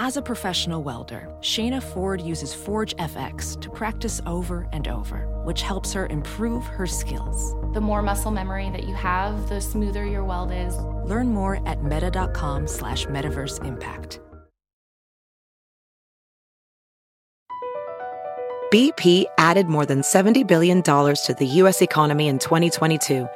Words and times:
As 0.00 0.16
a 0.16 0.22
professional 0.22 0.84
welder, 0.84 1.28
Shayna 1.40 1.82
Ford 1.82 2.20
uses 2.20 2.54
Forge 2.54 2.94
FX 2.98 3.60
to 3.60 3.68
practice 3.68 4.20
over 4.26 4.68
and 4.72 4.86
over, 4.86 5.26
which 5.42 5.62
helps 5.62 5.92
her 5.92 6.06
improve 6.06 6.64
her 6.66 6.86
skills. 6.86 7.52
The 7.74 7.80
more 7.80 8.00
muscle 8.00 8.30
memory 8.30 8.70
that 8.70 8.84
you 8.84 8.94
have, 8.94 9.48
the 9.48 9.60
smoother 9.60 10.06
your 10.06 10.22
weld 10.22 10.52
is. 10.52 10.78
Learn 11.04 11.30
more 11.30 11.66
at 11.66 11.82
meta.com 11.82 12.68
slash 12.68 13.06
metaverse 13.06 13.64
impact. 13.64 14.20
BP 18.72 19.24
added 19.36 19.66
more 19.66 19.84
than 19.84 20.02
$70 20.02 20.46
billion 20.46 20.80
to 20.80 21.36
the 21.36 21.46
U.S. 21.46 21.82
economy 21.82 22.28
in 22.28 22.38
2022. 22.38 23.26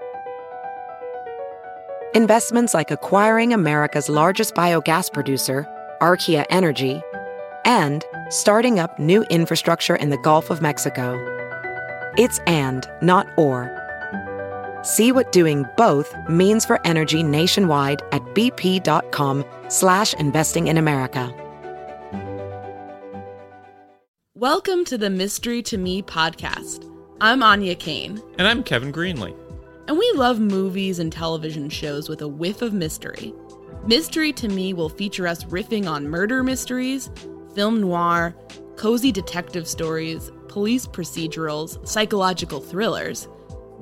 Investments 2.15 2.75
like 2.75 2.91
acquiring 2.91 3.55
America's 3.55 4.11
largest 4.11 4.55
biogas 4.55 5.11
producer, 5.11 5.67
Archaea 6.03 6.45
Energy, 6.51 7.01
and 7.65 8.05
starting 8.29 8.81
up 8.81 8.99
new 8.99 9.23
infrastructure 9.31 9.95
in 9.95 10.11
the 10.11 10.19
Gulf 10.19 10.51
of 10.51 10.61
Mexico. 10.61 11.15
It's 12.19 12.41
and, 12.41 12.91
not 13.01 13.29
or. 13.37 13.71
See 14.83 15.13
what 15.13 15.31
doing 15.31 15.65
both 15.77 16.13
means 16.29 16.67
for 16.67 16.85
energy 16.85 17.23
nationwide 17.23 18.03
at 18.11 18.21
bp.com 18.35 19.45
slash 19.69 20.13
investing 20.15 20.67
in 20.67 20.77
America. 20.77 21.33
Welcome 24.35 24.85
to 24.87 24.99
the 24.99 25.09
Mystery 25.09 25.63
to 25.63 25.79
Me 25.79 26.03
podcast. 26.03 26.91
I'm 27.21 27.45
Anya 27.45 27.77
Kane. 27.77 28.21
And 28.39 28.49
I'm 28.49 28.65
Kevin 28.65 28.93
Greenlee. 28.93 29.37
And 29.87 29.97
we 29.97 30.13
love 30.17 30.41
movies 30.41 30.99
and 30.99 31.13
television 31.13 31.69
shows 31.69 32.09
with 32.09 32.23
a 32.23 32.29
whiff 32.29 32.61
of 32.61 32.73
mystery. 32.73 33.33
Mystery 33.87 34.33
to 34.35 34.49
Me 34.49 34.73
will 34.73 34.89
feature 34.89 35.27
us 35.27 35.43
riffing 35.45 35.89
on 35.89 36.09
murder 36.09 36.45
mysteries, 36.45 37.11
film 37.53 37.81
noir, 37.81 38.33
cozy 38.77 39.11
detective 39.11 39.67
stories, 39.67 40.31
police 40.47 40.87
procedurals, 40.87 41.85
psychological 41.87 42.61
thrillers, 42.61 43.27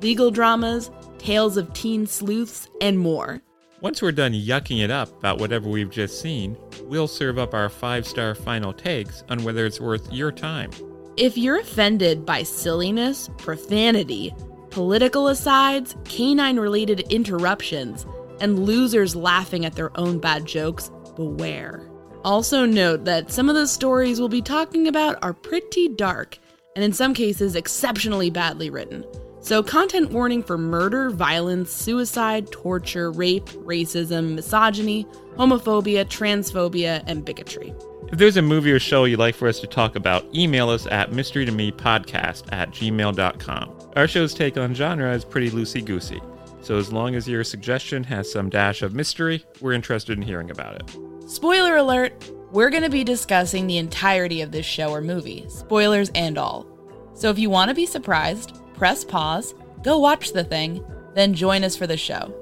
legal 0.01 0.31
dramas, 0.31 0.89
tales 1.19 1.55
of 1.55 1.71
teen 1.73 2.07
sleuths, 2.07 2.67
and 2.81 2.97
more. 2.97 3.43
Once 3.81 4.01
we're 4.01 4.11
done 4.11 4.33
yucking 4.33 4.83
it 4.83 4.89
up 4.89 5.15
about 5.19 5.39
whatever 5.39 5.69
we've 5.69 5.91
just 5.91 6.19
seen, 6.19 6.57
we'll 6.85 7.07
serve 7.07 7.37
up 7.37 7.53
our 7.53 7.69
five 7.69 8.07
star 8.07 8.33
final 8.33 8.73
takes 8.73 9.23
on 9.29 9.43
whether 9.43 9.67
it's 9.67 9.79
worth 9.79 10.11
your 10.11 10.31
time. 10.31 10.71
If 11.15 11.37
you're 11.37 11.59
offended 11.59 12.25
by 12.25 12.41
silliness, 12.41 13.29
profanity, 13.37 14.33
political 14.71 15.27
asides, 15.27 15.95
canine 16.05 16.59
related 16.59 17.01
interruptions, 17.11 18.07
and 18.41 18.65
losers 18.65 19.15
laughing 19.15 19.65
at 19.65 19.75
their 19.75 19.97
own 19.97 20.19
bad 20.19 20.45
jokes, 20.45 20.91
beware. 21.15 21.87
Also, 22.23 22.65
note 22.65 23.05
that 23.05 23.31
some 23.31 23.49
of 23.49 23.55
the 23.55 23.67
stories 23.67 24.19
we'll 24.19 24.29
be 24.29 24.41
talking 24.41 24.87
about 24.87 25.17
are 25.23 25.33
pretty 25.33 25.87
dark, 25.87 26.37
and 26.75 26.83
in 26.83 26.93
some 26.93 27.13
cases, 27.13 27.55
exceptionally 27.55 28.29
badly 28.29 28.69
written. 28.69 29.05
So, 29.39 29.63
content 29.63 30.11
warning 30.11 30.43
for 30.43 30.57
murder, 30.57 31.09
violence, 31.09 31.71
suicide, 31.71 32.51
torture, 32.51 33.11
rape, 33.11 33.47
racism, 33.49 34.35
misogyny, 34.35 35.07
homophobia, 35.35 36.05
transphobia, 36.05 37.03
and 37.07 37.25
bigotry. 37.25 37.73
If 38.11 38.19
there's 38.19 38.37
a 38.37 38.41
movie 38.41 38.71
or 38.71 38.79
show 38.79 39.05
you'd 39.05 39.19
like 39.19 39.35
for 39.35 39.47
us 39.47 39.59
to 39.61 39.67
talk 39.67 39.95
about, 39.95 40.25
email 40.35 40.69
us 40.69 40.85
at 40.87 41.11
mysterytomepodcast 41.11 42.51
at 42.51 42.69
gmail.com. 42.71 43.79
Our 43.95 44.07
show's 44.07 44.33
take 44.33 44.57
on 44.57 44.75
genre 44.75 45.11
is 45.13 45.25
pretty 45.25 45.49
loosey 45.49 45.83
goosey, 45.83 46.21
so 46.61 46.77
as 46.77 46.93
long 46.93 47.15
as 47.15 47.27
your 47.27 47.43
suggestion 47.43 48.03
has 48.05 48.31
some 48.31 48.49
dash 48.49 48.81
of 48.81 48.93
mystery, 48.93 49.43
we're 49.59 49.73
interested 49.73 50.17
in 50.17 50.23
hearing 50.23 50.51
about 50.51 50.75
it. 50.75 51.29
Spoiler 51.29 51.77
alert! 51.77 52.31
We're 52.51 52.69
going 52.69 52.83
to 52.83 52.89
be 52.89 53.05
discussing 53.05 53.65
the 53.65 53.77
entirety 53.77 54.41
of 54.41 54.51
this 54.51 54.65
show 54.65 54.89
or 54.89 55.01
movie, 55.01 55.45
spoilers 55.47 56.11
and 56.15 56.37
all. 56.37 56.67
So 57.13 57.29
if 57.29 57.39
you 57.39 57.49
want 57.49 57.69
to 57.69 57.75
be 57.75 57.85
surprised, 57.85 58.59
press 58.73 59.05
pause, 59.05 59.55
go 59.83 59.99
watch 59.99 60.33
the 60.33 60.43
thing, 60.43 60.83
then 61.15 61.33
join 61.33 61.63
us 61.63 61.77
for 61.77 61.87
the 61.87 61.97
show. 61.97 62.35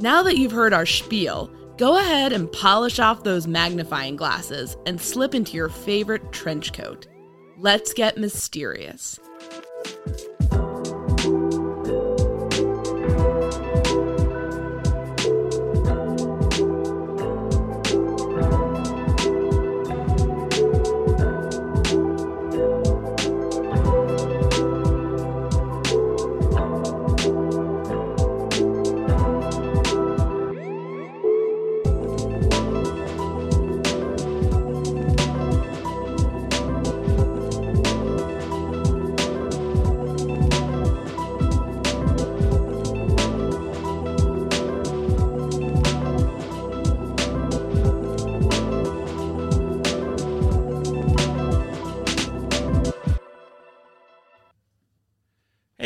Now 0.00 0.22
that 0.24 0.36
you've 0.36 0.50
heard 0.50 0.72
our 0.72 0.86
spiel, 0.86 1.50
go 1.76 1.98
ahead 1.98 2.32
and 2.32 2.50
polish 2.50 2.98
off 2.98 3.22
those 3.22 3.46
magnifying 3.46 4.16
glasses 4.16 4.76
and 4.84 5.00
slip 5.00 5.34
into 5.34 5.56
your 5.56 5.68
favorite 5.68 6.32
trench 6.32 6.72
coat. 6.72 7.06
Let's 7.56 7.92
get 7.92 8.18
mysterious. 8.18 9.20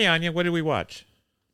Hey, 0.05 0.09
Anya, 0.09 0.33
what 0.33 0.43
did 0.43 0.51
we 0.51 0.61
watch? 0.61 1.07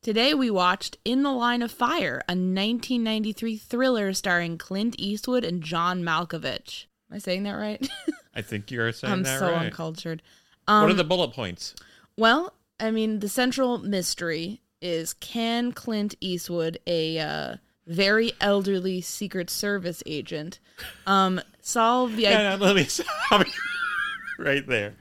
Today 0.02 0.34
we 0.34 0.50
watched 0.50 0.98
In 1.04 1.22
the 1.22 1.30
Line 1.30 1.62
of 1.62 1.70
Fire, 1.70 2.20
a 2.28 2.32
1993 2.34 3.56
thriller 3.56 4.12
starring 4.12 4.58
Clint 4.58 4.96
Eastwood 4.98 5.44
and 5.44 5.62
John 5.62 6.02
Malkovich. 6.02 6.86
Am 7.08 7.14
I 7.14 7.18
saying 7.18 7.44
that 7.44 7.52
right? 7.52 7.88
I 8.34 8.42
think 8.42 8.72
you're 8.72 8.90
saying 8.90 9.12
I'm 9.12 9.22
that 9.22 9.38
so 9.38 9.52
right. 9.52 9.66
uncultured. 9.66 10.20
what 10.66 10.74
are 10.74 10.90
Um, 10.90 10.96
the 10.96 11.04
bullet 11.04 11.32
points? 11.32 11.76
Well, 12.16 12.54
I 12.80 12.90
mean, 12.90 13.20
the 13.20 13.28
central 13.28 13.78
mystery 13.78 14.62
is 14.82 15.12
can 15.12 15.70
Clint 15.70 16.16
Eastwood, 16.20 16.80
a 16.88 17.20
uh, 17.20 17.56
very 17.86 18.32
elderly 18.40 19.00
Secret 19.00 19.48
Service 19.48 20.02
agent, 20.06 20.58
um, 21.06 21.40
solve 21.60 22.16
the 22.16 22.22
Yeah, 22.24 22.56
no, 22.56 22.64
let 22.64 22.74
me 22.74 22.82
right 24.40 24.66
there. 24.66 24.94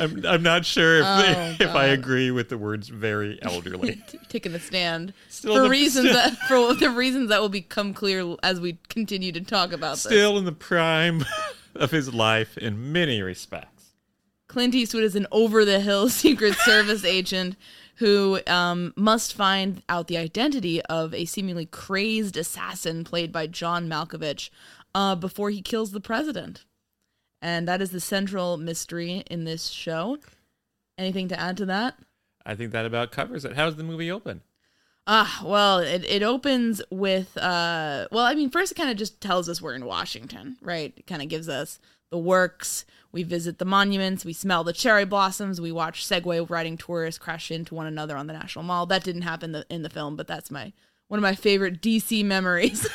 I'm, 0.00 0.24
I'm 0.26 0.42
not 0.42 0.64
sure 0.64 0.98
if, 0.98 1.04
Oh, 1.06 1.56
if 1.60 1.74
I 1.74 1.86
agree 1.86 2.30
with 2.30 2.48
the 2.48 2.58
words 2.58 2.88
very 2.88 3.38
elderly. 3.42 4.02
taking 4.28 4.52
the 4.52 4.60
stand 4.60 5.12
Still 5.28 5.56
for 5.56 5.62
the- 5.62 5.68
reasons 5.70 6.10
still- 6.10 6.14
that 6.14 6.36
for 6.48 6.74
the 6.80 6.90
reasons 6.90 7.28
that 7.28 7.40
will 7.40 7.48
become 7.48 7.92
clear 7.94 8.36
as 8.42 8.60
we 8.60 8.78
continue 8.88 9.32
to 9.32 9.40
talk 9.40 9.72
about 9.72 9.92
this. 9.94 10.02
Still 10.04 10.38
in 10.38 10.44
the 10.44 10.52
prime 10.52 11.24
of 11.74 11.90
his 11.90 12.14
life 12.14 12.56
in 12.58 12.92
many 12.92 13.20
respects. 13.22 13.70
Clint 14.46 14.74
Eastwood 14.74 15.02
is 15.04 15.16
an 15.16 15.26
over 15.32 15.64
the 15.64 15.80
hill 15.80 16.08
Secret 16.08 16.54
Service 16.54 17.04
agent 17.04 17.56
who 17.96 18.40
um, 18.46 18.92
must 18.96 19.34
find 19.34 19.82
out 19.88 20.06
the 20.08 20.16
identity 20.16 20.82
of 20.82 21.14
a 21.14 21.24
seemingly 21.24 21.66
crazed 21.66 22.36
assassin 22.36 23.04
played 23.04 23.30
by 23.32 23.46
John 23.46 23.88
Malkovich 23.88 24.50
uh, 24.94 25.14
before 25.14 25.50
he 25.50 25.62
kills 25.62 25.92
the 25.92 26.00
president. 26.00 26.64
And 27.44 27.68
that 27.68 27.82
is 27.82 27.90
the 27.90 28.00
central 28.00 28.56
mystery 28.56 29.22
in 29.30 29.44
this 29.44 29.68
show. 29.68 30.16
Anything 30.96 31.28
to 31.28 31.38
add 31.38 31.58
to 31.58 31.66
that? 31.66 31.98
I 32.46 32.54
think 32.54 32.72
that 32.72 32.86
about 32.86 33.12
covers 33.12 33.44
it. 33.44 33.54
How 33.54 33.66
does 33.66 33.76
the 33.76 33.84
movie 33.84 34.10
open? 34.10 34.40
Ah, 35.06 35.42
well, 35.44 35.78
it, 35.78 36.04
it 36.04 36.22
opens 36.22 36.80
with 36.90 37.36
uh 37.36 38.08
well, 38.10 38.24
I 38.24 38.34
mean, 38.34 38.48
first 38.48 38.72
it 38.72 38.76
kind 38.76 38.88
of 38.88 38.96
just 38.96 39.20
tells 39.20 39.50
us 39.50 39.60
we're 39.60 39.74
in 39.74 39.84
Washington, 39.84 40.56
right? 40.62 40.94
It 40.96 41.06
kind 41.06 41.20
of 41.20 41.28
gives 41.28 41.46
us 41.46 41.78
the 42.10 42.16
works. 42.16 42.86
We 43.12 43.24
visit 43.24 43.58
the 43.58 43.66
monuments, 43.66 44.24
we 44.24 44.32
smell 44.32 44.64
the 44.64 44.72
cherry 44.72 45.04
blossoms, 45.04 45.60
we 45.60 45.70
watch 45.70 46.06
Segway 46.06 46.48
riding 46.48 46.78
tourists 46.78 47.18
crash 47.18 47.50
into 47.50 47.74
one 47.74 47.86
another 47.86 48.16
on 48.16 48.26
the 48.26 48.32
National 48.32 48.64
Mall. 48.64 48.86
That 48.86 49.04
didn't 49.04 49.22
happen 49.22 49.52
the, 49.52 49.66
in 49.68 49.82
the 49.82 49.90
film, 49.90 50.16
but 50.16 50.26
that's 50.26 50.50
my 50.50 50.72
one 51.08 51.18
of 51.18 51.22
my 51.22 51.34
favorite 51.34 51.82
DC 51.82 52.24
memories. 52.24 52.88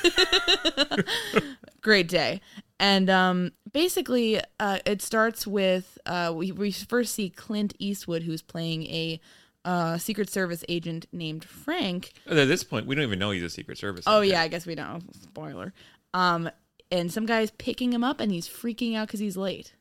Great 1.82 2.08
day. 2.08 2.42
And 2.80 3.10
um 3.10 3.52
basically 3.72 4.42
uh 4.60 4.80
it 4.86 5.02
starts 5.02 5.46
with 5.46 5.98
uh 6.06 6.32
we 6.36 6.52
we 6.52 6.72
first 6.72 7.14
see 7.14 7.30
Clint 7.30 7.74
Eastwood 7.80 8.24
who's 8.24 8.42
playing 8.42 8.86
a 8.86 9.20
uh, 9.66 9.98
Secret 9.98 10.30
Service 10.30 10.64
agent 10.70 11.06
named 11.12 11.44
Frank. 11.44 12.14
At 12.26 12.36
this 12.48 12.64
point, 12.64 12.88
we 12.88 12.96
don't 12.96 13.04
even 13.04 13.20
know 13.20 13.32
he's 13.32 13.44
a 13.44 13.50
Secret 13.50 13.78
Service. 13.78 14.06
Oh 14.08 14.22
agent. 14.22 14.32
yeah, 14.32 14.42
I 14.42 14.48
guess 14.48 14.66
we 14.66 14.74
don't. 14.74 15.14
Spoiler. 15.16 15.74
Um, 16.14 16.50
and 16.92 17.12
some 17.12 17.26
guy's 17.26 17.52
picking 17.52 17.94
him 17.94 18.04
up, 18.04 18.20
and 18.20 18.32
he's 18.32 18.48
freaking 18.48 18.96
out 18.96 19.08
because 19.08 19.20
he's 19.20 19.38
late. 19.38 19.74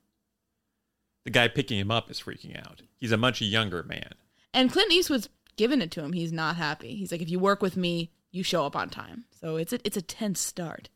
The 1.25 1.31
guy 1.31 1.49
picking 1.49 1.79
him 1.79 1.91
up 1.91 2.11
is 2.11 2.21
freaking 2.21 2.59
out. 2.59 2.83
He's 2.99 3.13
a 3.13 3.17
much 3.17 3.41
younger 3.41 3.83
man. 3.83 4.15
And 4.53 4.73
Clint 4.73 4.93
Eastwood's 4.93 5.29
giving 5.57 5.81
it 5.81 5.91
to 5.93 6.03
him. 6.03 6.13
He's 6.13 6.33
not 6.33 6.57
happy. 6.57 6.95
He's 6.95 7.13
like, 7.13 7.23
if 7.23 7.31
you 7.31 7.39
work 7.39 7.63
with 7.63 7.77
me, 7.77 8.11
you 8.31 8.43
show 8.43 8.65
up 8.65 8.77
on 8.77 8.91
time. 8.91 9.25
So 9.41 9.57
it's 9.57 9.73
a 9.73 9.79
it's 9.85 9.97
a 9.97 10.03
tense 10.03 10.41
start. 10.41 10.89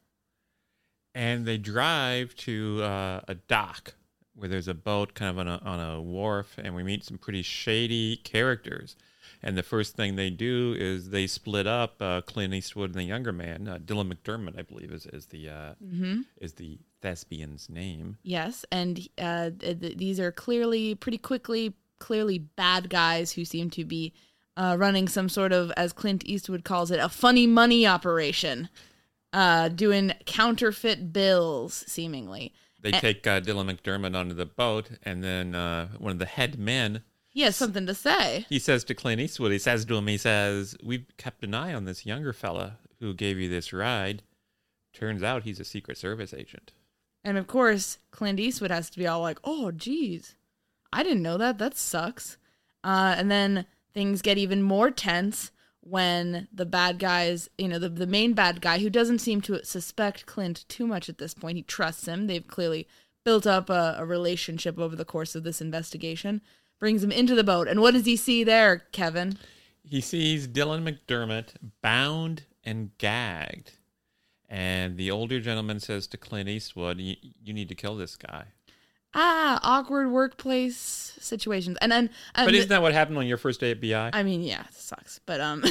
And 1.15 1.47
they 1.47 1.59
drive 1.59 2.35
to 2.37 2.83
uh, 2.83 3.21
a 3.29 3.35
dock 3.35 3.95
where 4.35 4.49
there's 4.49 4.69
a 4.69 4.75
boat 4.75 5.15
kind 5.15 5.31
of 5.31 5.39
on 5.39 5.49
a, 5.49 5.61
on 5.65 5.81
a 5.81 6.01
wharf, 6.01 6.57
and 6.59 6.75
we 6.75 6.83
meet 6.83 7.05
some 7.05 7.19
pretty 7.19 7.43
shady 7.43 8.17
characters. 8.17 8.97
And 9.43 9.59
the 9.59 9.63
first 9.63 9.97
thing 9.97 10.15
they 10.15 10.31
do 10.31 10.75
is 10.79 11.11
they 11.11 11.27
split 11.27 11.67
up 11.67 12.01
uh, 12.01 12.21
Clint 12.23 12.55
Eastwood 12.55 12.91
and 12.91 12.99
the 12.99 13.03
younger 13.05 13.33
man, 13.33 13.67
uh, 13.67 13.79
Dylan 13.79 14.13
McDermott, 14.13 14.59
I 14.59 14.63
believe, 14.63 14.93
is, 14.93 15.07
is 15.07 15.27
the 15.27 15.49
uh, 15.49 15.75
is 16.41 16.55
the 16.55 16.79
thespian's 17.01 17.69
name. 17.69 18.19
Yes, 18.23 18.65
and 18.71 19.01
uh, 19.19 19.51
th- 19.59 19.81
th- 19.81 19.99
these 19.99 20.21
are 20.21 20.31
clearly, 20.31 20.95
pretty 20.95 21.19
quickly, 21.19 21.75
clearly 21.99 22.39
bad 22.39 22.89
guys 22.89 23.33
who 23.33 23.45
seem 23.45 23.69
to 23.71 23.85
be 23.85 24.13
uh, 24.57 24.77
running 24.79 25.09
some 25.09 25.29
sort 25.29 25.53
of, 25.53 25.73
as 25.77 25.93
Clint 25.93 26.25
Eastwood 26.25 26.65
calls 26.65 26.91
it, 26.93 27.01
a 27.01 27.09
funny 27.09 27.47
money 27.47 27.85
operation, 27.85 28.69
uh, 29.33 29.69
doing 29.69 30.13
counterfeit 30.27 31.13
bills, 31.13 31.85
seemingly. 31.87 32.53
They 32.81 32.91
take 32.93 33.27
uh, 33.27 33.41
Dylan 33.41 33.71
McDermott 33.71 34.17
onto 34.17 34.35
the 34.35 34.47
boat, 34.47 34.91
and 35.03 35.23
then 35.23 35.55
uh, 35.55 35.89
one 35.99 36.13
of 36.13 36.19
the 36.19 36.27
head 36.27 36.59
men 36.59 37.03
He 37.29 37.43
has 37.43 37.55
something 37.57 37.87
to 37.87 37.95
say. 37.95 38.45
he 38.49 38.59
says 38.59 38.83
to 38.85 38.95
Clint 38.95 39.21
Eastwood, 39.21 39.53
he 39.53 39.59
says 39.59 39.85
to 39.85 39.95
him, 39.97 40.07
he 40.09 40.19
says, 40.19 40.77
"We've 40.83 41.07
kept 41.17 41.45
an 41.45 41.55
eye 41.55 41.73
on 41.73 41.85
this 41.85 42.05
younger 42.05 42.33
fella 42.33 42.79
who 42.99 43.15
gave 43.15 43.39
you 43.39 43.49
this 43.49 43.73
ride. 43.73 44.23
Turns 44.93 45.23
out 45.23 45.45
he's 45.45 45.61
a 45.61 45.65
Secret 45.65 45.97
Service 45.97 46.35
agent." 46.35 46.73
And 47.25 47.39
of 47.39 47.47
course, 47.47 47.99
Clint 48.11 48.41
Eastwood 48.41 48.73
has 48.73 48.91
to 48.91 48.99
be 48.99 49.07
all 49.07 49.21
like, 49.21 49.39
"Oh, 49.45 49.71
geez, 49.71 50.35
I 50.93 51.05
didn't 51.05 51.23
know 51.23 51.39
that. 51.39 51.59
That 51.59 51.77
sucks." 51.77 52.37
Uh, 52.83 53.15
and 53.17 53.31
then 53.31 53.67
things 53.95 54.23
get 54.23 54.39
even 54.39 54.61
more 54.61 54.91
tense 54.91 55.53
when 55.83 56.49
the 56.53 56.65
bad 56.65 56.99
guys, 56.99 57.49
you 57.59 57.69
know, 57.69 57.79
the 57.79 57.89
the 57.89 58.07
main 58.07 58.33
bad 58.33 58.61
guy 58.61 58.79
who 58.79 58.89
doesn't 58.89 59.19
seem 59.19 59.41
to 59.43 59.65
suspect 59.65 60.27
Clint 60.27 60.65
too 60.69 60.87
much 60.87 61.09
at 61.09 61.19
this 61.19 61.35
point. 61.35 61.57
He 61.57 61.63
trusts 61.63 62.07
him. 62.07 62.27
They've 62.27 62.47
clearly 62.47 62.87
built 63.25 63.47
up 63.47 63.69
a, 63.69 63.97
a 63.99 64.07
relationship 64.07 64.79
over 64.79 64.97
the 64.97 65.05
course 65.05 65.35
of 65.35 65.43
this 65.43 65.61
investigation. 65.61 66.41
Brings 66.79 67.05
him 67.05 67.13
into 67.13 67.35
the 67.35 67.45
boat, 67.45 67.69
and 67.69 67.81
what 67.81 67.93
does 67.95 68.07
he 68.07 68.17
see 68.17 68.43
there, 68.43 68.85
Kevin? 68.91 69.39
He 69.85 70.01
sees 70.01 70.49
Dylan 70.49 70.83
McDermott 70.83 71.55
bound 71.81 72.45
and 72.65 72.97
gagged. 72.99 73.73
And 74.49 74.97
the 74.97 75.11
older 75.11 75.41
gentleman 75.41 75.81
says 75.81 76.07
to 76.09 76.17
Clint 76.17 76.49
Eastwood, 76.49 76.99
"You, 76.99 77.15
you 77.43 77.53
need 77.53 77.69
to 77.69 77.75
kill 77.75 77.97
this 77.97 78.17
guy." 78.17 78.47
Ah, 79.15 79.61
awkward 79.63 80.11
workplace 80.11 81.17
situations, 81.21 81.77
and 81.81 81.93
then 81.93 82.11
But 82.35 82.55
isn't 82.55 82.71
that 82.71 82.83
what 82.83 82.93
happened 82.93 83.19
on 83.19 83.27
your 83.27 83.37
first 83.37 83.61
day 83.61 83.71
at 83.71 83.81
BI? 83.81 84.11
I 84.13 84.23
mean, 84.23 84.43
yeah, 84.43 84.63
it 84.63 84.75
sucks, 84.75 85.21
but 85.27 85.41
um, 85.41 85.61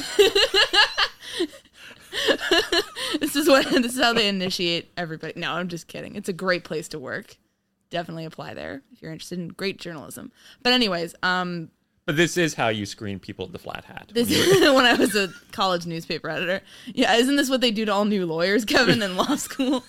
this 3.19 3.35
is 3.35 3.47
what 3.47 3.67
this 3.69 3.95
is 3.95 4.01
how 4.01 4.13
they 4.13 4.27
initiate 4.27 4.91
everybody. 4.97 5.39
No, 5.39 5.53
I'm 5.53 5.69
just 5.69 5.87
kidding. 5.87 6.15
It's 6.15 6.29
a 6.29 6.33
great 6.33 6.63
place 6.63 6.87
to 6.89 6.99
work. 6.99 7.37
Definitely 7.89 8.25
apply 8.25 8.53
there 8.53 8.81
if 8.93 9.01
you're 9.01 9.11
interested 9.11 9.39
in 9.39 9.49
great 9.49 9.79
journalism. 9.79 10.31
But 10.63 10.73
anyways, 10.73 11.15
um, 11.23 11.69
but 12.05 12.17
this 12.17 12.37
is 12.37 12.55
how 12.55 12.69
you 12.69 12.85
screen 12.85 13.19
people 13.19 13.45
at 13.45 13.51
the 13.51 13.59
Flat 13.59 13.85
Hat. 13.85 14.11
this 14.13 14.29
when 14.61 14.85
I 14.85 14.95
was 14.95 15.15
a 15.15 15.29
college 15.51 15.85
newspaper 15.85 16.29
editor. 16.29 16.61
Yeah, 16.87 17.13
isn't 17.15 17.35
this 17.35 17.49
what 17.49 17.61
they 17.61 17.71
do 17.71 17.85
to 17.85 17.93
all 17.93 18.05
new 18.05 18.25
lawyers, 18.25 18.65
Kevin, 18.65 19.01
in 19.01 19.15
law 19.15 19.35
school? 19.35 19.83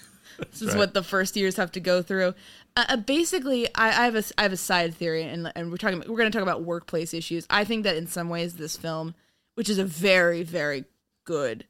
This 0.51 0.63
is 0.63 0.69
right. 0.69 0.79
what 0.79 0.95
the 0.95 1.03
first 1.03 1.37
years 1.37 1.57
have 1.57 1.73
to 1.73 1.81
go 1.81 2.03
through. 2.03 2.35
Uh, 2.77 2.85
uh, 2.89 2.97
basically, 2.97 3.67
I, 3.75 3.89
I 3.89 4.05
have 4.05 4.17
a 4.17 4.25
I 4.39 4.43
have 4.43 4.53
a 4.53 4.57
side 4.57 4.95
theory, 4.95 5.25
and 5.25 5.53
and 5.55 5.71
we're 5.71 5.77
talking 5.77 5.99
we're 6.01 6.17
going 6.17 6.31
to 6.31 6.37
talk 6.37 6.43
about 6.43 6.63
workplace 6.63 7.13
issues. 7.13 7.47
I 7.51 7.65
think 7.65 7.85
that 7.85 7.97
in 7.97 8.07
some 8.07 8.29
ways, 8.29 8.55
this 8.55 8.77
film, 8.77 9.15
which 9.55 9.69
is 9.69 9.79
a 9.79 9.85
very 9.85 10.43
very 10.43 10.85
good 11.25 11.67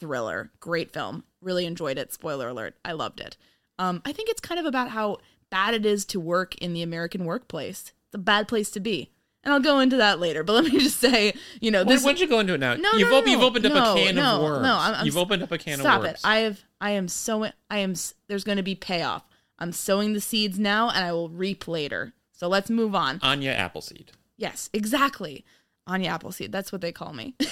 thriller, 0.00 0.50
great 0.60 0.92
film, 0.92 1.24
really 1.40 1.64
enjoyed 1.64 1.98
it. 1.98 2.12
Spoiler 2.12 2.48
alert, 2.48 2.74
I 2.84 2.92
loved 2.92 3.20
it. 3.20 3.36
Um, 3.78 4.02
I 4.04 4.12
think 4.12 4.28
it's 4.28 4.40
kind 4.40 4.60
of 4.60 4.66
about 4.66 4.90
how 4.90 5.18
bad 5.50 5.74
it 5.74 5.86
is 5.86 6.04
to 6.06 6.20
work 6.20 6.54
in 6.56 6.72
the 6.72 6.82
American 6.82 7.24
workplace. 7.24 7.92
It's 8.06 8.14
a 8.14 8.18
bad 8.18 8.48
place 8.48 8.70
to 8.72 8.80
be. 8.80 9.10
And 9.44 9.52
I'll 9.52 9.60
go 9.60 9.80
into 9.80 9.96
that 9.96 10.20
later, 10.20 10.44
but 10.44 10.52
let 10.62 10.64
me 10.72 10.78
just 10.78 11.00
say, 11.00 11.34
you 11.60 11.70
know, 11.70 11.84
Why 11.84 11.92
this 11.92 12.04
don't 12.04 12.20
you 12.20 12.28
go 12.28 12.40
into 12.40 12.54
it 12.54 12.60
now? 12.60 12.74
no, 12.74 12.90
you've, 12.92 13.10
no, 13.10 13.18
op- 13.18 13.26
you've 13.26 13.40
opened 13.42 13.66
up 13.66 13.72
no, 13.72 13.92
a 13.92 13.96
can 13.96 14.14
no, 14.14 14.36
of 14.36 14.42
worms. 14.42 14.62
No, 14.62 14.76
I'm, 14.78 14.94
I'm 14.94 15.06
you've 15.06 15.16
opened 15.16 15.42
up 15.42 15.50
a 15.50 15.58
can 15.58 15.78
stop 15.78 15.98
of 15.98 16.02
worms. 16.04 16.18
it. 16.18 16.26
I 16.26 16.36
have. 16.38 16.60
I 16.80 16.90
am 16.92 17.08
so. 17.08 17.44
I 17.70 17.78
am. 17.78 17.94
There's 18.28 18.44
going 18.44 18.56
to 18.56 18.62
be 18.62 18.74
payoff. 18.74 19.24
I'm 19.62 19.72
sowing 19.72 20.12
the 20.12 20.20
seeds 20.20 20.58
now, 20.58 20.90
and 20.90 21.04
I 21.04 21.12
will 21.12 21.28
reap 21.28 21.68
later. 21.68 22.12
So 22.32 22.48
let's 22.48 22.68
move 22.68 22.96
on. 22.96 23.20
Anya 23.22 23.52
Appleseed. 23.52 24.10
Yes, 24.36 24.68
exactly. 24.72 25.44
Anya 25.86 26.10
Appleseed. 26.10 26.50
That's 26.50 26.72
what 26.72 26.80
they 26.80 26.90
call 26.90 27.12
me. 27.12 27.36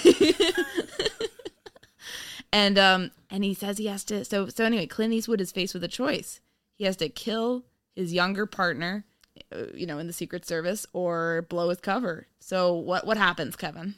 and 2.51 2.77
um, 2.77 3.11
and 3.29 3.45
he 3.45 3.53
says 3.53 3.77
he 3.77 3.85
has 3.85 4.03
to. 4.05 4.25
So 4.25 4.49
so 4.49 4.65
anyway, 4.65 4.87
Clint 4.87 5.13
Eastwood 5.13 5.39
is 5.39 5.53
faced 5.53 5.73
with 5.73 5.85
a 5.85 5.87
choice. 5.87 6.41
He 6.75 6.83
has 6.83 6.97
to 6.97 7.07
kill 7.07 7.63
his 7.95 8.13
younger 8.13 8.45
partner, 8.45 9.05
uh, 9.53 9.67
you 9.73 9.85
know, 9.85 9.97
in 9.97 10.07
the 10.07 10.13
Secret 10.13 10.45
Service, 10.45 10.85
or 10.91 11.43
blow 11.43 11.69
his 11.69 11.79
cover. 11.79 12.27
So 12.39 12.73
what 12.73 13.07
what 13.07 13.15
happens, 13.15 13.55
Kevin? 13.55 13.95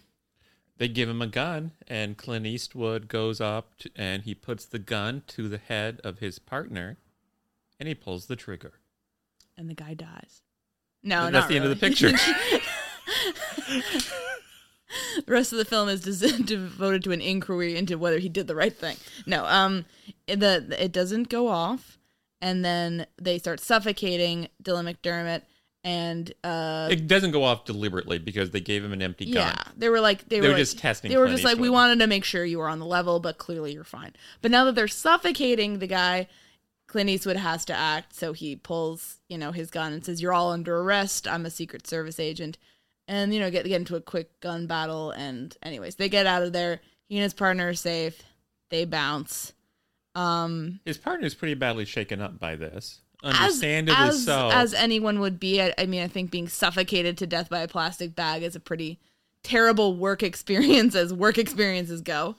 They 0.77 0.87
give 0.87 1.09
him 1.09 1.21
a 1.21 1.27
gun, 1.27 1.71
and 1.87 2.15
Clint 2.15 2.45
Eastwood 2.45 3.07
goes 3.07 3.41
up 3.41 3.75
to, 3.79 3.89
and 3.95 4.21
he 4.21 4.35
puts 4.35 4.65
the 4.65 4.79
gun 4.79 5.23
to 5.29 5.49
the 5.49 5.57
head 5.57 5.99
of 6.03 6.19
his 6.19 6.37
partner, 6.37 6.97
and 7.83 7.87
he 7.89 7.93
pulls 7.95 8.27
the 8.27 8.35
trigger. 8.37 8.71
And 9.57 9.69
the 9.69 9.73
guy 9.73 9.93
dies. 9.93 10.41
No, 11.03 11.23
That's 11.23 11.33
not 11.33 11.49
the 11.49 11.55
end 11.57 11.65
of 11.65 11.69
the 11.69 11.75
picture. 11.75 12.11
the 15.17 15.23
rest 15.27 15.51
of 15.51 15.57
the 15.57 15.65
film 15.65 15.89
is 15.89 15.99
des- 16.01 16.43
devoted 16.43 17.03
to 17.03 17.11
an 17.11 17.19
inquiry 17.19 17.75
into 17.75 17.97
whether 17.97 18.19
he 18.19 18.29
did 18.29 18.47
the 18.47 18.55
right 18.55 18.73
thing. 18.73 18.95
No, 19.25 19.43
um, 19.45 19.83
the 20.27 20.77
it 20.79 20.93
doesn't 20.93 21.27
go 21.27 21.49
off, 21.49 21.97
and 22.41 22.63
then 22.63 23.05
they 23.21 23.37
start 23.37 23.59
suffocating 23.59 24.47
Dylan 24.63 24.89
McDermott, 24.95 25.41
and 25.83 26.31
uh, 26.45 26.87
it 26.89 27.05
doesn't 27.05 27.31
go 27.31 27.43
off 27.43 27.65
deliberately 27.65 28.17
because 28.17 28.51
they 28.51 28.61
gave 28.61 28.81
him 28.81 28.93
an 28.93 29.01
empty 29.01 29.25
gun. 29.25 29.53
yeah, 29.57 29.63
they 29.75 29.89
were 29.89 29.99
like 29.99 30.29
they, 30.29 30.39
They 30.39 30.47
were 30.47 30.53
were 30.53 30.53
like- 30.53 30.59
just 30.59 30.79
testing 30.79 31.11
They 31.11 31.17
were 31.17 31.27
just 31.27 31.43
like 31.43 31.57
we 31.57 31.69
wanted 31.69 31.99
to 31.99 32.07
make 32.07 32.23
sure 32.23 32.45
you 32.45 32.59
were 32.59 32.69
on 32.69 32.79
the 32.79 32.85
level, 32.85 33.19
but 33.19 33.37
clearly 33.37 33.73
you're 33.73 33.83
fine. 33.83 34.13
But 34.41 34.51
now 34.51 34.63
that 34.63 34.75
they're 34.75 34.87
suffocating 34.87 35.79
the 35.79 35.87
guy, 35.87 36.27
Clint 36.93 37.09
Eastwood 37.09 37.37
has 37.37 37.65
to 37.65 37.73
act, 37.73 38.15
so 38.15 38.33
he 38.33 38.55
pulls 38.55 39.17
you 39.27 39.35
know 39.35 39.51
his 39.51 39.71
gun 39.71 39.93
and 39.93 40.05
says, 40.05 40.21
"You're 40.21 40.31
all 40.31 40.51
under 40.51 40.77
arrest. 40.77 41.27
I'm 41.27 41.43
a 41.43 41.49
Secret 41.49 41.87
Service 41.87 42.19
agent." 42.19 42.59
And 43.07 43.33
you 43.33 43.39
know 43.39 43.49
get 43.49 43.65
get 43.65 43.81
into 43.81 43.95
a 43.95 44.01
quick 44.01 44.39
gun 44.41 44.67
battle, 44.67 45.09
and 45.09 45.57
anyways, 45.63 45.95
they 45.95 46.07
get 46.07 46.27
out 46.27 46.43
of 46.43 46.53
there. 46.53 46.81
He 47.09 47.15
and 47.15 47.23
his 47.23 47.33
partner 47.33 47.69
are 47.69 47.73
safe. 47.73 48.21
They 48.69 48.85
bounce. 48.85 49.53
Um, 50.13 50.81
His 50.85 50.99
is 51.21 51.33
pretty 51.33 51.55
badly 51.55 51.85
shaken 51.85 52.21
up 52.21 52.37
by 52.37 52.55
this. 52.55 53.01
as 53.23 53.33
Understandably 53.33 54.09
as, 54.09 54.25
so. 54.25 54.51
as 54.53 54.75
anyone 54.75 55.19
would 55.19 55.39
be. 55.39 55.63
I, 55.63 55.73
I 55.79 55.87
mean, 55.87 56.03
I 56.03 56.07
think 56.07 56.29
being 56.29 56.47
suffocated 56.47 57.17
to 57.17 57.25
death 57.25 57.49
by 57.49 57.61
a 57.61 57.67
plastic 57.67 58.15
bag 58.15 58.43
is 58.43 58.55
a 58.55 58.59
pretty 58.59 58.99
terrible 59.41 59.95
work 59.95 60.21
experience, 60.21 60.93
as 61.03 61.11
work 61.11 61.39
experiences 61.39 62.01
go. 62.01 62.35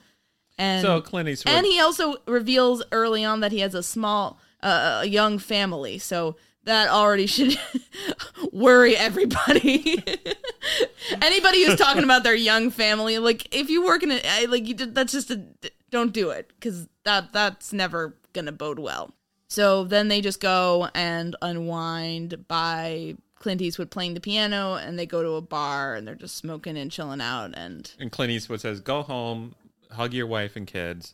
And 0.57 0.81
so 0.81 1.01
Clint 1.01 1.27
Eastwood. 1.27 1.53
and 1.53 1.65
he 1.65 1.81
also 1.81 2.15
reveals 2.25 2.81
early 2.93 3.25
on 3.25 3.41
that 3.41 3.51
he 3.51 3.59
has 3.59 3.75
a 3.75 3.83
small, 3.83 4.39
a 4.65 5.05
young 5.05 5.37
family. 5.39 5.97
So 5.97 6.35
that 6.65 6.89
already 6.89 7.27
should 7.27 7.57
worry 8.51 8.97
everybody. 8.97 10.03
Anybody 11.21 11.65
who's 11.65 11.79
talking 11.79 12.03
about 12.03 12.23
their 12.23 12.35
young 12.35 12.71
family, 12.71 13.19
like 13.19 13.53
if 13.55 13.69
you 13.69 13.85
work 13.85 14.03
in 14.03 14.11
a, 14.11 14.47
like 14.47 14.67
you 14.67 14.73
did, 14.73 14.95
that's 14.95 15.13
just 15.13 15.31
a 15.31 15.43
don't 15.91 16.11
do 16.11 16.31
it 16.31 16.51
because 16.59 16.87
that 17.03 17.31
that's 17.31 17.71
never 17.71 18.15
gonna 18.33 18.51
bode 18.51 18.79
well. 18.79 19.13
So 19.47 19.83
then 19.83 20.07
they 20.07 20.21
just 20.21 20.41
go 20.41 20.89
and 20.95 21.35
unwind 21.41 22.47
by 22.47 23.15
Clint 23.35 23.61
Eastwood 23.61 23.91
playing 23.91 24.15
the 24.15 24.19
piano, 24.19 24.73
and 24.73 24.97
they 24.97 25.05
go 25.05 25.21
to 25.21 25.33
a 25.33 25.41
bar 25.41 25.93
and 25.93 26.07
they're 26.07 26.15
just 26.15 26.35
smoking 26.35 26.77
and 26.77 26.91
chilling 26.91 27.21
out. 27.21 27.53
And 27.55 27.91
And 27.99 28.11
Clint 28.11 28.31
Eastwood 28.31 28.61
says, 28.61 28.79
"Go 28.79 29.03
home, 29.03 29.53
hug 29.91 30.13
your 30.13 30.27
wife 30.27 30.55
and 30.55 30.65
kids, 30.65 31.13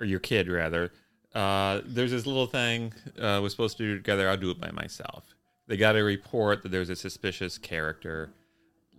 or 0.00 0.04
your 0.04 0.20
kid 0.20 0.48
rather. 0.48 0.92
Uh, 1.34 1.80
there's 1.84 2.12
this 2.12 2.26
little 2.26 2.46
thing 2.46 2.92
uh, 3.18 3.40
we're 3.42 3.48
supposed 3.48 3.76
to 3.78 3.82
do 3.82 3.96
together. 3.96 4.28
I'll 4.28 4.36
do 4.36 4.50
it 4.50 4.60
by 4.60 4.70
myself. 4.70 5.34
They 5.66 5.76
got 5.76 5.96
a 5.96 6.04
report 6.04 6.62
that 6.62 6.70
there's 6.70 6.90
a 6.90 6.96
suspicious 6.96 7.58
character 7.58 8.30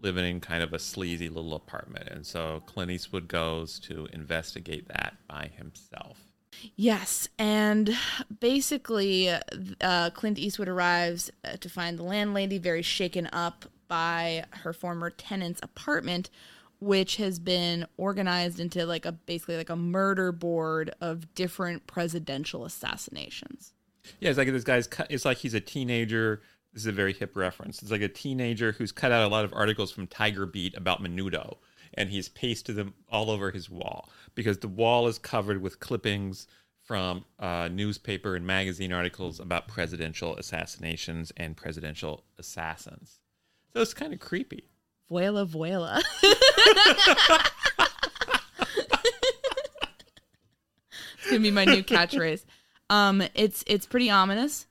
living 0.02 0.26
in 0.26 0.42
kind 0.42 0.62
of 0.62 0.74
a 0.74 0.80
sleazy 0.80 1.30
little 1.30 1.56
apartment, 1.56 2.10
and 2.10 2.26
so 2.26 2.62
Clint 2.66 2.92
Eastwood 2.92 3.28
goes 3.28 3.80
to 3.80 4.08
investigate 4.12 4.88
that 4.90 5.16
by 5.28 5.52
himself. 5.58 6.18
Yes, 6.76 7.28
and 7.38 7.96
basically, 8.40 9.30
uh, 9.82 10.10
Clint 10.12 10.40
Eastwood 10.40 10.68
arrives 10.68 11.32
uh, 11.44 11.58
to 11.58 11.70
find 11.70 11.98
the 11.98 12.04
landlady 12.04 12.58
very 12.58 12.82
shaken 12.82 13.30
up 13.32 13.66
by 13.88 14.46
her 14.52 14.74
former 14.74 15.10
tenant's 15.10 15.60
apartment, 15.64 16.30
which 16.86 17.16
has 17.16 17.40
been 17.40 17.84
organized 17.98 18.60
into 18.60 18.86
like 18.86 19.08
a 19.08 19.12
basically 19.12 19.58
like 19.58 19.72
a 19.72 19.76
murder 19.76 20.32
board 20.32 20.94
of 21.02 21.34
different 21.34 21.88
presidential 21.88 22.64
assassinations. 22.64 23.74
Yeah, 24.20 24.30
it's 24.30 24.38
like 24.38 24.52
this 24.52 24.64
guy's. 24.64 24.86
Cut, 24.86 25.08
it's 25.10 25.26
like 25.26 25.38
he's 25.38 25.56
a 25.56 25.60
teenager. 25.60 26.44
This 26.74 26.84
is 26.84 26.88
a 26.88 26.92
very 26.92 27.14
hip 27.14 27.36
reference. 27.36 27.82
It's 27.82 27.90
like 27.90 28.02
a 28.02 28.08
teenager 28.08 28.74
who's 28.74 28.92
cut 28.92 29.12
out 29.12 29.24
a 29.24 29.28
lot 29.28 29.46
of 29.46 29.54
articles 29.54 29.92
from 29.92 30.06
Tiger 30.06 30.46
Beat 30.46 30.78
about 30.78 31.02
Menudo, 31.02 31.58
and 31.96 32.12
he's 32.12 32.30
pasted 32.30 32.76
them 32.76 32.94
all 33.10 33.32
over 33.32 33.50
his 33.50 33.68
wall 33.68 34.12
because 34.36 34.60
the 34.60 34.68
wall 34.68 35.08
is 35.08 35.18
covered 35.18 35.64
with 35.64 35.80
clippings 35.80 36.46
from 36.84 37.26
uh, 37.40 37.68
newspaper 37.72 38.36
and 38.36 38.46
magazine 38.46 38.94
articles 38.94 39.40
about 39.40 39.68
presidential 39.68 40.36
assassinations 40.36 41.32
and 41.36 41.58
presidential 41.58 42.26
assassins. 42.38 43.22
So 43.74 43.82
it's 43.82 43.96
kind 43.96 44.14
of 44.14 44.20
creepy. 44.20 44.70
Voila, 45.10 45.46
voila. 45.46 46.00
it's 46.24 46.40
gonna 51.30 51.40
be 51.40 51.52
my 51.52 51.66
new 51.66 51.84
catchphrase. 51.84 52.44
Um, 52.90 53.24
it's 53.34 53.64
it's 53.68 53.86
pretty 53.86 54.10
ominous. 54.10 54.68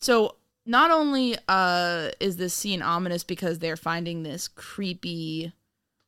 So 0.00 0.36
not 0.66 0.90
only 0.90 1.36
uh 1.48 2.10
is 2.20 2.36
this 2.36 2.54
scene 2.54 2.82
ominous 2.82 3.24
because 3.24 3.58
they're 3.58 3.76
finding 3.76 4.22
this 4.22 4.48
creepy 4.48 5.52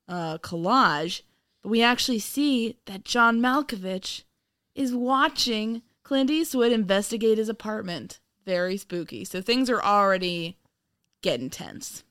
uh 0.09 0.39
collage, 0.39 1.23
but 1.63 1.71
we 1.71 1.83
actually 1.83 2.19
see 2.19 2.77
that 2.87 3.05
John 3.05 3.41
Malkovich 3.41 4.25
is 4.75 4.95
watching 4.95 5.83
Clint 6.03 6.31
Eastwood 6.31 6.73
investigate 6.73 7.39
his 7.39 7.49
apartment. 7.49 8.21
Very 8.45 8.77
spooky. 8.77 9.25
So 9.25 9.41
things 9.41 9.71
are 9.71 9.83
already 9.83 10.57
getting 11.23 11.51
tense. 11.51 12.05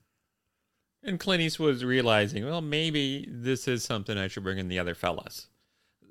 And 1.10 1.20
Clint 1.20 1.42
Eastwood's 1.42 1.84
realizing, 1.84 2.46
well, 2.46 2.62
maybe 2.62 3.28
this 3.28 3.68
is 3.68 3.84
something 3.84 4.16
I 4.16 4.28
should 4.28 4.44
bring 4.44 4.60
in 4.60 4.68
the 4.68 4.78
other 4.78 4.94
fellas. 4.94 5.48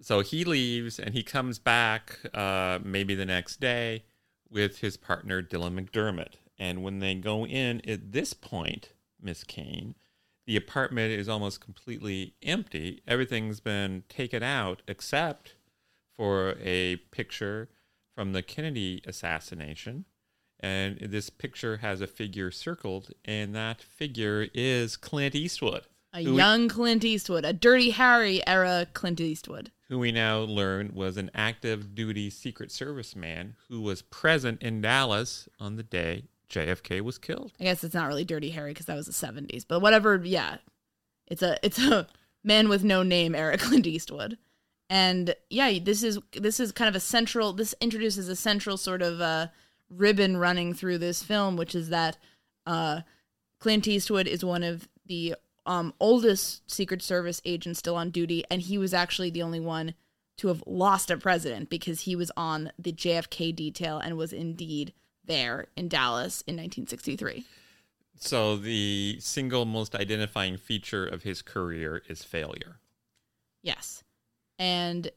So 0.00 0.22
he 0.22 0.42
leaves 0.42 0.98
and 0.98 1.14
he 1.14 1.22
comes 1.22 1.60
back 1.60 2.18
uh, 2.34 2.80
maybe 2.82 3.14
the 3.14 3.24
next 3.24 3.60
day 3.60 4.02
with 4.50 4.80
his 4.80 4.96
partner 4.96 5.40
Dylan 5.40 5.78
McDermott. 5.78 6.34
And 6.58 6.82
when 6.82 6.98
they 6.98 7.14
go 7.14 7.46
in 7.46 7.80
at 7.88 8.10
this 8.10 8.32
point, 8.34 8.92
Miss 9.22 9.44
Kane, 9.44 9.94
the 10.46 10.56
apartment 10.56 11.12
is 11.12 11.28
almost 11.28 11.60
completely 11.60 12.34
empty. 12.42 13.00
Everything's 13.06 13.60
been 13.60 14.02
taken 14.08 14.42
out 14.42 14.82
except 14.88 15.54
for 16.16 16.56
a 16.60 16.96
picture 17.12 17.68
from 18.16 18.32
the 18.32 18.42
Kennedy 18.42 19.00
assassination. 19.06 20.06
And 20.60 20.98
this 20.98 21.30
picture 21.30 21.76
has 21.78 22.00
a 22.00 22.06
figure 22.06 22.50
circled, 22.50 23.10
and 23.24 23.54
that 23.54 23.80
figure 23.80 24.48
is 24.54 24.96
Clint 24.96 25.34
Eastwood. 25.34 25.84
A 26.12 26.22
who 26.24 26.32
we- 26.32 26.38
young 26.38 26.68
Clint 26.68 27.04
Eastwood, 27.04 27.44
a 27.44 27.52
Dirty 27.52 27.90
Harry 27.90 28.44
era 28.46 28.86
Clint 28.92 29.20
Eastwood. 29.20 29.70
who 29.88 29.98
we 29.98 30.10
now 30.12 30.40
learn 30.40 30.90
was 30.94 31.16
an 31.16 31.30
active 31.34 31.94
duty 31.94 32.28
Secret 32.30 32.72
Service 32.72 33.14
man 33.14 33.54
who 33.68 33.80
was 33.80 34.02
present 34.02 34.62
in 34.62 34.80
Dallas 34.80 35.48
on 35.60 35.76
the 35.76 35.82
day 35.82 36.24
JFK 36.50 37.02
was 37.02 37.18
killed. 37.18 37.52
I 37.60 37.64
guess 37.64 37.84
it's 37.84 37.94
not 37.94 38.06
really 38.08 38.24
Dirty 38.24 38.50
Harry 38.50 38.70
because 38.72 38.86
that 38.86 38.96
was 38.96 39.06
the 39.06 39.12
70s, 39.12 39.64
but 39.68 39.80
whatever, 39.80 40.16
yeah. 40.24 40.56
It's 41.26 41.42
a 41.42 41.58
it's 41.62 41.78
a 41.78 42.06
man 42.42 42.68
with 42.68 42.82
no 42.82 43.02
name 43.02 43.34
era 43.34 43.56
Clint 43.58 43.86
Eastwood. 43.86 44.38
And 44.90 45.34
yeah, 45.50 45.78
this 45.82 46.02
is 46.02 46.18
this 46.32 46.58
is 46.58 46.72
kind 46.72 46.88
of 46.88 46.96
a 46.96 47.00
central 47.00 47.52
this 47.52 47.74
introduces 47.80 48.28
a 48.28 48.36
central 48.36 48.76
sort 48.78 49.02
of 49.02 49.20
uh 49.20 49.48
ribbon 49.90 50.36
running 50.36 50.74
through 50.74 50.98
this 50.98 51.22
film 51.22 51.56
which 51.56 51.74
is 51.74 51.88
that 51.88 52.16
uh 52.66 53.00
Clint 53.60 53.88
Eastwood 53.88 54.28
is 54.28 54.44
one 54.44 54.62
of 54.62 54.88
the 55.06 55.34
um 55.66 55.94
oldest 56.00 56.70
Secret 56.70 57.02
Service 57.02 57.40
agents 57.44 57.78
still 57.78 57.96
on 57.96 58.10
duty 58.10 58.44
and 58.50 58.62
he 58.62 58.78
was 58.78 58.94
actually 58.94 59.30
the 59.30 59.42
only 59.42 59.60
one 59.60 59.94
to 60.38 60.48
have 60.48 60.62
lost 60.66 61.10
a 61.10 61.16
president 61.16 61.68
because 61.68 62.02
he 62.02 62.16
was 62.16 62.30
on 62.36 62.70
the 62.78 62.92
JFK 62.92 63.54
detail 63.54 63.98
and 63.98 64.16
was 64.16 64.32
indeed 64.32 64.92
there 65.24 65.66
in 65.76 65.88
Dallas 65.88 66.42
in 66.42 66.54
1963. 66.54 67.44
So 68.20 68.56
the 68.56 69.18
single 69.20 69.64
most 69.64 69.94
identifying 69.94 70.56
feature 70.56 71.06
of 71.06 71.22
his 71.22 71.42
career 71.42 72.02
is 72.08 72.24
failure. 72.24 72.78
Yes, 73.62 74.02
and 74.58 75.10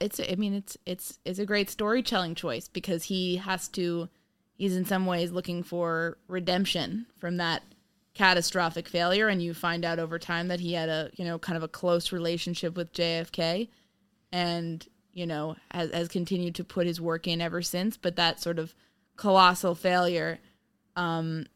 it's 0.00 0.20
I 0.20 0.34
mean 0.36 0.54
it's 0.54 0.76
it's 0.86 1.18
it's 1.24 1.38
a 1.38 1.46
great 1.46 1.70
storytelling 1.70 2.34
choice 2.34 2.68
because 2.68 3.04
he 3.04 3.36
has 3.36 3.68
to 3.68 4.08
he's 4.54 4.76
in 4.76 4.84
some 4.84 5.06
ways 5.06 5.32
looking 5.32 5.62
for 5.62 6.18
redemption 6.28 7.06
from 7.18 7.36
that 7.38 7.62
catastrophic 8.14 8.88
failure 8.88 9.28
and 9.28 9.42
you 9.42 9.52
find 9.52 9.84
out 9.84 9.98
over 9.98 10.18
time 10.18 10.48
that 10.48 10.60
he 10.60 10.72
had 10.74 10.88
a 10.88 11.10
you 11.16 11.24
know 11.24 11.38
kind 11.38 11.56
of 11.56 11.62
a 11.62 11.68
close 11.68 12.12
relationship 12.12 12.76
with 12.76 12.92
JFK 12.92 13.68
and 14.32 14.86
you 15.12 15.26
know 15.26 15.56
has, 15.72 15.90
has 15.92 16.08
continued 16.08 16.54
to 16.54 16.64
put 16.64 16.86
his 16.86 17.00
work 17.00 17.26
in 17.26 17.40
ever 17.40 17.60
since 17.62 17.96
but 17.96 18.16
that 18.16 18.40
sort 18.40 18.58
of 18.58 18.74
colossal 19.16 19.74
failure 19.74 20.38
um 20.96 21.46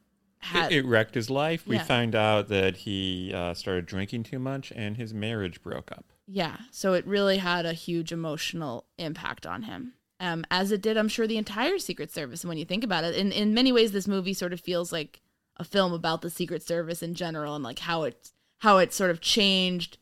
had 0.40 0.70
It, 0.72 0.78
it 0.78 0.86
wrecked 0.86 1.14
his 1.16 1.30
life. 1.30 1.66
We 1.66 1.76
Yeah. 1.76 1.82
find 1.84 2.14
out 2.14 2.46
that 2.48 2.76
he 2.76 3.32
uh, 3.34 3.54
started 3.54 3.86
drinking 3.86 4.22
too 4.22 4.38
much 4.38 4.72
and 4.74 4.96
his 4.96 5.12
marriage 5.12 5.60
broke 5.62 5.90
up. 5.90 6.12
Yeah, 6.30 6.58
so 6.70 6.92
it 6.92 7.06
really 7.06 7.38
had 7.38 7.64
a 7.64 7.72
huge 7.72 8.12
emotional 8.12 8.84
impact 8.98 9.46
on 9.46 9.62
him. 9.62 9.94
Um, 10.20 10.44
as 10.50 10.70
it 10.72 10.82
did, 10.82 10.98
I'm 10.98 11.08
sure, 11.08 11.26
the 11.26 11.38
entire 11.38 11.78
Secret 11.78 12.12
Service. 12.12 12.42
And 12.42 12.48
when 12.48 12.58
you 12.58 12.66
think 12.66 12.84
about 12.84 13.04
it, 13.04 13.16
in 13.16 13.32
in 13.32 13.54
many 13.54 13.72
ways, 13.72 13.92
this 13.92 14.06
movie 14.06 14.34
sort 14.34 14.52
of 14.52 14.60
feels 14.60 14.92
like 14.92 15.22
a 15.56 15.64
film 15.64 15.92
about 15.92 16.20
the 16.20 16.30
Secret 16.30 16.62
Service 16.62 17.02
in 17.02 17.14
general 17.14 17.54
and 17.54 17.64
like 17.64 17.78
how 17.78 18.02
it's 18.02 18.34
how 18.58 18.76
it 18.78 18.92
sort 18.92 19.10
of 19.10 19.20
changed, 19.20 19.96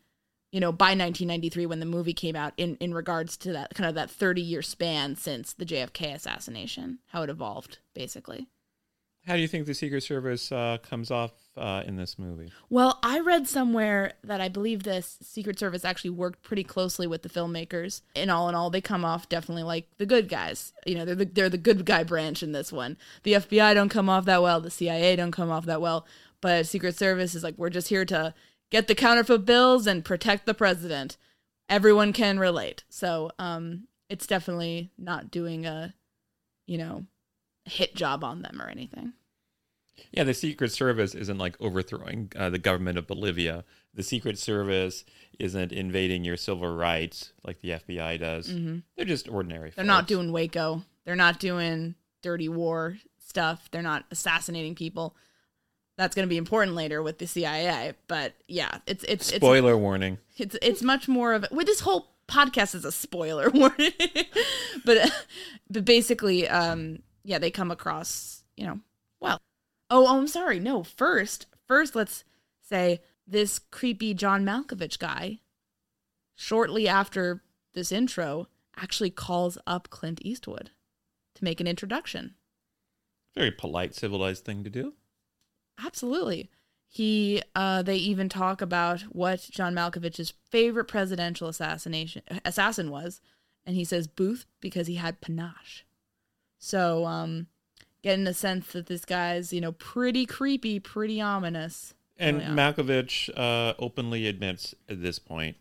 you 0.50 0.58
know, 0.58 0.72
by 0.72 0.86
1993 0.86 1.66
when 1.66 1.80
the 1.80 1.86
movie 1.86 2.14
came 2.14 2.34
out. 2.34 2.54
In 2.56 2.76
in 2.80 2.92
regards 2.92 3.36
to 3.38 3.52
that 3.52 3.74
kind 3.74 3.88
of 3.88 3.94
that 3.94 4.10
30 4.10 4.42
year 4.42 4.62
span 4.62 5.14
since 5.14 5.52
the 5.52 5.66
JFK 5.66 6.14
assassination, 6.14 6.98
how 7.08 7.22
it 7.22 7.30
evolved 7.30 7.78
basically. 7.94 8.48
How 9.26 9.34
do 9.34 9.40
you 9.40 9.48
think 9.48 9.66
the 9.66 9.74
Secret 9.74 10.02
Service 10.02 10.52
uh, 10.52 10.78
comes 10.82 11.10
off 11.10 11.32
uh, 11.56 11.82
in 11.84 11.96
this 11.96 12.16
movie? 12.16 12.52
Well, 12.70 13.00
I 13.02 13.18
read 13.18 13.48
somewhere 13.48 14.12
that 14.22 14.40
I 14.40 14.48
believe 14.48 14.84
this 14.84 15.18
Secret 15.20 15.58
Service 15.58 15.84
actually 15.84 16.10
worked 16.10 16.42
pretty 16.42 16.62
closely 16.62 17.08
with 17.08 17.22
the 17.22 17.28
filmmakers. 17.28 18.02
In 18.14 18.30
all 18.30 18.48
in 18.48 18.54
all, 18.54 18.70
they 18.70 18.80
come 18.80 19.04
off 19.04 19.28
definitely 19.28 19.64
like 19.64 19.88
the 19.98 20.06
good 20.06 20.28
guys. 20.28 20.72
You 20.86 20.94
know, 20.94 21.04
they're 21.04 21.16
the 21.16 21.24
they're 21.24 21.48
the 21.48 21.58
good 21.58 21.84
guy 21.84 22.04
branch 22.04 22.44
in 22.44 22.52
this 22.52 22.72
one. 22.72 22.96
The 23.24 23.32
FBI 23.32 23.74
don't 23.74 23.88
come 23.88 24.08
off 24.08 24.26
that 24.26 24.42
well. 24.42 24.60
The 24.60 24.70
CIA 24.70 25.16
don't 25.16 25.32
come 25.32 25.50
off 25.50 25.66
that 25.66 25.80
well. 25.80 26.06
But 26.40 26.68
Secret 26.68 26.96
Service 26.96 27.34
is 27.34 27.42
like 27.42 27.58
we're 27.58 27.68
just 27.70 27.88
here 27.88 28.04
to 28.04 28.32
get 28.70 28.86
the 28.86 28.94
counterfeit 28.94 29.44
bills 29.44 29.88
and 29.88 30.04
protect 30.04 30.46
the 30.46 30.54
president. 30.54 31.16
Everyone 31.68 32.12
can 32.12 32.38
relate. 32.38 32.84
So, 32.88 33.32
um, 33.40 33.88
it's 34.08 34.28
definitely 34.28 34.92
not 34.96 35.32
doing 35.32 35.66
a, 35.66 35.94
you 36.68 36.78
know, 36.78 37.06
hit 37.66 37.94
job 37.94 38.24
on 38.24 38.42
them 38.42 38.60
or 38.60 38.68
anything. 38.68 39.12
Yeah, 40.12 40.24
the 40.24 40.34
Secret 40.34 40.72
Service 40.72 41.14
isn't 41.14 41.38
like 41.38 41.56
overthrowing 41.60 42.30
uh, 42.36 42.50
the 42.50 42.58
government 42.58 42.98
of 42.98 43.06
Bolivia. 43.06 43.64
The 43.94 44.02
Secret 44.02 44.38
Service 44.38 45.04
isn't 45.38 45.72
invading 45.72 46.24
your 46.24 46.36
civil 46.36 46.74
rights 46.74 47.32
like 47.44 47.60
the 47.60 47.70
FBI 47.70 48.20
does. 48.20 48.52
They're 48.96 49.06
just 49.06 49.28
ordinary. 49.28 49.70
Mm-hmm. 49.70 49.76
They're 49.76 49.84
not 49.86 50.06
doing 50.06 50.32
Waco. 50.32 50.82
They're 51.04 51.16
not 51.16 51.40
doing 51.40 51.94
dirty 52.22 52.48
war 52.48 52.98
stuff. 53.18 53.68
They're 53.70 53.82
not 53.82 54.04
assassinating 54.10 54.74
people. 54.74 55.16
That's 55.96 56.14
going 56.14 56.26
to 56.26 56.30
be 56.30 56.36
important 56.36 56.76
later 56.76 57.02
with 57.02 57.18
the 57.18 57.26
CIA. 57.26 57.94
But 58.06 58.34
yeah, 58.48 58.78
it's 58.86 59.02
it's 59.04 59.30
it's 59.30 59.36
Spoiler 59.36 59.78
warning. 59.78 60.18
it's 60.36 60.56
it's 60.60 60.82
much 60.82 61.08
more 61.08 61.32
of 61.32 61.46
with 61.50 61.66
this 61.66 61.80
whole 61.80 62.08
podcast 62.28 62.74
is 62.74 62.84
a 62.84 62.92
spoiler 62.92 63.48
warning. 63.54 63.92
but 64.84 65.10
but 65.70 65.84
basically, 65.86 66.46
um, 66.48 66.98
yeah, 67.26 67.38
they 67.38 67.50
come 67.50 67.70
across 67.70 68.44
you 68.56 68.66
know 68.66 68.80
well. 69.20 69.40
Oh, 69.90 70.06
oh, 70.06 70.18
I'm 70.18 70.28
sorry. 70.28 70.58
No, 70.58 70.82
first, 70.82 71.46
first, 71.66 71.94
let's 71.94 72.24
say 72.60 73.00
this 73.26 73.58
creepy 73.58 74.14
John 74.14 74.44
Malkovich 74.44 74.98
guy. 74.98 75.40
Shortly 76.34 76.86
after 76.86 77.42
this 77.74 77.92
intro, 77.92 78.48
actually 78.76 79.10
calls 79.10 79.58
up 79.66 79.88
Clint 79.90 80.20
Eastwood 80.22 80.70
to 81.34 81.44
make 81.44 81.60
an 81.60 81.66
introduction. 81.66 82.34
Very 83.34 83.50
polite, 83.50 83.94
civilized 83.94 84.44
thing 84.44 84.64
to 84.64 84.70
do. 84.70 84.94
Absolutely. 85.82 86.50
He 86.88 87.42
uh 87.54 87.82
they 87.82 87.96
even 87.96 88.28
talk 88.28 88.62
about 88.62 89.02
what 89.02 89.48
John 89.50 89.74
Malkovich's 89.74 90.32
favorite 90.50 90.86
presidential 90.86 91.48
assassination 91.48 92.22
assassin 92.44 92.90
was, 92.90 93.20
and 93.64 93.76
he 93.76 93.84
says 93.84 94.06
Booth 94.06 94.46
because 94.60 94.86
he 94.86 94.94
had 94.94 95.20
panache. 95.20 95.84
So 96.66 97.06
um 97.06 97.46
getting 98.02 98.26
a 98.26 98.34
sense 98.34 98.72
that 98.72 98.86
this 98.86 99.04
guy's, 99.04 99.52
you 99.52 99.60
know, 99.60 99.72
pretty 99.72 100.26
creepy, 100.26 100.80
pretty 100.80 101.20
ominous. 101.20 101.94
And 102.18 102.40
Oh. 102.42 102.44
Malkovich 102.46 103.28
uh, 103.36 103.74
openly 103.78 104.26
admits 104.26 104.74
at 104.88 105.00
this 105.02 105.18
point 105.20 105.56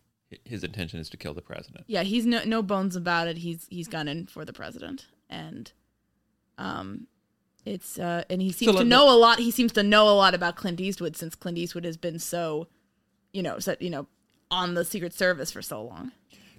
his 0.46 0.64
intention 0.64 1.00
is 1.00 1.10
to 1.10 1.18
kill 1.18 1.34
the 1.36 1.42
president. 1.42 1.84
Yeah, 1.88 2.02
he's 2.04 2.26
no 2.26 2.44
no 2.44 2.64
bones 2.64 2.96
about 2.96 3.28
it. 3.28 3.38
He's 3.38 3.68
he's 3.70 3.88
gunning 3.88 4.26
for 4.26 4.44
the 4.46 4.54
president. 4.54 5.06
And 5.30 5.72
um 6.58 7.06
it's 7.66 8.00
uh 8.00 8.24
and 8.30 8.42
he 8.42 8.52
seems 8.52 8.72
to 8.72 8.78
let- 8.80 8.88
know 8.88 9.08
a 9.14 9.18
lot 9.18 9.38
he 9.40 9.52
seems 9.52 9.72
to 9.74 9.84
know 9.84 10.10
a 10.10 10.16
lot 10.16 10.34
about 10.34 10.56
Clint 10.56 10.82
Eastwood 10.82 11.16
since 11.16 11.36
Clint 11.36 11.58
Eastwood 11.60 11.86
has 11.86 11.98
been 11.98 12.18
so 12.20 12.68
you 13.32 13.44
know, 13.44 13.60
so, 13.60 13.76
you 13.82 13.90
know, 13.90 14.08
on 14.50 14.74
the 14.76 14.86
Secret 14.86 15.14
Service 15.14 15.52
for 15.52 15.62
so 15.62 15.84
long. 15.84 16.12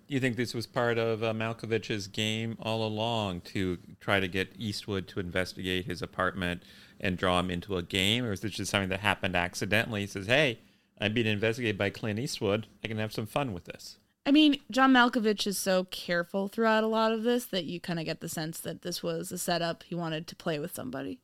You 0.08 0.20
think 0.20 0.36
this 0.36 0.54
was 0.54 0.66
part 0.66 0.98
of 0.98 1.22
uh, 1.22 1.32
Malkovich's 1.32 2.06
game 2.06 2.56
all 2.60 2.86
along 2.86 3.40
to 3.42 3.78
try 4.00 4.20
to 4.20 4.28
get 4.28 4.52
Eastwood 4.56 5.08
to 5.08 5.20
investigate 5.20 5.86
his 5.86 6.00
apartment 6.00 6.62
and 7.00 7.18
draw 7.18 7.40
him 7.40 7.50
into 7.50 7.76
a 7.76 7.82
game, 7.82 8.24
or 8.24 8.32
is 8.32 8.40
this 8.40 8.52
just 8.52 8.70
something 8.70 8.88
that 8.90 9.00
happened 9.00 9.36
accidentally? 9.36 10.02
He 10.02 10.06
says, 10.06 10.26
"Hey, 10.26 10.60
I'm 11.00 11.12
being 11.12 11.26
investigated 11.26 11.76
by 11.76 11.90
Clint 11.90 12.18
Eastwood. 12.18 12.66
I 12.84 12.88
can 12.88 12.98
have 12.98 13.12
some 13.12 13.26
fun 13.26 13.52
with 13.52 13.64
this." 13.64 13.98
I 14.26 14.32
mean, 14.32 14.58
John 14.72 14.92
Malkovich 14.92 15.46
is 15.46 15.56
so 15.56 15.84
careful 15.84 16.48
throughout 16.48 16.82
a 16.82 16.88
lot 16.88 17.12
of 17.12 17.22
this 17.22 17.46
that 17.46 17.64
you 17.64 17.80
kind 17.80 18.00
of 18.00 18.04
get 18.04 18.20
the 18.20 18.28
sense 18.28 18.58
that 18.60 18.82
this 18.82 19.00
was 19.00 19.30
a 19.30 19.38
setup. 19.38 19.84
He 19.84 19.94
wanted 19.94 20.26
to 20.26 20.36
play 20.36 20.58
with 20.58 20.74
somebody. 20.74 21.20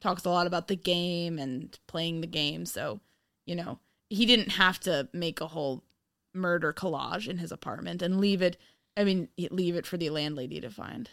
Talks 0.00 0.24
a 0.24 0.30
lot 0.30 0.46
about 0.46 0.68
the 0.68 0.76
game 0.76 1.38
and 1.38 1.78
playing 1.86 2.22
the 2.22 2.26
game. 2.26 2.64
So, 2.64 3.00
you 3.44 3.54
know, 3.54 3.80
he 4.08 4.24
didn't 4.24 4.52
have 4.52 4.80
to 4.80 5.08
make 5.12 5.42
a 5.42 5.46
whole 5.48 5.84
murder 6.34 6.72
collage 6.72 7.28
in 7.28 7.38
his 7.38 7.52
apartment 7.52 8.02
and 8.02 8.20
leave 8.20 8.42
it, 8.42 8.56
I 8.96 9.04
mean, 9.04 9.28
leave 9.50 9.76
it 9.76 9.86
for 9.86 9.96
the 9.96 10.10
landlady 10.10 10.60
to 10.60 10.70
find. 10.70 11.08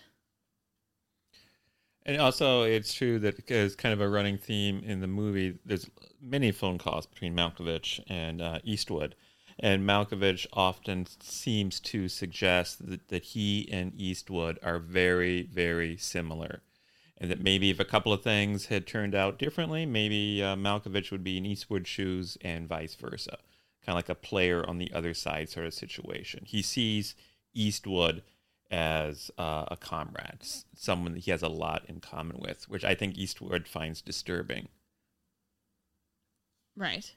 And 2.05 2.19
also, 2.19 2.63
it's 2.63 2.93
true 2.93 3.19
that 3.19 3.51
as 3.51 3.75
kind 3.75 3.93
of 3.93 4.01
a 4.01 4.09
running 4.09 4.37
theme 4.37 4.81
in 4.83 4.99
the 4.99 5.07
movie, 5.07 5.59
there's 5.65 5.89
many 6.21 6.51
phone 6.51 6.77
calls 6.77 7.05
between 7.05 7.35
Malkovich 7.35 7.99
and 8.07 8.41
uh, 8.41 8.59
Eastwood. 8.63 9.15
And 9.59 9.85
Malkovich 9.87 10.47
often 10.53 11.05
seems 11.19 11.79
to 11.81 12.07
suggest 12.07 12.87
that, 12.89 13.09
that 13.09 13.23
he 13.23 13.69
and 13.71 13.93
Eastwood 13.95 14.57
are 14.63 14.79
very, 14.79 15.43
very 15.43 15.97
similar. 15.97 16.61
And 17.17 17.29
that 17.29 17.43
maybe 17.43 17.69
if 17.69 17.81
a 17.81 17.85
couple 17.85 18.13
of 18.13 18.23
things 18.23 18.67
had 18.67 18.87
turned 18.87 19.13
out 19.13 19.37
differently, 19.37 19.85
maybe 19.85 20.41
uh, 20.41 20.55
Malkovich 20.55 21.11
would 21.11 21.23
be 21.23 21.37
in 21.37 21.45
Eastwood's 21.45 21.89
shoes 21.89 22.37
and 22.41 22.67
vice 22.67 22.95
versa. 22.95 23.37
Kind 23.89 23.97
of 23.97 24.07
like 24.07 24.17
a 24.17 24.21
player 24.21 24.63
on 24.69 24.77
the 24.77 24.93
other 24.93 25.15
side 25.15 25.49
sort 25.49 25.65
of 25.65 25.73
situation. 25.73 26.43
He 26.45 26.61
sees 26.61 27.15
Eastwood 27.55 28.21
as 28.69 29.31
uh, 29.35 29.65
a 29.71 29.77
comrade, 29.77 30.43
someone 30.75 31.13
that 31.13 31.21
he 31.23 31.31
has 31.31 31.41
a 31.41 31.47
lot 31.47 31.85
in 31.87 31.99
common 31.99 32.37
with, 32.39 32.69
which 32.69 32.85
I 32.85 32.93
think 32.93 33.17
Eastwood 33.17 33.67
finds 33.67 34.03
disturbing. 34.03 34.67
Right. 36.77 37.15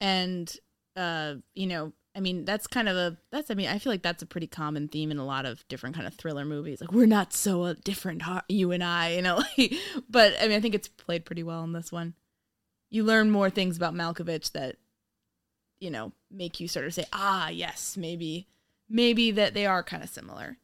And 0.00 0.50
uh, 0.96 1.34
you 1.54 1.66
know, 1.66 1.92
I 2.16 2.20
mean, 2.20 2.46
that's 2.46 2.66
kind 2.66 2.88
of 2.88 2.96
a 2.96 3.18
that's 3.30 3.50
I 3.50 3.54
mean, 3.54 3.68
I 3.68 3.78
feel 3.78 3.92
like 3.92 4.02
that's 4.02 4.22
a 4.22 4.26
pretty 4.26 4.46
common 4.46 4.88
theme 4.88 5.10
in 5.10 5.18
a 5.18 5.26
lot 5.26 5.44
of 5.44 5.68
different 5.68 5.96
kind 5.96 6.06
of 6.06 6.14
thriller 6.14 6.46
movies. 6.46 6.80
Like 6.80 6.92
we're 6.92 7.04
not 7.04 7.34
so 7.34 7.64
uh, 7.64 7.74
different, 7.84 8.22
you 8.48 8.72
and 8.72 8.82
I, 8.82 9.16
you 9.16 9.20
know. 9.20 9.42
but 10.08 10.32
I 10.40 10.48
mean, 10.48 10.56
I 10.56 10.60
think 10.60 10.74
it's 10.74 10.88
played 10.88 11.26
pretty 11.26 11.42
well 11.42 11.62
in 11.62 11.74
this 11.74 11.92
one. 11.92 12.14
You 12.88 13.04
learn 13.04 13.30
more 13.30 13.50
things 13.50 13.76
about 13.76 13.92
Malkovich 13.92 14.52
that 14.52 14.76
you 15.80 15.90
know, 15.90 16.12
make 16.30 16.60
you 16.60 16.68
sort 16.68 16.86
of 16.86 16.94
say, 16.94 17.04
"Ah, 17.12 17.48
yes, 17.48 17.96
maybe 17.96 18.46
maybe 18.88 19.30
that 19.30 19.54
they 19.54 19.66
are 19.66 19.82
kind 19.82 20.02
of 20.02 20.08
similar." 20.08 20.58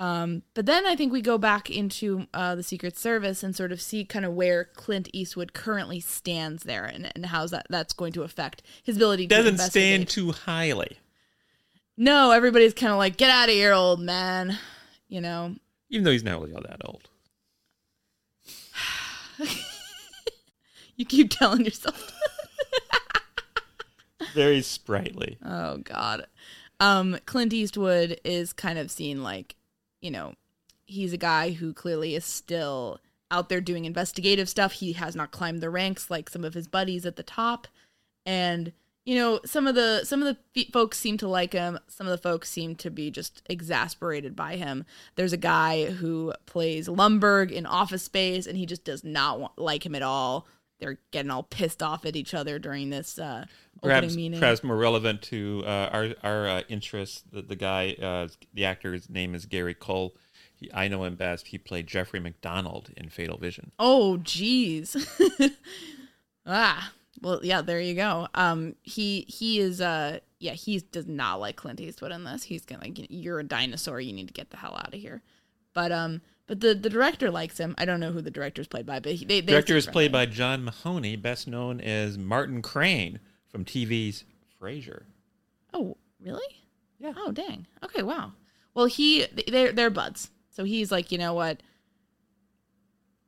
Um, 0.00 0.42
but 0.54 0.64
then 0.64 0.86
I 0.86 0.96
think 0.96 1.12
we 1.12 1.20
go 1.20 1.36
back 1.36 1.68
into 1.70 2.26
uh, 2.32 2.54
the 2.54 2.62
Secret 2.62 2.96
Service 2.96 3.42
and 3.42 3.54
sort 3.54 3.70
of 3.70 3.82
see 3.82 4.06
kind 4.06 4.24
of 4.24 4.32
where 4.32 4.64
Clint 4.64 5.10
Eastwood 5.12 5.52
currently 5.52 6.00
stands 6.00 6.62
there 6.62 6.86
and, 6.86 7.12
and 7.14 7.26
how 7.26 7.46
that 7.48 7.66
that's 7.68 7.92
going 7.92 8.14
to 8.14 8.22
affect 8.22 8.62
his 8.82 8.96
ability 8.96 9.26
to 9.26 9.34
doesn't 9.34 9.58
stand 9.58 10.08
too 10.08 10.32
highly. 10.32 10.98
No, 11.98 12.30
everybody's 12.30 12.72
kind 12.72 12.92
of 12.92 12.96
like, 12.96 13.18
get 13.18 13.28
out 13.28 13.50
of 13.50 13.54
here, 13.54 13.74
old 13.74 14.00
man. 14.00 14.58
You 15.08 15.20
know, 15.20 15.56
even 15.90 16.04
though 16.04 16.12
he's 16.12 16.24
not 16.24 16.40
really 16.40 16.54
all 16.54 16.62
that 16.62 16.80
old. 16.82 17.10
you 20.96 21.04
keep 21.04 21.30
telling 21.38 21.66
yourself. 21.66 22.10
Very 24.34 24.62
sprightly. 24.62 25.38
Oh 25.44 25.78
God. 25.78 26.26
Um, 26.78 27.18
Clint 27.26 27.52
Eastwood 27.52 28.20
is 28.24 28.52
kind 28.52 28.78
of 28.78 28.90
seen 28.90 29.22
like 29.22 29.56
you 30.00 30.10
know, 30.10 30.34
he's 30.86 31.12
a 31.12 31.18
guy 31.18 31.52
who 31.52 31.72
clearly 31.72 32.14
is 32.14 32.24
still 32.24 33.00
out 33.30 33.48
there 33.48 33.60
doing 33.60 33.84
investigative 33.84 34.48
stuff. 34.48 34.72
He 34.72 34.92
has 34.94 35.14
not 35.14 35.30
climbed 35.30 35.60
the 35.60 35.70
ranks 35.70 36.10
like 36.10 36.28
some 36.28 36.44
of 36.44 36.54
his 36.54 36.66
buddies 36.66 37.06
at 37.06 37.16
the 37.16 37.22
top. 37.22 37.68
And 38.26 38.72
you 39.04 39.14
know, 39.14 39.40
some 39.44 39.66
of 39.66 39.74
the 39.74 40.04
some 40.04 40.22
of 40.22 40.36
the 40.54 40.64
folks 40.72 40.98
seem 40.98 41.16
to 41.18 41.28
like 41.28 41.52
him. 41.52 41.78
Some 41.88 42.06
of 42.06 42.10
the 42.10 42.18
folks 42.18 42.50
seem 42.50 42.76
to 42.76 42.90
be 42.90 43.10
just 43.10 43.42
exasperated 43.48 44.36
by 44.36 44.56
him. 44.56 44.84
There's 45.16 45.32
a 45.32 45.38
guy 45.38 45.86
who 45.86 46.34
plays 46.46 46.86
Lumbergh 46.86 47.50
in 47.50 47.66
Office 47.66 48.02
Space, 48.02 48.46
and 48.46 48.58
he 48.58 48.66
just 48.66 48.84
does 48.84 49.02
not 49.02 49.40
want, 49.40 49.58
like 49.58 49.86
him 49.86 49.94
at 49.94 50.02
all. 50.02 50.46
They're 50.80 50.98
getting 51.10 51.30
all 51.30 51.42
pissed 51.42 51.82
off 51.82 52.04
at 52.04 52.16
each 52.16 52.34
other 52.34 52.58
during 52.58 52.90
this 52.90 53.18
uh, 53.18 53.46
perhaps, 53.82 54.04
opening 54.04 54.16
meeting. 54.16 54.40
Perhaps 54.40 54.64
more 54.64 54.76
relevant 54.76 55.22
to 55.22 55.62
uh, 55.66 55.90
our 55.92 56.08
our 56.22 56.48
uh, 56.48 56.62
interests. 56.68 57.22
The, 57.30 57.42
the 57.42 57.56
guy, 57.56 57.96
uh, 58.00 58.28
the 58.54 58.64
actor's 58.64 59.08
name 59.08 59.34
is 59.34 59.46
Gary 59.46 59.74
Cole. 59.74 60.14
He, 60.54 60.70
I 60.72 60.88
know 60.88 61.04
him 61.04 61.16
best. 61.16 61.48
He 61.48 61.58
played 61.58 61.86
Jeffrey 61.86 62.20
MacDonald 62.20 62.90
in 62.96 63.08
Fatal 63.08 63.38
Vision. 63.38 63.72
Oh, 63.78 64.18
jeez. 64.22 64.96
ah, 66.46 66.92
well, 67.20 67.40
yeah. 67.42 67.62
There 67.62 67.80
you 67.80 67.94
go. 67.94 68.28
Um, 68.34 68.76
he 68.82 69.26
he 69.28 69.60
is 69.60 69.80
uh 69.80 70.20
yeah 70.38 70.52
he 70.52 70.80
does 70.80 71.06
not 71.06 71.40
like 71.40 71.56
Clint 71.56 71.80
Eastwood 71.80 72.12
in 72.12 72.24
this. 72.24 72.44
He's 72.44 72.64
gonna 72.64 72.82
like 72.82 72.98
you're 73.10 73.40
a 73.40 73.44
dinosaur. 73.44 74.00
You 74.00 74.12
need 74.12 74.28
to 74.28 74.34
get 74.34 74.50
the 74.50 74.56
hell 74.56 74.76
out 74.76 74.94
of 74.94 75.00
here. 75.00 75.22
But 75.72 75.92
um, 75.92 76.20
but 76.46 76.58
the, 76.58 76.74
the 76.74 76.90
director 76.90 77.30
likes 77.30 77.58
him. 77.58 77.76
I 77.78 77.84
don't 77.84 78.00
know 78.00 78.10
who 78.10 78.20
the 78.20 78.30
director 78.30 78.60
is 78.60 78.66
played 78.66 78.84
by, 78.84 78.98
but 78.98 79.12
he, 79.12 79.24
they, 79.24 79.40
they 79.40 79.52
director 79.52 79.76
is 79.76 79.86
played 79.86 80.10
by 80.10 80.26
John 80.26 80.64
Mahoney, 80.64 81.14
best 81.14 81.46
known 81.46 81.80
as 81.80 82.18
Martin 82.18 82.60
Crane 82.60 83.20
from 83.50 83.64
TV's 83.64 84.24
Frasier. 84.60 85.04
Oh, 85.72 85.96
really? 86.20 86.64
Yeah. 86.98 87.12
Oh, 87.16 87.32
dang. 87.32 87.66
Okay, 87.84 88.02
wow. 88.02 88.32
Well, 88.74 88.86
he 88.86 89.26
they're 89.48 89.72
they're 89.72 89.90
buds. 89.90 90.30
So 90.50 90.64
he's 90.64 90.92
like, 90.92 91.10
you 91.10 91.18
know 91.18 91.34
what? 91.34 91.62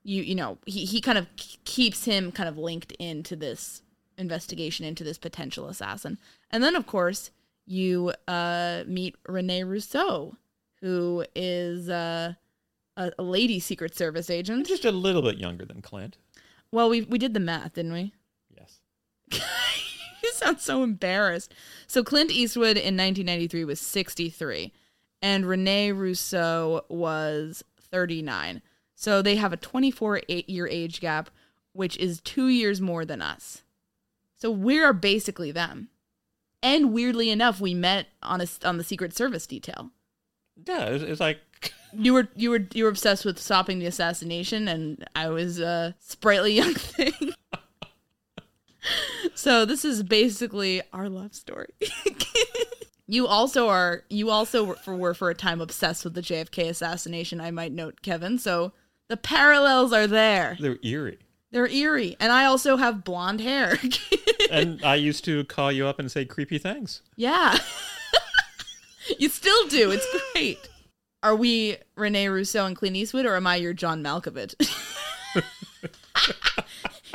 You 0.04 0.22
you 0.22 0.34
know, 0.34 0.58
he 0.66 0.84
he 0.84 1.00
kind 1.00 1.18
of 1.18 1.26
keeps 1.36 2.04
him 2.04 2.32
kind 2.32 2.48
of 2.48 2.58
linked 2.58 2.92
into 2.92 3.36
this 3.36 3.82
investigation 4.18 4.84
into 4.84 5.04
this 5.04 5.18
potential 5.18 5.68
assassin. 5.68 6.18
And 6.50 6.62
then 6.62 6.76
of 6.76 6.86
course, 6.86 7.30
you 7.66 8.12
uh 8.28 8.84
meet 8.86 9.16
Rene 9.26 9.64
Russo, 9.64 10.36
who 10.80 11.24
is 11.34 11.88
uh 11.88 12.34
a, 12.96 13.12
a 13.18 13.22
lady 13.22 13.58
secret 13.58 13.96
service 13.96 14.28
agent. 14.30 14.66
Just 14.66 14.84
a 14.84 14.92
little 14.92 15.22
bit 15.22 15.38
younger 15.38 15.64
than 15.64 15.80
Clint. 15.80 16.18
Well, 16.70 16.88
we 16.88 17.02
we 17.02 17.18
did 17.18 17.34
the 17.34 17.40
math, 17.40 17.74
didn't 17.74 17.92
we? 17.92 18.12
Yes. 18.56 18.80
you 20.24 20.32
sound 20.32 20.60
so 20.60 20.82
embarrassed. 20.82 21.52
So 21.86 22.02
Clint 22.04 22.30
Eastwood 22.30 22.76
in 22.76 22.96
1993 22.96 23.64
was 23.64 23.80
63, 23.80 24.72
and 25.20 25.46
Rene 25.46 25.92
Russo 25.92 26.84
was 26.88 27.64
39. 27.90 28.62
So 28.94 29.20
they 29.20 29.36
have 29.36 29.52
a 29.52 29.56
24 29.56 30.22
eight 30.28 30.48
year 30.48 30.66
age 30.68 31.00
gap, 31.00 31.30
which 31.72 31.96
is 31.96 32.20
two 32.20 32.48
years 32.48 32.80
more 32.80 33.04
than 33.04 33.20
us. 33.20 33.62
So 34.36 34.50
we 34.50 34.80
are 34.80 34.92
basically 34.92 35.52
them. 35.52 35.88
And 36.62 36.92
weirdly 36.92 37.30
enough, 37.30 37.60
we 37.60 37.74
met 37.74 38.06
on 38.22 38.40
a, 38.40 38.46
on 38.64 38.78
the 38.78 38.84
Secret 38.84 39.16
Service 39.16 39.46
detail. 39.46 39.90
Yeah, 40.66 40.84
it's, 40.86 41.02
it's 41.02 41.20
like 41.20 41.40
you 41.92 42.12
were 42.12 42.28
you 42.36 42.50
were 42.50 42.66
you 42.72 42.84
were 42.84 42.90
obsessed 42.90 43.24
with 43.24 43.38
stopping 43.38 43.78
the 43.78 43.86
assassination, 43.86 44.68
and 44.68 45.04
I 45.16 45.28
was 45.28 45.58
a 45.58 45.94
sprightly 45.98 46.54
young 46.54 46.74
thing. 46.74 47.34
So 49.34 49.64
this 49.64 49.84
is 49.84 50.02
basically 50.02 50.82
our 50.92 51.08
love 51.08 51.34
story. 51.34 51.68
you 53.06 53.26
also 53.26 53.68
are 53.68 54.04
you 54.08 54.30
also 54.30 54.64
were 54.64 54.76
for, 54.76 54.96
were 54.96 55.14
for 55.14 55.30
a 55.30 55.34
time 55.34 55.60
obsessed 55.60 56.04
with 56.04 56.14
the 56.14 56.22
JFK 56.22 56.68
assassination. 56.68 57.40
I 57.40 57.50
might 57.50 57.72
note, 57.72 58.02
Kevin. 58.02 58.38
So 58.38 58.72
the 59.08 59.16
parallels 59.16 59.92
are 59.92 60.06
there. 60.06 60.56
They're 60.60 60.78
eerie. 60.82 61.18
They're 61.50 61.68
eerie, 61.68 62.16
and 62.18 62.32
I 62.32 62.46
also 62.46 62.76
have 62.76 63.04
blonde 63.04 63.42
hair. 63.42 63.78
and 64.50 64.82
I 64.82 64.94
used 64.94 65.24
to 65.26 65.44
call 65.44 65.70
you 65.70 65.86
up 65.86 65.98
and 65.98 66.10
say 66.10 66.24
creepy 66.24 66.56
things. 66.56 67.02
Yeah. 67.16 67.58
you 69.18 69.28
still 69.28 69.68
do. 69.68 69.90
It's 69.90 70.06
great. 70.32 70.58
Are 71.22 71.36
we 71.36 71.76
Rene 71.94 72.28
Russo 72.28 72.64
and 72.64 72.74
Clint 72.74 72.96
Eastwood, 72.96 73.26
or 73.26 73.36
am 73.36 73.46
I 73.46 73.56
your 73.56 73.74
John 73.74 74.02
Malkovich? 74.02 74.54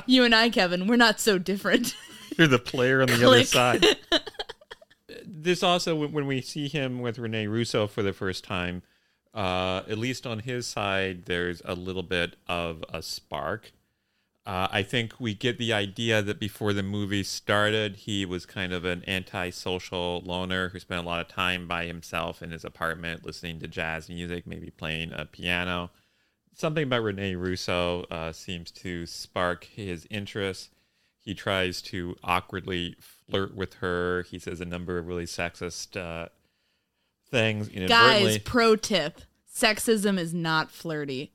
you 0.12 0.24
and 0.24 0.34
I, 0.34 0.50
Kevin, 0.50 0.88
we're 0.88 0.96
not 0.96 1.20
so 1.20 1.38
different. 1.38 1.96
You're 2.38 2.48
the 2.48 2.60
player 2.60 3.02
on 3.02 3.08
the 3.08 3.16
Click. 3.16 3.26
other 3.26 3.44
side. 3.44 3.86
this 5.26 5.64
also, 5.64 5.96
when 5.96 6.28
we 6.28 6.42
see 6.42 6.68
him 6.68 7.00
with 7.02 7.20
Rene 7.20 7.48
Russo 7.48 7.88
for 7.88 8.04
the 8.04 8.14
first 8.14 8.44
time, 8.44 8.84
uh, 9.34 9.84
at 9.90 9.98
least 9.98 10.26
on 10.26 10.40
his 10.40 10.68
side, 10.68 11.26
there's 11.26 11.62
a 11.66 11.74
little 11.74 12.04
bit 12.04 12.36
of 12.48 12.84
a 12.94 13.02
spark. 13.02 13.72
Uh, 14.46 14.68
I 14.72 14.82
think 14.82 15.20
we 15.20 15.34
get 15.34 15.58
the 15.58 15.74
idea 15.74 16.22
that 16.22 16.40
before 16.40 16.72
the 16.72 16.84
movie 16.84 17.24
started, 17.24 17.98
he 17.98 18.26
was 18.26 18.46
kind 18.46 18.72
of 18.72 18.86
an 18.86 19.04
antisocial 19.06 20.22
loner 20.24 20.70
who 20.70 20.80
spent 20.80 21.04
a 21.04 21.08
lot 21.08 21.20
of 21.20 21.28
time 21.28 21.68
by 21.68 21.86
himself 21.86 22.42
in 22.42 22.52
his 22.52 22.64
apartment 22.64 23.26
listening 23.26 23.60
to 23.60 23.68
jazz 23.68 24.08
music, 24.08 24.48
maybe 24.48 24.70
playing 24.70 25.12
a 25.12 25.26
piano. 25.26 25.92
Something 26.58 26.84
about 26.84 27.04
Rene 27.04 27.36
Russo 27.36 28.04
uh, 28.10 28.32
seems 28.32 28.72
to 28.72 29.06
spark 29.06 29.66
his 29.66 30.08
interest. 30.10 30.72
He 31.20 31.36
tries 31.36 31.82
to 31.84 32.16
awkwardly 32.24 32.96
flirt 33.00 33.56
with 33.56 33.76
her. 33.76 34.24
He 34.24 34.40
says 34.40 34.60
a 34.60 34.66
number 34.66 34.98
of 34.98 35.06
really 35.06 35.26
sexist 35.26 35.96
uh, 35.96 36.30
things. 37.30 37.70
Guys, 37.70 38.40
pro 38.40 38.76
tip 38.76 39.22
sexism 39.54 40.18
is 40.18 40.34
not 40.34 40.72
flirty. 40.72 41.32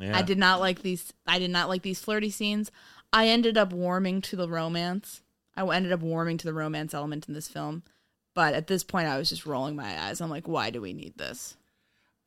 Yeah. 0.00 0.16
I 0.16 0.22
did 0.22 0.38
not 0.38 0.60
like 0.60 0.82
these. 0.82 1.12
I 1.26 1.38
did 1.38 1.50
not 1.50 1.68
like 1.68 1.82
these 1.82 2.00
flirty 2.00 2.30
scenes. 2.30 2.70
I 3.12 3.28
ended 3.28 3.58
up 3.58 3.72
warming 3.72 4.20
to 4.22 4.36
the 4.36 4.48
romance. 4.48 5.22
I 5.56 5.68
ended 5.74 5.92
up 5.92 6.00
warming 6.00 6.38
to 6.38 6.46
the 6.46 6.54
romance 6.54 6.94
element 6.94 7.26
in 7.26 7.34
this 7.34 7.48
film, 7.48 7.82
But 8.34 8.54
at 8.54 8.68
this 8.68 8.84
point, 8.84 9.08
I 9.08 9.18
was 9.18 9.28
just 9.28 9.44
rolling 9.44 9.74
my 9.74 10.00
eyes. 10.00 10.20
I'm 10.20 10.30
like, 10.30 10.46
why 10.46 10.70
do 10.70 10.80
we 10.80 10.92
need 10.92 11.18
this? 11.18 11.56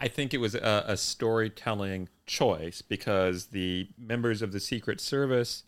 I 0.02 0.08
think 0.08 0.34
it 0.34 0.40
was 0.40 0.56
a, 0.56 0.84
a 0.88 0.98
storytelling 0.98 2.10
choice 2.26 2.82
because 2.82 3.48
the 3.48 3.88
members 4.00 4.42
of 4.42 4.52
the 4.52 4.60
Secret 4.60 5.00
Service 5.00 5.64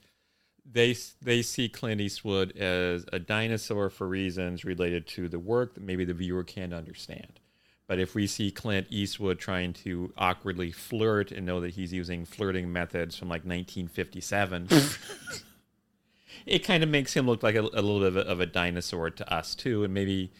they 0.65 0.95
they 1.21 1.41
see 1.41 1.69
Clint 1.69 2.01
Eastwood 2.01 2.57
as 2.57 3.05
a 3.11 3.19
dinosaur 3.19 3.89
for 3.89 4.07
reasons 4.07 4.65
related 4.65 5.05
to 5.07 5.27
the 5.29 5.39
work 5.39 5.75
that 5.75 5.83
maybe 5.83 6.05
the 6.05 6.13
viewer 6.13 6.43
can't 6.43 6.73
understand. 6.73 7.39
But 7.85 7.99
if 7.99 8.15
we 8.15 8.27
see 8.27 8.49
Clint 8.49 8.87
Eastwood 8.89 9.39
trying 9.39 9.73
to 9.73 10.13
awkwardly 10.17 10.71
flirt 10.71 11.31
and 11.31 11.45
know 11.45 11.59
that 11.59 11.71
he's 11.71 11.91
using 11.91 12.25
flirting 12.25 12.71
methods 12.71 13.15
from 13.15 13.27
like 13.27 13.41
1957, 13.41 14.69
it 16.45 16.59
kind 16.59 16.81
of 16.81 16.89
makes 16.89 17.13
him 17.13 17.27
look 17.27 17.43
like 17.43 17.55
a, 17.55 17.61
a 17.61 17.83
little 17.83 17.99
bit 17.99 18.07
of 18.07 18.17
a, 18.17 18.21
of 18.21 18.39
a 18.39 18.45
dinosaur 18.45 19.09
to 19.09 19.31
us 19.33 19.53
too. 19.53 19.83
And 19.83 19.93
maybe 19.93 20.31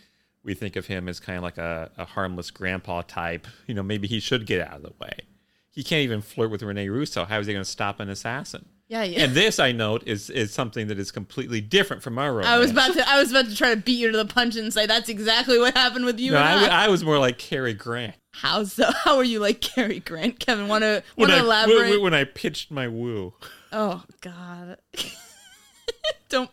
we 0.43 0.53
think 0.53 0.75
of 0.75 0.87
him 0.87 1.07
as 1.07 1.19
kind 1.19 1.37
of 1.37 1.43
like 1.43 1.57
a, 1.57 1.91
a 1.97 2.05
harmless 2.05 2.51
grandpa 2.51 3.01
type. 3.01 3.47
You 3.67 3.73
know, 3.73 3.83
maybe 3.83 4.07
he 4.07 4.19
should 4.19 4.45
get 4.45 4.61
out 4.67 4.77
of 4.77 4.81
the 4.83 4.93
way. 4.99 5.13
He 5.69 5.83
can't 5.83 6.01
even 6.03 6.21
flirt 6.21 6.51
with 6.51 6.61
Rene 6.61 6.87
Russo. 6.89 7.25
How 7.25 7.39
is 7.39 7.47
he 7.47 7.53
going 7.53 7.63
to 7.63 7.69
stop 7.69 7.99
an 7.99 8.09
assassin? 8.09 8.65
Yeah, 8.89 9.03
yeah. 9.03 9.23
And 9.23 9.33
this, 9.33 9.57
I 9.57 9.71
note, 9.71 10.03
is 10.05 10.29
is 10.29 10.53
something 10.53 10.87
that 10.87 10.99
is 10.99 11.09
completely 11.09 11.61
different 11.61 12.03
from 12.03 12.19
our 12.19 12.31
romance. 12.31 12.47
I 12.47 12.57
was 12.59 12.69
about 12.69 12.93
to 12.93 13.09
I 13.09 13.17
was 13.17 13.31
about 13.31 13.45
to 13.45 13.55
try 13.55 13.71
to 13.73 13.77
beat 13.79 13.93
you 13.97 14.11
to 14.11 14.17
the 14.17 14.25
punch 14.25 14.55
and 14.55 14.71
say 14.71 14.85
that's 14.85 15.09
exactly 15.09 15.57
what 15.57 15.73
happened 15.75 16.05
with 16.05 16.19
you 16.19 16.33
No, 16.33 16.37
and 16.37 16.65
I, 16.65 16.81
I. 16.83 16.85
I 16.85 16.87
was 16.89 17.03
more 17.03 17.17
like 17.17 17.39
Cary 17.39 17.73
Grant. 17.73 18.15
How 18.33 18.65
so? 18.65 18.91
How 19.03 19.15
are 19.17 19.23
you 19.23 19.39
like 19.39 19.61
Cary 19.61 19.99
Grant? 19.99 20.39
Kevin, 20.39 20.67
want 20.67 20.83
to 20.83 21.01
When 21.15 21.29
want 21.29 21.31
to 21.31 21.37
I, 21.37 21.43
elaborate? 21.43 21.89
when, 21.91 22.01
when 22.01 22.13
I 22.13 22.25
pitched 22.25 22.69
my 22.69 22.87
woo. 22.87 23.33
Oh 23.71 24.03
God! 24.21 24.77
Don't. 26.29 26.51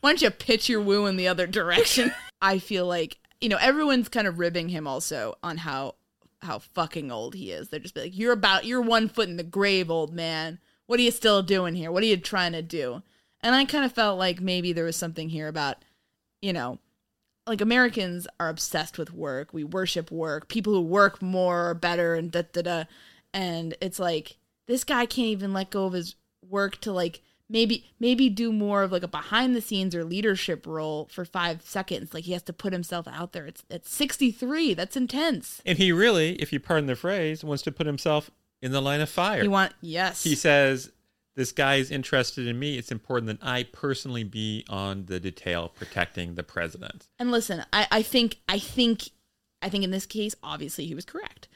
Why 0.00 0.10
don't 0.10 0.22
you 0.22 0.30
pitch 0.30 0.68
your 0.68 0.80
woo 0.80 1.06
in 1.06 1.16
the 1.16 1.28
other 1.28 1.46
direction? 1.46 2.12
I 2.42 2.58
feel 2.58 2.86
like 2.86 3.18
you 3.40 3.48
know 3.48 3.58
everyone's 3.60 4.08
kind 4.08 4.26
of 4.26 4.38
ribbing 4.38 4.68
him 4.68 4.86
also 4.86 5.36
on 5.42 5.58
how 5.58 5.96
how 6.42 6.58
fucking 6.58 7.10
old 7.10 7.34
he 7.34 7.50
is. 7.50 7.68
They're 7.68 7.80
just 7.80 7.96
like, 7.96 8.16
"You're 8.16 8.32
about 8.32 8.64
you're 8.64 8.80
one 8.80 9.08
foot 9.08 9.28
in 9.28 9.36
the 9.36 9.42
grave, 9.42 9.90
old 9.90 10.14
man. 10.14 10.58
What 10.86 11.00
are 11.00 11.02
you 11.02 11.10
still 11.10 11.42
doing 11.42 11.74
here? 11.74 11.90
What 11.90 12.02
are 12.02 12.06
you 12.06 12.16
trying 12.16 12.52
to 12.52 12.62
do?" 12.62 13.02
And 13.40 13.54
I 13.54 13.64
kind 13.66 13.84
of 13.84 13.92
felt 13.92 14.18
like 14.18 14.40
maybe 14.40 14.72
there 14.72 14.84
was 14.84 14.96
something 14.96 15.28
here 15.28 15.48
about, 15.48 15.84
you 16.40 16.52
know, 16.52 16.78
like 17.46 17.60
Americans 17.60 18.26
are 18.40 18.48
obsessed 18.48 18.96
with 18.96 19.12
work. 19.12 19.52
We 19.52 19.64
worship 19.64 20.10
work. 20.10 20.48
People 20.48 20.72
who 20.72 20.80
work 20.80 21.20
more 21.20 21.70
are 21.70 21.74
better 21.74 22.14
and 22.14 22.30
da 22.30 22.42
da 22.52 22.62
da. 22.62 22.84
And 23.34 23.76
it's 23.80 23.98
like 23.98 24.38
this 24.66 24.84
guy 24.84 25.06
can't 25.06 25.28
even 25.28 25.52
let 25.52 25.70
go 25.70 25.84
of 25.84 25.92
his 25.92 26.14
work 26.48 26.80
to 26.82 26.92
like 26.92 27.22
maybe 27.48 27.84
maybe 28.00 28.28
do 28.28 28.52
more 28.52 28.82
of 28.82 28.92
like 28.92 29.02
a 29.02 29.08
behind 29.08 29.54
the 29.54 29.60
scenes 29.60 29.94
or 29.94 30.04
leadership 30.04 30.66
role 30.66 31.08
for 31.10 31.24
five 31.24 31.62
seconds. 31.62 32.14
Like 32.14 32.24
he 32.24 32.32
has 32.32 32.42
to 32.44 32.52
put 32.52 32.72
himself 32.72 33.06
out 33.08 33.32
there. 33.32 33.46
It's 33.46 33.64
it's 33.70 33.90
sixty 33.90 34.30
three. 34.30 34.74
That's 34.74 34.96
intense. 34.96 35.60
And 35.64 35.78
he 35.78 35.92
really, 35.92 36.34
if 36.36 36.52
you 36.52 36.60
pardon 36.60 36.86
the 36.86 36.96
phrase, 36.96 37.44
wants 37.44 37.62
to 37.64 37.72
put 37.72 37.86
himself 37.86 38.30
in 38.62 38.72
the 38.72 38.80
line 38.80 39.00
of 39.00 39.10
fire. 39.10 39.42
he 39.42 39.48
want 39.48 39.74
yes. 39.82 40.22
he 40.22 40.34
says, 40.34 40.90
This 41.34 41.52
guy 41.52 41.76
is 41.76 41.90
interested 41.90 42.46
in 42.46 42.58
me. 42.58 42.78
It's 42.78 42.90
important 42.90 43.26
that 43.26 43.46
I 43.46 43.64
personally 43.64 44.24
be 44.24 44.64
on 44.68 45.06
the 45.06 45.20
detail 45.20 45.68
protecting 45.68 46.34
the 46.34 46.42
president. 46.42 47.08
And 47.18 47.30
listen, 47.30 47.64
I, 47.72 47.86
I 47.90 48.02
think 48.02 48.38
I 48.48 48.58
think 48.58 49.10
I 49.60 49.68
think 49.68 49.84
in 49.84 49.90
this 49.90 50.06
case, 50.06 50.34
obviously 50.42 50.86
he 50.86 50.94
was 50.94 51.04
correct. 51.04 51.48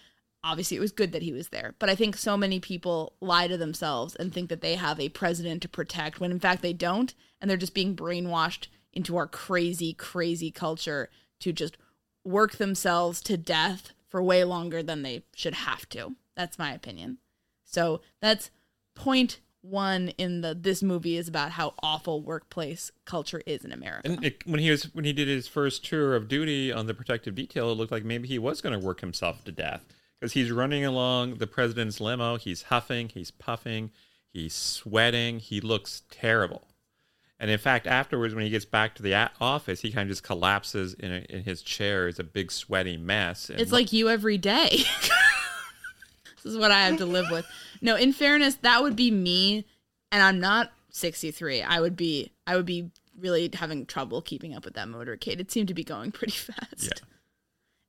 Obviously 0.48 0.78
it 0.78 0.80
was 0.80 0.92
good 0.92 1.12
that 1.12 1.22
he 1.22 1.32
was 1.32 1.48
there. 1.48 1.74
But 1.78 1.90
I 1.90 1.94
think 1.94 2.16
so 2.16 2.37
many 2.37 2.58
people 2.58 3.12
lie 3.20 3.48
to 3.48 3.58
themselves 3.58 4.16
and 4.16 4.32
think 4.32 4.48
that 4.48 4.62
they 4.62 4.76
have 4.76 4.98
a 4.98 5.11
president 5.11 5.61
to 5.62 5.68
protect 5.68 6.20
when 6.20 6.30
in 6.30 6.40
fact 6.40 6.62
they 6.62 6.72
don't, 6.72 7.14
and 7.40 7.50
they're 7.50 7.58
just 7.58 7.74
being 7.74 7.94
brainwashed 7.94 8.68
into 8.94 9.16
our 9.16 9.26
crazy, 9.26 9.92
crazy 9.92 10.50
culture 10.50 11.11
to 11.40 11.52
just 11.52 11.76
work 12.24 12.56
themselves 12.56 13.20
to 13.22 13.37
death 13.37 13.92
for 14.08 14.22
way 14.22 14.42
longer 14.42 14.82
than 14.82 15.02
they 15.02 15.22
should 15.34 15.54
have 15.54 15.88
to. 15.90 16.16
That's 16.34 16.58
my 16.58 16.72
opinion. 16.72 17.18
So 17.64 18.00
that's 18.20 18.50
point 18.94 19.40
one 19.61 20.08
in 20.18 20.40
the 20.40 20.54
this 20.54 20.82
movie 20.82 21.16
is 21.16 21.28
about 21.28 21.50
how 21.50 21.74
awful 21.82 22.22
workplace 22.22 22.90
culture 23.04 23.42
is 23.44 23.64
in 23.64 23.72
America. 23.72 24.11
And 24.11 24.24
it, 24.24 24.46
when 24.46 24.61
he 24.61 24.70
was 24.70 24.94
when 24.94 25.04
he 25.04 25.12
did 25.12 25.28
his 25.28 25.46
first 25.46 25.84
tour 25.84 26.14
of 26.14 26.26
duty 26.26 26.72
on 26.72 26.87
the 26.87 26.94
protective 26.94 27.34
detail, 27.34 27.70
it 27.70 27.74
looked 27.74 27.92
like 27.92 28.04
maybe 28.04 28.28
he 28.28 28.38
was 28.38 28.61
going 28.61 28.78
to 28.78 28.84
work 28.84 29.00
himself 29.00 29.44
to 29.44 29.52
death 29.52 29.84
because 30.18 30.33
he's 30.33 30.50
running 30.50 30.85
along 30.85 31.37
the 31.37 31.46
president's 31.46 32.00
limo. 32.00 32.37
He's 32.37 32.62
huffing, 32.62 33.09
he's 33.09 33.31
puffing, 33.31 33.90
he's 34.33 34.54
sweating. 34.54 35.38
He 35.38 35.61
looks 35.61 36.02
terrible. 36.11 36.62
And 37.40 37.50
in 37.50 37.59
fact, 37.59 37.87
afterwards, 37.87 38.35
when 38.35 38.42
he 38.42 38.50
gets 38.50 38.64
back 38.64 38.96
to 38.96 39.02
the 39.02 39.31
office, 39.40 39.81
he 39.81 39.92
kind 39.92 40.09
of 40.09 40.09
just 40.09 40.24
collapses 40.24 40.94
in, 40.94 41.12
a, 41.12 41.18
in 41.28 41.44
his 41.44 41.62
chair. 41.62 42.09
It's 42.09 42.18
a 42.18 42.24
big 42.24 42.50
sweaty 42.50 42.96
mess. 42.96 43.48
And 43.48 43.61
It's 43.61 43.70
like 43.70 43.92
you 43.92 44.09
every 44.09 44.38
day. 44.38 44.68
this 46.42 46.44
is 46.44 46.59
what 46.59 46.72
I 46.72 46.81
have 46.81 46.98
to 46.98 47.07
live 47.07 47.26
with. 47.31 47.46
No, 47.81 47.94
in 47.94 48.12
fairness, 48.12 48.57
that 48.57 48.83
would 48.83 48.96
be 48.96 49.12
me, 49.12 49.66
and 50.11 50.20
I'm 50.20 50.40
not 50.40 50.72
63. 50.90 51.62
I 51.62 51.81
would 51.81 51.96
be, 51.96 52.33
I 52.44 52.57
would 52.57 52.66
be 52.66 52.90
really 53.16 53.50
having 53.54 53.87
trouble 53.87 54.20
keeping 54.20 54.54
up 54.57 54.64
with 54.64 54.74
that 54.74 54.88
motorcade. 54.88 55.38
It 55.38 55.52
seemed 55.52 55.68
to 55.68 55.74
be 55.74 55.85
going 55.85 56.11
pretty 56.11 56.33
fast. 56.37 56.83
Yeah. 56.83 56.90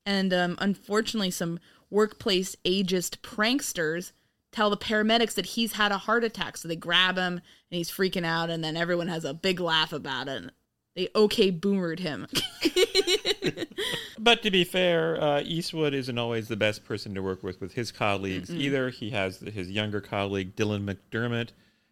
And 0.09 0.33
um, 0.33 0.55
unfortunately, 0.57 1.29
some 1.29 1.59
workplace 1.91 2.55
ageist 2.65 3.19
pranksters 3.19 4.11
tell 4.51 4.71
the 4.71 4.75
paramedics 4.77 5.35
that 5.35 5.45
he's 5.45 5.73
had 5.73 5.91
a 5.91 5.99
heart 5.99 6.23
attack. 6.23 6.57
So 6.57 6.67
they 6.67 6.75
grab 6.75 7.15
him 7.15 7.33
and 7.33 7.41
he's 7.77 7.91
freaking 7.91 8.25
out, 8.25 8.49
and 8.49 8.63
then 8.63 8.75
everyone 8.75 9.07
has 9.07 9.23
a 9.23 9.35
big 9.35 9.59
laugh 9.59 9.93
about 9.93 10.27
it. 10.27 10.49
They 10.95 11.09
okay 11.15 11.51
boomered 11.51 11.99
him. 11.99 12.25
But 14.21 14.43
to 14.43 14.51
be 14.51 14.65
fair, 14.65 15.21
uh, 15.21 15.41
Eastwood 15.45 15.93
isn't 15.93 16.17
always 16.17 16.49
the 16.49 16.57
best 16.57 16.83
person 16.83 17.15
to 17.15 17.23
work 17.23 17.41
with 17.41 17.61
with 17.61 17.73
his 17.73 17.89
colleagues 17.89 18.53
either. 18.53 18.89
He 18.89 19.11
has 19.11 19.39
his 19.39 19.71
younger 19.71 20.01
colleague 20.01 20.57
Dylan 20.57 20.83
McDermott, 20.83 21.51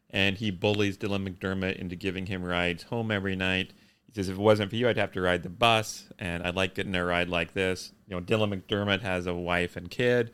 and 0.10 0.38
he 0.38 0.52
bullies 0.52 0.98
Dylan 0.98 1.26
McDermott 1.26 1.78
into 1.78 1.96
giving 1.96 2.26
him 2.26 2.44
rides 2.44 2.84
home 2.84 3.12
every 3.12 3.38
night. 3.38 3.72
He 4.08 4.14
says, 4.14 4.28
"If 4.28 4.36
it 4.36 4.42
wasn't 4.42 4.72
for 4.72 4.76
you, 4.76 4.90
I'd 4.90 4.98
have 4.98 5.14
to 5.14 5.22
ride 5.22 5.44
the 5.44 5.50
bus, 5.50 6.10
and 6.20 6.44
I'd 6.44 6.56
like 6.56 6.76
getting 6.76 6.96
a 6.96 7.06
ride 7.06 7.30
like 7.30 7.54
this." 7.54 7.94
You 8.08 8.16
know, 8.16 8.22
Dylan 8.22 8.62
McDermott 8.62 9.02
has 9.02 9.28
a 9.28 9.34
wife 9.34 9.76
and 9.76 9.90
kid, 9.90 10.32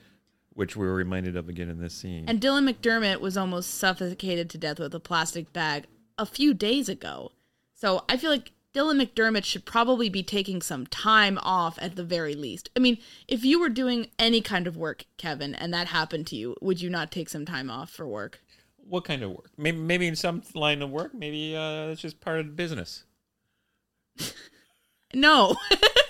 which 0.53 0.75
we're 0.75 0.93
reminded 0.93 1.35
of 1.35 1.49
again 1.49 1.69
in 1.69 1.79
this 1.79 1.93
scene. 1.93 2.25
And 2.27 2.39
Dylan 2.39 2.69
McDermott 2.69 3.19
was 3.19 3.37
almost 3.37 3.75
suffocated 3.75 4.49
to 4.51 4.57
death 4.57 4.79
with 4.79 4.93
a 4.93 4.99
plastic 4.99 5.51
bag 5.53 5.85
a 6.17 6.25
few 6.25 6.53
days 6.53 6.87
ago. 6.87 7.31
So 7.73 8.03
I 8.07 8.17
feel 8.17 8.29
like 8.29 8.51
Dylan 8.73 9.01
McDermott 9.03 9.43
should 9.43 9.65
probably 9.65 10.09
be 10.09 10.23
taking 10.23 10.61
some 10.61 10.85
time 10.87 11.39
off 11.41 11.77
at 11.81 11.95
the 11.95 12.03
very 12.03 12.35
least. 12.35 12.69
I 12.75 12.79
mean, 12.79 12.97
if 13.27 13.43
you 13.43 13.59
were 13.59 13.69
doing 13.69 14.07
any 14.19 14.41
kind 14.41 14.67
of 14.67 14.77
work, 14.77 15.05
Kevin, 15.17 15.55
and 15.55 15.73
that 15.73 15.87
happened 15.87 16.27
to 16.27 16.35
you, 16.35 16.55
would 16.61 16.81
you 16.81 16.89
not 16.89 17.11
take 17.11 17.29
some 17.29 17.45
time 17.45 17.69
off 17.69 17.89
for 17.89 18.07
work? 18.07 18.39
what 18.87 19.05
kind 19.05 19.23
of 19.23 19.31
work? 19.31 19.49
Maybe, 19.57 19.77
maybe 19.77 20.07
in 20.07 20.15
some 20.15 20.43
line 20.53 20.81
of 20.81 20.89
work, 20.89 21.13
maybe 21.13 21.55
uh, 21.55 21.87
it's 21.87 22.01
just 22.01 22.19
part 22.21 22.39
of 22.39 22.47
the 22.47 22.51
business. 22.51 23.03
No. 25.15 25.55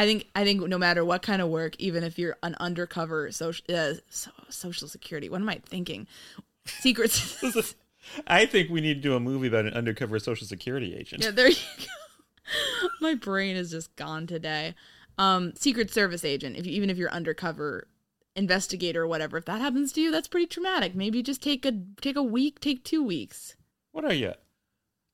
I 0.00 0.06
think 0.06 0.30
I 0.34 0.44
think 0.44 0.66
no 0.66 0.78
matter 0.78 1.04
what 1.04 1.20
kind 1.20 1.42
of 1.42 1.50
work, 1.50 1.76
even 1.78 2.04
if 2.04 2.18
you're 2.18 2.38
an 2.42 2.56
undercover 2.58 3.30
social 3.32 3.66
uh, 3.68 3.92
so, 4.08 4.30
social 4.48 4.88
security, 4.88 5.28
what 5.28 5.42
am 5.42 5.48
I 5.50 5.60
thinking? 5.62 6.06
Secrets. 6.64 7.74
I 8.26 8.46
think 8.46 8.70
we 8.70 8.80
need 8.80 8.94
to 8.94 9.00
do 9.00 9.14
a 9.14 9.20
movie 9.20 9.48
about 9.48 9.66
an 9.66 9.74
undercover 9.74 10.18
social 10.18 10.46
security 10.46 10.96
agent. 10.96 11.22
Yeah, 11.22 11.32
there 11.32 11.50
you 11.50 11.56
go. 11.76 12.88
My 13.02 13.14
brain 13.14 13.56
is 13.56 13.72
just 13.72 13.94
gone 13.96 14.26
today. 14.26 14.74
Um, 15.18 15.52
Secret 15.54 15.92
Service 15.92 16.24
agent. 16.24 16.56
If 16.56 16.66
you, 16.66 16.72
even 16.72 16.88
if 16.88 16.96
you're 16.96 17.10
undercover 17.10 17.86
investigator 18.34 19.02
or 19.02 19.06
whatever, 19.06 19.36
if 19.36 19.44
that 19.44 19.60
happens 19.60 19.92
to 19.92 20.00
you, 20.00 20.10
that's 20.10 20.28
pretty 20.28 20.46
traumatic. 20.46 20.94
Maybe 20.94 21.22
just 21.22 21.42
take 21.42 21.66
a 21.66 21.72
take 22.00 22.16
a 22.16 22.22
week, 22.22 22.58
take 22.58 22.84
two 22.84 23.04
weeks. 23.04 23.54
What 23.92 24.06
are 24.06 24.14
you? 24.14 24.32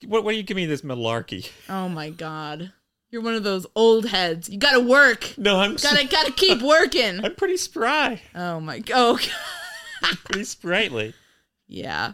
What? 0.07 0.23
What 0.23 0.31
do 0.31 0.37
you 0.37 0.45
giving 0.45 0.63
me 0.63 0.67
this 0.69 0.83
malarkey? 0.83 1.51
Oh 1.69 1.89
my 1.89 2.11
god, 2.11 2.71
you're 3.11 3.23
one 3.23 3.35
of 3.35 3.45
those 3.45 3.67
old 3.75 4.07
heads. 4.07 4.49
You 4.49 4.59
gotta 4.59 4.81
work. 4.81 5.35
No, 5.39 5.59
I'm 5.59 5.77
Gotta 5.77 6.07
gotta 6.07 6.33
keep 6.33 6.63
working. 6.63 7.21
I'm 7.25 7.35
pretty 7.35 7.57
spry, 7.57 8.21
Oh 8.35 8.61
my. 8.61 8.83
Oh. 8.93 9.19
pretty 10.25 10.45
sprightly. 10.45 11.15
yeah. 11.67 12.13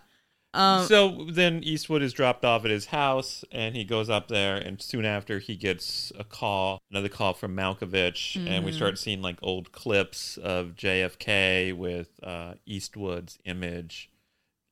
Um. 0.54 0.84
so 0.86 1.26
then 1.30 1.64
Eastwood 1.64 2.02
is 2.02 2.12
dropped 2.12 2.44
off 2.44 2.66
at 2.66 2.70
his 2.70 2.84
house, 2.84 3.42
and 3.50 3.74
he 3.74 3.84
goes 3.84 4.10
up 4.10 4.28
there, 4.28 4.56
and 4.56 4.82
soon 4.82 5.06
after 5.06 5.38
he 5.38 5.56
gets 5.56 6.12
a 6.18 6.24
call, 6.24 6.82
another 6.90 7.08
call 7.08 7.32
from 7.32 7.56
Malkovich, 7.56 8.36
and 8.46 8.62
we 8.62 8.70
start 8.70 8.98
seeing 8.98 9.22
like 9.22 9.38
old 9.40 9.72
clips 9.72 10.36
of 10.36 10.74
JFK 10.74 11.74
with 11.74 12.20
uh, 12.22 12.52
Eastwood's 12.66 13.38
image, 13.46 14.10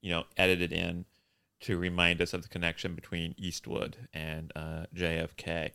you 0.02 0.11
know, 0.11 0.24
edited 0.37 0.70
in 0.70 1.06
to 1.61 1.78
remind 1.78 2.20
us 2.20 2.35
of 2.35 2.42
the 2.42 2.48
connection 2.48 2.94
between 2.94 3.35
Eastwood 3.38 3.96
and 4.12 4.52
uh, 4.54 4.85
JFK. 4.94 5.70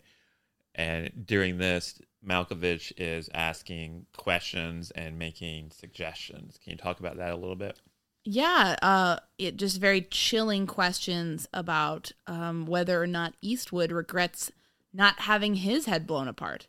And 0.76 1.26
during 1.26 1.58
this, 1.58 2.00
Malkovich 2.26 2.92
is 2.98 3.30
asking 3.34 4.06
questions 4.16 4.92
and 4.92 5.18
making 5.18 5.72
suggestions. 5.72 6.60
Can 6.62 6.72
you 6.72 6.78
talk 6.78 7.00
about 7.00 7.18
that 7.18 7.32
a 7.32 7.38
little 7.38 7.56
bit? 7.56 7.80
Yeah, 8.26 8.76
uh, 8.82 9.18
it 9.38 9.56
just 9.58 9.80
very 9.80 10.02
chilling 10.02 10.66
questions 10.66 11.48
about 11.54 12.12
um, 12.28 12.66
whether 12.66 13.02
or 13.02 13.08
not 13.08 13.36
Eastwood 13.42 13.92
regrets 13.92 14.52
not 14.92 15.22
having 15.22 15.56
his 15.56 15.86
head 15.86 16.08
blown 16.08 16.28
apart. 16.28 16.68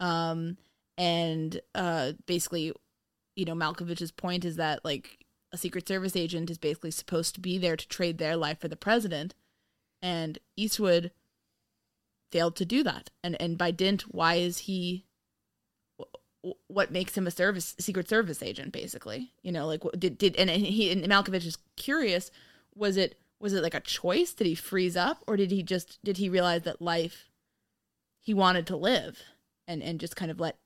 Um, 0.00 0.56
and 0.98 1.60
uh, 1.74 2.12
basically, 2.26 2.72
you 3.36 3.44
know, 3.44 3.54
Malkovich's 3.54 4.10
point 4.10 4.44
is 4.44 4.56
that 4.56 4.84
like 4.84 5.24
a 5.52 5.56
Secret 5.56 5.86
Service 5.86 6.16
agent 6.16 6.50
is 6.50 6.58
basically 6.58 6.90
supposed 6.90 7.34
to 7.36 7.40
be 7.40 7.56
there 7.56 7.76
to 7.76 7.88
trade 7.88 8.18
their 8.18 8.36
life 8.36 8.58
for 8.58 8.68
the 8.68 8.76
president, 8.76 9.34
and 10.02 10.38
Eastwood 10.56 11.12
failed 12.30 12.56
to 12.56 12.64
do 12.64 12.82
that. 12.82 13.10
And 13.22 13.40
and 13.40 13.58
by 13.58 13.70
dint, 13.70 14.02
why 14.02 14.36
is 14.36 14.58
he? 14.58 15.06
What 16.68 16.90
makes 16.90 17.16
him 17.16 17.26
a 17.26 17.30
service 17.30 17.74
Secret 17.78 18.08
Service 18.08 18.42
agent? 18.42 18.72
Basically, 18.72 19.32
you 19.42 19.52
know, 19.52 19.66
like 19.66 19.82
did 19.98 20.18
did 20.18 20.36
and 20.36 20.50
he 20.50 20.90
and 20.90 21.04
Malkovich 21.04 21.46
is 21.46 21.58
curious. 21.76 22.30
Was 22.74 22.96
it 22.96 23.18
was 23.40 23.52
it 23.52 23.62
like 23.62 23.74
a 23.74 23.80
choice? 23.80 24.32
Did 24.32 24.46
he 24.46 24.54
freeze 24.54 24.96
up, 24.96 25.22
or 25.26 25.36
did 25.36 25.50
he 25.50 25.62
just 25.62 25.98
did 26.04 26.16
he 26.16 26.28
realize 26.28 26.62
that 26.62 26.80
life 26.80 27.30
he 28.20 28.34
wanted 28.34 28.66
to 28.68 28.76
live 28.76 29.22
and 29.66 29.82
and 29.82 30.00
just 30.00 30.16
kind 30.16 30.30
of 30.30 30.40
let 30.40 30.58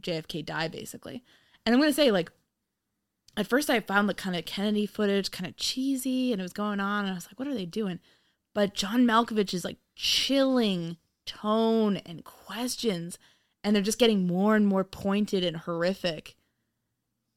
JFK 0.00 0.44
die 0.44 0.68
basically? 0.68 1.22
And 1.64 1.74
I'm 1.74 1.80
gonna 1.80 1.92
say 1.92 2.10
like 2.10 2.32
at 3.36 3.46
first 3.46 3.70
I 3.70 3.80
found 3.80 4.08
the 4.08 4.14
kind 4.14 4.36
of 4.36 4.44
Kennedy 4.44 4.86
footage 4.86 5.30
kind 5.30 5.48
of 5.48 5.56
cheesy 5.56 6.32
and 6.32 6.40
it 6.40 6.44
was 6.44 6.52
going 6.52 6.80
on 6.80 7.04
and 7.04 7.12
I 7.12 7.14
was 7.14 7.26
like, 7.26 7.38
what 7.38 7.48
are 7.48 7.54
they 7.54 7.66
doing? 7.66 8.00
But 8.54 8.74
John 8.74 9.04
Malkovich 9.06 9.54
is 9.54 9.64
like 9.64 9.78
chilling 9.94 10.96
tone 11.26 11.96
and 11.98 12.24
questions 12.24 13.18
and 13.64 13.74
they're 13.74 13.82
just 13.82 13.98
getting 13.98 14.26
more 14.26 14.56
and 14.56 14.66
more 14.66 14.84
pointed 14.84 15.44
and 15.44 15.56
horrific. 15.56 16.36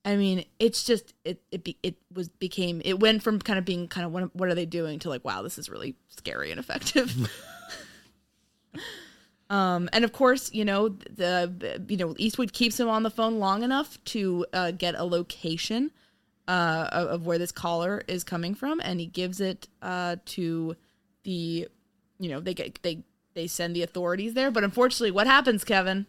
I 0.04 0.16
mean, 0.16 0.46
it's 0.60 0.84
just 0.84 1.14
it 1.24 1.42
it 1.52 1.64
be, 1.64 1.78
it 1.82 1.96
was 2.14 2.30
became 2.30 2.82
it 2.86 3.00
went 3.00 3.24
from 3.24 3.40
kind 3.40 3.58
of 3.58 3.66
being 3.66 3.88
kind 3.88 4.06
of 4.06 4.12
what 4.12 4.36
what 4.36 4.50
are 4.50 4.56
they 4.56 4.66
doing 4.66 5.00
to 5.00 5.10
like 5.10 5.26
wow 5.26 5.42
this 5.42 5.58
is 5.58 5.70
really 5.70 5.96
scary 6.10 6.52
and 6.52 6.60
effective. 6.60 7.14
um, 9.50 9.90
and 9.94 10.04
of 10.06 10.12
course, 10.14 10.54
you 10.54 10.66
know 10.66 10.90
the 10.90 11.86
you 11.88 11.98
know 11.98 12.14
Eastwood 12.18 12.54
keeps 12.54 12.80
him 12.80 12.90
on 12.90 13.04
the 13.04 13.10
phone 13.10 13.40
long 13.40 13.64
enough 13.64 14.04
to 14.06 14.46
uh, 14.54 14.72
get 14.72 14.96
a 14.96 15.04
location 15.04 15.92
uh, 16.48 16.90
of, 16.92 17.08
of 17.08 17.26
where 17.26 17.38
this 17.38 17.52
caller 17.52 18.04
is 18.08 18.24
coming 18.24 18.54
from, 18.54 18.80
and 18.82 19.00
he 19.00 19.08
gives 19.08 19.42
it 19.42 19.68
uh, 19.82 20.18
to 20.26 20.76
the 21.24 21.68
you 22.20 22.30
know 22.30 22.40
they 22.40 22.54
get 22.54 22.82
they 22.82 23.04
they 23.34 23.48
send 23.48 23.76
the 23.76 23.84
authorities 23.84 24.34
there. 24.34 24.52
But 24.52 24.64
unfortunately, 24.64 25.12
what 25.12 25.28
happens, 25.28 25.64
Kevin? 25.64 26.08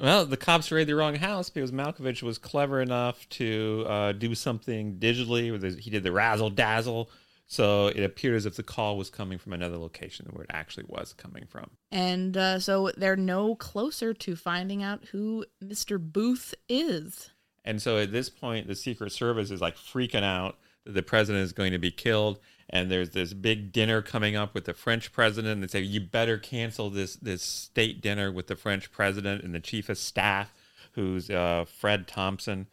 Well, 0.00 0.26
the 0.26 0.36
cops 0.36 0.70
raided 0.70 0.88
the 0.88 0.96
wrong 0.96 1.14
house 1.14 1.48
because 1.48 1.72
Malkovich 1.72 2.22
was 2.22 2.36
clever 2.36 2.82
enough 2.82 3.26
to 3.30 3.84
uh, 3.88 4.12
do 4.12 4.34
something 4.34 4.98
digitally. 4.98 5.80
He 5.80 5.90
did 5.90 6.02
the 6.02 6.12
razzle 6.12 6.50
dazzle. 6.50 7.10
So 7.48 7.86
it 7.86 8.02
appeared 8.02 8.34
as 8.34 8.44
if 8.44 8.56
the 8.56 8.64
call 8.64 8.98
was 8.98 9.08
coming 9.08 9.38
from 9.38 9.52
another 9.52 9.76
location 9.76 10.26
than 10.26 10.34
where 10.34 10.44
it 10.44 10.50
actually 10.52 10.84
was 10.88 11.12
coming 11.12 11.46
from. 11.48 11.70
And 11.92 12.36
uh, 12.36 12.58
so 12.58 12.90
they're 12.96 13.16
no 13.16 13.54
closer 13.54 14.12
to 14.12 14.36
finding 14.36 14.82
out 14.82 15.04
who 15.12 15.46
Mr. 15.62 16.00
Booth 16.00 16.54
is. 16.68 17.30
And 17.64 17.80
so 17.80 17.98
at 17.98 18.10
this 18.10 18.28
point, 18.28 18.66
the 18.66 18.74
Secret 18.74 19.12
Service 19.12 19.50
is 19.50 19.60
like 19.60 19.76
freaking 19.76 20.24
out 20.24 20.58
that 20.84 20.92
the 20.92 21.02
president 21.02 21.44
is 21.44 21.52
going 21.52 21.72
to 21.72 21.78
be 21.78 21.92
killed 21.92 22.40
and 22.68 22.90
there's 22.90 23.10
this 23.10 23.32
big 23.32 23.72
dinner 23.72 24.02
coming 24.02 24.34
up 24.34 24.54
with 24.54 24.64
the 24.64 24.74
French 24.74 25.12
president. 25.12 25.54
And 25.54 25.62
they 25.62 25.68
say 25.68 25.80
you 25.80 26.00
better 26.00 26.38
cancel 26.38 26.90
this 26.90 27.16
this 27.16 27.42
state 27.42 28.00
dinner 28.00 28.32
with 28.32 28.48
the 28.48 28.56
French 28.56 28.90
president 28.90 29.44
and 29.44 29.54
the 29.54 29.60
chief 29.60 29.88
of 29.88 29.98
staff, 29.98 30.52
who's 30.92 31.30
uh, 31.30 31.64
Fred 31.66 32.08
Thompson, 32.08 32.66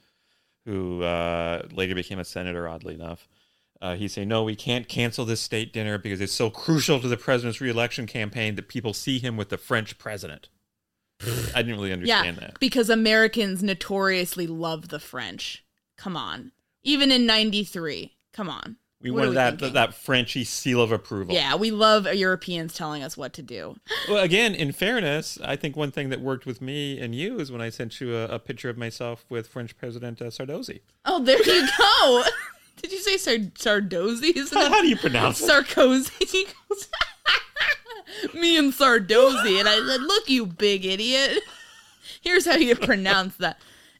who 0.66 1.04
uh, 1.04 1.68
later 1.72 1.96
became 1.96 2.20
a 2.20 2.26
senator, 2.26 2.68
oddly 2.68 2.96
enough. 2.96 3.28
Uh, 3.82 3.96
he's 3.96 4.14
saying, 4.14 4.30
no, 4.30 4.44
we 4.44 4.56
can't 4.56 4.88
cancel 4.88 5.26
this 5.26 5.42
state 5.42 5.74
dinner 5.74 5.98
because 5.98 6.22
it's 6.22 6.32
so 6.32 6.50
crucial 6.50 7.02
to 7.02 7.08
the 7.10 7.18
president's 7.18 7.60
reelection 7.60 8.08
campaign 8.08 8.56
that 8.56 8.70
people 8.70 8.94
see 8.94 9.20
him 9.20 9.36
with 9.36 9.50
the 9.50 9.58
French 9.58 9.98
president. 9.98 10.48
I 11.54 11.62
didn't 11.62 11.76
really 11.76 11.92
understand 11.92 12.38
yeah, 12.38 12.48
that. 12.48 12.60
Because 12.62 12.90
Americans 12.90 13.62
notoriously 13.62 14.48
love 14.48 14.88
the 14.88 15.00
French. 15.00 15.66
Come 15.98 16.16
on. 16.16 16.54
Even 16.84 17.12
in 17.12 17.26
93. 17.26 18.16
Come 18.32 18.50
on. 18.50 18.78
We 19.04 19.12
What 19.12 19.18
wanted 19.20 19.30
we 19.32 19.36
that 19.36 19.50
thinking? 19.60 19.74
that 19.74 19.94
Frenchy 19.94 20.44
seal 20.46 20.82
of 20.82 20.92
approval. 20.92 21.36
Yeah, 21.36 21.56
we 21.56 21.72
love 21.72 22.08
Europeans 22.12 22.74
telling 22.74 23.04
us 23.04 23.16
what 23.18 23.34
to 23.34 23.42
do. 23.42 23.76
Well, 24.10 24.22
again, 24.24 24.54
in 24.56 24.72
fairness, 24.74 25.38
I 25.44 25.56
think 25.56 25.76
one 25.78 25.92
thing 25.92 26.10
that 26.10 26.20
worked 26.20 26.46
with 26.46 26.62
me 26.62 27.00
and 27.00 27.14
you 27.16 27.40
is 27.40 27.52
when 27.52 27.62
I 27.62 27.70
sent 27.70 28.02
you 28.02 28.16
a, 28.16 28.26
a 28.26 28.40
picture 28.40 28.70
of 28.70 28.78
myself 28.78 29.24
with 29.30 29.48
French 29.48 29.78
President 29.78 30.22
uh, 30.22 30.26
Sarkozy. 30.26 30.82
Oh, 31.06 31.24
there 31.24 31.38
you 31.42 31.68
go. 31.78 32.24
Did 32.82 32.92
you 32.92 33.00
say 33.00 33.16
Sar- 33.18 33.38
Sardozy? 33.82 34.36
How, 34.54 34.70
how 34.70 34.82
do 34.82 34.88
you 34.88 34.98
pronounce 34.98 35.42
it? 35.42 35.50
Sarkozy? 35.50 36.48
Me 38.34 38.58
and 38.58 38.74
Sardozy. 38.74 39.60
And 39.60 39.70
I 39.70 39.76
said, 39.88 40.02
look, 40.02 40.30
you 40.30 40.46
big 40.46 40.86
idiot. 40.86 41.40
Here's 42.22 42.46
how 42.46 42.56
you 42.56 42.76
pronounce 42.76 43.36
that. 43.38 43.58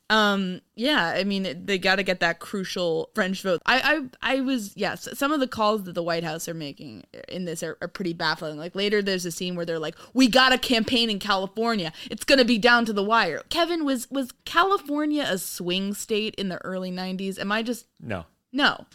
Um, 0.10 0.62
yeah, 0.76 1.14
I 1.16 1.24
mean, 1.24 1.66
they 1.66 1.78
got 1.80 1.96
to 1.96 2.04
get 2.04 2.20
that 2.20 2.40
crucial 2.40 3.10
French 3.16 3.42
vote. 3.42 3.62
I, 3.66 4.06
I, 4.22 4.36
I 4.36 4.42
was, 4.42 4.76
yes, 4.76 5.08
some 5.14 5.32
of 5.32 5.40
the 5.40 5.48
calls 5.48 5.84
that 5.84 5.94
the 5.94 6.04
White 6.04 6.24
House 6.26 6.48
are 6.48 6.54
making 6.54 7.06
in 7.30 7.46
this 7.46 7.64
are, 7.64 7.78
are 7.82 7.88
pretty 7.88 8.14
baffling. 8.14 8.58
Like 8.58 8.76
later, 8.76 9.02
there's 9.02 9.26
a 9.26 9.32
scene 9.32 9.56
where 9.56 9.66
they're 9.66 9.80
like, 9.80 9.96
"We 10.14 10.28
got 10.28 10.52
a 10.54 10.58
campaign 10.58 11.10
in 11.10 11.20
California. 11.20 11.94
It's 12.12 12.26
gonna 12.26 12.46
be 12.46 12.58
down 12.60 12.86
to 12.86 12.94
the 12.94 13.04
wire." 13.04 13.44
Kevin, 13.50 13.86
was 13.86 14.12
was 14.12 14.34
California 14.46 15.26
a 15.28 15.38
swing 15.38 15.94
state 15.94 16.36
in 16.36 16.50
the 16.50 16.64
early 16.66 16.92
'90s? 16.92 17.40
Am 17.40 17.52
I 17.52 17.64
just 17.64 17.88
No. 18.00 18.26
no? 18.52 18.86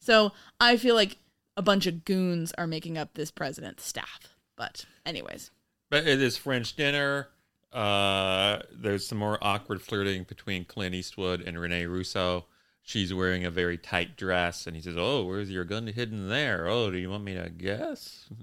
So 0.00 0.32
I 0.58 0.76
feel 0.78 0.94
like 0.94 1.18
a 1.56 1.62
bunch 1.62 1.86
of 1.86 2.04
goons 2.04 2.52
are 2.56 2.66
making 2.66 2.96
up 2.96 3.14
this 3.14 3.30
president's 3.30 3.84
staff. 3.84 4.34
But 4.56 4.86
anyways, 5.04 5.50
But 5.90 6.06
it 6.06 6.20
is 6.20 6.36
French 6.36 6.74
dinner. 6.74 7.28
Uh, 7.72 8.60
there's 8.72 9.06
some 9.06 9.18
more 9.18 9.38
awkward 9.40 9.80
flirting 9.80 10.24
between 10.24 10.64
Clint 10.64 10.94
Eastwood 10.94 11.40
and 11.40 11.58
Rene 11.58 11.86
Russo. 11.86 12.46
She's 12.82 13.14
wearing 13.14 13.44
a 13.44 13.50
very 13.50 13.78
tight 13.78 14.16
dress, 14.16 14.66
and 14.66 14.74
he 14.74 14.82
says, 14.82 14.96
"Oh, 14.98 15.24
where's 15.24 15.50
your 15.50 15.64
gun 15.64 15.86
hidden 15.86 16.28
there? 16.28 16.66
Oh, 16.66 16.90
do 16.90 16.98
you 16.98 17.10
want 17.10 17.24
me 17.24 17.34
to 17.34 17.48
guess?" 17.50 18.26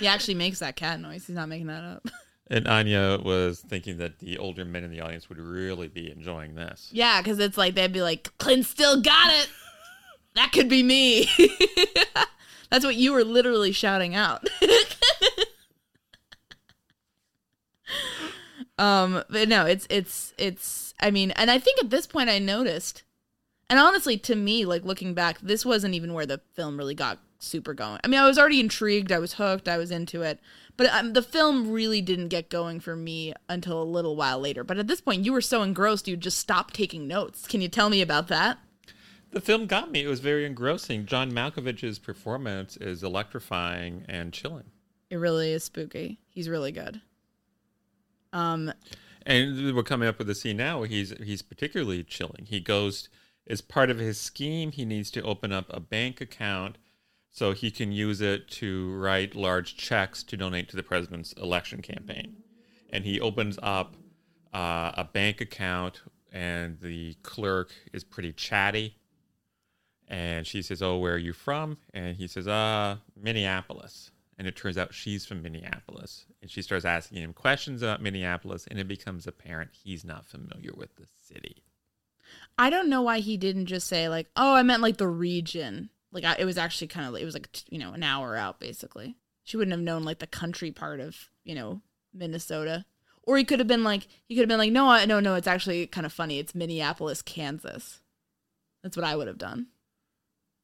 he 0.00 0.06
actually 0.06 0.34
makes 0.34 0.58
that 0.58 0.74
cat 0.74 1.00
noise. 1.00 1.26
He's 1.26 1.36
not 1.36 1.48
making 1.48 1.68
that 1.68 1.84
up. 1.84 2.08
And 2.48 2.68
Anya 2.68 3.18
was 3.20 3.58
thinking 3.58 3.98
that 3.98 4.20
the 4.20 4.38
older 4.38 4.64
men 4.64 4.84
in 4.84 4.92
the 4.92 5.00
audience 5.00 5.28
would 5.28 5.38
really 5.38 5.88
be 5.88 6.12
enjoying 6.12 6.54
this. 6.54 6.90
Yeah, 6.92 7.20
because 7.20 7.40
it's 7.40 7.58
like 7.58 7.74
they'd 7.74 7.92
be 7.92 8.02
like, 8.02 8.30
Clint 8.38 8.66
still 8.66 9.00
got 9.00 9.32
it. 9.32 9.48
That 10.36 10.52
could 10.52 10.68
be 10.68 10.82
me. 10.82 11.30
That's 12.70 12.84
what 12.84 12.94
you 12.94 13.14
were 13.14 13.24
literally 13.24 13.72
shouting 13.72 14.14
out. 14.14 14.46
Um, 18.78 19.22
but 19.28 19.48
no, 19.48 19.66
it's 19.66 19.86
it's 19.90 20.34
it's. 20.38 20.94
I 21.00 21.10
mean, 21.10 21.30
and 21.32 21.50
I 21.50 21.58
think 21.58 21.78
at 21.82 21.90
this 21.90 22.06
point 22.06 22.30
I 22.30 22.38
noticed, 22.38 23.02
and 23.68 23.78
honestly, 23.78 24.16
to 24.18 24.36
me, 24.36 24.64
like 24.64 24.84
looking 24.84 25.14
back, 25.14 25.38
this 25.40 25.64
wasn't 25.64 25.94
even 25.94 26.12
where 26.12 26.26
the 26.26 26.40
film 26.54 26.76
really 26.76 26.94
got 26.94 27.18
super 27.38 27.74
going. 27.74 28.00
I 28.02 28.08
mean, 28.08 28.20
I 28.20 28.26
was 28.26 28.38
already 28.38 28.60
intrigued, 28.60 29.12
I 29.12 29.18
was 29.18 29.34
hooked, 29.34 29.68
I 29.68 29.76
was 29.76 29.90
into 29.90 30.22
it, 30.22 30.40
but 30.76 30.86
um, 30.86 31.12
the 31.12 31.22
film 31.22 31.70
really 31.70 32.00
didn't 32.00 32.28
get 32.28 32.48
going 32.48 32.80
for 32.80 32.96
me 32.96 33.34
until 33.48 33.82
a 33.82 33.84
little 33.84 34.16
while 34.16 34.40
later. 34.40 34.64
But 34.64 34.78
at 34.78 34.86
this 34.86 35.00
point, 35.00 35.24
you 35.24 35.32
were 35.32 35.40
so 35.40 35.62
engrossed, 35.62 36.08
you 36.08 36.16
just 36.16 36.38
stopped 36.38 36.74
taking 36.74 37.06
notes. 37.06 37.46
Can 37.46 37.60
you 37.60 37.68
tell 37.68 37.90
me 37.90 38.00
about 38.00 38.28
that? 38.28 38.58
The 39.32 39.40
film 39.40 39.66
got 39.66 39.90
me. 39.90 40.02
It 40.02 40.08
was 40.08 40.20
very 40.20 40.46
engrossing. 40.46 41.04
John 41.04 41.30
Malkovich's 41.30 41.98
performance 41.98 42.76
is 42.76 43.02
electrifying 43.02 44.04
and 44.08 44.32
chilling. 44.32 44.70
It 45.10 45.16
really 45.16 45.52
is 45.52 45.64
spooky. 45.64 46.20
He's 46.28 46.48
really 46.48 46.72
good. 46.72 47.02
Um, 48.32 48.72
And 49.24 49.74
we're 49.74 49.82
coming 49.82 50.08
up 50.08 50.18
with 50.18 50.30
a 50.30 50.34
scene 50.34 50.56
now 50.56 50.78
where 50.78 50.88
he's 50.88 51.10
he's 51.22 51.42
particularly 51.42 52.04
chilling. 52.04 52.46
He 52.46 52.60
goes 52.60 53.08
as 53.48 53.60
part 53.60 53.90
of 53.90 53.98
his 53.98 54.20
scheme, 54.20 54.72
he 54.72 54.84
needs 54.84 55.10
to 55.12 55.22
open 55.22 55.52
up 55.52 55.66
a 55.70 55.80
bank 55.80 56.20
account 56.20 56.78
so 57.30 57.52
he 57.52 57.70
can 57.70 57.92
use 57.92 58.20
it 58.20 58.48
to 58.48 58.94
write 58.94 59.34
large 59.34 59.76
checks 59.76 60.22
to 60.24 60.36
donate 60.36 60.68
to 60.70 60.76
the 60.76 60.82
president's 60.82 61.32
election 61.34 61.82
campaign. 61.82 62.36
And 62.90 63.04
he 63.04 63.20
opens 63.20 63.58
up 63.62 63.94
uh, 64.54 64.92
a 64.96 65.04
bank 65.04 65.40
account, 65.40 66.02
and 66.32 66.80
the 66.80 67.14
clerk 67.22 67.72
is 67.92 68.04
pretty 68.04 68.32
chatty. 68.32 68.96
And 70.08 70.46
she 70.46 70.62
says, 70.62 70.82
"Oh, 70.82 70.98
where 70.98 71.14
are 71.14 71.18
you 71.18 71.32
from?" 71.32 71.78
And 71.92 72.16
he 72.16 72.28
says, 72.28 72.46
"Uh, 72.46 72.98
Minneapolis." 73.20 74.12
And 74.38 74.46
it 74.46 74.56
turns 74.56 74.76
out 74.76 74.92
she's 74.92 75.24
from 75.24 75.42
Minneapolis. 75.42 76.26
And 76.42 76.50
she 76.50 76.62
starts 76.62 76.84
asking 76.84 77.22
him 77.22 77.32
questions 77.32 77.82
about 77.82 78.02
Minneapolis, 78.02 78.66
and 78.70 78.78
it 78.78 78.86
becomes 78.86 79.26
apparent 79.26 79.70
he's 79.72 80.04
not 80.04 80.26
familiar 80.26 80.72
with 80.76 80.94
the 80.96 81.06
city. 81.06 81.62
I 82.58 82.70
don't 82.70 82.88
know 82.88 83.02
why 83.02 83.20
he 83.20 83.36
didn't 83.36 83.66
just 83.66 83.86
say 83.86 84.08
like, 84.08 84.28
"Oh, 84.36 84.54
I 84.54 84.62
meant 84.62 84.82
like 84.82 84.96
the 84.96 85.08
region." 85.08 85.90
Like 86.12 86.24
I, 86.24 86.36
it 86.38 86.44
was 86.44 86.58
actually 86.58 86.88
kind 86.88 87.06
of 87.06 87.20
it 87.20 87.24
was 87.24 87.34
like 87.34 87.48
you 87.70 87.78
know 87.78 87.92
an 87.92 88.02
hour 88.02 88.36
out 88.36 88.60
basically. 88.60 89.16
She 89.44 89.56
wouldn't 89.56 89.72
have 89.72 89.80
known 89.80 90.04
like 90.04 90.18
the 90.18 90.26
country 90.26 90.70
part 90.72 91.00
of 91.00 91.30
you 91.44 91.54
know 91.54 91.82
Minnesota, 92.12 92.84
or 93.22 93.36
he 93.36 93.44
could 93.44 93.58
have 93.58 93.68
been 93.68 93.84
like 93.84 94.06
he 94.26 94.34
could 94.34 94.42
have 94.42 94.48
been 94.48 94.58
like, 94.58 94.72
"No, 94.72 94.88
I, 94.88 95.04
no, 95.04 95.20
no, 95.20 95.34
it's 95.34 95.46
actually 95.46 95.86
kind 95.86 96.06
of 96.06 96.12
funny. 96.12 96.38
It's 96.38 96.54
Minneapolis, 96.54 97.22
Kansas." 97.22 98.00
That's 98.82 98.96
what 98.96 99.06
I 99.06 99.16
would 99.16 99.28
have 99.28 99.38
done. 99.38 99.68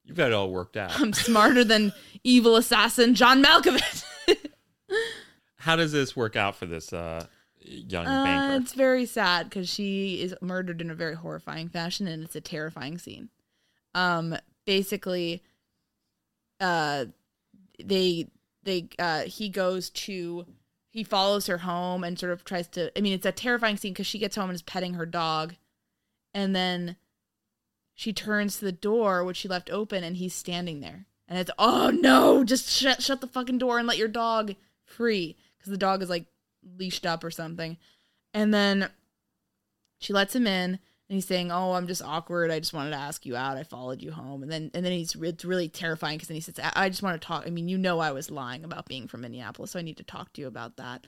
You've 0.04 0.16
got 0.16 0.28
it 0.28 0.34
all 0.34 0.50
worked 0.50 0.76
out. 0.76 0.98
I'm 1.00 1.12
smarter 1.12 1.64
than 1.64 1.92
evil 2.24 2.56
assassin 2.56 3.14
John 3.14 3.42
Malkovich. 3.42 4.04
How 5.56 5.76
does 5.76 5.92
this 5.92 6.16
work 6.16 6.34
out 6.36 6.56
for 6.56 6.66
this 6.66 6.92
uh, 6.92 7.26
young 7.60 8.06
Uh, 8.06 8.24
banker? 8.24 8.62
it's 8.62 8.72
very 8.74 9.06
sad 9.06 9.48
because 9.48 9.68
she 9.68 10.20
is 10.20 10.34
murdered 10.40 10.80
in 10.80 10.90
a 10.90 10.94
very 10.94 11.14
horrifying 11.14 11.68
fashion, 11.68 12.08
and 12.08 12.24
it's 12.24 12.34
a 12.34 12.40
terrifying 12.40 12.98
scene. 12.98 13.28
Um, 13.94 14.36
basically, 14.66 15.42
uh, 16.60 17.06
they 17.82 18.28
they 18.64 18.88
uh 18.98 19.22
he 19.22 19.48
goes 19.48 19.90
to 19.90 20.46
he 20.90 21.04
follows 21.04 21.46
her 21.46 21.58
home 21.58 22.02
and 22.04 22.18
sort 22.18 22.32
of 22.32 22.44
tries 22.44 22.66
to. 22.68 22.90
I 22.98 23.00
mean, 23.00 23.12
it's 23.12 23.26
a 23.26 23.32
terrifying 23.32 23.76
scene 23.76 23.92
because 23.92 24.06
she 24.06 24.18
gets 24.18 24.34
home 24.36 24.50
and 24.50 24.54
is 24.56 24.62
petting 24.62 24.94
her 24.94 25.06
dog, 25.06 25.54
and 26.34 26.56
then 26.56 26.96
she 28.02 28.12
turns 28.12 28.58
to 28.58 28.64
the 28.64 28.72
door 28.72 29.22
which 29.22 29.36
she 29.36 29.46
left 29.46 29.70
open, 29.70 30.02
and 30.02 30.16
he's 30.16 30.34
standing 30.34 30.80
there, 30.80 31.06
and 31.28 31.38
it's 31.38 31.52
oh 31.56 31.90
no, 31.90 32.42
just 32.42 32.68
shut 32.68 33.00
shut 33.00 33.20
the 33.20 33.28
fucking 33.28 33.58
door 33.58 33.78
and 33.78 33.86
let 33.86 33.96
your 33.96 34.08
dog 34.08 34.56
free 34.84 35.36
because 35.56 35.70
the 35.70 35.78
dog 35.78 36.02
is 36.02 36.10
like 36.10 36.26
leashed 36.76 37.06
up 37.06 37.22
or 37.22 37.30
something. 37.30 37.76
And 38.34 38.52
then 38.52 38.90
she 40.00 40.12
lets 40.12 40.34
him 40.34 40.48
in 40.48 40.80
and 41.08 41.16
he's 41.16 41.26
saying, 41.26 41.50
"Oh, 41.52 41.72
I'm 41.72 41.86
just 41.86 42.02
awkward. 42.02 42.50
I 42.50 42.58
just 42.58 42.72
wanted 42.72 42.90
to 42.90 42.96
ask 42.96 43.26
you 43.26 43.36
out. 43.36 43.56
I 43.56 43.64
followed 43.64 44.02
you 44.02 44.12
home." 44.12 44.42
And 44.42 44.50
then 44.50 44.70
and 44.74 44.84
then 44.84 44.92
he's 44.92 45.14
it's 45.14 45.44
really 45.44 45.68
terrifying 45.68 46.16
because 46.16 46.28
then 46.28 46.36
he 46.36 46.40
says, 46.40 46.58
I, 46.58 46.72
"I 46.74 46.88
just 46.88 47.02
want 47.02 47.20
to 47.20 47.26
talk. 47.26 47.44
I 47.46 47.50
mean, 47.50 47.68
you 47.68 47.76
know 47.78 47.98
I 47.98 48.12
was 48.12 48.30
lying 48.30 48.64
about 48.64 48.86
being 48.88 49.08
from 49.08 49.20
Minneapolis, 49.22 49.72
so 49.72 49.78
I 49.78 49.82
need 49.82 49.98
to 49.98 50.04
talk 50.04 50.32
to 50.34 50.40
you 50.40 50.46
about 50.46 50.76
that." 50.76 51.06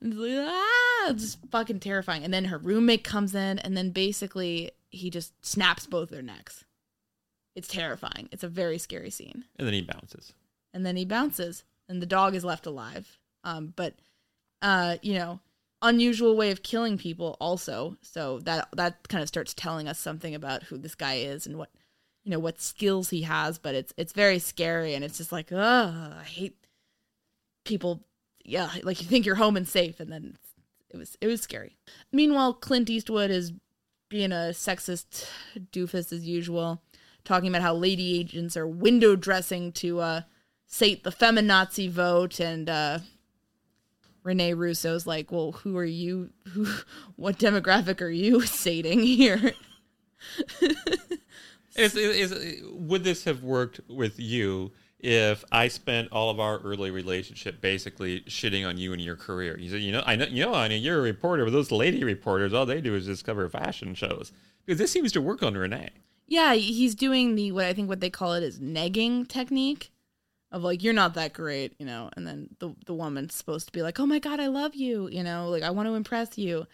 And 0.00 0.12
it's 0.12 0.20
like, 0.20 0.32
ah, 0.36 1.10
it's 1.10 1.22
just 1.22 1.38
fucking 1.50 1.80
terrifying. 1.80 2.22
And 2.24 2.34
then 2.34 2.46
her 2.46 2.58
roommate 2.58 3.02
comes 3.04 3.34
in 3.34 3.58
and 3.60 3.74
then 3.76 3.90
basically 3.90 4.72
he 4.90 5.08
just 5.08 5.32
snaps 5.44 5.86
both 5.86 6.10
their 6.10 6.20
necks. 6.22 6.64
It's 7.54 7.68
terrifying. 7.68 8.28
It's 8.30 8.44
a 8.44 8.48
very 8.48 8.76
scary 8.76 9.08
scene 9.10 9.44
and 9.58 9.66
then 9.66 9.72
he 9.72 9.80
bounces. 9.80 10.34
and 10.74 10.84
then 10.84 10.96
he 10.96 11.06
bounces 11.06 11.64
and 11.88 12.02
the 12.02 12.06
dog 12.06 12.34
is 12.34 12.44
left 12.44 12.66
alive 12.66 13.18
um 13.44 13.72
but 13.76 13.94
uh 14.60 14.96
you 15.00 15.14
know 15.14 15.40
unusual 15.82 16.36
way 16.36 16.50
of 16.50 16.62
killing 16.62 16.98
people 16.98 17.36
also. 17.40 17.96
So 18.02 18.40
that 18.40 18.68
that 18.76 19.08
kind 19.08 19.22
of 19.22 19.28
starts 19.28 19.54
telling 19.54 19.88
us 19.88 19.98
something 19.98 20.34
about 20.34 20.64
who 20.64 20.78
this 20.78 20.94
guy 20.94 21.14
is 21.14 21.46
and 21.46 21.56
what 21.56 21.70
you 22.24 22.30
know 22.30 22.38
what 22.40 22.60
skills 22.60 23.10
he 23.10 23.22
has 23.22 23.56
but 23.56 23.76
it's 23.76 23.94
it's 23.96 24.12
very 24.12 24.40
scary 24.40 24.94
and 24.94 25.04
it's 25.04 25.16
just 25.16 25.30
like 25.30 25.52
oh 25.52 26.12
i 26.20 26.24
hate 26.24 26.56
people. 27.64 28.02
Yeah 28.44 28.68
like 28.82 29.00
you 29.00 29.08
think 29.08 29.26
you're 29.26 29.36
home 29.36 29.56
and 29.56 29.66
safe 29.66 29.98
and 30.00 30.10
then 30.12 30.36
it 30.90 30.96
was 30.96 31.16
it 31.20 31.26
was 31.26 31.40
scary. 31.40 31.76
Meanwhile 32.12 32.54
clint 32.54 32.90
eastwood 32.90 33.30
is 33.30 33.52
being 34.08 34.32
a 34.32 34.52
sexist 34.52 35.28
doofus 35.72 36.12
as 36.12 36.24
usual 36.26 36.82
talking 37.24 37.48
about 37.48 37.62
how 37.62 37.74
lady 37.74 38.18
agents 38.20 38.56
are 38.56 38.66
window 38.66 39.16
dressing 39.16 39.72
to 39.72 40.00
uh 40.00 40.20
sate 40.66 41.04
the 41.04 41.10
feminazi 41.10 41.90
vote 41.90 42.40
and 42.40 42.68
uh 42.68 42.98
Rene 44.26 44.54
Russo's 44.54 45.06
like, 45.06 45.30
"Well, 45.30 45.52
who 45.52 45.76
are 45.78 45.84
you? 45.84 46.30
Who 46.48 46.66
what 47.16 47.38
demographic 47.38 48.02
are 48.02 48.10
you 48.10 48.40
sating 48.46 49.00
here?" 49.00 49.52
Is, 51.76 51.94
is, 51.94 52.32
is, 52.32 52.62
would 52.72 53.04
this 53.04 53.24
have 53.24 53.42
worked 53.42 53.80
with 53.88 54.18
you 54.18 54.72
if 54.98 55.44
I 55.52 55.68
spent 55.68 56.08
all 56.10 56.30
of 56.30 56.40
our 56.40 56.58
early 56.60 56.90
relationship 56.90 57.60
basically 57.60 58.22
shitting 58.22 58.66
on 58.66 58.78
you 58.78 58.94
and 58.94 59.00
your 59.02 59.14
career? 59.16 59.58
You 59.58 59.70
said, 59.70 59.80
you 59.82 59.92
know, 59.92 60.02
I 60.06 60.16
know, 60.16 60.24
you 60.24 60.46
know, 60.46 60.54
honey, 60.54 60.78
you're 60.78 60.98
a 60.98 61.02
reporter, 61.02 61.44
but 61.44 61.52
those 61.52 61.70
lady 61.70 62.02
reporters, 62.02 62.54
all 62.54 62.64
they 62.64 62.80
do 62.80 62.94
is 62.94 63.04
just 63.04 63.26
cover 63.26 63.46
fashion 63.50 63.94
shows. 63.94 64.32
Because 64.64 64.78
this 64.78 64.90
seems 64.90 65.12
to 65.12 65.20
work 65.20 65.42
on 65.42 65.54
Rene. 65.54 65.90
yeah, 66.26 66.54
he's 66.54 66.94
doing 66.94 67.34
the 67.34 67.52
what 67.52 67.66
I 67.66 67.74
think 67.74 67.90
what 67.90 68.00
they 68.00 68.10
call 68.10 68.32
it 68.32 68.42
is 68.42 68.58
negging 68.58 69.28
technique 69.28 69.92
of 70.52 70.62
like 70.62 70.82
you're 70.82 70.92
not 70.92 71.14
that 71.14 71.32
great, 71.32 71.74
you 71.78 71.86
know, 71.86 72.10
and 72.16 72.26
then 72.26 72.48
the 72.58 72.74
the 72.86 72.94
woman's 72.94 73.34
supposed 73.34 73.66
to 73.66 73.72
be 73.72 73.82
like, 73.82 73.98
"Oh 73.98 74.06
my 74.06 74.18
god, 74.18 74.40
I 74.40 74.46
love 74.46 74.74
you," 74.74 75.08
you 75.08 75.22
know, 75.22 75.48
like 75.48 75.62
I 75.62 75.70
want 75.70 75.88
to 75.88 75.94
impress 75.94 76.38
you. 76.38 76.66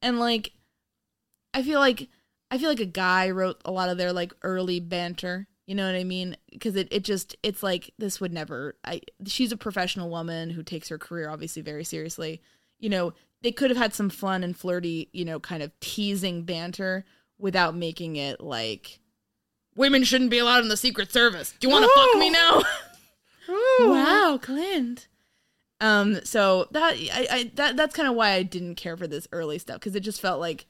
And 0.00 0.18
like 0.18 0.52
I 1.54 1.62
feel 1.62 1.80
like 1.80 2.08
I 2.50 2.58
feel 2.58 2.68
like 2.68 2.80
a 2.80 2.86
guy 2.86 3.30
wrote 3.30 3.60
a 3.64 3.72
lot 3.72 3.88
of 3.88 3.98
their 3.98 4.12
like 4.12 4.32
early 4.42 4.80
banter. 4.80 5.46
You 5.66 5.76
know 5.76 5.86
what 5.86 5.94
I 5.94 6.04
mean? 6.04 6.36
Because 6.50 6.76
it, 6.76 6.88
it 6.90 7.04
just 7.04 7.36
it's 7.42 7.62
like 7.62 7.94
this 7.98 8.20
would 8.20 8.32
never. 8.32 8.76
I 8.84 9.02
she's 9.26 9.52
a 9.52 9.56
professional 9.56 10.10
woman 10.10 10.50
who 10.50 10.62
takes 10.62 10.88
her 10.88 10.98
career 10.98 11.30
obviously 11.30 11.62
very 11.62 11.84
seriously. 11.84 12.42
You 12.78 12.90
know 12.90 13.14
they 13.42 13.52
could 13.52 13.70
have 13.70 13.76
had 13.76 13.94
some 13.94 14.08
fun 14.08 14.44
and 14.44 14.56
flirty, 14.56 15.08
you 15.12 15.24
know, 15.24 15.40
kind 15.40 15.62
of 15.62 15.78
teasing 15.80 16.44
banter 16.44 17.04
without 17.38 17.74
making 17.74 18.16
it 18.16 18.40
like 18.40 19.00
women 19.74 20.04
shouldn't 20.04 20.30
be 20.30 20.38
allowed 20.38 20.62
in 20.62 20.68
the 20.68 20.76
Secret 20.76 21.12
Service. 21.12 21.54
Do 21.58 21.66
you 21.66 21.72
want 21.72 21.84
to 21.84 21.90
fuck 21.94 22.18
me 22.18 22.30
now? 22.30 22.62
wow, 23.48 24.38
Clint. 24.40 25.08
Um, 25.80 26.20
so 26.24 26.68
that 26.70 26.94
I, 26.94 27.26
I 27.30 27.50
that 27.54 27.76
that's 27.76 27.94
kind 27.96 28.08
of 28.08 28.14
why 28.14 28.30
I 28.30 28.42
didn't 28.44 28.76
care 28.76 28.96
for 28.96 29.06
this 29.08 29.26
early 29.32 29.58
stuff 29.58 29.80
because 29.80 29.96
it 29.96 30.00
just 30.00 30.20
felt 30.20 30.40
like, 30.40 30.66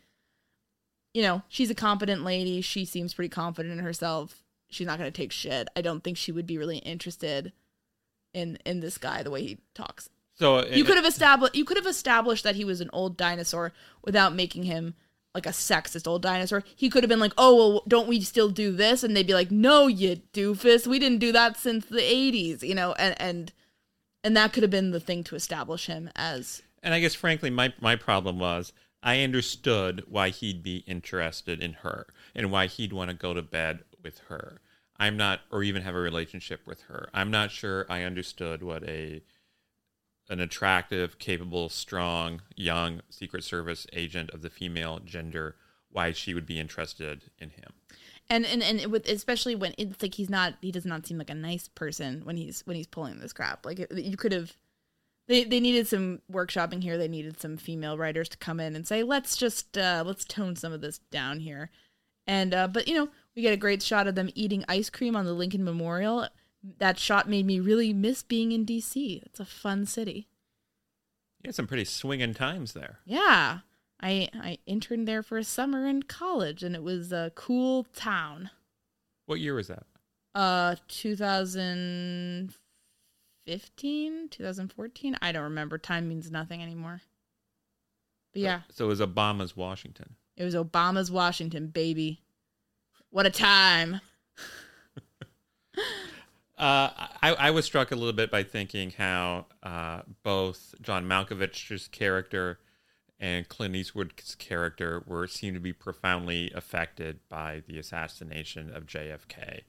you 1.12 1.22
know, 1.22 1.42
she's 1.48 1.70
a 1.70 1.74
competent 1.74 2.24
lady. 2.24 2.62
She 2.62 2.84
seems 2.84 3.12
pretty 3.12 3.28
confident 3.28 3.78
in 3.78 3.84
herself. 3.84 4.42
She's 4.70 4.86
not 4.86 4.98
gonna 4.98 5.10
take 5.10 5.32
shit. 5.32 5.68
I 5.76 5.82
don't 5.82 6.02
think 6.02 6.16
she 6.16 6.32
would 6.32 6.46
be 6.46 6.56
really 6.56 6.78
interested 6.78 7.52
in 8.32 8.56
in 8.64 8.80
this 8.80 8.96
guy 8.96 9.22
the 9.22 9.30
way 9.30 9.42
he 9.42 9.58
talks. 9.74 10.08
So 10.34 10.64
You 10.66 10.84
could 10.84 10.96
have 10.96 11.04
established 11.04 11.54
you 11.54 11.66
could 11.66 11.76
have 11.76 11.86
established 11.86 12.44
that 12.44 12.56
he 12.56 12.64
was 12.64 12.80
an 12.80 12.88
old 12.92 13.18
dinosaur 13.18 13.72
without 14.02 14.34
making 14.34 14.62
him 14.62 14.94
like 15.34 15.46
a 15.46 15.50
sexist 15.50 16.06
old 16.06 16.22
dinosaur. 16.22 16.62
He 16.76 16.90
could 16.90 17.02
have 17.02 17.08
been 17.08 17.20
like, 17.20 17.32
"Oh, 17.38 17.56
well, 17.56 17.82
don't 17.88 18.08
we 18.08 18.20
still 18.20 18.50
do 18.50 18.72
this?" 18.72 19.02
And 19.02 19.16
they'd 19.16 19.26
be 19.26 19.34
like, 19.34 19.50
"No, 19.50 19.86
you 19.86 20.20
doofus. 20.32 20.86
We 20.86 20.98
didn't 20.98 21.18
do 21.18 21.32
that 21.32 21.56
since 21.56 21.86
the 21.86 22.02
80s." 22.02 22.62
You 22.62 22.74
know, 22.74 22.92
and 22.94 23.14
and 23.20 23.52
and 24.24 24.36
that 24.36 24.52
could 24.52 24.62
have 24.62 24.70
been 24.70 24.90
the 24.90 25.00
thing 25.00 25.24
to 25.24 25.34
establish 25.34 25.86
him 25.86 26.10
as 26.14 26.62
And 26.82 26.94
I 26.94 27.00
guess, 27.00 27.14
frankly, 27.14 27.50
my, 27.50 27.72
my 27.80 27.96
problem 27.96 28.38
was 28.38 28.72
I 29.02 29.22
understood 29.22 30.04
why 30.08 30.28
he'd 30.30 30.62
be 30.62 30.78
interested 30.86 31.60
in 31.60 31.74
her 31.74 32.06
and 32.34 32.50
why 32.50 32.66
he'd 32.66 32.92
want 32.92 33.10
to 33.10 33.16
go 33.16 33.34
to 33.34 33.42
bed 33.42 33.84
with 34.02 34.18
her. 34.28 34.60
I'm 34.96 35.16
not, 35.16 35.40
or 35.50 35.62
even 35.62 35.82
have 35.82 35.94
a 35.94 36.00
relationship 36.00 36.66
with 36.66 36.82
her. 36.82 37.08
I'm 37.12 37.30
not 37.30 37.50
sure 37.50 37.86
I 37.88 38.02
understood 38.02 38.62
what 38.62 38.84
a 38.84 39.22
an 40.32 40.40
attractive, 40.40 41.18
capable, 41.18 41.68
strong, 41.68 42.40
young 42.56 43.02
Secret 43.10 43.44
Service 43.44 43.86
agent 43.92 44.30
of 44.30 44.40
the 44.40 44.48
female 44.48 44.98
gender, 45.04 45.56
why 45.90 46.10
she 46.10 46.32
would 46.32 46.46
be 46.46 46.58
interested 46.58 47.30
in 47.38 47.50
him. 47.50 47.74
and 48.30 48.46
and 48.46 48.62
and 48.62 48.90
with 48.90 49.06
especially 49.08 49.54
when 49.54 49.74
it's 49.76 50.00
like 50.02 50.14
he's 50.14 50.30
not 50.30 50.54
he 50.62 50.72
does 50.72 50.86
not 50.86 51.06
seem 51.06 51.18
like 51.18 51.28
a 51.28 51.34
nice 51.34 51.68
person 51.68 52.22
when 52.24 52.38
he's 52.38 52.62
when 52.66 52.76
he's 52.76 52.86
pulling 52.86 53.20
this 53.20 53.34
crap. 53.34 53.66
Like 53.66 53.78
it, 53.78 53.92
you 53.92 54.16
could 54.16 54.32
have 54.32 54.56
they 55.28 55.44
they 55.44 55.60
needed 55.60 55.86
some 55.86 56.22
workshopping 56.32 56.82
here. 56.82 56.96
They 56.96 57.08
needed 57.08 57.38
some 57.38 57.58
female 57.58 57.98
writers 57.98 58.30
to 58.30 58.38
come 58.38 58.58
in 58.58 58.74
and 58.74 58.88
say 58.88 59.02
let's 59.02 59.36
just 59.36 59.76
uh 59.76 60.02
let's 60.06 60.24
tone 60.24 60.56
some 60.56 60.72
of 60.72 60.80
this 60.80 60.98
down 61.10 61.40
here. 61.40 61.70
And 62.26 62.54
uh 62.54 62.68
but 62.68 62.88
you 62.88 62.94
know 62.94 63.08
we 63.36 63.42
get 63.42 63.52
a 63.52 63.58
great 63.58 63.82
shot 63.82 64.06
of 64.06 64.14
them 64.14 64.30
eating 64.34 64.64
ice 64.66 64.88
cream 64.88 65.14
on 65.14 65.26
the 65.26 65.34
lincoln 65.34 65.62
memorial 65.62 66.26
that 66.78 66.98
shot 66.98 67.28
made 67.28 67.44
me 67.46 67.58
really 67.60 67.92
miss 67.92 68.22
being 68.22 68.52
in 68.52 68.64
dc 68.66 69.22
it's 69.24 69.40
a 69.40 69.44
fun 69.44 69.84
city 69.86 70.28
You 71.42 71.48
had 71.48 71.54
some 71.54 71.66
pretty 71.66 71.84
swinging 71.84 72.34
times 72.34 72.72
there. 72.72 72.98
yeah 73.04 73.60
i 74.00 74.28
i 74.34 74.58
interned 74.66 75.06
there 75.08 75.22
for 75.22 75.38
a 75.38 75.44
summer 75.44 75.86
in 75.86 76.02
college 76.04 76.62
and 76.62 76.74
it 76.74 76.82
was 76.82 77.12
a 77.12 77.32
cool 77.34 77.84
town 77.94 78.50
What 79.26 79.40
year 79.40 79.54
was 79.54 79.68
that? 79.68 79.84
Uh, 80.34 80.76
2015, 83.46 84.28
2014. 84.30 85.16
I 85.20 85.32
don't 85.32 85.42
remember. 85.42 85.76
Time 85.78 86.08
means 86.08 86.30
nothing 86.30 86.62
anymore. 86.62 87.02
But 88.32 88.42
yeah, 88.42 88.60
So 88.70 88.86
it 88.86 88.88
was 88.88 89.00
Obama's 89.00 89.56
Washington. 89.56 90.14
it 90.36 90.44
was 90.44 90.54
Obama's 90.54 91.10
Washington, 91.10 91.66
baby. 91.66 92.22
What 93.10 93.26
a 93.26 93.30
time. 93.30 94.00
Uh, 96.62 97.08
I, 97.20 97.34
I 97.34 97.50
was 97.50 97.64
struck 97.64 97.90
a 97.90 97.96
little 97.96 98.12
bit 98.12 98.30
by 98.30 98.44
thinking 98.44 98.92
how 98.96 99.46
uh, 99.64 100.02
both 100.22 100.76
John 100.80 101.08
Malkovich's 101.08 101.88
character 101.88 102.60
and 103.18 103.48
Clint 103.48 103.74
Eastwood's 103.74 104.36
character 104.36 105.02
were 105.04 105.26
seemed 105.26 105.54
to 105.54 105.60
be 105.60 105.72
profoundly 105.72 106.52
affected 106.54 107.18
by 107.28 107.64
the 107.66 107.80
assassination 107.80 108.70
of 108.72 108.86
JFK. 108.86 109.62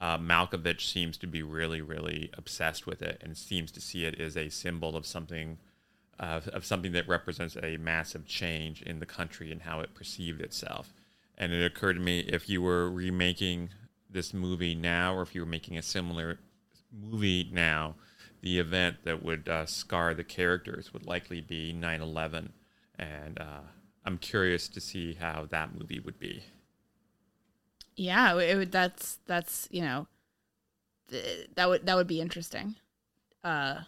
Uh, 0.00 0.16
Malkovich 0.16 0.90
seems 0.90 1.18
to 1.18 1.26
be 1.26 1.42
really, 1.42 1.82
really 1.82 2.30
obsessed 2.32 2.86
with 2.86 3.02
it 3.02 3.20
and 3.22 3.36
seems 3.36 3.70
to 3.72 3.80
see 3.82 4.06
it 4.06 4.18
as 4.18 4.34
a 4.34 4.48
symbol 4.48 4.96
of 4.96 5.04
something 5.04 5.58
of 6.18 6.64
something 6.64 6.92
that 6.92 7.06
represents 7.06 7.56
a 7.62 7.76
massive 7.76 8.26
change 8.26 8.80
in 8.82 9.00
the 9.00 9.06
country 9.06 9.52
and 9.52 9.62
how 9.62 9.80
it 9.80 9.94
perceived 9.94 10.40
itself. 10.40 10.94
And 11.36 11.52
it 11.52 11.64
occurred 11.64 11.94
to 11.94 12.00
me 12.00 12.20
if 12.20 12.48
you 12.48 12.62
were 12.62 12.90
remaking 12.90 13.68
this 14.10 14.32
movie 14.34 14.74
now, 14.74 15.14
or 15.14 15.22
if 15.22 15.34
you 15.34 15.42
were 15.42 15.46
making 15.46 15.76
a 15.78 15.82
similar 15.82 16.38
movie 16.92 17.48
now, 17.52 17.94
the 18.42 18.58
event 18.58 18.96
that 19.04 19.22
would 19.22 19.48
uh, 19.48 19.66
scar 19.66 20.14
the 20.14 20.24
characters 20.24 20.92
would 20.92 21.06
likely 21.06 21.40
be 21.40 21.72
9 21.72 22.00
11. 22.00 22.52
And 22.98 23.38
uh, 23.40 23.60
I'm 24.04 24.18
curious 24.18 24.68
to 24.68 24.80
see 24.80 25.14
how 25.14 25.46
that 25.50 25.74
movie 25.78 26.00
would 26.00 26.18
be. 26.18 26.44
Yeah, 27.96 28.38
it, 28.38 28.56
would- 28.56 28.72
that's 28.72 29.18
that's 29.26 29.68
you 29.70 29.82
know, 29.82 30.06
th- 31.10 31.48
that 31.56 31.68
would 31.68 31.86
that 31.86 31.96
would 31.96 32.06
be 32.06 32.20
interesting. 32.20 32.76
Uh, 33.44 33.80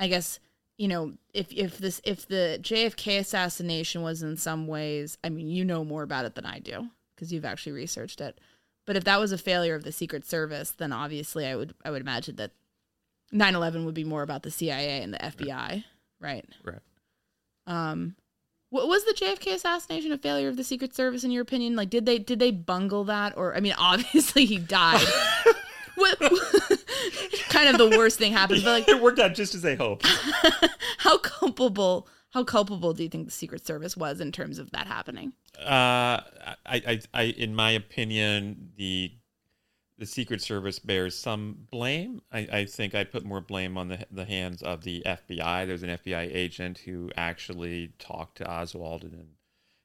I 0.00 0.08
guess 0.08 0.38
you 0.78 0.88
know 0.88 1.14
if 1.34 1.52
if 1.52 1.78
this 1.78 2.00
if 2.04 2.26
the 2.26 2.58
JFK 2.62 3.18
assassination 3.18 4.02
was 4.02 4.22
in 4.22 4.36
some 4.36 4.66
ways, 4.66 5.18
I 5.22 5.28
mean, 5.28 5.48
you 5.48 5.64
know 5.64 5.84
more 5.84 6.02
about 6.02 6.24
it 6.24 6.34
than 6.34 6.46
I 6.46 6.58
do 6.58 6.88
because 7.14 7.32
you've 7.32 7.44
actually 7.44 7.72
researched 7.72 8.20
it. 8.20 8.38
But 8.86 8.96
if 8.96 9.04
that 9.04 9.20
was 9.20 9.32
a 9.32 9.38
failure 9.38 9.74
of 9.74 9.82
the 9.84 9.92
Secret 9.92 10.24
Service, 10.24 10.70
then 10.70 10.92
obviously 10.92 11.46
I 11.46 11.56
would 11.56 11.74
I 11.84 11.90
would 11.90 12.00
imagine 12.00 12.36
that 12.36 12.52
9/11 13.32 13.84
would 13.84 13.94
be 13.94 14.04
more 14.04 14.22
about 14.22 14.42
the 14.42 14.50
CIA 14.50 15.02
and 15.02 15.12
the 15.12 15.18
FBI, 15.18 15.84
right? 16.20 16.44
Right. 16.64 16.78
Um, 17.66 18.14
wa- 18.70 18.86
was 18.86 19.04
the 19.04 19.14
JFK 19.14 19.54
assassination 19.54 20.12
a 20.12 20.18
failure 20.18 20.48
of 20.48 20.56
the 20.56 20.64
Secret 20.64 20.94
Service 20.94 21.24
in 21.24 21.32
your 21.32 21.42
opinion? 21.42 21.74
Like, 21.74 21.90
did 21.90 22.06
they 22.06 22.18
did 22.18 22.38
they 22.38 22.52
bungle 22.52 23.04
that, 23.04 23.36
or 23.36 23.56
I 23.56 23.60
mean, 23.60 23.74
obviously 23.78 24.44
he 24.44 24.58
died. 24.58 25.04
what, 25.96 26.18
kind 27.48 27.68
of 27.68 27.78
the 27.78 27.96
worst 27.96 28.18
thing 28.18 28.32
happened, 28.32 28.62
but 28.62 28.70
like, 28.70 28.88
it 28.88 29.02
worked 29.02 29.18
out 29.18 29.34
just 29.34 29.54
as 29.54 29.62
they 29.62 29.74
hoped. 29.74 30.06
how 30.98 31.18
culpable? 31.18 32.06
How 32.36 32.44
culpable 32.44 32.92
do 32.92 33.02
you 33.02 33.08
think 33.08 33.24
the 33.24 33.32
Secret 33.32 33.66
Service 33.66 33.96
was 33.96 34.20
in 34.20 34.30
terms 34.30 34.58
of 34.58 34.70
that 34.72 34.86
happening? 34.86 35.32
Uh, 35.58 36.20
I, 36.20 36.60
I, 36.66 37.00
I, 37.14 37.22
in 37.22 37.54
my 37.54 37.70
opinion, 37.70 38.72
the 38.76 39.12
the 39.96 40.04
Secret 40.04 40.42
Service 40.42 40.78
bears 40.78 41.16
some 41.16 41.66
blame. 41.70 42.20
I, 42.30 42.40
I 42.52 42.64
think 42.66 42.94
I 42.94 43.04
put 43.04 43.24
more 43.24 43.40
blame 43.40 43.78
on 43.78 43.88
the 43.88 44.06
the 44.10 44.26
hands 44.26 44.60
of 44.60 44.84
the 44.84 45.02
FBI. 45.06 45.66
There's 45.66 45.82
an 45.82 45.96
FBI 45.96 46.28
agent 46.30 46.76
who 46.84 47.10
actually 47.16 47.94
talked 47.98 48.36
to 48.36 48.46
Oswald 48.46 49.04
and 49.04 49.28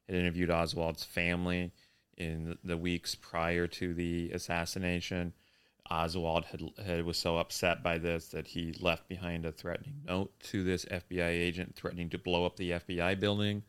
had 0.10 0.18
interviewed 0.18 0.52
Oswald's 0.52 1.06
family 1.06 1.72
in 2.18 2.58
the 2.66 2.76
weeks 2.76 3.16
prior 3.16 3.66
to 3.68 3.93
the 3.93 4.30
assassination. 4.34 5.32
Oswald 5.92 6.46
had, 6.46 6.62
had 6.84 7.06
was 7.06 7.18
so 7.18 7.38
upset 7.38 7.84
by 7.84 7.98
this 7.98 8.30
that 8.30 8.48
he 8.48 8.74
left 8.80 9.10
behind 9.10 9.46
a 9.46 9.52
threatening 9.52 10.02
note 10.08 10.32
to 10.39 10.64
this 10.64 10.86
FBI 10.86 11.28
agent, 11.28 11.76
threatening 11.76 12.10
to 12.10 12.18
blow 12.18 12.46
up 12.46 12.56
the 12.56 12.72
FBI 12.72 13.20
building. 13.20 13.64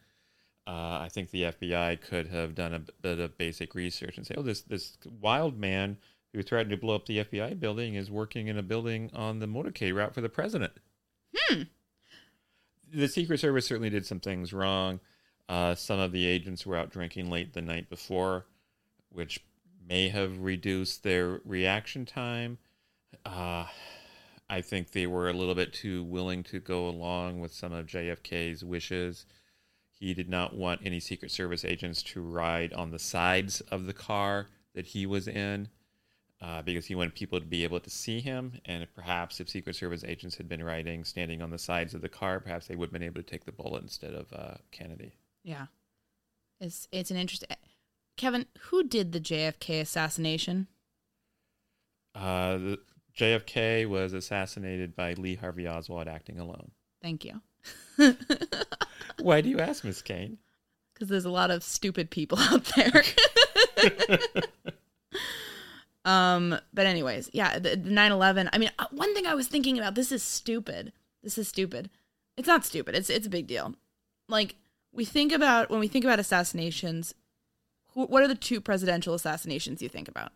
Uh, 0.65 1.01
I 1.01 1.09
think 1.11 1.31
the 1.31 1.43
FBI 1.43 2.01
could 2.01 2.29
have 2.29 2.55
done 2.55 2.75
a 2.75 2.79
bit 2.79 3.19
of 3.19 3.37
basic 3.37 3.75
research 3.75 4.17
and 4.17 4.25
say, 4.25 4.37
"Oh, 4.37 4.43
this 4.43 4.61
this 4.63 4.97
wild 5.21 5.59
man 5.59 5.99
who 6.33 6.43
threatened 6.43 6.71
to 6.71 6.77
blow 6.77 6.95
up 6.95 7.07
the 7.07 7.25
FBI 7.25 7.59
building 7.59 7.97
is 7.97 8.09
working 8.09 8.47
in 8.47 8.57
a 8.57 8.63
building 8.63 9.11
on 9.13 9.41
the 9.41 9.47
motorcade 9.47 9.95
route 9.95 10.15
for 10.15 10.21
the 10.21 10.29
president." 10.29 10.75
Hmm. 11.37 11.63
The 12.95 13.09
Secret 13.09 13.41
Service 13.41 13.67
certainly 13.67 13.91
did 13.91 14.07
some 14.07 14.21
things 14.21 14.53
wrong. 14.53 15.01
Uh, 15.49 15.75
some 15.75 15.99
of 15.99 16.13
the 16.13 16.25
agents 16.25 16.65
were 16.65 16.77
out 16.77 16.91
drinking 16.91 17.31
late 17.31 17.53
the 17.53 17.63
night 17.63 17.91
before, 17.91 18.47
which 19.11 19.45
may 19.89 20.09
have 20.09 20.41
reduced 20.41 21.03
their 21.03 21.41
reaction 21.45 22.05
time. 22.07 22.59
Uh, 23.25 23.67
I 24.49 24.61
think 24.61 24.91
they 24.91 25.07
were 25.07 25.29
a 25.29 25.33
little 25.33 25.55
bit 25.55 25.73
too 25.73 26.05
willing 26.05 26.43
to 26.45 26.61
go 26.61 26.89
along 26.89 27.41
with 27.41 27.53
some 27.53 27.73
of 27.73 27.87
JFK's 27.87 28.65
wishes. 28.65 29.25
He 29.89 30.15
did 30.15 30.29
not 30.29 30.55
want 30.55 30.81
any 30.85 31.01
Secret 31.01 31.31
Service 31.31 31.65
agents 31.65 32.03
to 32.03 32.21
ride 32.21 32.73
on 32.73 32.91
the 32.91 32.99
sides 32.99 33.61
of 33.63 33.87
the 33.87 33.93
car 33.93 34.49
that 34.75 34.87
he 34.87 35.07
was 35.07 35.29
in 35.29 35.69
uh, 36.43 36.61
because 36.61 36.87
he 36.87 36.95
wanted 36.95 37.15
people 37.15 37.39
to 37.39 37.47
be 37.47 37.63
able 37.63 37.79
to 37.81 37.89
see 37.89 38.21
him. 38.21 38.61
And 38.65 38.87
perhaps 38.95 39.41
if 39.41 39.49
Secret 39.49 39.77
Service 39.77 40.03
agents 40.05 40.37
had 40.37 40.49
been 40.49 40.63
riding, 40.63 41.05
standing 41.05 41.41
on 41.41 41.51
the 41.51 41.59
sides 41.59 41.95
of 41.95 42.01
the 42.01 42.09
car, 42.09 42.41
perhaps 42.41 42.67
they 42.67 42.75
would 42.75 42.87
have 42.87 42.93
been 42.93 43.03
able 43.03 43.23
to 43.23 43.31
take 43.31 43.45
the 43.45 43.53
bullet 43.53 43.83
instead 43.83 44.13
of 44.13 44.33
uh, 44.33 44.55
Kennedy. 44.73 45.15
Yeah, 45.45 45.67
it's 46.61 46.89
it's 46.91 47.11
an 47.11 47.17
interesting. 47.17 47.49
Kevin, 48.17 48.47
who 48.69 48.85
did 48.85 49.13
the 49.13 49.21
JFK 49.21 49.81
assassination? 49.81 50.69
Uh, 52.15 52.59
the, 52.59 52.79
JFK 53.17 53.87
was 53.87 54.13
assassinated 54.13 54.97
by 54.97 55.15
Lee 55.15 55.37
Harvey 55.37 55.69
Oswald 55.69 56.09
acting 56.09 56.39
alone. 56.39 56.71
Thank 57.03 57.25
you. 57.25 57.41
Why 59.21 59.41
do 59.41 59.49
you 59.49 59.59
ask, 59.59 59.85
Miss 59.85 60.03
Kane? 60.03 60.39
Because 60.95 61.09
there's 61.09 61.25
a 61.25 61.31
lot 61.31 61.51
of 61.51 61.63
stupid 61.63 62.11
people 62.11 62.39
out 62.41 62.65
there. 62.77 63.03
um, 66.05 66.59
but 66.73 66.87
anyways, 66.87 67.31
yeah, 67.33 67.59
the, 67.59 67.71
the 67.71 67.91
9/11. 67.91 68.49
I 68.53 68.59
mean, 68.59 68.71
uh, 68.79 68.87
one 68.91 69.15
thing 69.15 69.27
I 69.27 69.35
was 69.35 69.47
thinking 69.47 69.79
about. 69.79 69.95
This 69.95 70.13
is 70.13 70.23
stupid. 70.23 70.93
This 71.23 71.39
is 71.39 71.49
stupid. 71.49 71.91
It's 72.37 72.49
not 72.49 72.65
stupid. 72.65 72.95
It's 72.95 73.11
it's 73.11 73.27
a 73.27 73.31
big 73.31 73.47
deal. 73.47 73.75
Like 74.29 74.57
we 74.93 75.05
think 75.05 75.33
about 75.33 75.71
when 75.71 75.81
we 75.81 75.89
think 75.89 76.05
about 76.05 76.19
assassinations. 76.19 77.15
Who, 77.95 78.07
what 78.07 78.23
are 78.23 78.29
the 78.29 78.35
two 78.35 78.61
presidential 78.61 79.15
assassinations 79.15 79.83
you 79.83 79.89
think 79.89 80.09
about? 80.09 80.33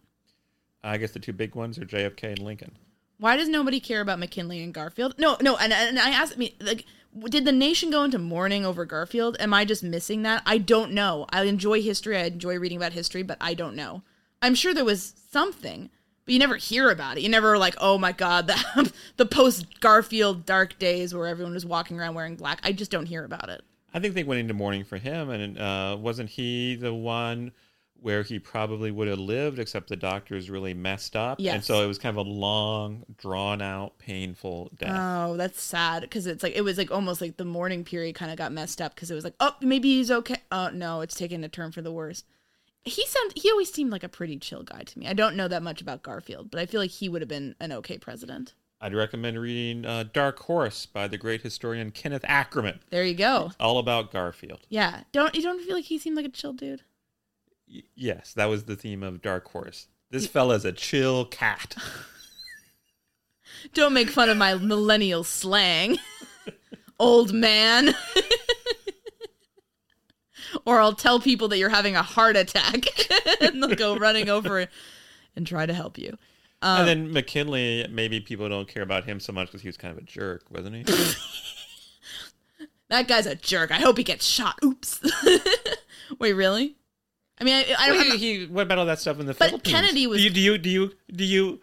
Uh, 0.84 0.88
I 0.88 0.96
guess 0.98 1.12
the 1.12 1.18
two 1.18 1.32
big 1.32 1.54
ones 1.54 1.78
are 1.78 1.84
JFK 1.84 2.24
and 2.24 2.38
Lincoln. 2.40 2.76
Why 3.18 3.36
does 3.36 3.48
nobody 3.48 3.80
care 3.80 4.00
about 4.00 4.18
McKinley 4.18 4.62
and 4.62 4.74
Garfield? 4.74 5.14
No, 5.18 5.36
no, 5.40 5.56
and, 5.56 5.72
and 5.72 5.98
I 5.98 6.10
asked 6.10 6.36
me 6.36 6.54
like, 6.60 6.84
did 7.30 7.46
the 7.46 7.52
nation 7.52 7.90
go 7.90 8.04
into 8.04 8.18
mourning 8.18 8.66
over 8.66 8.84
Garfield? 8.84 9.36
Am 9.40 9.54
I 9.54 9.64
just 9.64 9.82
missing 9.82 10.22
that? 10.22 10.42
I 10.44 10.58
don't 10.58 10.92
know. 10.92 11.26
I 11.30 11.44
enjoy 11.44 11.80
history. 11.80 12.16
I 12.16 12.24
enjoy 12.24 12.58
reading 12.58 12.76
about 12.76 12.92
history, 12.92 13.22
but 13.22 13.38
I 13.40 13.54
don't 13.54 13.74
know. 13.74 14.02
I'm 14.42 14.54
sure 14.54 14.74
there 14.74 14.84
was 14.84 15.14
something, 15.30 15.88
but 16.26 16.34
you 16.34 16.38
never 16.38 16.56
hear 16.56 16.90
about 16.90 17.16
it. 17.16 17.22
You 17.22 17.30
never 17.30 17.56
like, 17.56 17.74
oh 17.80 17.96
my 17.96 18.12
god, 18.12 18.48
the 18.48 18.92
the 19.16 19.24
post 19.24 19.80
Garfield 19.80 20.44
dark 20.44 20.78
days 20.78 21.14
where 21.14 21.26
everyone 21.26 21.54
was 21.54 21.64
walking 21.64 21.98
around 21.98 22.14
wearing 22.14 22.36
black. 22.36 22.60
I 22.62 22.72
just 22.72 22.90
don't 22.90 23.06
hear 23.06 23.24
about 23.24 23.48
it. 23.48 23.62
I 23.96 23.98
think 23.98 24.12
they 24.12 24.24
went 24.24 24.40
into 24.40 24.52
mourning 24.52 24.84
for 24.84 24.98
him, 24.98 25.30
and 25.30 25.58
uh, 25.58 25.96
wasn't 25.98 26.28
he 26.28 26.76
the 26.76 26.92
one 26.92 27.52
where 27.98 28.22
he 28.22 28.38
probably 28.38 28.90
would 28.90 29.08
have 29.08 29.18
lived, 29.18 29.58
except 29.58 29.88
the 29.88 29.96
doctors 29.96 30.50
really 30.50 30.74
messed 30.74 31.16
up, 31.16 31.40
and 31.40 31.64
so 31.64 31.82
it 31.82 31.86
was 31.86 31.96
kind 31.96 32.14
of 32.14 32.26
a 32.26 32.28
long, 32.28 33.04
drawn 33.16 33.62
out, 33.62 33.96
painful 33.96 34.70
death. 34.76 34.94
Oh, 34.94 35.38
that's 35.38 35.62
sad 35.62 36.02
because 36.02 36.26
it's 36.26 36.42
like 36.42 36.54
it 36.54 36.60
was 36.60 36.76
like 36.76 36.90
almost 36.90 37.22
like 37.22 37.38
the 37.38 37.46
mourning 37.46 37.84
period 37.84 38.14
kind 38.14 38.30
of 38.30 38.36
got 38.36 38.52
messed 38.52 38.82
up 38.82 38.94
because 38.94 39.10
it 39.10 39.14
was 39.14 39.24
like, 39.24 39.32
oh, 39.40 39.56
maybe 39.62 39.96
he's 39.96 40.10
okay. 40.10 40.42
Oh 40.52 40.68
no, 40.68 41.00
it's 41.00 41.14
taking 41.14 41.42
a 41.42 41.48
turn 41.48 41.72
for 41.72 41.80
the 41.80 41.90
worse. 41.90 42.22
He 42.84 43.06
sound 43.06 43.32
he 43.34 43.50
always 43.50 43.72
seemed 43.72 43.92
like 43.92 44.04
a 44.04 44.10
pretty 44.10 44.38
chill 44.38 44.62
guy 44.62 44.82
to 44.82 44.98
me. 44.98 45.08
I 45.08 45.14
don't 45.14 45.36
know 45.36 45.48
that 45.48 45.62
much 45.62 45.80
about 45.80 46.02
Garfield, 46.02 46.50
but 46.50 46.60
I 46.60 46.66
feel 46.66 46.82
like 46.82 46.90
he 46.90 47.08
would 47.08 47.22
have 47.22 47.30
been 47.30 47.54
an 47.60 47.72
okay 47.72 47.96
president. 47.96 48.52
I'd 48.80 48.94
recommend 48.94 49.40
reading 49.40 49.86
uh, 49.86 50.04
Dark 50.12 50.38
Horse 50.40 50.84
by 50.86 51.08
the 51.08 51.16
great 51.16 51.40
historian 51.42 51.90
Kenneth 51.90 52.24
Ackerman. 52.28 52.80
There 52.90 53.04
you 53.04 53.14
go. 53.14 53.52
All 53.58 53.78
about 53.78 54.12
Garfield. 54.12 54.60
Yeah, 54.68 55.04
don't 55.12 55.34
you 55.34 55.42
don't 55.42 55.62
feel 55.64 55.76
like 55.76 55.86
he 55.86 55.98
seemed 55.98 56.16
like 56.16 56.26
a 56.26 56.30
chill 56.30 56.52
dude? 56.52 56.82
Y- 57.68 57.82
yes, 57.94 58.34
that 58.34 58.46
was 58.46 58.64
the 58.64 58.76
theme 58.76 59.02
of 59.02 59.22
Dark 59.22 59.48
Horse. 59.50 59.88
This 60.10 60.26
fella's 60.26 60.64
a 60.64 60.72
chill 60.72 61.24
cat. 61.24 61.74
Don't 63.74 63.92
make 63.92 64.10
fun 64.10 64.28
of 64.28 64.36
my 64.36 64.54
millennial 64.54 65.24
slang, 65.24 65.96
old 67.00 67.32
man. 67.32 67.94
or 70.64 70.80
I'll 70.80 70.94
tell 70.94 71.18
people 71.20 71.48
that 71.48 71.58
you're 71.58 71.68
having 71.70 71.96
a 71.96 72.02
heart 72.02 72.36
attack, 72.36 72.84
and 73.40 73.62
they'll 73.62 73.74
go 73.74 73.96
running 73.96 74.28
over 74.28 74.66
and 75.34 75.46
try 75.46 75.66
to 75.66 75.74
help 75.74 75.98
you. 75.98 76.16
Um, 76.66 76.80
and 76.80 76.88
then 76.88 77.12
McKinley, 77.12 77.86
maybe 77.90 78.18
people 78.20 78.48
don't 78.48 78.66
care 78.66 78.82
about 78.82 79.04
him 79.04 79.20
so 79.20 79.32
much 79.32 79.48
because 79.48 79.62
he 79.62 79.68
was 79.68 79.76
kind 79.76 79.92
of 79.92 79.98
a 79.98 80.06
jerk, 80.06 80.44
wasn't 80.50 80.74
he? 80.76 80.84
That 82.88 83.08
guy's 83.08 83.26
a 83.26 83.34
jerk. 83.34 83.72
I 83.72 83.80
hope 83.80 83.98
he 83.98 84.04
gets 84.04 84.24
shot. 84.24 84.58
Oops. 84.64 85.00
Wait, 86.20 86.32
really? 86.34 86.76
I 87.40 87.44
mean, 87.44 87.54
I, 87.54 87.74
I 87.78 87.88
don't. 87.88 87.96
Well, 87.98 88.16
he, 88.16 88.38
he- 88.38 88.46
what 88.46 88.62
about 88.62 88.78
all 88.78 88.86
that 88.86 89.00
stuff 89.00 89.18
in 89.18 89.26
the 89.26 89.34
But 89.34 89.48
Philippines? 89.48 89.74
Kennedy 89.74 90.06
was- 90.06 90.18
Do 90.18 90.24
you 90.24 90.30
do 90.30 90.40
you 90.40 90.58
do 90.58 90.70
you, 90.70 90.92
do 91.12 91.24
you 91.24 91.60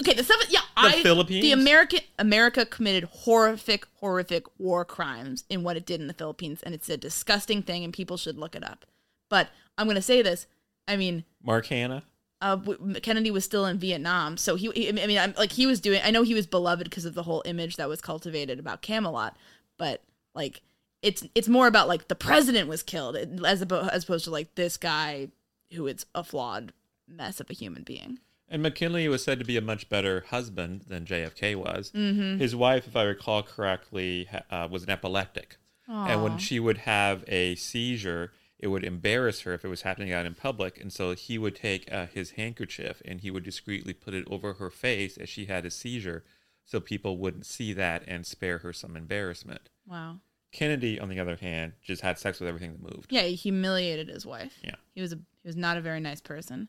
okay, 0.00 0.14
the 0.14 0.24
stuff. 0.24 0.38
Yeah, 0.48 0.60
I. 0.76 1.02
Philippines? 1.02 1.42
The 1.42 1.52
American 1.52 2.00
America 2.18 2.64
committed 2.64 3.04
horrific, 3.04 3.86
horrific 4.00 4.44
war 4.58 4.84
crimes 4.86 5.44
in 5.50 5.62
what 5.62 5.76
it 5.76 5.84
did 5.84 6.00
in 6.00 6.06
the 6.06 6.14
Philippines, 6.14 6.62
and 6.62 6.74
it's 6.74 6.88
a 6.88 6.96
disgusting 6.96 7.62
thing, 7.62 7.84
and 7.84 7.92
people 7.92 8.16
should 8.16 8.38
look 8.38 8.56
it 8.56 8.64
up. 8.64 8.86
But 9.28 9.50
I'm 9.76 9.86
gonna 9.86 10.00
say 10.02 10.22
this. 10.22 10.46
I 10.88 10.96
mean, 10.96 11.24
Mark 11.44 11.66
Hanna? 11.66 12.02
Uh, 12.42 12.58
Kennedy 13.02 13.30
was 13.30 13.44
still 13.44 13.64
in 13.66 13.78
Vietnam, 13.78 14.36
so 14.36 14.56
he. 14.56 14.70
he- 14.74 14.88
I 14.88 15.06
mean, 15.06 15.18
I'm 15.18 15.32
like 15.38 15.52
he 15.52 15.66
was 15.66 15.80
doing. 15.80 16.00
I 16.04 16.10
know 16.10 16.22
he 16.22 16.34
was 16.34 16.46
beloved 16.46 16.84
because 16.84 17.04
of 17.04 17.14
the 17.14 17.22
whole 17.22 17.42
image 17.46 17.76
that 17.76 17.88
was 17.88 18.00
cultivated 18.00 18.58
about 18.58 18.82
Camelot, 18.82 19.36
but 19.78 20.02
like 20.34 20.60
it's 21.02 21.26
it's 21.34 21.48
more 21.48 21.66
about 21.66 21.88
like 21.88 22.08
the 22.08 22.14
president 22.14 22.68
was 22.68 22.82
killed 22.82 23.16
as 23.16 23.62
opposed 23.62 23.90
as 23.90 24.04
opposed 24.04 24.24
to 24.24 24.30
like 24.30 24.54
this 24.56 24.76
guy 24.76 25.28
who 25.72 25.86
is 25.86 26.04
a 26.14 26.22
flawed 26.22 26.72
mess 27.08 27.40
of 27.40 27.48
a 27.48 27.54
human 27.54 27.82
being. 27.82 28.18
And 28.48 28.62
McKinley 28.62 29.08
was 29.08 29.24
said 29.24 29.38
to 29.38 29.44
be 29.46 29.56
a 29.56 29.62
much 29.62 29.88
better 29.88 30.24
husband 30.28 30.82
than 30.88 31.06
JFK 31.06 31.56
was. 31.56 31.90
Mm-hmm. 31.92 32.38
His 32.38 32.54
wife, 32.54 32.86
if 32.86 32.94
I 32.94 33.04
recall 33.04 33.42
correctly, 33.42 34.28
uh, 34.50 34.68
was 34.70 34.82
an 34.82 34.90
epileptic. 34.90 35.56
And 35.88 36.22
when 36.22 36.38
she 36.38 36.58
would 36.60 36.78
have 36.78 37.24
a 37.28 37.54
seizure, 37.54 38.32
it 38.62 38.68
would 38.68 38.84
embarrass 38.84 39.40
her 39.40 39.52
if 39.52 39.64
it 39.64 39.68
was 39.68 39.82
happening 39.82 40.12
out 40.12 40.24
in 40.24 40.34
public. 40.34 40.80
And 40.80 40.92
so 40.92 41.14
he 41.14 41.36
would 41.36 41.56
take 41.56 41.92
uh, 41.92 42.06
his 42.06 42.32
handkerchief 42.32 43.02
and 43.04 43.20
he 43.20 43.30
would 43.30 43.42
discreetly 43.42 43.92
put 43.92 44.14
it 44.14 44.24
over 44.30 44.54
her 44.54 44.70
face 44.70 45.18
as 45.18 45.28
she 45.28 45.46
had 45.46 45.66
a 45.66 45.70
seizure 45.70 46.24
so 46.64 46.78
people 46.80 47.18
wouldn't 47.18 47.44
see 47.44 47.72
that 47.72 48.04
and 48.06 48.24
spare 48.24 48.58
her 48.58 48.72
some 48.72 48.96
embarrassment. 48.96 49.68
Wow. 49.86 50.18
Kennedy, 50.52 51.00
on 51.00 51.08
the 51.08 51.18
other 51.18 51.34
hand, 51.36 51.72
just 51.82 52.02
had 52.02 52.18
sex 52.18 52.38
with 52.38 52.48
everything 52.48 52.72
that 52.72 52.82
moved. 52.82 53.10
Yeah, 53.10 53.22
he 53.22 53.34
humiliated 53.34 54.08
his 54.08 54.24
wife. 54.24 54.56
Yeah. 54.62 54.76
He 54.94 55.00
was 55.00 55.12
a 55.12 55.16
he 55.16 55.48
was 55.48 55.56
not 55.56 55.76
a 55.76 55.80
very 55.80 55.98
nice 55.98 56.20
person. 56.20 56.68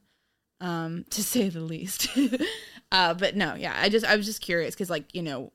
um, 0.61 1.05
to 1.11 1.21
say 1.23 1.49
the 1.49 1.59
least. 1.59 2.07
uh, 2.91 3.13
but 3.13 3.35
no, 3.35 3.53
yeah, 3.55 3.75
I 3.79 3.89
just 3.89 4.05
I 4.05 4.15
was 4.15 4.25
just 4.25 4.41
curious 4.41 4.73
because 4.73 4.89
like 4.89 5.13
you 5.13 5.21
know, 5.21 5.51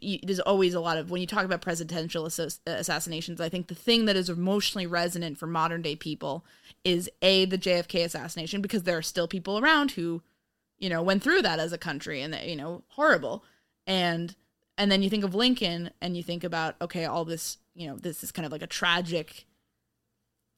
you, 0.00 0.18
there's 0.22 0.40
always 0.40 0.74
a 0.74 0.80
lot 0.80 0.98
of 0.98 1.10
when 1.10 1.20
you 1.20 1.26
talk 1.26 1.44
about 1.44 1.60
presidential 1.60 2.24
assass- 2.24 2.60
assassinations. 2.66 3.40
I 3.40 3.48
think 3.48 3.68
the 3.68 3.74
thing 3.74 4.06
that 4.06 4.16
is 4.16 4.28
emotionally 4.28 4.86
resonant 4.86 5.38
for 5.38 5.46
modern 5.46 5.82
day 5.82 5.96
people 5.96 6.44
is 6.84 7.10
a 7.22 7.44
the 7.44 7.58
JFK 7.58 8.04
assassination 8.04 8.60
because 8.60 8.84
there 8.84 8.96
are 8.96 9.02
still 9.02 9.28
people 9.28 9.58
around 9.58 9.92
who, 9.92 10.22
you 10.78 10.88
know, 10.88 11.02
went 11.02 11.22
through 11.22 11.42
that 11.42 11.58
as 11.58 11.72
a 11.72 11.78
country 11.78 12.22
and 12.22 12.32
that 12.32 12.48
you 12.48 12.56
know 12.56 12.82
horrible, 12.88 13.44
and 13.86 14.34
and 14.78 14.90
then 14.90 15.02
you 15.02 15.10
think 15.10 15.24
of 15.24 15.34
Lincoln 15.34 15.90
and 16.00 16.16
you 16.16 16.22
think 16.22 16.44
about 16.44 16.76
okay, 16.80 17.04
all 17.04 17.24
this 17.24 17.58
you 17.74 17.86
know 17.86 17.96
this 17.96 18.22
is 18.22 18.32
kind 18.32 18.46
of 18.46 18.52
like 18.52 18.62
a 18.62 18.66
tragic 18.66 19.46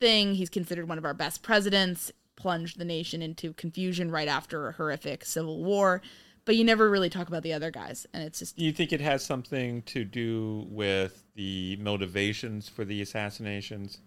thing. 0.00 0.34
He's 0.34 0.50
considered 0.50 0.88
one 0.88 0.98
of 0.98 1.04
our 1.04 1.14
best 1.14 1.42
presidents 1.42 2.12
plunged 2.36 2.78
the 2.78 2.84
nation 2.84 3.22
into 3.22 3.52
confusion 3.52 4.10
right 4.10 4.28
after 4.28 4.68
a 4.68 4.72
horrific 4.72 5.24
civil 5.24 5.62
war. 5.62 6.02
But 6.44 6.56
you 6.56 6.64
never 6.64 6.90
really 6.90 7.08
talk 7.08 7.28
about 7.28 7.44
the 7.44 7.52
other 7.52 7.70
guys, 7.70 8.06
and 8.12 8.24
it's 8.24 8.40
just. 8.40 8.58
You 8.58 8.72
think 8.72 8.92
it 8.92 9.00
has 9.00 9.24
something 9.24 9.82
to 9.82 10.04
do 10.04 10.66
with 10.68 11.22
the 11.36 11.76
motivations 11.80 12.68
for 12.68 12.84
the 12.84 13.00
assassinations? 13.00 14.00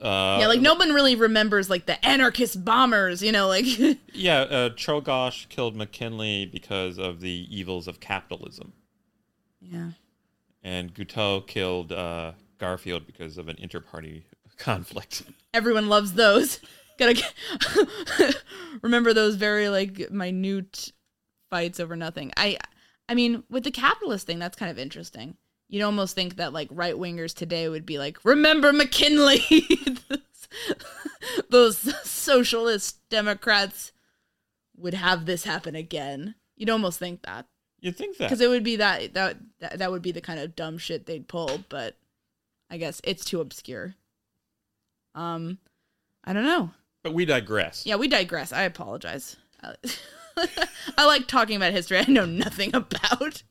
Uh, 0.00 0.38
yeah, 0.40 0.46
like 0.46 0.60
no 0.60 0.74
one 0.74 0.92
really 0.92 1.14
remembers 1.14 1.68
like 1.68 1.86
the 1.86 2.04
anarchist 2.04 2.64
bombers, 2.64 3.22
you 3.22 3.30
know, 3.30 3.46
like. 3.46 3.64
yeah, 4.12 4.40
uh, 4.40 4.70
Czolgosz 4.70 5.48
killed 5.48 5.76
McKinley 5.76 6.46
because 6.46 6.98
of 6.98 7.20
the 7.20 7.46
evils 7.48 7.86
of 7.86 8.00
capitalism. 8.00 8.72
Yeah. 9.60 9.90
And 10.62 10.92
Guiteau 10.92 11.42
killed 11.42 11.92
uh, 11.92 12.32
Garfield 12.58 13.06
because 13.06 13.38
of 13.38 13.48
an 13.48 13.56
inter-party 13.58 14.24
conflict. 14.56 15.22
Everyone 15.54 15.88
loves 15.88 16.14
those 16.14 16.60
gotta 17.00 17.14
get, 17.14 18.36
remember 18.82 19.14
those 19.14 19.34
very 19.34 19.70
like 19.70 20.10
minute 20.10 20.92
fights 21.50 21.80
over 21.80 21.96
nothing. 21.96 22.32
I 22.36 22.58
I 23.08 23.14
mean, 23.14 23.42
with 23.50 23.64
the 23.64 23.70
capitalist 23.70 24.26
thing, 24.26 24.38
that's 24.38 24.56
kind 24.56 24.70
of 24.70 24.78
interesting. 24.78 25.36
You'd 25.68 25.82
almost 25.82 26.14
think 26.14 26.36
that 26.36 26.52
like 26.52 26.68
right 26.70 26.94
wingers 26.94 27.34
today 27.34 27.68
would 27.68 27.86
be 27.86 27.98
like, 27.98 28.18
remember 28.24 28.72
McKinley. 28.72 29.44
those 31.50 31.78
socialist 32.08 32.98
Democrats 33.08 33.92
would 34.76 34.94
have 34.94 35.26
this 35.26 35.44
happen 35.44 35.74
again. 35.74 36.34
You'd 36.56 36.70
almost 36.70 36.98
think 36.98 37.22
that. 37.22 37.46
You'd 37.80 37.96
think 37.96 38.18
that 38.18 38.28
because 38.28 38.40
it 38.40 38.48
would 38.48 38.64
be 38.64 38.76
that, 38.76 39.14
that 39.14 39.38
that 39.60 39.78
that 39.78 39.90
would 39.90 40.02
be 40.02 40.12
the 40.12 40.20
kind 40.20 40.38
of 40.38 40.54
dumb 40.54 40.76
shit 40.76 41.06
they'd 41.06 41.28
pull, 41.28 41.64
but 41.68 41.96
I 42.70 42.76
guess 42.76 43.00
it's 43.04 43.24
too 43.24 43.40
obscure. 43.40 43.94
Um, 45.14 45.58
I 46.24 46.32
don't 46.32 46.44
know. 46.44 46.70
But 47.02 47.14
we 47.14 47.24
digress. 47.24 47.86
Yeah, 47.86 47.96
we 47.96 48.06
digress. 48.06 48.52
I 48.52 48.62
apologize. 48.62 49.36
I 50.98 51.06
like 51.06 51.26
talking 51.26 51.56
about 51.56 51.72
history 51.72 51.98
I 51.98 52.04
know 52.08 52.24
nothing 52.24 52.74
about. 52.74 53.42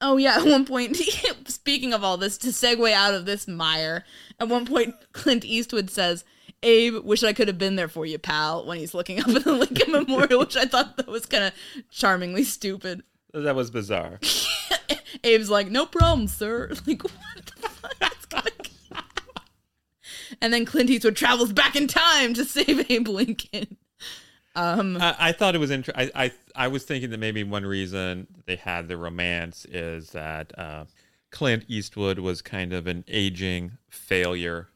Oh 0.00 0.16
yeah, 0.16 0.36
at 0.38 0.44
one 0.44 0.66
point, 0.66 0.96
speaking 1.46 1.92
of 1.92 2.04
all 2.04 2.16
this, 2.16 2.36
to 2.38 2.48
segue 2.48 2.92
out 2.92 3.14
of 3.14 3.24
this 3.24 3.48
mire, 3.48 4.04
at 4.38 4.48
one 4.48 4.66
point 4.66 4.94
Clint 5.12 5.44
Eastwood 5.44 5.90
says, 5.90 6.24
Abe, 6.62 6.96
wish 7.04 7.22
I 7.22 7.32
could 7.32 7.48
have 7.48 7.58
been 7.58 7.76
there 7.76 7.88
for 7.88 8.04
you, 8.06 8.18
pal, 8.18 8.66
when 8.66 8.78
he's 8.78 8.94
looking 8.94 9.20
up 9.20 9.28
at 9.28 9.44
the 9.44 9.52
Lincoln 9.52 9.92
Memorial, 9.92 10.40
which 10.40 10.56
I 10.56 10.64
thought 10.64 10.96
that 10.96 11.06
was 11.06 11.26
kind 11.26 11.44
of 11.44 11.52
charmingly 11.90 12.44
stupid. 12.44 13.02
That 13.32 13.56
was 13.56 13.70
bizarre. 13.70 14.20
Abe's 15.24 15.50
like, 15.50 15.70
no 15.70 15.86
problem, 15.86 16.28
sir. 16.28 16.70
Like, 16.86 17.02
what 17.02 17.52
the 17.56 17.68
fuck? 17.68 18.68
and 20.40 20.52
then 20.52 20.64
Clint 20.64 20.90
Eastwood 20.90 21.16
travels 21.16 21.52
back 21.52 21.76
in 21.76 21.86
time 21.86 22.34
to 22.34 22.44
save 22.44 22.90
Abe 22.90 23.08
Lincoln. 23.08 23.76
Um, 24.54 24.96
I, 25.00 25.16
I 25.18 25.32
thought 25.32 25.54
it 25.54 25.58
was 25.58 25.70
interesting. 25.70 26.10
I, 26.14 26.32
I 26.54 26.68
was 26.68 26.84
thinking 26.84 27.10
that 27.10 27.18
maybe 27.18 27.42
one 27.42 27.66
reason 27.66 28.26
they 28.46 28.56
had 28.56 28.88
the 28.88 28.96
romance 28.96 29.64
is 29.66 30.10
that 30.10 30.56
uh, 30.58 30.84
Clint 31.30 31.64
Eastwood 31.68 32.18
was 32.18 32.42
kind 32.42 32.72
of 32.72 32.86
an 32.86 33.04
aging 33.08 33.78
failure. 33.88 34.68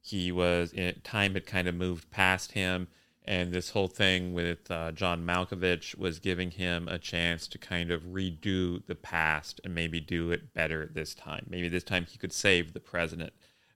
He 0.00 0.32
was 0.32 0.72
in, 0.72 1.00
time 1.04 1.34
had 1.34 1.46
kind 1.46 1.68
of 1.68 1.74
moved 1.74 2.10
past 2.10 2.52
him, 2.52 2.88
and 3.26 3.52
this 3.52 3.70
whole 3.70 3.88
thing 3.88 4.32
with 4.32 4.70
uh, 4.70 4.92
John 4.92 5.26
Malkovich 5.26 5.98
was 5.98 6.18
giving 6.18 6.50
him 6.50 6.88
a 6.88 6.98
chance 6.98 7.46
to 7.48 7.58
kind 7.58 7.90
of 7.90 8.04
redo 8.04 8.84
the 8.86 8.94
past 8.94 9.60
and 9.64 9.74
maybe 9.74 10.00
do 10.00 10.30
it 10.30 10.54
better 10.54 10.90
this 10.94 11.14
time. 11.14 11.44
Maybe 11.50 11.68
this 11.68 11.84
time 11.84 12.06
he 12.08 12.16
could 12.16 12.32
save 12.32 12.72
the 12.72 12.80
president 12.80 13.34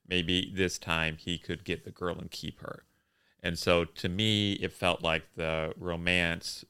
maybe 0.08 0.52
this 0.54 0.78
time 0.78 1.16
he 1.18 1.38
could 1.38 1.64
get 1.64 1.84
the 1.84 1.90
girl 1.90 2.18
and 2.18 2.30
keep 2.30 2.60
her. 2.60 2.84
And 3.42 3.58
so 3.58 3.84
to 3.84 4.08
me, 4.08 4.52
it 4.54 4.72
felt 4.72 5.02
like 5.02 5.24
the 5.36 5.74
romance 5.76 6.64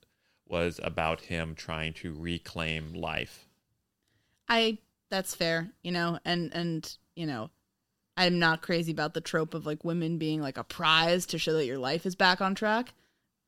was 0.49 0.81
about 0.83 1.23
him 1.23 1.55
trying 1.55 1.93
to 1.95 2.15
reclaim 2.15 2.95
life. 2.95 3.47
I 4.49 4.79
that's 5.11 5.35
fair, 5.35 5.71
you 5.83 5.93
know, 5.93 6.19
and 6.25 6.51
and 6.55 6.97
you 7.15 7.27
know, 7.27 7.51
I'm 8.17 8.39
not 8.39 8.63
crazy 8.63 8.93
about 8.93 9.15
the 9.15 9.21
trope 9.21 9.55
of 9.55 9.67
like 9.67 9.85
women 9.85 10.19
being 10.19 10.41
like 10.41 10.59
a 10.59 10.65
prize 10.65 11.27
to 11.27 11.39
show 11.39 11.55
that 11.55 11.67
your 11.67 11.79
life 11.79 12.07
is 12.07 12.15
back 12.15 12.41
on 12.41 12.55
track, 12.55 12.95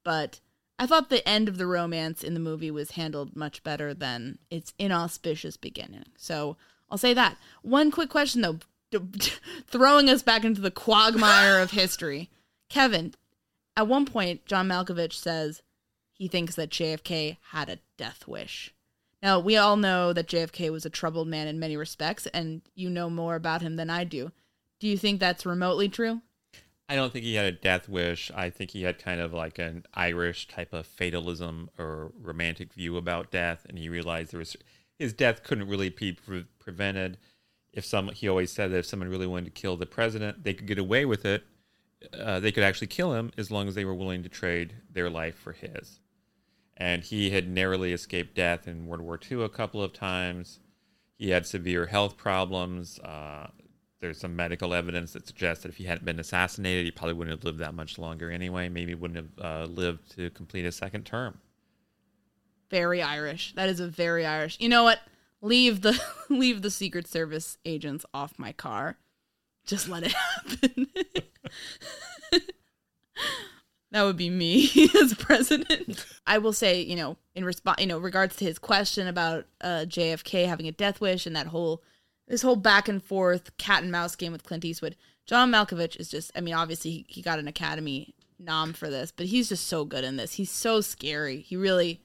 but 0.05 0.41
I 0.79 0.87
thought 0.87 1.09
the 1.09 1.27
end 1.29 1.49
of 1.49 1.57
the 1.57 1.67
romance 1.67 2.25
in 2.25 2.35
the 2.35 2.41
movie 2.41 2.71
was 2.71 2.93
handled 2.93 3.37
much 3.37 3.63
better 3.63 3.95
than 3.95 4.39
its 4.51 4.75
inauspicious 4.79 5.57
beginning. 5.57 6.05
So 6.17 6.57
I'll 6.91 6.99
say 6.99 7.15
that. 7.15 7.37
One 7.63 7.91
quick 7.91 8.11
question 8.11 8.41
though, 8.41 8.59
throwing 9.67 10.09
us 10.09 10.23
back 10.23 10.45
into 10.45 10.61
the 10.61 10.71
quagmire 10.71 11.61
of 11.61 11.71
history. 11.71 12.31
Kevin, 12.75 13.15
at 13.77 13.87
one 13.87 14.05
point, 14.05 14.47
John 14.47 14.67
Malkovich 14.67 15.13
says 15.13 15.63
he 16.13 16.27
thinks 16.27 16.57
that 16.57 16.71
JFK 16.71 17.37
had 17.53 17.69
a 17.69 17.79
death 17.97 18.27
wish. 18.27 18.75
Now, 19.23 19.39
we 19.39 19.57
all 19.57 19.77
know 19.77 20.13
that 20.13 20.27
JFK 20.27 20.73
was 20.73 20.85
a 20.85 20.91
troubled 20.91 21.29
man 21.29 21.47
in 21.47 21.61
many 21.61 21.77
respects, 21.77 22.27
and 22.35 22.63
you 22.75 22.91
know 22.91 23.09
more 23.09 23.37
about 23.37 23.63
him 23.63 23.77
than 23.77 23.91
I 23.91 24.03
do. 24.03 24.33
Do 24.81 24.89
you 24.89 24.99
think 24.99 25.21
that's 25.21 25.47
remotely 25.47 25.89
true? 25.89 26.23
I 26.89 26.97
don't 26.97 27.13
think 27.13 27.25
he 27.25 27.37
had 27.37 27.47
a 27.47 27.53
death 27.53 27.89
wish. 27.89 28.33
I 28.35 28.51
think 28.51 28.73
he 28.73 28.83
had 28.83 28.99
kind 28.99 29.21
of 29.21 29.33
like 29.33 29.61
an 29.61 29.85
Irish 29.95 30.49
type 30.49 30.73
of 30.73 30.85
fatalism 30.85 31.71
or 31.79 32.11
romantic 32.21 32.73
view 32.73 32.97
about 32.97 33.31
death, 33.31 33.65
and 33.69 33.79
he 33.79 33.89
realized 33.89 34.33
there 34.33 34.41
was 34.41 34.57
his 34.99 35.13
death 35.13 35.45
couldn't 35.45 35.69
really 35.69 35.91
be 35.91 36.11
pre- 36.11 36.47
prevented 36.59 37.19
if 37.73 37.85
some 37.85 38.09
he 38.09 38.29
always 38.29 38.51
said 38.51 38.73
that 38.73 38.79
if 38.79 38.87
someone 38.87 39.09
really 39.09 39.29
wanted 39.29 39.45
to 39.45 39.61
kill 39.61 39.77
the 39.77 39.87
president, 39.87 40.43
they 40.43 40.55
could 40.55 40.67
get 40.67 40.79
away 40.79 41.05
with 41.05 41.25
it. 41.25 41.45
Uh, 42.13 42.41
they 42.41 42.53
could 42.53 42.65
actually 42.65 42.87
kill 42.87 43.15
him 43.15 43.31
as 43.37 43.51
long 43.51 43.69
as 43.69 43.75
they 43.75 43.85
were 43.85 43.95
willing 43.95 44.23
to 44.23 44.29
trade 44.29 44.75
their 44.91 45.11
life 45.11 45.37
for 45.37 45.53
his. 45.53 46.01
And 46.77 47.03
he 47.03 47.31
had 47.31 47.49
narrowly 47.49 47.93
escaped 47.93 48.35
death 48.35 48.67
in 48.67 48.87
World 48.87 49.03
War 49.03 49.19
II 49.31 49.45
a 49.45 49.49
couple 49.49 49.83
of 49.83 49.93
times. 49.93 50.61
He 51.17 51.31
had 51.31 51.47
severe 51.47 51.87
health 51.87 52.17
problems. 52.17 52.99
Uh, 52.99 53.49
there's 54.01 54.19
some 54.19 54.35
medical 54.35 54.75
evidence 54.75 55.13
that 55.13 55.27
suggests 55.27 55.63
that 55.63 55.71
if 55.71 55.77
he 55.77 55.85
hadn't 55.85 56.05
been 56.05 56.19
assassinated, 56.19 56.85
he 56.85 56.91
probably 56.91 57.15
wouldn't 57.15 57.37
have 57.37 57.45
lived 57.45 57.61
that 57.61 57.75
much 57.75 57.99
longer 57.99 58.31
anyway. 58.31 58.69
Maybe 58.69 58.95
wouldn't 58.95 59.17
have 59.39 59.45
uh, 59.45 59.65
lived 59.67 60.17
to 60.17 60.31
complete 60.31 60.65
a 60.65 60.73
second 60.73 61.05
term. 61.05 61.39
Very 62.71 63.01
Irish. 63.01 63.55
That 63.55 63.69
is 63.69 63.79
a 63.79 63.87
very 63.87 64.27
Irish. 64.27 64.59
You 64.59 64.69
know 64.69 64.83
what? 64.83 64.99
leave 65.45 65.83
the 65.83 66.01
leave 66.29 66.63
the 66.63 66.71
secret 66.71 67.07
service 67.07 67.59
agents 67.65 68.05
off 68.13 68.39
my 68.39 68.51
car 68.51 68.97
just 69.65 69.89
let 69.89 70.03
it 70.03 70.13
happen 70.35 70.87
that 73.91 74.03
would 74.03 74.17
be 74.17 74.31
me 74.31 74.71
as 75.01 75.15
president. 75.15 76.05
I 76.27 76.39
will 76.39 76.53
say 76.53 76.83
you 76.83 76.97
know 76.97 77.17
in 77.35 77.45
response 77.45 77.81
you 77.81 77.87
know 77.87 77.99
regards 77.99 78.37
to 78.37 78.45
his 78.45 78.59
question 78.59 79.07
about 79.07 79.47
uh, 79.61 79.85
jfk 79.87 80.47
having 80.47 80.69
a 80.69 80.73
death 80.73 81.01
wish 81.01 81.27
and 81.27 81.37
that 81.37 81.49
whole 81.49 81.83
this 82.27 82.43
whole 82.43 82.57
back 82.57 82.89
and 82.89 83.03
forth 83.03 83.57
cat 83.59 83.83
and 83.83 83.93
mouse 83.93 84.17
game 84.17 84.33
with 84.33 84.45
clint 84.45 84.65
eastwood 84.65 84.97
john 85.27 85.51
malkovich 85.51 85.97
is 85.97 86.09
just 86.09 86.31
i 86.37 86.41
mean 86.41 86.55
obviously 86.55 86.91
he, 86.91 87.07
he 87.09 87.23
got 87.23 87.39
an 87.39 87.49
academy 87.49 88.15
nom 88.39 88.73
for 88.73 88.91
this 88.91 89.13
but 89.13 89.27
he's 89.27 89.49
just 89.49 89.67
so 89.67 89.85
good 89.85 90.05
in 90.05 90.17
this. 90.17 90.35
He's 90.35 90.51
so 90.51 90.81
scary. 90.81 91.41
He 91.41 91.57
really 91.57 92.01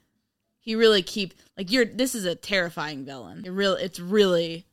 he 0.60 0.76
really 0.76 1.02
keep 1.02 1.34
like 1.58 1.72
you're 1.72 1.86
this 1.86 2.16
is 2.16 2.26
a 2.26 2.36
terrifying 2.36 3.06
villain. 3.06 3.44
It 3.46 3.50
real 3.50 3.74
it's 3.74 4.00
really 4.00 4.66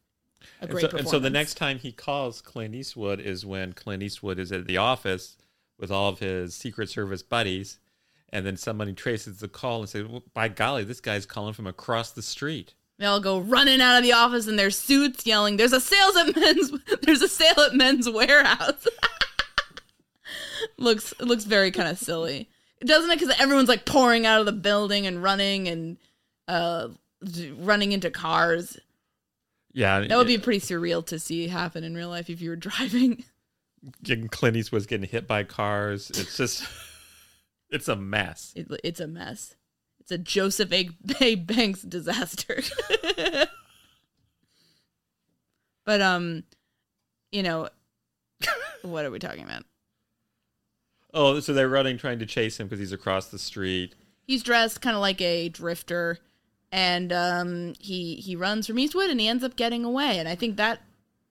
a 0.61 0.67
great 0.67 0.85
and 0.85 0.93
so, 0.93 0.99
and 0.99 1.09
so 1.09 1.19
the 1.19 1.31
next 1.31 1.55
time 1.55 1.79
he 1.79 1.93
calls 1.93 2.41
clint 2.41 2.75
eastwood 2.75 3.21
is 3.21 3.45
when 3.45 3.73
clint 3.73 4.03
eastwood 4.03 4.39
is 4.39 4.53
at 4.53 4.67
the 4.67 4.77
office 4.77 5.37
with 5.79 5.91
all 5.91 6.09
of 6.09 6.19
his 6.19 6.55
secret 6.55 6.89
service 6.89 7.23
buddies 7.23 7.79
and 8.31 8.45
then 8.45 8.57
somebody 8.57 8.93
traces 8.93 9.39
the 9.39 9.49
call 9.49 9.81
and 9.81 9.89
says 9.89 10.07
well, 10.07 10.23
by 10.35 10.49
golly 10.49 10.85
this 10.85 11.01
guy's 11.01 11.27
calling 11.27 11.55
from 11.55 11.67
across 11.67 12.13
the 12.13 12.23
street 12.23 12.75
they 12.99 13.07
all 13.07 13.21
go 13.21 13.39
running 13.39 13.81
out 13.81 13.97
of 13.97 14.03
the 14.03 14.13
office 14.13 14.47
in 14.47 14.57
their 14.57 14.71
suits 14.71 15.27
yelling 15.27 15.57
there's 15.57 15.73
a 15.73 15.81
sales 15.81 16.17
at 16.17 16.35
men's 16.37 16.73
there's 17.03 17.23
a 17.23 17.29
sale 17.29 17.61
at 17.61 17.75
men's 17.75 18.07
Wearhouse!" 18.09 18.87
looks 20.79 21.15
looks 21.21 21.45
very 21.45 21.71
kind 21.71 21.89
of 21.89 21.99
silly 21.99 22.49
doesn't 22.85 23.11
it? 23.11 23.19
Because 23.19 23.35
everyone's 23.39 23.69
like 23.69 23.85
pouring 23.85 24.27
out 24.27 24.41
of 24.41 24.47
the 24.47 24.53
building 24.53 25.07
and 25.07 25.23
running 25.23 25.69
and 25.69 25.97
uh, 26.49 26.89
running 27.59 27.93
into 27.93 28.11
cars. 28.11 28.79
Yeah, 29.77 30.01
that 30.01 30.17
would 30.17 30.27
be 30.27 30.39
pretty 30.39 30.61
surreal 30.61 31.05
to 31.09 31.19
see 31.19 31.49
happen 31.49 31.85
in 31.85 31.95
real 31.95 32.09
life 32.09 32.31
if 32.31 32.41
you 32.41 32.49
were 32.49 32.57
driving. 32.57 33.25
Clint 34.31 34.57
Eastwood's 34.57 34.87
getting 34.87 35.07
hit 35.07 35.27
by 35.29 35.45
cars. 35.45 36.11
It's 36.11 36.37
just. 36.37 36.67
It's 37.69 37.89
a 37.89 37.97
mess. 37.97 38.53
It, 38.55 38.69
it's 38.85 39.01
a 39.01 39.09
mess. 39.09 39.57
It's 39.99 40.13
a 40.13 40.19
Joseph 40.19 40.73
A. 40.73 40.89
A. 41.21 41.35
Banks 41.35 41.83
disaster. 41.83 42.63
but 45.85 46.01
um, 46.01 46.45
you 47.33 47.43
know, 47.43 47.69
what 48.83 49.05
are 49.05 49.11
we 49.11 49.19
talking 49.19 49.43
about? 49.43 49.65
Oh, 51.13 51.41
so 51.41 51.53
they're 51.53 51.69
running, 51.69 51.99
trying 51.99 52.21
to 52.21 52.27
chase 52.27 52.61
him 52.61 52.69
because 52.69 52.79
he's 52.79 52.93
across 52.93 53.27
the 53.27 53.39
street. 53.39 53.97
He's 54.29 54.45
dressed 54.45 54.81
kind 54.81 54.95
of 54.95 55.01
like 55.01 55.21
a 55.21 55.49
drifter, 55.49 56.21
and 56.77 57.11
um, 57.11 57.73
he 57.81 58.17
he 58.17 58.37
runs 58.37 58.67
from 58.67 58.79
Eastwood, 58.79 59.09
and 59.09 59.19
he 59.19 59.27
ends 59.27 59.43
up 59.43 59.57
getting 59.57 59.83
away. 59.83 60.19
And 60.19 60.29
I 60.29 60.35
think 60.35 60.57
that 60.57 60.83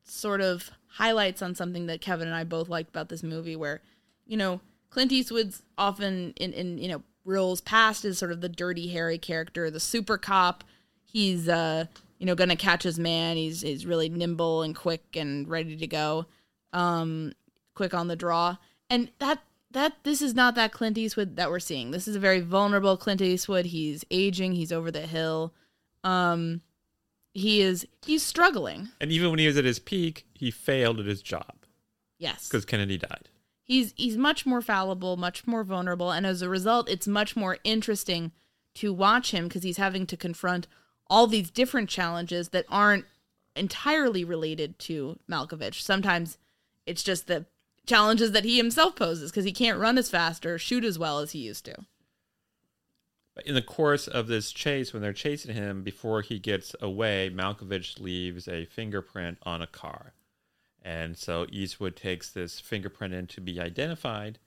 sort 0.03 0.41
of 0.41 0.71
highlights 0.87 1.43
on 1.43 1.53
something 1.53 1.85
that 1.85 2.01
Kevin 2.01 2.27
and 2.27 2.35
I 2.35 2.43
both 2.43 2.67
liked 2.67 2.89
about 2.89 3.09
this 3.09 3.21
movie, 3.21 3.55
where 3.55 3.81
you 4.25 4.37
know 4.37 4.59
Clint 4.89 5.11
Eastwood's 5.11 5.61
often 5.77 6.33
in 6.37 6.51
in 6.51 6.79
you 6.79 6.89
know 6.89 7.03
roles 7.25 7.61
past 7.61 8.05
as 8.05 8.17
sort 8.17 8.31
of 8.31 8.41
the 8.41 8.49
dirty 8.49 8.87
Harry 8.87 9.19
character, 9.19 9.69
the 9.69 9.79
super 9.79 10.17
cop. 10.17 10.63
He's 11.03 11.47
uh 11.47 11.85
you 12.17 12.25
know 12.25 12.33
gonna 12.33 12.55
catch 12.55 12.81
his 12.81 12.97
man. 12.97 13.37
He's 13.37 13.61
he's 13.61 13.85
really 13.85 14.09
nimble 14.09 14.63
and 14.63 14.75
quick 14.75 15.15
and 15.15 15.47
ready 15.47 15.77
to 15.77 15.87
go, 15.87 16.25
um, 16.73 17.33
quick 17.75 17.93
on 17.93 18.07
the 18.07 18.15
draw. 18.15 18.57
And 18.89 19.11
that 19.19 19.43
that 19.75 19.93
this 20.03 20.21
is 20.21 20.33
not 20.33 20.55
that 20.55 20.71
Clint 20.71 20.97
Eastwood 20.97 21.35
that 21.35 21.49
we're 21.51 21.59
seeing. 21.59 21.91
This 21.91 22.07
is 22.07 22.15
a 22.15 22.19
very 22.19 22.39
vulnerable 22.39 22.97
Clint 22.97 23.21
Eastwood. 23.21 23.67
He's 23.67 24.03
aging. 24.09 24.53
He's 24.53 24.71
over 24.71 24.89
the 24.89 25.01
hill. 25.01 25.53
Um, 26.03 26.61
he 27.33 27.61
is 27.61 27.85
he's 28.05 28.23
struggling. 28.23 28.89
And 28.99 29.11
even 29.11 29.29
when 29.29 29.39
he 29.39 29.47
was 29.47 29.57
at 29.57 29.65
his 29.65 29.77
peak, 29.79 30.25
he 30.33 30.49
failed 30.49 30.99
at 30.99 31.05
his 31.05 31.21
job 31.21 31.53
Yes, 32.17 32.47
because 32.47 32.65
Kennedy 32.65 32.97
died. 32.97 33.29
he's 33.63 33.93
he's 33.97 34.17
much 34.17 34.45
more 34.45 34.61
fallible, 34.61 35.17
much 35.17 35.45
more 35.45 35.63
vulnerable, 35.63 36.11
and 36.11 36.25
as 36.25 36.41
a 36.41 36.49
result, 36.49 36.89
it's 36.89 37.07
much 37.07 37.35
more 37.35 37.57
interesting 37.63 38.31
to 38.75 38.93
watch 38.93 39.31
him 39.31 39.47
because 39.47 39.63
he's 39.63 39.77
having 39.77 40.05
to 40.07 40.17
confront 40.17 40.67
all 41.07 41.27
these 41.27 41.51
different 41.51 41.89
challenges 41.89 42.49
that 42.49 42.65
aren't 42.69 43.05
entirely 43.55 44.23
related 44.23 44.79
to 44.79 45.17
Malkovich. 45.29 45.81
Sometimes 45.81 46.37
it's 46.85 47.03
just 47.03 47.27
the 47.27 47.45
challenges 47.85 48.31
that 48.31 48.43
he 48.43 48.57
himself 48.57 48.95
poses 48.95 49.31
because 49.31 49.45
he 49.45 49.51
can't 49.51 49.79
run 49.79 49.97
as 49.97 50.09
fast 50.09 50.45
or 50.45 50.57
shoot 50.57 50.83
as 50.83 50.99
well 50.99 51.19
as 51.19 51.31
he 51.31 51.39
used 51.39 51.65
to. 51.65 51.75
But 53.35 53.45
in 53.45 53.53
the 53.53 53.61
course 53.61 54.07
of 54.07 54.27
this 54.27 54.51
chase, 54.51 54.93
when 54.93 55.01
they're 55.01 55.13
chasing 55.13 55.53
him, 55.53 55.83
before 55.83 56.21
he 56.21 56.39
gets 56.39 56.73
away, 56.81 57.29
Malkovich 57.33 57.99
leaves 57.99 58.47
a 58.47 58.65
fingerprint 58.65 59.37
on 59.43 59.61
a 59.61 59.67
car. 59.67 60.13
And 60.81 61.17
so 61.17 61.45
Eastwood 61.49 61.95
takes 61.95 62.29
this 62.29 62.59
fingerprint 62.59 63.13
in 63.13 63.27
to 63.27 63.41
be 63.41 63.59
identified, 63.59 64.39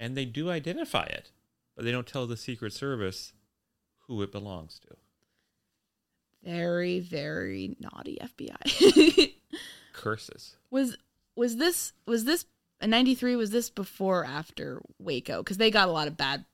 and 0.00 0.16
they 0.16 0.24
do 0.24 0.50
identify 0.50 1.04
it, 1.04 1.30
but 1.76 1.84
they 1.84 1.92
don't 1.92 2.06
tell 2.06 2.26
the 2.26 2.36
Secret 2.36 2.72
Service 2.72 3.34
who 4.06 4.20
it 4.22 4.32
belongs 4.32 4.80
to. 4.80 4.96
Very, 6.42 7.00
very 7.00 7.76
naughty 7.78 8.18
FBI. 8.20 9.34
Curses. 9.92 10.56
was 10.70 10.96
was 11.36 11.56
this 11.56 11.92
was 12.06 12.24
this 12.24 12.44
in 12.84 12.90
93 12.90 13.34
was 13.36 13.50
this 13.50 13.70
before 13.70 14.20
or 14.20 14.24
after 14.24 14.80
waco 14.98 15.42
because 15.42 15.56
they 15.56 15.70
got 15.70 15.88
a 15.88 15.92
lot 15.92 16.06
of 16.06 16.16
bad 16.16 16.44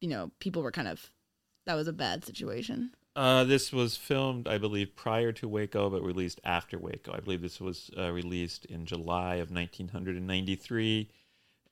you 0.00 0.08
know 0.08 0.30
people 0.38 0.62
were 0.62 0.70
kind 0.70 0.88
of 0.88 1.10
that 1.66 1.74
was 1.74 1.88
a 1.88 1.92
bad 1.92 2.24
situation 2.24 2.90
Uh, 3.16 3.44
this 3.44 3.72
was 3.72 3.96
filmed, 3.96 4.48
I 4.48 4.58
believe, 4.58 4.96
prior 4.96 5.30
to 5.32 5.46
Waco, 5.48 5.88
but 5.88 6.02
released 6.02 6.40
after 6.42 6.76
Waco. 6.80 7.12
I 7.12 7.20
believe 7.20 7.42
this 7.42 7.60
was 7.60 7.88
uh, 7.96 8.10
released 8.10 8.64
in 8.64 8.86
July 8.86 9.36
of 9.36 9.52
1993, 9.52 11.08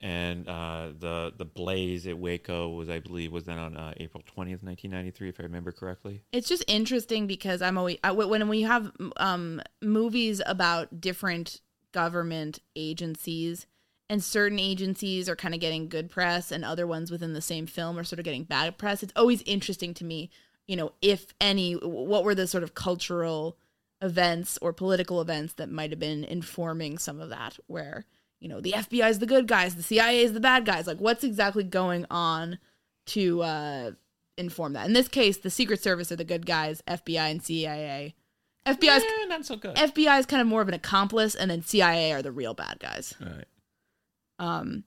and 0.00 0.48
uh, 0.48 0.92
the 0.96 1.32
the 1.36 1.44
blaze 1.44 2.06
at 2.06 2.16
Waco 2.16 2.68
was, 2.68 2.88
I 2.88 3.00
believe, 3.00 3.32
was 3.32 3.42
then 3.42 3.58
on 3.58 3.76
uh, 3.76 3.92
April 3.96 4.22
20th, 4.22 4.62
1993, 4.62 5.28
if 5.30 5.40
I 5.40 5.42
remember 5.42 5.72
correctly. 5.72 6.22
it's 6.30 6.48
just 6.48 6.62
interesting 6.68 7.26
because 7.26 7.60
i'm 7.60 7.76
always 7.76 7.98
I, 8.04 8.12
when 8.12 8.48
we 8.48 8.62
have 8.62 8.92
um 9.16 9.60
movies 9.82 10.40
about 10.46 11.00
different 11.00 11.60
government 11.92 12.60
agencies 12.76 13.66
and 14.12 14.22
certain 14.22 14.58
agencies 14.58 15.26
are 15.26 15.34
kind 15.34 15.54
of 15.54 15.60
getting 15.60 15.88
good 15.88 16.10
press 16.10 16.52
and 16.52 16.66
other 16.66 16.86
ones 16.86 17.10
within 17.10 17.32
the 17.32 17.40
same 17.40 17.66
film 17.66 17.98
are 17.98 18.04
sort 18.04 18.18
of 18.18 18.26
getting 18.26 18.44
bad 18.44 18.76
press 18.76 19.02
it's 19.02 19.12
always 19.16 19.40
interesting 19.46 19.94
to 19.94 20.04
me 20.04 20.28
you 20.66 20.76
know 20.76 20.92
if 21.00 21.32
any 21.40 21.72
what 21.72 22.22
were 22.22 22.34
the 22.34 22.46
sort 22.46 22.62
of 22.62 22.74
cultural 22.74 23.56
events 24.02 24.58
or 24.60 24.70
political 24.70 25.22
events 25.22 25.54
that 25.54 25.70
might 25.70 25.88
have 25.88 25.98
been 25.98 26.24
informing 26.24 26.98
some 26.98 27.20
of 27.20 27.30
that 27.30 27.58
where 27.68 28.04
you 28.38 28.50
know 28.50 28.60
the 28.60 28.72
fbi 28.72 29.08
is 29.08 29.18
the 29.18 29.24
good 29.24 29.48
guys 29.48 29.76
the 29.76 29.82
cia 29.82 30.22
is 30.22 30.34
the 30.34 30.40
bad 30.40 30.66
guys 30.66 30.86
like 30.86 30.98
what's 30.98 31.24
exactly 31.24 31.64
going 31.64 32.04
on 32.10 32.58
to 33.06 33.42
uh 33.42 33.92
inform 34.36 34.74
that 34.74 34.86
in 34.86 34.92
this 34.92 35.08
case 35.08 35.38
the 35.38 35.48
secret 35.48 35.82
service 35.82 36.12
are 36.12 36.16
the 36.16 36.24
good 36.24 36.44
guys 36.44 36.82
fbi 36.86 37.30
and 37.30 37.42
cia 37.42 38.14
fbi 38.66 38.96
is 38.98 39.02
Eh, 39.04 39.24
not 39.26 39.46
so 39.46 39.56
good. 39.56 39.74
FBI 39.74 40.18
is 40.20 40.26
kind 40.26 40.42
of 40.42 40.46
more 40.46 40.62
of 40.62 40.68
an 40.68 40.74
accomplice, 40.74 41.34
and 41.34 41.50
then 41.50 41.62
CIA 41.62 42.12
are 42.12 42.22
the 42.22 42.30
real 42.30 42.54
bad 42.54 42.78
guys. 42.78 43.14
All 43.20 43.32
right. 43.32 43.44
Um, 44.42 44.84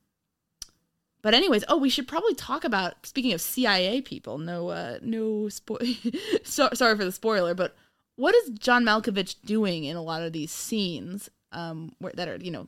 but 1.22 1.34
anyways, 1.34 1.64
oh, 1.70 1.78
we 1.78 1.89
should 1.89 2.08
probably 2.08 2.36
talk 2.36 2.66
about 2.66 3.06
speaking 3.06 3.34
of 3.34 3.41
CIA 3.41 4.01
people. 4.01 4.38
No, 4.38 4.70
uh, 4.70 4.99
no 5.01 5.45
spo- 5.45 6.43
so, 6.43 6.70
Sorry 6.74 6.95
for 6.95 7.06
the 7.06 7.12
spoiler, 7.12 7.56
but 7.56 7.76
what 8.18 8.36
is 8.36 8.49
John 8.49 8.84
Malkovich 8.84 9.36
doing 9.43 9.86
in 9.86 9.95
a 9.95 10.03
lot 10.03 10.22
of 10.22 10.34
these 10.34 10.51
scenes? 10.51 11.30
Um, 11.51 11.93
where, 11.99 12.12
that 12.16 12.28
are 12.28 12.36
you 12.36 12.51
know, 12.51 12.68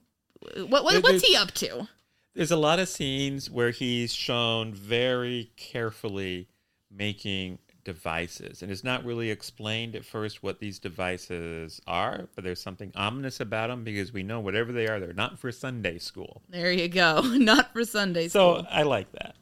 what, 0.56 0.84
what 0.84 1.04
what's 1.04 1.28
he 1.28 1.36
up 1.36 1.52
to? 1.56 1.88
There's 2.34 2.52
a 2.52 2.58
lot 2.58 2.80
of 2.80 2.88
scenes 2.88 3.50
where 3.50 3.72
he's 3.72 4.14
shown 4.14 4.74
very 4.74 5.52
carefully 5.58 6.48
making 6.90 7.60
devices, 7.88 8.62
and 8.62 8.70
it's 8.70 8.84
not 8.84 9.06
really 9.06 9.32
explained 9.32 9.96
at 9.96 10.04
first 10.04 10.44
what 10.44 10.60
these 10.60 10.78
devices 10.78 11.80
are, 11.88 12.28
but 12.36 12.44
there's 12.44 12.62
something 12.62 12.92
ominous 12.98 13.40
about 13.40 13.70
them 13.70 13.86
because 13.86 14.12
we 14.12 14.24
know 14.24 14.42
whatever 14.42 14.74
they 14.74 14.88
are, 14.88 15.00
they're 15.00 15.14
not 15.14 15.40
for 15.40 15.54
Sunday 15.54 15.98
school. 15.98 16.42
There 16.50 16.70
you 16.70 16.90
go. 16.90 17.22
Not 17.38 17.72
for 17.72 17.86
Sunday 17.86 18.28
school. 18.28 18.60
So. 18.60 18.68
I 18.70 18.84
like 18.84 19.10
that. 19.14 19.38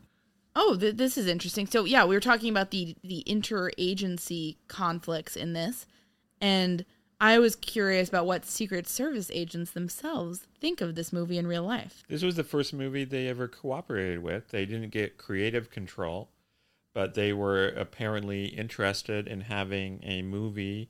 Oh, 0.56 0.78
th- 0.78 0.96
this 0.96 1.18
is 1.18 1.26
interesting. 1.26 1.66
So 1.66 1.86
yeah, 1.86 2.06
we 2.06 2.16
were 2.16 2.22
talking 2.22 2.52
about 2.52 2.70
the 2.70 2.96
the 3.04 3.24
interagency 3.28 4.58
conflicts 4.68 5.36
in 5.36 5.54
this, 5.54 5.88
and 6.40 6.86
I 7.20 7.40
was 7.40 7.56
curious 7.56 8.08
about 8.10 8.28
what 8.28 8.46
Secret 8.46 8.88
Service 8.88 9.32
agents 9.34 9.72
themselves 9.72 10.46
think 10.62 10.82
of 10.82 10.94
this 10.94 11.12
movie 11.12 11.40
in 11.40 11.48
real 11.48 11.64
life. 11.64 12.04
This 12.08 12.22
was 12.22 12.36
the 12.36 12.44
first 12.44 12.74
movie 12.74 13.06
they 13.06 13.28
ever 13.28 13.48
cooperated 13.48 14.22
with. 14.22 14.50
They 14.50 14.66
didn't 14.68 14.92
get 14.92 15.18
creative 15.18 15.72
control, 15.72 16.30
but 16.96 17.14
they 17.14 17.34
were 17.34 17.68
apparently 17.68 18.46
interested 18.46 19.28
in 19.28 19.42
having 19.42 20.00
a 20.02 20.22
movie, 20.22 20.90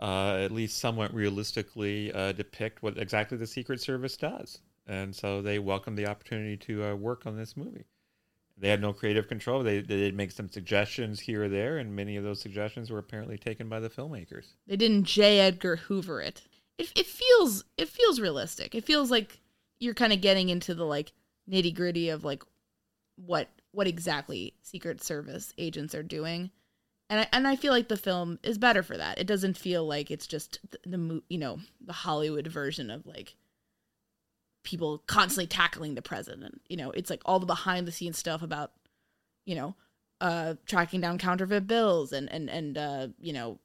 uh, 0.00 0.38
at 0.40 0.50
least 0.50 0.76
somewhat 0.76 1.14
realistically, 1.14 2.12
uh, 2.12 2.32
depict 2.32 2.82
what 2.82 2.98
exactly 2.98 3.38
the 3.38 3.46
Secret 3.46 3.80
Service 3.80 4.16
does. 4.16 4.58
And 4.88 5.14
so 5.14 5.40
they 5.40 5.60
welcomed 5.60 5.96
the 5.96 6.08
opportunity 6.08 6.56
to 6.58 6.84
uh, 6.84 6.94
work 6.96 7.26
on 7.26 7.36
this 7.36 7.56
movie. 7.56 7.84
They 8.58 8.68
had 8.68 8.80
no 8.80 8.92
creative 8.92 9.28
control. 9.28 9.62
They, 9.62 9.80
they 9.80 9.96
did 9.96 10.16
make 10.16 10.32
some 10.32 10.50
suggestions 10.50 11.20
here 11.20 11.44
or 11.44 11.48
there, 11.48 11.78
and 11.78 11.94
many 11.94 12.16
of 12.16 12.24
those 12.24 12.40
suggestions 12.40 12.90
were 12.90 12.98
apparently 12.98 13.38
taken 13.38 13.68
by 13.68 13.78
the 13.78 13.90
filmmakers. 13.90 14.46
They 14.66 14.76
didn't 14.76 15.04
J. 15.04 15.38
Edgar 15.40 15.76
Hoover 15.76 16.20
it. 16.20 16.42
It 16.76 16.90
it 16.96 17.06
feels 17.06 17.64
it 17.76 17.88
feels 17.88 18.20
realistic. 18.20 18.74
It 18.74 18.84
feels 18.84 19.10
like 19.10 19.40
you're 19.78 19.94
kind 19.94 20.12
of 20.12 20.20
getting 20.20 20.48
into 20.48 20.74
the 20.74 20.84
like 20.84 21.12
nitty 21.48 21.74
gritty 21.74 22.08
of 22.08 22.24
like 22.24 22.42
what 23.16 23.48
what 23.76 23.86
exactly 23.86 24.54
Secret 24.62 25.04
Service 25.04 25.52
agents 25.58 25.94
are 25.94 26.02
doing, 26.02 26.50
and 27.10 27.20
I 27.20 27.28
and 27.30 27.46
I 27.46 27.56
feel 27.56 27.74
like 27.74 27.88
the 27.88 27.96
film 27.98 28.38
is 28.42 28.56
better 28.56 28.82
for 28.82 28.96
that. 28.96 29.18
It 29.18 29.26
doesn't 29.26 29.58
feel 29.58 29.86
like 29.86 30.10
it's 30.10 30.26
just 30.26 30.58
the, 30.70 30.96
the 30.96 31.22
you 31.28 31.36
know 31.36 31.58
the 31.84 31.92
Hollywood 31.92 32.46
version 32.46 32.90
of 32.90 33.06
like 33.06 33.36
people 34.62 35.04
constantly 35.06 35.46
tackling 35.46 35.94
the 35.94 36.00
president. 36.00 36.62
You 36.68 36.78
know, 36.78 36.90
it's 36.90 37.10
like 37.10 37.20
all 37.26 37.38
the 37.38 37.44
behind 37.44 37.86
the 37.86 37.92
scenes 37.92 38.16
stuff 38.16 38.40
about 38.42 38.72
you 39.44 39.54
know 39.54 39.74
uh 40.22 40.54
tracking 40.64 41.02
down 41.02 41.18
counterfeit 41.18 41.66
bills 41.66 42.12
and 42.12 42.32
and 42.32 42.48
and 42.48 42.78
uh 42.78 43.08
you 43.20 43.34
know 43.34 43.58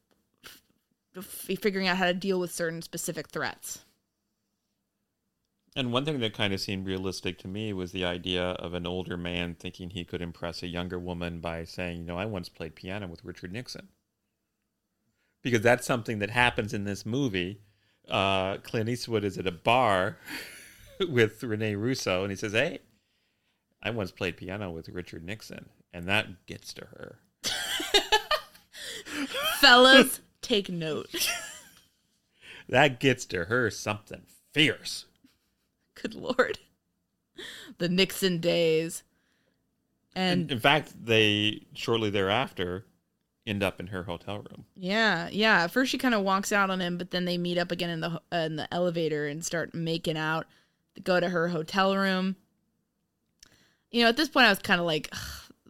f- 1.16 1.24
figuring 1.62 1.88
out 1.88 1.96
how 1.96 2.06
to 2.06 2.14
deal 2.14 2.38
with 2.38 2.52
certain 2.52 2.82
specific 2.82 3.30
threats. 3.30 3.86
And 5.76 5.94
one 5.94 6.04
thing 6.04 6.20
that 6.20 6.34
kind 6.34 6.54
of 6.54 6.60
seemed 6.60 6.86
realistic 6.86 7.38
to 7.40 7.48
me 7.48 7.72
was 7.72 7.92
the 7.92 8.04
idea 8.04 8.44
of 8.44 8.74
an 8.74 8.86
older 8.86 9.16
man 9.16 9.56
thinking 9.56 9.92
he 9.92 10.04
could 10.04 10.22
impress 10.22 10.62
a 10.62 10.68
younger 10.68 11.00
woman 11.00 11.40
by 11.40 11.64
saying, 11.64 12.00
you 12.00 12.04
know, 12.04 12.18
I 12.18 12.26
once 12.26 12.50
played 12.50 12.76
piano 12.76 13.08
with 13.08 13.24
Richard 13.24 13.54
Nixon. 13.54 13.88
Because 15.42 15.62
that's 15.62 15.88
something 15.88 16.20
that 16.20 16.30
happens 16.30 16.74
in 16.74 16.84
this 16.84 17.06
movie. 17.06 17.62
Uh, 18.10 18.58
Clint 18.58 18.90
Eastwood 18.90 19.24
is 19.24 19.38
at 19.38 19.48
a 19.48 19.52
bar 19.52 20.18
with 21.00 21.42
Rene 21.42 21.76
Russo 21.76 22.24
and 22.24 22.32
he 22.32 22.36
says, 22.36 22.52
Hey, 22.52 22.80
I 23.82 23.92
once 23.92 24.12
played 24.12 24.38
piano 24.38 24.72
with 24.72 24.90
Richard 24.90 25.24
Nixon. 25.24 25.70
And 25.94 26.06
that 26.06 26.46
gets 26.46 26.74
to 26.74 26.86
her. 26.86 27.20
Fellas, 29.60 30.22
take 30.42 30.70
note. 30.70 31.30
That 32.70 33.02
gets 33.02 33.26
to 33.26 33.46
her 33.46 33.70
something 33.70 34.22
fierce. 34.54 35.06
Good 36.02 36.16
lord. 36.16 36.60
The 37.78 37.90
Nixon 37.90 38.40
days. 38.40 39.04
And 40.16 40.50
in, 40.50 40.58
in 40.58 40.60
fact, 40.60 40.94
they 41.06 41.66
shortly 41.74 42.10
thereafter 42.10 42.86
end 43.48 43.64
up 43.64 43.80
in 43.80 43.88
her 43.88 44.04
hotel 44.04 44.38
room. 44.38 44.66
Yeah, 44.76 45.30
yeah. 45.32 45.64
At 45.64 45.72
first, 45.72 45.92
she 45.92 45.98
kind 45.98 46.14
of 46.14 46.22
walks 46.22 46.52
out 46.52 46.70
on 46.70 46.80
him, 46.82 46.98
but 46.98 47.12
then 47.12 47.26
they 47.26 47.38
meet 47.38 47.58
up 47.58 47.72
again 47.72 47.90
in 47.90 48.02
the 48.02 48.22
uh, 48.32 48.38
in 48.38 48.56
the 48.58 48.72
elevator 48.74 49.28
and 49.28 49.44
start 49.44 49.74
making 49.74 50.18
out. 50.18 50.46
They 50.96 51.02
go 51.02 51.20
to 51.20 51.30
her 51.30 51.48
hotel 51.48 51.96
room. 51.96 52.36
You 53.90 54.04
know, 54.04 54.10
at 54.10 54.18
this 54.18 54.30
point, 54.30 54.46
I 54.46 54.50
was 54.50 54.60
kind 54.60 54.80
of 54.80 54.86
like, 54.86 55.14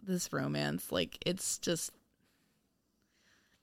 this 0.02 0.32
romance, 0.32 0.90
like 0.90 1.18
it's 1.24 1.58
just, 1.58 1.92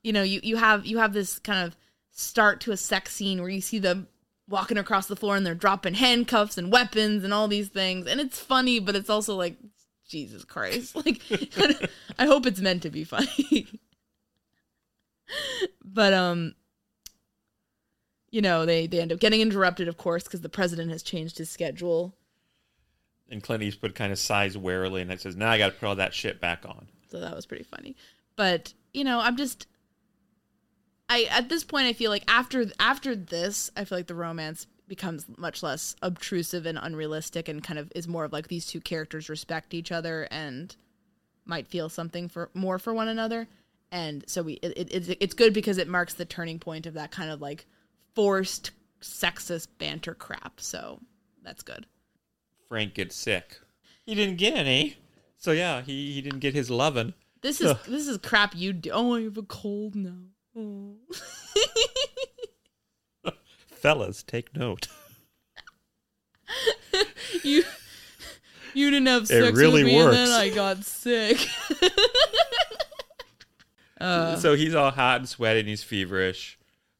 you 0.03 0.13
know, 0.13 0.23
you 0.23 0.39
you 0.43 0.57
have 0.57 0.85
you 0.85 0.97
have 0.97 1.13
this 1.13 1.39
kind 1.39 1.65
of 1.67 1.75
start 2.11 2.61
to 2.61 2.71
a 2.71 2.77
sex 2.77 3.13
scene 3.13 3.41
where 3.41 3.49
you 3.49 3.61
see 3.61 3.79
them 3.79 4.07
walking 4.49 4.77
across 4.77 5.07
the 5.07 5.15
floor 5.15 5.35
and 5.35 5.45
they're 5.45 5.55
dropping 5.55 5.93
handcuffs 5.93 6.57
and 6.57 6.71
weapons 6.71 7.23
and 7.23 7.33
all 7.33 7.47
these 7.47 7.69
things, 7.69 8.07
and 8.07 8.19
it's 8.19 8.39
funny, 8.39 8.79
but 8.79 8.95
it's 8.95 9.09
also 9.09 9.35
like, 9.35 9.55
Jesus 10.07 10.43
Christ, 10.43 10.95
like, 11.05 11.21
I 12.17 12.25
hope 12.25 12.45
it's 12.47 12.59
meant 12.59 12.81
to 12.83 12.89
be 12.89 13.03
funny. 13.03 13.67
but 15.83 16.13
um 16.13 16.55
you 18.31 18.41
know 18.41 18.65
they 18.65 18.87
they 18.87 18.99
end 18.99 19.11
up 19.11 19.19
getting 19.19 19.41
interrupted 19.41 19.87
of 19.87 19.97
course 19.97 20.23
because 20.23 20.41
the 20.41 20.49
president 20.49 20.89
has 20.91 21.03
changed 21.03 21.37
his 21.37 21.49
schedule 21.49 22.15
And 23.29 23.43
Clint 23.43 23.61
Eastwood 23.61 23.93
kind 23.93 24.11
of 24.11 24.17
sighs 24.17 24.57
warily 24.57 25.03
and 25.03 25.11
it 25.11 25.21
says, 25.21 25.35
"Now 25.35 25.51
I 25.51 25.59
got 25.59 25.67
to 25.67 25.73
put 25.73 25.85
all 25.85 25.95
that 25.95 26.15
shit 26.15 26.41
back 26.41 26.65
on." 26.65 26.87
so 27.11 27.19
that 27.19 27.35
was 27.35 27.45
pretty 27.45 27.63
funny 27.63 27.95
but 28.35 28.73
you 28.93 29.03
know 29.03 29.19
i'm 29.19 29.35
just 29.37 29.67
i 31.09 31.23
at 31.25 31.49
this 31.49 31.63
point 31.63 31.87
i 31.87 31.93
feel 31.93 32.11
like 32.11 32.23
after 32.27 32.65
after 32.79 33.15
this 33.15 33.69
i 33.75 33.83
feel 33.83 33.97
like 33.97 34.07
the 34.07 34.15
romance 34.15 34.67
becomes 34.87 35.25
much 35.37 35.61
less 35.61 35.95
obtrusive 36.01 36.65
and 36.65 36.79
unrealistic 36.81 37.47
and 37.47 37.63
kind 37.63 37.77
of 37.77 37.91
is 37.95 38.07
more 38.07 38.25
of 38.25 38.33
like 38.33 38.47
these 38.47 38.65
two 38.65 38.81
characters 38.81 39.29
respect 39.29 39.73
each 39.73 39.91
other 39.91 40.27
and 40.31 40.75
might 41.45 41.67
feel 41.67 41.89
something 41.89 42.27
for 42.27 42.49
more 42.53 42.79
for 42.79 42.93
one 42.93 43.07
another 43.07 43.47
and 43.91 44.23
so 44.27 44.41
we 44.41 44.53
it, 44.53 44.77
it, 44.77 44.87
it's 44.91 45.09
it's 45.19 45.33
good 45.33 45.53
because 45.53 45.77
it 45.77 45.87
marks 45.87 46.13
the 46.13 46.25
turning 46.25 46.59
point 46.59 46.85
of 46.85 46.95
that 46.95 47.11
kind 47.11 47.29
of 47.29 47.41
like 47.41 47.65
forced 48.15 48.71
sexist 49.01 49.67
banter 49.77 50.13
crap 50.13 50.59
so 50.59 50.99
that's 51.43 51.63
good 51.63 51.85
Frank 52.69 52.93
gets 52.93 53.15
sick. 53.15 53.59
He 54.05 54.13
didn't 54.13 54.37
get 54.37 54.53
any. 54.53 54.97
So 55.37 55.51
yeah, 55.51 55.81
he, 55.81 56.13
he 56.13 56.21
didn't 56.21 56.39
get 56.39 56.53
his 56.53 56.69
lovin'. 56.69 57.15
this 57.41 57.59
is 57.59 57.73
this 57.87 58.07
is 58.07 58.17
crap 58.19 58.55
you 58.55 58.73
do 58.73 58.91
oh 58.91 59.15
i 59.15 59.23
have 59.23 59.37
a 59.37 59.43
cold 59.43 59.95
now. 59.95 60.19
Fellas, 63.67 64.23
take 64.23 64.55
note. 64.55 64.87
you 67.43 67.63
you 68.73 68.91
didn't 68.91 69.07
have 69.07 69.27
sex 69.27 69.57
really 69.57 69.83
with 69.83 69.93
me 69.93 69.99
and 69.99 70.13
then 70.13 70.29
I 70.29 70.49
got 70.49 70.83
sick. 70.83 71.47
uh, 74.01 74.35
so 74.37 74.55
he's 74.55 74.75
all 74.75 74.91
hot 74.91 75.19
and 75.19 75.29
sweaty 75.29 75.61
and 75.61 75.69
he's 75.69 75.83
feverish, 75.83 76.57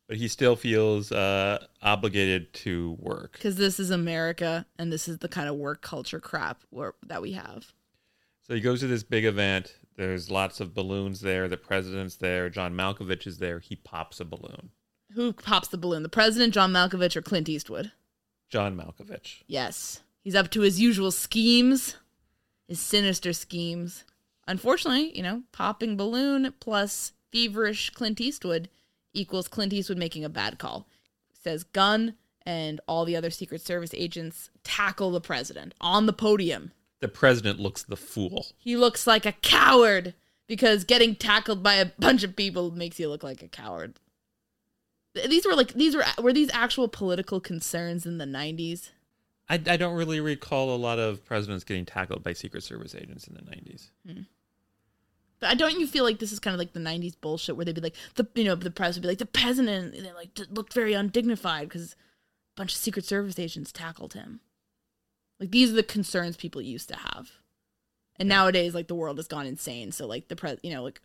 but 0.08 0.18
he 0.18 0.28
still 0.28 0.56
feels 0.56 1.12
uh, 1.12 1.64
obligated 1.82 2.54
to 2.54 2.95
work. 3.00 3.34
because 3.34 3.56
this 3.56 3.80
is 3.80 3.91
America 3.91 4.66
and 4.78 4.91
this 4.91 5.08
is 5.08 5.20
the 5.20 5.30
kind 5.30 5.50
of 5.50 5.56
work 5.56 5.82
culture 5.82 6.20
crap 6.20 6.62
where, 6.70 6.93
that 7.06 7.22
we 7.22 7.34
have. 7.34 7.72
So 8.41 8.56
he 8.56 8.62
goes 8.62 8.80
to 8.80 8.88
this 8.88 9.04
big 9.04 9.26
event. 9.26 9.76
There's 10.00 10.32
lots 10.32 10.62
of 10.62 10.74
balloons 10.74 11.20
there. 11.20 11.50
The 11.50 11.58
president's 11.58 12.16
there. 12.16 12.50
John 12.50 12.74
Malkovich 12.74 13.28
is 13.28 13.39
there. 13.39 13.60
He 13.60 13.76
pops 13.76 14.22
a 14.22 14.26
balloon. 14.26 14.70
Who 15.12 15.34
pops 15.34 15.68
the 15.68 15.78
balloon? 15.78 16.04
The 16.04 16.10
president, 16.10 16.54
John 16.54 16.72
Malkovich, 16.72 17.18
or 17.18 17.22
Clint 17.22 17.50
Eastwood? 17.50 17.91
John 18.50 18.78
Malkovich. 18.78 19.43
Yes, 19.45 20.00
he's 20.22 20.36
up 20.36 20.52
to 20.52 20.62
his 20.62 20.80
usual 20.80 21.12
schemes, 21.12 21.97
his 22.66 22.80
sinister 22.80 23.34
schemes. 23.34 24.06
Unfortunately, 24.47 25.14
you 25.18 25.22
know, 25.22 25.43
popping 25.52 25.97
balloon 25.97 26.54
plus 26.62 27.12
feverish 27.34 27.89
Clint 27.89 28.22
Eastwood 28.22 28.70
equals 29.14 29.50
Clint 29.50 29.74
Eastwood 29.74 29.97
making 29.97 30.24
a 30.24 30.30
bad 30.30 30.60
call. 30.60 30.88
Says 31.34 31.66
gun 31.66 32.16
and 32.45 32.80
all 32.88 33.04
the 33.04 33.18
other 33.18 33.32
Secret 33.32 33.60
Service 33.60 33.93
agents 33.93 34.50
tackle 34.64 35.12
the 35.12 35.20
president 35.20 35.74
on 35.82 36.06
the 36.06 36.14
podium. 36.14 36.72
The 37.00 37.08
president 37.08 37.60
looks 37.60 37.84
the 37.84 37.95
fool. 37.95 38.47
He 38.58 38.76
looks 38.76 39.08
like 39.08 39.26
a 39.26 39.32
coward 39.32 40.14
because 40.47 40.84
getting 40.84 41.16
tackled 41.16 41.64
by 41.64 41.76
a 41.76 41.86
bunch 41.86 42.24
of 42.24 42.36
people 42.36 42.72
makes 42.72 43.00
you 43.00 43.08
look 43.08 43.24
like 43.24 43.41
a 43.41 43.47
coward. 43.47 44.00
These 45.14 45.45
were 45.45 45.56
like 45.56 45.74
these 45.74 45.95
were 45.95 46.04
were 46.22 46.34
these 46.34 46.52
actual 46.54 46.88
political 46.88 47.39
concerns 47.39 48.06
in 48.06 48.18
the 48.18 48.26
90s? 48.26 48.89
I, 49.50 49.56
I 49.56 49.78
don't 49.78 49.95
really 49.95 50.20
recall 50.20 50.76
a 50.76 50.78
lot 50.78 51.00
of 51.00 51.26
presidents 51.26 51.64
getting 51.64 51.86
tackled 51.86 52.24
by 52.24 52.34
Secret 52.34 52.64
Service 52.64 52.93
agents 52.93 53.28
in 53.28 53.34
the 53.34 53.41
90s. 53.41 53.89
Hmm. 54.06 54.22
But 55.39 55.58
don't 55.58 55.80
you 55.80 55.88
feel 55.88 56.04
like 56.04 56.20
this 56.20 56.32
is 56.32 56.39
kind 56.39 56.54
of 56.54 56.60
like 56.60 56.74
the 56.74 56.80
'90s 56.80 57.16
bullshit 57.20 57.56
where 57.56 57.64
they'd 57.64 57.76
be 57.76 57.82
like 57.82 57.95
the 58.16 58.28
you 58.36 58.43
know 58.43 58.56
the 58.56 58.72
press 58.72 58.95
would 58.95 59.02
be 59.02 59.08
like 59.08 59.20
the 59.20 59.26
president 59.26 59.95
and 59.95 60.06
they 60.06 60.12
like 60.12 60.38
looked 60.50 60.74
very 60.74 60.93
undignified 60.93 61.70
because 61.70 61.93
a 61.93 62.58
bunch 62.58 62.74
of 62.74 62.78
Secret 62.78 63.06
Service 63.06 63.39
agents 63.39 63.72
tackled 63.72 64.14
him. 64.14 64.41
Like 65.39 65.51
these 65.51 65.71
are 65.71 65.75
the 65.75 65.83
concerns 65.83 66.35
people 66.37 66.61
used 66.61 66.89
to 66.89 66.95
have, 66.95 67.31
and 68.17 68.27
nowadays 68.27 68.75
like 68.75 68.87
the 68.87 68.95
world 68.95 69.17
has 69.17 69.27
gone 69.27 69.45
insane. 69.45 69.91
So 69.91 70.05
like 70.05 70.27
the 70.27 70.35
pres 70.35 70.59
you 70.63 70.73
know 70.73 70.83
like 70.83 71.01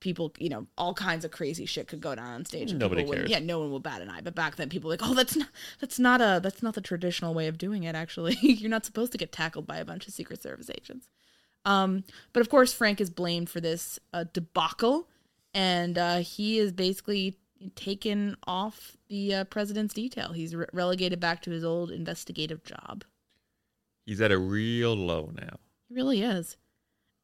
people 0.00 0.32
you 0.38 0.48
know 0.48 0.66
all 0.76 0.92
kinds 0.92 1.24
of 1.24 1.30
crazy 1.30 1.64
shit 1.64 1.88
could 1.88 2.00
go 2.00 2.14
down 2.14 2.26
on 2.26 2.44
stage. 2.44 2.72
Nobody 2.74 3.04
cares. 3.04 3.30
Yeah, 3.30 3.38
no 3.38 3.60
one 3.60 3.70
will 3.70 3.80
bat 3.80 4.02
an 4.02 4.10
eye. 4.10 4.20
But 4.20 4.34
back 4.34 4.56
then 4.56 4.68
people 4.68 4.88
were 4.88 4.94
like 4.94 5.08
oh 5.08 5.14
that's 5.14 5.36
not 5.36 5.48
that's 5.80 5.98
not 5.98 6.20
a 6.20 6.40
that's 6.42 6.62
not 6.62 6.74
the 6.74 6.80
traditional 6.80 7.32
way 7.32 7.48
of 7.48 7.56
doing 7.56 7.84
it. 7.84 7.94
Actually, 7.94 8.36
you're 8.42 8.70
not 8.70 8.84
supposed 8.84 9.12
to 9.12 9.18
get 9.18 9.32
tackled 9.32 9.66
by 9.66 9.78
a 9.78 9.84
bunch 9.84 10.06
of 10.06 10.12
Secret 10.12 10.42
Service 10.42 10.70
agents. 10.70 11.08
Um, 11.64 12.04
but 12.32 12.40
of 12.40 12.48
course, 12.50 12.72
Frank 12.72 13.00
is 13.00 13.08
blamed 13.08 13.48
for 13.48 13.60
this 13.60 13.98
uh, 14.12 14.24
debacle, 14.32 15.08
and 15.54 15.96
uh, 15.96 16.18
he 16.18 16.58
is 16.58 16.72
basically 16.72 17.38
taken 17.76 18.36
off 18.46 18.96
the 19.08 19.34
uh, 19.34 19.44
president's 19.44 19.94
detail. 19.94 20.32
He's 20.32 20.54
re- 20.54 20.66
relegated 20.72 21.20
back 21.20 21.42
to 21.42 21.50
his 21.50 21.64
old 21.64 21.90
investigative 21.90 22.64
job. 22.64 23.04
He's 24.06 24.20
at 24.20 24.32
a 24.32 24.38
real 24.38 24.94
low 24.94 25.30
now. 25.34 25.58
He 25.88 25.94
really 25.94 26.22
is, 26.22 26.56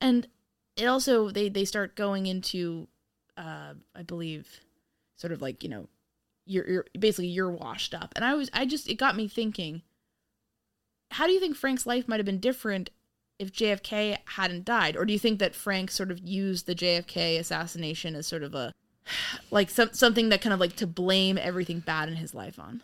and 0.00 0.28
it 0.76 0.86
also 0.86 1.30
they 1.30 1.48
they 1.48 1.64
start 1.64 1.96
going 1.96 2.26
into, 2.26 2.88
uh, 3.36 3.74
I 3.94 4.02
believe, 4.02 4.60
sort 5.16 5.32
of 5.32 5.42
like 5.42 5.62
you 5.62 5.68
know, 5.68 5.88
you're, 6.46 6.68
you're 6.68 6.84
basically 6.98 7.28
you're 7.28 7.50
washed 7.50 7.94
up, 7.94 8.12
and 8.16 8.24
I 8.24 8.34
was 8.34 8.50
I 8.52 8.64
just 8.64 8.88
it 8.88 8.94
got 8.94 9.16
me 9.16 9.28
thinking. 9.28 9.82
How 11.12 11.26
do 11.26 11.32
you 11.32 11.40
think 11.40 11.56
Frank's 11.56 11.86
life 11.86 12.06
might 12.06 12.18
have 12.18 12.26
been 12.26 12.38
different 12.38 12.90
if 13.38 13.52
JFK 13.52 14.18
hadn't 14.26 14.64
died, 14.64 14.96
or 14.96 15.04
do 15.04 15.12
you 15.12 15.18
think 15.18 15.38
that 15.38 15.54
Frank 15.54 15.90
sort 15.90 16.10
of 16.10 16.18
used 16.18 16.66
the 16.66 16.74
JFK 16.74 17.38
assassination 17.38 18.14
as 18.14 18.26
sort 18.26 18.42
of 18.42 18.54
a 18.54 18.72
like 19.50 19.70
some 19.70 19.92
something 19.92 20.28
that 20.28 20.40
kind 20.40 20.52
of 20.52 20.60
like 20.60 20.76
to 20.76 20.86
blame 20.86 21.38
everything 21.38 21.80
bad 21.80 22.08
in 22.08 22.16
his 22.16 22.34
life 22.34 22.58
on? 22.58 22.82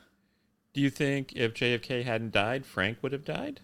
Do 0.72 0.80
you 0.80 0.90
think 0.90 1.32
if 1.36 1.54
JFK 1.54 2.04
hadn't 2.04 2.32
died, 2.32 2.66
Frank 2.66 2.98
would 3.02 3.12
have 3.12 3.24
died? 3.24 3.60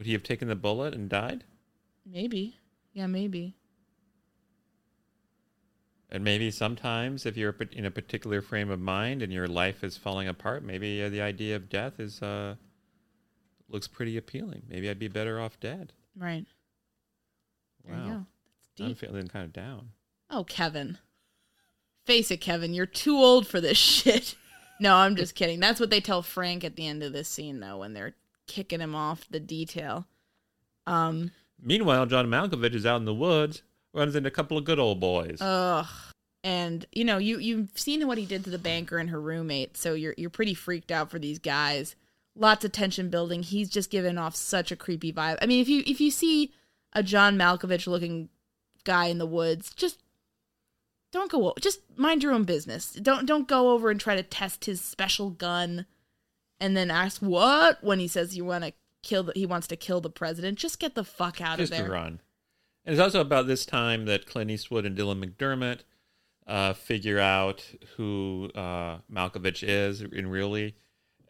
Would 0.00 0.06
he 0.06 0.14
have 0.14 0.22
taken 0.22 0.48
the 0.48 0.56
bullet 0.56 0.94
and 0.94 1.10
died? 1.10 1.44
Maybe, 2.06 2.56
yeah, 2.94 3.06
maybe. 3.06 3.58
And 6.08 6.24
maybe 6.24 6.50
sometimes, 6.50 7.26
if 7.26 7.36
you're 7.36 7.54
in 7.72 7.84
a 7.84 7.90
particular 7.90 8.40
frame 8.40 8.70
of 8.70 8.80
mind 8.80 9.20
and 9.20 9.30
your 9.30 9.46
life 9.46 9.84
is 9.84 9.98
falling 9.98 10.26
apart, 10.26 10.64
maybe 10.64 11.02
uh, 11.02 11.10
the 11.10 11.20
idea 11.20 11.54
of 11.54 11.68
death 11.68 12.00
is 12.00 12.22
uh, 12.22 12.54
looks 13.68 13.88
pretty 13.88 14.16
appealing. 14.16 14.62
Maybe 14.70 14.88
I'd 14.88 14.98
be 14.98 15.08
better 15.08 15.38
off 15.38 15.60
dead. 15.60 15.92
Right. 16.16 16.46
There 17.84 17.94
you 17.94 18.10
Wow. 18.10 18.26
I'm 18.80 18.94
feeling 18.94 19.28
kind 19.28 19.44
of 19.44 19.52
down. 19.52 19.90
Oh, 20.30 20.44
Kevin. 20.44 20.96
Face 22.06 22.30
it, 22.30 22.38
Kevin, 22.38 22.72
you're 22.72 22.86
too 22.86 23.18
old 23.18 23.46
for 23.46 23.60
this 23.60 23.76
shit. 23.76 24.34
No, 24.80 24.96
I'm 24.96 25.14
just 25.14 25.34
kidding. 25.34 25.60
That's 25.60 25.78
what 25.78 25.90
they 25.90 26.00
tell 26.00 26.22
Frank 26.22 26.64
at 26.64 26.76
the 26.76 26.86
end 26.86 27.02
of 27.02 27.12
this 27.12 27.28
scene, 27.28 27.60
though, 27.60 27.80
when 27.80 27.92
they're 27.92 28.14
kicking 28.50 28.80
him 28.80 28.94
off 28.94 29.26
the 29.30 29.40
detail. 29.40 30.06
Um, 30.86 31.30
Meanwhile, 31.62 32.06
John 32.06 32.26
Malkovich 32.26 32.74
is 32.74 32.84
out 32.84 32.96
in 32.96 33.04
the 33.04 33.14
woods, 33.14 33.62
runs 33.94 34.16
into 34.16 34.28
a 34.28 34.32
couple 34.32 34.58
of 34.58 34.64
good 34.64 34.78
old 34.80 34.98
boys. 35.00 35.38
ugh. 35.40 35.86
And 36.42 36.86
you 36.92 37.04
know, 37.04 37.18
you 37.18 37.38
you've 37.38 37.68
seen 37.74 38.06
what 38.06 38.16
he 38.18 38.24
did 38.24 38.44
to 38.44 38.50
the 38.50 38.58
banker 38.58 38.96
and 38.98 39.10
her 39.10 39.20
roommate, 39.20 39.76
so 39.76 39.92
you're 39.94 40.14
you're 40.16 40.30
pretty 40.30 40.54
freaked 40.54 40.90
out 40.90 41.10
for 41.10 41.18
these 41.18 41.38
guys. 41.38 41.96
Lots 42.34 42.64
of 42.64 42.72
tension 42.72 43.10
building. 43.10 43.42
He's 43.42 43.68
just 43.68 43.90
giving 43.90 44.16
off 44.16 44.34
such 44.34 44.72
a 44.72 44.76
creepy 44.76 45.12
vibe. 45.12 45.36
I 45.42 45.46
mean, 45.46 45.60
if 45.60 45.68
you 45.68 45.82
if 45.86 46.00
you 46.00 46.10
see 46.10 46.52
a 46.94 47.02
John 47.02 47.36
Malkovich 47.36 47.86
looking 47.86 48.30
guy 48.84 49.06
in 49.06 49.18
the 49.18 49.26
woods, 49.26 49.74
just 49.74 50.02
don't 51.12 51.30
go. 51.30 51.52
Just 51.60 51.80
mind 51.96 52.22
your 52.22 52.32
own 52.32 52.44
business. 52.44 52.92
Don't 52.92 53.26
don't 53.26 53.46
go 53.46 53.72
over 53.72 53.90
and 53.90 54.00
try 54.00 54.16
to 54.16 54.22
test 54.22 54.64
his 54.64 54.80
special 54.80 55.28
gun, 55.28 55.84
and 56.60 56.76
then 56.76 56.90
ask 56.90 57.20
what 57.20 57.82
when 57.82 57.98
he 57.98 58.08
says 58.08 58.36
you 58.36 58.44
want 58.44 58.64
to 58.64 58.72
kill. 59.02 59.24
The, 59.24 59.32
he 59.34 59.46
wants 59.46 59.66
to 59.68 59.76
kill 59.76 60.00
the 60.00 60.10
president. 60.10 60.58
Just 60.58 60.78
get 60.78 60.94
the 60.94 61.04
fuck 61.04 61.40
out 61.40 61.58
just 61.58 61.72
of 61.72 61.78
to 61.78 61.82
there. 61.84 61.92
run. 61.92 62.20
And 62.84 62.94
it's 62.94 63.00
also 63.00 63.20
about 63.20 63.46
this 63.46 63.66
time 63.66 64.06
that 64.06 64.26
Clint 64.26 64.50
Eastwood 64.50 64.84
and 64.86 64.96
Dylan 64.96 65.22
McDermott 65.24 65.80
uh, 66.46 66.72
figure 66.72 67.18
out 67.18 67.64
who 67.96 68.50
uh, 68.54 68.98
Malkovich 69.12 69.62
is 69.66 70.00
in 70.00 70.28
really. 70.28 70.74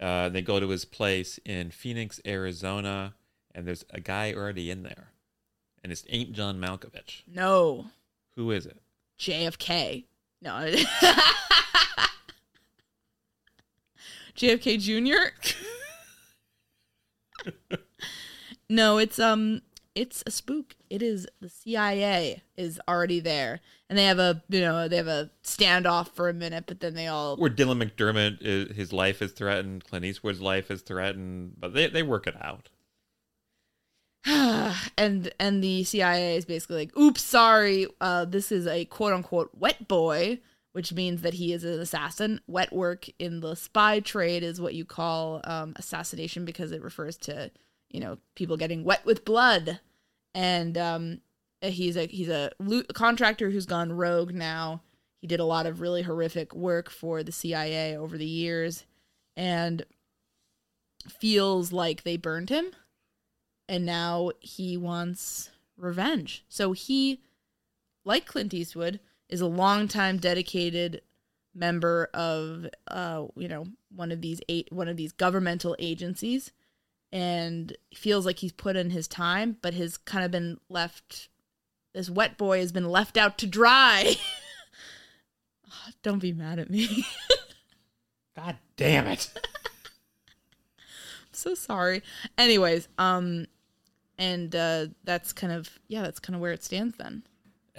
Uh, 0.01 0.29
they 0.31 0.41
go 0.43 0.59
to 0.61 0.69
his 0.69 0.85
place 0.85 1.39
in 1.45 1.71
Phoenix, 1.71 2.21
Arizona, 2.27 3.15
and 3.55 3.67
there's 3.67 3.85
a 3.91 4.01
guy 4.01 4.33
already 4.33 4.71
in 4.71 4.83
there. 4.83 5.13
and 5.83 5.93
it's 5.93 6.05
ain't 6.09 6.33
John 6.33 6.59
Malkovich. 6.61 7.23
No, 7.27 7.87
Who 8.37 8.51
is 8.53 8.65
it? 8.67 8.79
JFK. 9.19 10.05
No. 10.41 10.73
JFK 14.41 14.81
Jr. 14.81 15.35
no, 18.71 18.97
it's 18.97 19.19
um 19.19 19.61
it's 19.95 20.23
a 20.25 20.31
spook. 20.31 20.77
It 20.89 21.03
is 21.03 21.27
the 21.43 21.51
CIA 21.51 22.43
is 22.57 22.81
already 22.89 23.21
there. 23.21 23.61
And 23.91 23.99
they 23.99 24.05
have 24.05 24.19
a 24.19 24.43
you 24.49 24.61
know, 24.63 24.89
they 24.89 24.97
have 24.97 25.09
a 25.09 25.31
standoff 25.45 26.13
for 26.13 26.31
a 26.31 26.33
minute, 26.33 26.65
but 26.67 26.81
then 26.81 26.95
they 26.95 27.07
all 27.07 27.37
Where 27.37 27.51
Dylan 27.51 27.83
McDermott, 27.85 28.39
is, 28.41 28.75
his 28.75 28.95
life 28.95 29.21
is 29.21 29.33
threatened. 29.33 29.85
Clint 29.85 30.07
Eastwood's 30.07 30.41
life 30.41 30.71
is 30.71 30.81
threatened, 30.81 31.57
but 31.59 31.75
they 31.75 31.89
they 31.89 32.03
work 32.03 32.27
it 32.27 32.37
out. 32.43 32.71
and 34.97 35.33
and 35.39 35.63
the 35.63 35.85
CIA 35.85 36.37
is 36.37 36.47
basically 36.47 36.77
like, 36.77 36.97
"Oops, 36.97 37.21
sorry. 37.21 37.89
Uh, 38.01 38.25
this 38.25 38.51
is 38.51 38.67
a 38.67 38.87
quote 38.87 39.13
unquote 39.13 39.51
wet 39.55 39.87
boy, 39.87 40.41
which 40.73 40.93
means 40.93 41.23
that 41.23 41.35
he 41.35 41.53
is 41.53 41.65
an 41.65 41.81
assassin. 41.81 42.41
Wet 42.47 42.73
work 42.73 43.07
in 43.19 43.41
the 43.41 43.55
spy 43.55 44.01
trade 44.01 44.43
is 44.43 44.61
what 44.61 44.75
you 44.75 44.85
call 44.85 45.41
um, 45.45 45.75
assassination 45.77 46.45
because 46.45 46.73
it 46.73 46.83
refers 46.83 47.17
to 47.19 47.51
you 47.91 48.01
know 48.01 48.19
people 48.35 48.57
getting 48.57 48.85
wet 48.85 49.05
with 49.05 49.25
blood. 49.25 49.81
And 50.35 50.79
um, 50.79 51.21
he's 51.61 51.97
a 51.97 52.07
he's 52.07 52.29
a 52.29 52.53
lo- 52.59 52.85
contractor 52.95 53.51
who's 53.51 53.67
gone 53.67 53.93
rogue 53.93 54.33
now. 54.33 54.83
He 55.21 55.27
did 55.27 55.41
a 55.41 55.45
lot 55.45 55.67
of 55.67 55.81
really 55.81 56.03
horrific 56.03 56.55
work 56.55 56.89
for 56.89 57.23
the 57.23 57.33
CIA 57.33 57.97
over 57.97 58.17
the 58.17 58.27
years, 58.27 58.85
and 59.37 59.85
feels 61.09 61.73
like 61.73 62.03
they 62.03 62.17
burned 62.17 62.51
him 62.51 62.73
and 63.71 63.87
now 63.87 64.33
he 64.41 64.77
wants 64.77 65.51
revenge. 65.77 66.45
So 66.49 66.73
he, 66.73 67.21
like 68.05 68.27
Clint 68.27 68.53
Eastwood, 68.53 68.99
is 69.31 69.41
a 69.41 69.47
longtime 69.47 70.19
dedicated 70.19 71.03
member 71.55 72.11
of, 72.13 72.67
uh, 72.89 73.25
you 73.37 73.49
know, 73.49 73.67
one 73.95 74.13
of 74.13 74.21
these 74.21 74.41
eight, 74.49 74.69
one 74.71 74.89
of 74.89 74.97
these 74.97 75.13
governmental 75.13 75.77
agencies, 75.79 76.53
and 77.13 77.77
feels 77.95 78.27
like 78.27 78.39
he's 78.39 78.53
put 78.53 78.77
in 78.77 78.91
his 78.91 79.09
time, 79.09 79.57
but 79.63 79.75
has 79.75 79.97
kind 79.97 80.25
of 80.25 80.31
been 80.31 80.59
left. 80.69 81.29
This 81.95 82.11
wet 82.11 82.37
boy 82.37 82.59
has 82.59 82.73
been 82.73 82.89
left 82.89 83.17
out 83.17 83.39
to 83.39 83.47
dry. 83.47 84.17
Don't 86.03 86.21
be 86.21 86.33
mad 86.33 86.59
at 86.59 86.71
me. 86.71 87.05
God 88.37 88.57
damn 88.77 89.07
it! 89.07 89.31
so 91.33 91.55
sorry. 91.55 92.03
Anyways, 92.39 92.89
um, 92.99 93.47
and 94.19 94.55
uh, 94.55 94.87
that's 95.05 95.33
kind 95.33 95.53
of 95.53 95.79
yeah, 95.89 96.03
that's 96.03 96.21
kind 96.21 96.35
of 96.35 96.41
where 96.41 96.53
it 96.53 96.63
stands 96.63 96.97
then. 96.97 97.23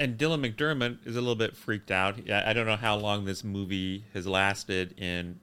And 0.02 0.18
Dylan 0.18 0.44
McDermott 0.44 1.06
is 1.06 1.16
a 1.16 1.22
little 1.22 1.36
bit 1.36 1.56
freaked 1.56 1.92
out. 1.92 2.28
I 2.28 2.54
don't 2.54 2.66
know 2.66 2.76
how 2.76 2.96
long 2.96 3.26
this 3.26 3.44
movie 3.44 4.04
has 4.16 4.26
lasted 4.26 5.00
in 5.00 5.40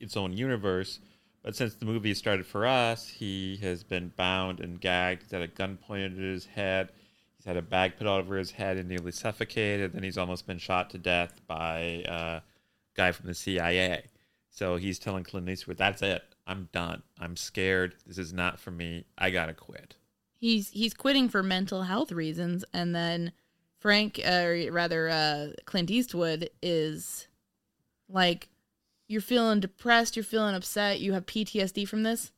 its 0.00 0.18
own 0.18 0.34
universe, 0.34 1.00
but 1.42 1.56
since 1.56 1.76
the 1.76 1.86
movie 1.86 2.12
started 2.12 2.44
for 2.44 2.66
us, 2.66 3.08
he 3.08 3.56
has 3.62 3.82
been 3.82 4.12
bound 4.14 4.60
and 4.60 4.78
gagged. 4.78 5.22
He's 5.22 5.30
had 5.30 5.40
a 5.40 5.48
gun 5.48 5.78
pointed 5.78 6.12
at 6.12 6.24
his 6.24 6.44
head. 6.44 6.90
He's 7.38 7.46
had 7.46 7.56
a 7.56 7.62
bag 7.62 7.96
put 7.96 8.06
over 8.06 8.36
his 8.36 8.50
head 8.50 8.76
and 8.76 8.86
nearly 8.86 9.12
suffocated. 9.12 9.94
Then 9.94 10.02
he's 10.02 10.18
almost 10.18 10.46
been 10.46 10.58
shot 10.58 10.90
to 10.90 10.98
death 10.98 11.40
by 11.46 12.04
a 12.06 12.42
guy 12.94 13.12
from 13.12 13.28
the 13.28 13.34
CIA. 13.34 14.04
So 14.50 14.76
he's 14.76 14.98
telling 14.98 15.24
Clint 15.24 15.48
Eastwood, 15.48 15.78
"That's 15.78 16.02
it. 16.02 16.22
I'm 16.46 16.68
done. 16.70 17.02
I'm 17.18 17.34
scared. 17.34 17.94
This 18.06 18.18
is 18.18 18.34
not 18.34 18.60
for 18.60 18.72
me. 18.72 19.06
I 19.16 19.30
gotta 19.30 19.54
quit." 19.54 19.96
He's 20.36 20.68
he's 20.68 20.92
quitting 20.92 21.30
for 21.30 21.42
mental 21.42 21.84
health 21.84 22.12
reasons, 22.12 22.62
and 22.74 22.94
then 22.94 23.32
Frank, 23.82 24.20
uh, 24.24 24.44
or 24.44 24.70
rather 24.70 25.08
uh, 25.08 25.48
Clint 25.64 25.90
Eastwood, 25.90 26.48
is 26.62 27.26
like, 28.08 28.48
"You're 29.08 29.20
feeling 29.20 29.58
depressed. 29.58 30.14
You're 30.16 30.24
feeling 30.24 30.54
upset. 30.54 31.00
You 31.00 31.12
have 31.14 31.26
PTSD 31.26 31.86
from 31.88 32.04
this. 32.04 32.30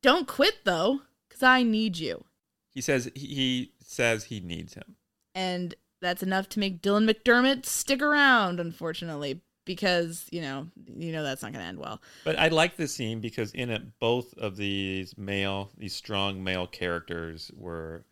Don't 0.00 0.28
quit 0.28 0.58
though, 0.64 1.00
because 1.28 1.42
I 1.42 1.64
need 1.64 1.98
you." 1.98 2.24
He 2.72 2.80
says 2.80 3.10
he 3.16 3.72
says 3.80 4.24
he 4.24 4.38
needs 4.38 4.74
him. 4.74 4.94
and 5.34 5.74
that's 6.00 6.22
enough 6.22 6.48
to 6.50 6.60
make 6.60 6.82
Dylan 6.82 7.10
McDermott 7.10 7.66
stick 7.66 8.00
around, 8.02 8.60
unfortunately, 8.60 9.40
because 9.64 10.26
you 10.30 10.40
know 10.40 10.68
you 10.96 11.10
know 11.10 11.24
that's 11.24 11.42
not 11.42 11.52
going 11.52 11.62
to 11.62 11.68
end 11.68 11.78
well. 11.78 12.00
But 12.24 12.38
I 12.38 12.48
like 12.48 12.76
this 12.76 12.94
scene 12.94 13.20
because 13.20 13.52
in 13.52 13.70
it, 13.70 13.82
both 13.98 14.32
of 14.38 14.56
these 14.56 15.18
male, 15.18 15.70
these 15.76 15.94
strong 15.96 16.44
male 16.44 16.66
characters 16.68 17.50
were 17.56 18.04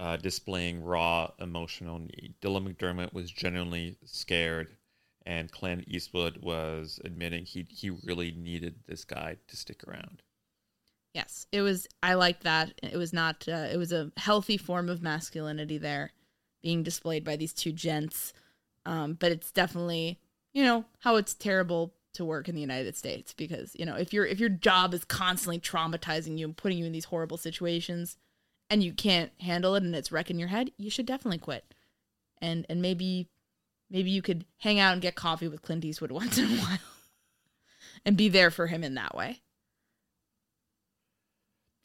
uh, 0.00 0.16
displaying 0.16 0.82
raw 0.82 1.30
emotional 1.40 1.98
need. 1.98 2.34
Dylan 2.40 2.68
McDermott 2.68 3.12
was 3.12 3.30
genuinely 3.30 3.96
scared, 4.04 4.76
and 5.26 5.50
Clint 5.50 5.84
Eastwood 5.88 6.38
was 6.42 7.00
admitting 7.04 7.44
he 7.44 7.66
he 7.68 7.90
really 7.90 8.30
needed 8.32 8.76
this 8.86 9.04
guy 9.04 9.36
to 9.48 9.56
stick 9.56 9.82
around. 9.86 10.22
Yes, 11.14 11.46
it 11.50 11.62
was. 11.62 11.88
I 12.02 12.14
liked 12.14 12.44
that. 12.44 12.72
It 12.82 12.96
was 12.96 13.12
not. 13.12 13.46
Uh, 13.48 13.68
it 13.72 13.76
was 13.76 13.92
a 13.92 14.12
healthy 14.16 14.56
form 14.56 14.88
of 14.88 15.02
masculinity 15.02 15.78
there, 15.78 16.12
being 16.62 16.82
displayed 16.82 17.24
by 17.24 17.36
these 17.36 17.52
two 17.52 17.72
gents. 17.72 18.32
Um, 18.86 19.14
but 19.14 19.32
it's 19.32 19.50
definitely, 19.50 20.20
you 20.52 20.64
know, 20.64 20.84
how 21.00 21.16
it's 21.16 21.34
terrible 21.34 21.92
to 22.14 22.24
work 22.24 22.48
in 22.48 22.54
the 22.54 22.60
United 22.60 22.96
States 22.96 23.32
because 23.32 23.74
you 23.74 23.84
know 23.84 23.94
if 23.94 24.12
your 24.12 24.26
if 24.26 24.40
your 24.40 24.48
job 24.48 24.94
is 24.94 25.04
constantly 25.04 25.58
traumatizing 25.58 26.38
you 26.38 26.46
and 26.46 26.56
putting 26.56 26.78
you 26.78 26.84
in 26.84 26.92
these 26.92 27.06
horrible 27.06 27.36
situations, 27.36 28.16
and 28.70 28.82
you 28.82 28.92
can't 28.92 29.30
handle 29.40 29.74
it 29.74 29.82
and 29.82 29.94
it's 29.94 30.12
wrecking 30.12 30.38
your 30.38 30.48
head, 30.48 30.70
you 30.76 30.90
should 30.90 31.06
definitely 31.06 31.38
quit. 31.38 31.74
And 32.40 32.66
and 32.68 32.80
maybe 32.80 33.28
maybe 33.90 34.10
you 34.10 34.22
could 34.22 34.44
hang 34.58 34.78
out 34.78 34.92
and 34.92 35.02
get 35.02 35.14
coffee 35.14 35.48
with 35.48 35.62
Clint 35.62 35.84
Eastwood 35.84 36.10
once 36.12 36.38
in 36.38 36.44
a 36.44 36.56
while, 36.56 36.78
and 38.04 38.16
be 38.16 38.28
there 38.28 38.50
for 38.50 38.66
him 38.68 38.84
in 38.84 38.94
that 38.94 39.14
way. 39.14 39.40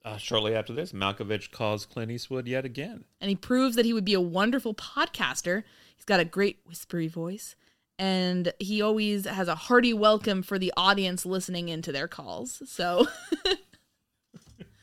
Uh, 0.05 0.17
shortly 0.17 0.53
after 0.53 0.73
this, 0.73 0.91
Malkovich 0.91 1.49
calls 1.51 1.85
Clint 1.85 2.11
Eastwood 2.11 2.45
yet 2.45 2.65
again. 2.65 3.05
and 3.21 3.29
he 3.29 3.35
proves 3.37 3.77
that 3.77 3.85
he 3.85 3.93
would 3.93 4.03
be 4.03 4.13
a 4.13 4.19
wonderful 4.21 4.73
podcaster. 4.73 5.63
He's 5.95 6.03
got 6.03 6.19
a 6.19 6.25
great 6.25 6.59
whispery 6.65 7.07
voice, 7.07 7.55
and 7.97 8.51
he 8.59 8.81
always 8.81 9.25
has 9.25 9.47
a 9.47 9.55
hearty 9.55 9.93
welcome 9.93 10.43
for 10.43 10.59
the 10.59 10.73
audience 10.75 11.25
listening 11.25 11.69
into 11.69 11.93
their 11.93 12.09
calls. 12.09 12.61
So 12.65 13.07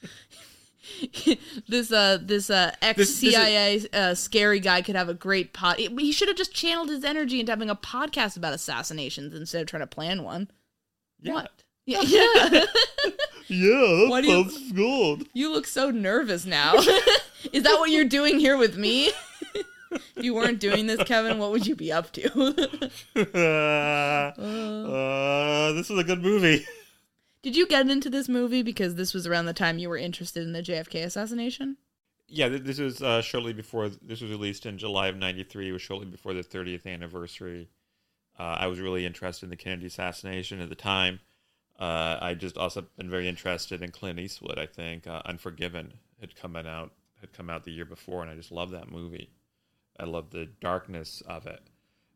this 1.68 1.92
uh 1.92 2.18
this 2.20 2.50
uh 2.50 2.72
ex 2.82 2.96
This- 2.98 3.20
this 3.20 3.22
is- 3.22 3.34
CIA 3.34 3.80
uh, 3.92 4.14
scary 4.14 4.60
guy 4.60 4.82
could 4.82 4.96
have 4.96 5.08
a 5.08 5.14
great 5.14 5.52
pod. 5.52 5.78
He 5.78 6.12
should 6.12 6.28
have 6.28 6.36
just 6.36 6.54
channeled 6.54 6.88
his 6.90 7.04
energy 7.04 7.40
into 7.40 7.52
having 7.52 7.70
a 7.70 7.76
podcast 7.76 8.36
about 8.36 8.52
assassinations 8.52 9.34
instead 9.34 9.62
of 9.62 9.68
trying 9.68 9.80
to 9.82 9.86
plan 9.86 10.22
one. 10.22 10.50
Yeah. 11.20 11.32
What? 11.34 11.50
Yeah, 11.86 12.02
yeah. 12.02 12.64
Yeah, 13.52 14.08
Why 14.08 14.20
do 14.20 14.28
you- 14.28 14.72
good. 14.74 15.26
You 15.32 15.50
look 15.52 15.66
so 15.66 15.90
nervous 15.90 16.46
now. 16.46 16.74
Is 17.52 17.64
that 17.64 17.76
what 17.80 17.90
you're 17.90 18.04
doing 18.04 18.38
here 18.38 18.56
with 18.56 18.76
me? 18.76 19.10
if 19.90 20.02
you 20.22 20.34
weren't 20.34 20.60
doing 20.60 20.86
this, 20.86 21.02
Kevin, 21.02 21.38
what 21.38 21.50
would 21.50 21.66
you 21.66 21.74
be 21.74 21.90
up 21.90 22.12
to? 22.12 22.28
uh, 24.38 25.72
this 25.72 25.90
is 25.90 25.98
a 25.98 26.04
good 26.04 26.22
movie. 26.22 26.64
Did 27.42 27.56
you 27.56 27.66
get 27.66 27.88
into 27.88 28.10
this 28.10 28.28
movie 28.28 28.62
because 28.62 28.96
this 28.96 29.14
was 29.14 29.26
around 29.26 29.46
the 29.46 29.54
time 29.54 29.78
you 29.78 29.88
were 29.88 29.96
interested 29.96 30.42
in 30.42 30.52
the 30.52 30.62
JFK 30.62 31.04
assassination? 31.04 31.78
Yeah, 32.28 32.48
this 32.48 32.78
was 32.78 33.02
uh, 33.02 33.22
shortly 33.22 33.52
before. 33.52 33.88
This 33.88 34.20
was 34.20 34.30
released 34.30 34.66
in 34.66 34.78
July 34.78 35.08
of 35.08 35.16
'93. 35.16 35.68
It 35.68 35.72
was 35.72 35.82
shortly 35.82 36.06
before 36.06 36.32
the 36.32 36.44
30th 36.44 36.86
anniversary. 36.86 37.68
Uh, 38.38 38.56
I 38.60 38.66
was 38.68 38.78
really 38.78 39.04
interested 39.04 39.46
in 39.46 39.50
the 39.50 39.56
Kennedy 39.56 39.86
assassination 39.86 40.60
at 40.60 40.68
the 40.68 40.74
time. 40.74 41.20
Uh, 41.78 42.18
I 42.20 42.34
just 42.34 42.58
also 42.58 42.82
been 42.96 43.10
very 43.10 43.26
interested 43.26 43.82
in 43.82 43.90
Clint 43.90 44.18
Eastwood. 44.18 44.58
I 44.58 44.66
think 44.66 45.06
uh, 45.06 45.22
Unforgiven 45.24 45.94
had 46.20 46.36
come 46.36 46.54
out 46.54 46.92
had 47.20 47.32
come 47.32 47.50
out 47.50 47.64
the 47.64 47.72
year 47.72 47.84
before, 47.84 48.22
and 48.22 48.30
I 48.30 48.36
just 48.36 48.52
love 48.52 48.70
that 48.70 48.90
movie. 48.90 49.30
I 49.98 50.04
love 50.04 50.30
the 50.30 50.46
darkness 50.60 51.22
of 51.26 51.46
it. 51.46 51.69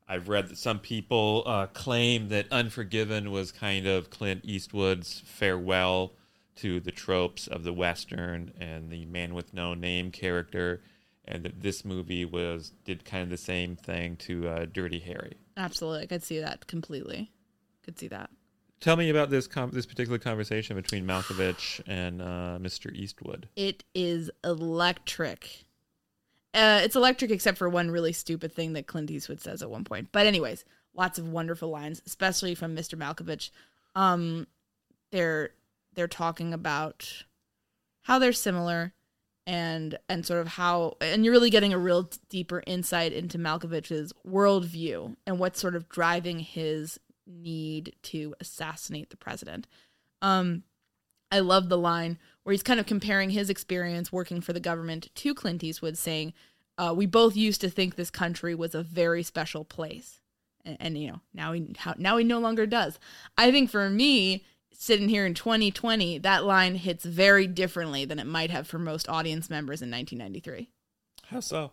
I've 0.08 0.28
read 0.28 0.48
that 0.48 0.58
some 0.58 0.80
people 0.80 1.42
uh, 1.46 1.66
claim 1.68 2.28
that 2.28 2.52
Unforgiven 2.52 3.30
was 3.30 3.52
kind 3.52 3.86
of 3.86 4.10
Clint 4.10 4.42
Eastwood's 4.44 5.22
farewell 5.24 6.12
to 6.56 6.78
the 6.78 6.90
tropes 6.90 7.46
of 7.46 7.64
the 7.64 7.72
Western 7.72 8.52
and 8.60 8.90
the 8.90 9.06
man 9.06 9.34
with 9.34 9.54
no 9.54 9.74
name 9.74 10.10
character, 10.10 10.82
and 11.24 11.42
that 11.44 11.62
this 11.62 11.84
movie 11.84 12.24
was 12.24 12.72
did 12.84 13.04
kind 13.04 13.22
of 13.22 13.30
the 13.30 13.36
same 13.36 13.76
thing 13.76 14.16
to 14.16 14.48
uh, 14.48 14.66
Dirty 14.70 15.00
Harry. 15.00 15.38
Absolutely. 15.56 16.02
I 16.02 16.06
could 16.06 16.22
see 16.22 16.38
that 16.40 16.66
completely. 16.66 17.32
Could 17.82 17.98
see 17.98 18.08
that. 18.08 18.30
Tell 18.80 18.96
me 18.96 19.08
about 19.08 19.30
this 19.30 19.46
com- 19.46 19.70
this 19.70 19.86
particular 19.86 20.18
conversation 20.18 20.76
between 20.76 21.06
Malkovich 21.06 21.80
and 21.86 22.20
uh, 22.20 22.58
Mr. 22.60 22.94
Eastwood. 22.94 23.48
It 23.56 23.82
is 23.94 24.30
electric. 24.44 25.63
Uh, 26.54 26.80
it's 26.84 26.94
electric 26.94 27.32
except 27.32 27.58
for 27.58 27.68
one 27.68 27.90
really 27.90 28.12
stupid 28.12 28.52
thing 28.52 28.74
that 28.74 28.86
Clint 28.86 29.10
Eastwood 29.10 29.40
says 29.40 29.60
at 29.60 29.70
one 29.70 29.82
point. 29.84 30.08
But 30.12 30.26
anyways, 30.26 30.64
lots 30.94 31.18
of 31.18 31.28
wonderful 31.28 31.68
lines, 31.68 32.00
especially 32.06 32.54
from 32.54 32.76
Mr. 32.76 32.96
Malkovich. 32.96 33.50
Um, 33.96 34.46
they're 35.10 35.50
they're 35.94 36.08
talking 36.08 36.54
about 36.54 37.24
how 38.02 38.18
they're 38.18 38.32
similar, 38.32 38.92
and 39.46 39.98
and 40.08 40.24
sort 40.24 40.40
of 40.40 40.48
how 40.48 40.96
and 41.00 41.24
you're 41.24 41.32
really 41.32 41.50
getting 41.50 41.72
a 41.72 41.78
real 41.78 42.10
deeper 42.28 42.62
insight 42.66 43.12
into 43.12 43.38
Malkovich's 43.38 44.12
worldview 44.26 45.16
and 45.26 45.38
what's 45.38 45.60
sort 45.60 45.74
of 45.74 45.88
driving 45.88 46.38
his 46.38 46.98
need 47.26 47.94
to 48.02 48.34
assassinate 48.40 49.10
the 49.10 49.16
president. 49.16 49.66
Um, 50.22 50.62
I 51.30 51.40
love 51.40 51.68
the 51.68 51.78
line 51.78 52.18
where 52.44 52.52
he's 52.52 52.62
kind 52.62 52.78
of 52.78 52.86
comparing 52.86 53.30
his 53.30 53.50
experience 53.50 54.12
working 54.12 54.40
for 54.40 54.52
the 54.52 54.60
government 54.60 55.08
to 55.14 55.34
Clint 55.34 55.64
Eastwood, 55.64 55.98
saying, 55.98 56.32
uh, 56.78 56.94
"We 56.96 57.06
both 57.06 57.34
used 57.34 57.60
to 57.62 57.70
think 57.70 57.96
this 57.96 58.10
country 58.10 58.54
was 58.54 58.74
a 58.74 58.82
very 58.82 59.22
special 59.22 59.64
place, 59.64 60.20
and, 60.64 60.76
and 60.78 60.98
you 60.98 61.08
know 61.08 61.20
now 61.32 61.52
he 61.52 61.74
how, 61.78 61.94
now 61.98 62.16
he 62.16 62.24
no 62.24 62.38
longer 62.38 62.66
does." 62.66 62.98
I 63.36 63.50
think 63.50 63.70
for 63.70 63.90
me, 63.90 64.44
sitting 64.72 65.08
here 65.08 65.26
in 65.26 65.34
2020, 65.34 66.18
that 66.18 66.44
line 66.44 66.76
hits 66.76 67.04
very 67.04 67.46
differently 67.46 68.04
than 68.04 68.18
it 68.18 68.26
might 68.26 68.50
have 68.50 68.66
for 68.66 68.78
most 68.78 69.08
audience 69.08 69.50
members 69.50 69.82
in 69.82 69.90
1993. 69.90 70.68
How 71.26 71.40
so? 71.40 71.72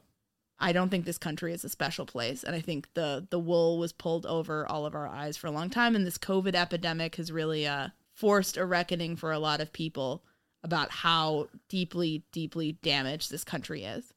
I 0.58 0.74
don't 0.74 0.90
think 0.90 1.06
this 1.06 1.18
country 1.18 1.54
is 1.54 1.66
a 1.66 1.70
special 1.70 2.06
place, 2.06 2.44
and 2.44 2.56
I 2.56 2.62
think 2.62 2.94
the 2.94 3.28
the 3.30 3.40
wool 3.40 3.78
was 3.78 3.92
pulled 3.92 4.26
over 4.26 4.66
all 4.68 4.86
of 4.86 4.96
our 4.96 5.08
eyes 5.08 5.36
for 5.36 5.48
a 5.48 5.52
long 5.52 5.70
time, 5.70 5.96
and 5.96 6.06
this 6.06 6.18
COVID 6.18 6.56
epidemic 6.56 7.16
has 7.16 7.32
really 7.32 7.68
uh, 7.68 7.90
forced 8.14 8.58
a 8.58 8.66
reckoning 8.66 9.16
for 9.16 9.32
a 9.32 9.40
lot 9.40 9.60
of 9.60 9.74
people 9.74 10.24
about 10.64 10.92
how 10.92 11.48
deeply, 11.70 12.24
deeply 12.32 12.74
damaged 12.74 13.32
this 13.32 13.44
country 13.44 13.84
is. 13.84 14.14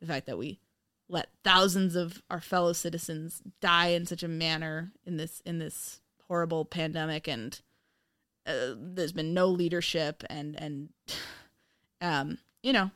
The 0.00 0.06
fact 0.06 0.26
that 0.26 0.38
we 0.38 0.60
let 1.08 1.28
thousands 1.44 1.96
of 1.96 2.22
our 2.30 2.40
fellow 2.40 2.72
citizens 2.72 3.42
die 3.60 3.88
in 3.88 4.06
such 4.06 4.22
a 4.22 4.28
manner 4.28 4.92
in 5.04 5.16
this 5.16 5.42
in 5.44 5.58
this 5.58 6.00
horrible 6.28 6.64
pandemic, 6.64 7.26
and 7.28 7.60
uh, 8.46 8.74
there's 8.76 9.12
been 9.12 9.34
no 9.34 9.46
leadership, 9.46 10.22
and 10.30 10.56
and 10.60 10.88
um, 12.00 12.38
you 12.62 12.72
know, 12.72 12.90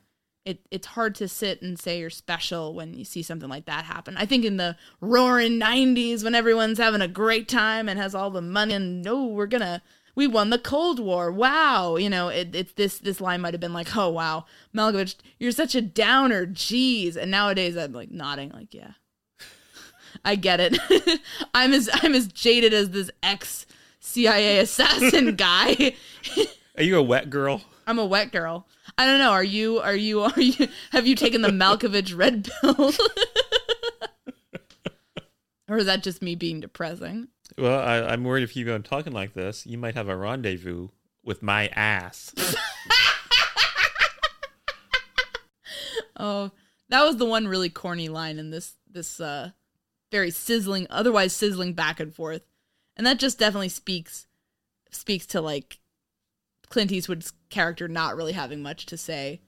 it 0.44 0.60
it's 0.70 0.88
hard 0.88 1.14
to 1.16 1.28
sit 1.28 1.62
and 1.62 1.78
say 1.78 1.98
you're 1.98 2.10
special 2.10 2.74
when 2.74 2.94
you 2.94 3.04
see 3.04 3.22
something 3.22 3.48
like 3.48 3.66
that 3.66 3.84
happen. 3.84 4.16
I 4.16 4.26
think 4.26 4.44
in 4.44 4.56
the 4.56 4.76
roaring 5.00 5.58
90s 5.58 6.22
when 6.22 6.34
everyone's 6.34 6.78
having 6.78 7.00
a 7.00 7.08
great 7.08 7.48
time 7.48 7.88
and 7.88 7.98
has 7.98 8.14
all 8.14 8.30
the 8.30 8.42
money 8.42 8.74
and 8.74 9.02
no, 9.02 9.24
we're 9.26 9.46
gonna 9.46 9.82
we 10.14 10.26
won 10.26 10.50
the 10.50 10.58
Cold 10.58 11.00
War. 11.00 11.30
Wow, 11.30 11.96
you 11.96 12.08
know, 12.08 12.28
it, 12.28 12.54
it's 12.54 12.72
this 12.72 12.98
this 12.98 13.20
line 13.20 13.40
might 13.40 13.54
have 13.54 13.60
been 13.60 13.72
like, 13.72 13.96
oh 13.96 14.08
wow, 14.10 14.44
Malkovich, 14.74 15.16
you're 15.38 15.52
such 15.52 15.74
a 15.74 15.80
downer. 15.80 16.46
Jeez, 16.46 17.16
and 17.16 17.30
nowadays 17.30 17.76
I'm 17.76 17.92
like 17.92 18.10
nodding, 18.10 18.50
like 18.50 18.72
yeah, 18.74 18.92
I 20.24 20.36
get 20.36 20.60
it. 20.60 20.78
I'm 21.54 21.72
as 21.72 21.90
I'm 21.92 22.14
as 22.14 22.28
jaded 22.28 22.72
as 22.72 22.90
this 22.90 23.10
ex 23.22 23.66
CIA 24.00 24.58
assassin 24.58 25.34
guy. 25.36 25.94
Are 26.76 26.82
you 26.82 26.96
a 26.98 27.02
wet 27.02 27.30
girl? 27.30 27.62
I'm 27.86 27.98
a 27.98 28.06
wet 28.06 28.32
girl. 28.32 28.66
I 28.96 29.06
don't 29.06 29.18
know. 29.18 29.32
Are 29.32 29.44
you? 29.44 29.80
Are 29.80 29.96
you? 29.96 30.20
Are 30.22 30.40
you? 30.40 30.68
Have 30.92 31.06
you 31.06 31.16
taken 31.16 31.42
the 31.42 31.48
Malkovich 31.48 32.16
red 32.16 32.48
pill? 32.60 32.92
or 35.68 35.78
is 35.78 35.86
that 35.86 36.02
just 36.02 36.22
me 36.22 36.34
being 36.34 36.60
depressing? 36.60 37.28
Well, 37.58 37.78
I, 37.78 38.12
I'm 38.12 38.24
worried 38.24 38.42
if 38.42 38.56
you 38.56 38.64
go 38.64 38.74
on 38.74 38.82
talking 38.82 39.12
like 39.12 39.34
this, 39.34 39.66
you 39.66 39.78
might 39.78 39.94
have 39.94 40.08
a 40.08 40.16
rendezvous 40.16 40.88
with 41.22 41.42
my 41.42 41.68
ass. 41.68 42.32
oh, 46.16 46.50
that 46.88 47.04
was 47.04 47.16
the 47.16 47.24
one 47.24 47.46
really 47.46 47.70
corny 47.70 48.08
line 48.08 48.38
in 48.38 48.50
this 48.50 48.74
this 48.90 49.20
uh 49.20 49.50
very 50.10 50.30
sizzling, 50.30 50.86
otherwise 50.90 51.32
sizzling 51.32 51.74
back 51.74 52.00
and 52.00 52.14
forth, 52.14 52.42
and 52.96 53.06
that 53.06 53.18
just 53.18 53.38
definitely 53.38 53.68
speaks 53.68 54.26
speaks 54.90 55.26
to 55.26 55.40
like 55.40 55.80
Clint 56.68 56.92
Eastwood's 56.92 57.32
character 57.50 57.88
not 57.88 58.16
really 58.16 58.32
having 58.32 58.62
much 58.62 58.86
to 58.86 58.96
say 58.96 59.40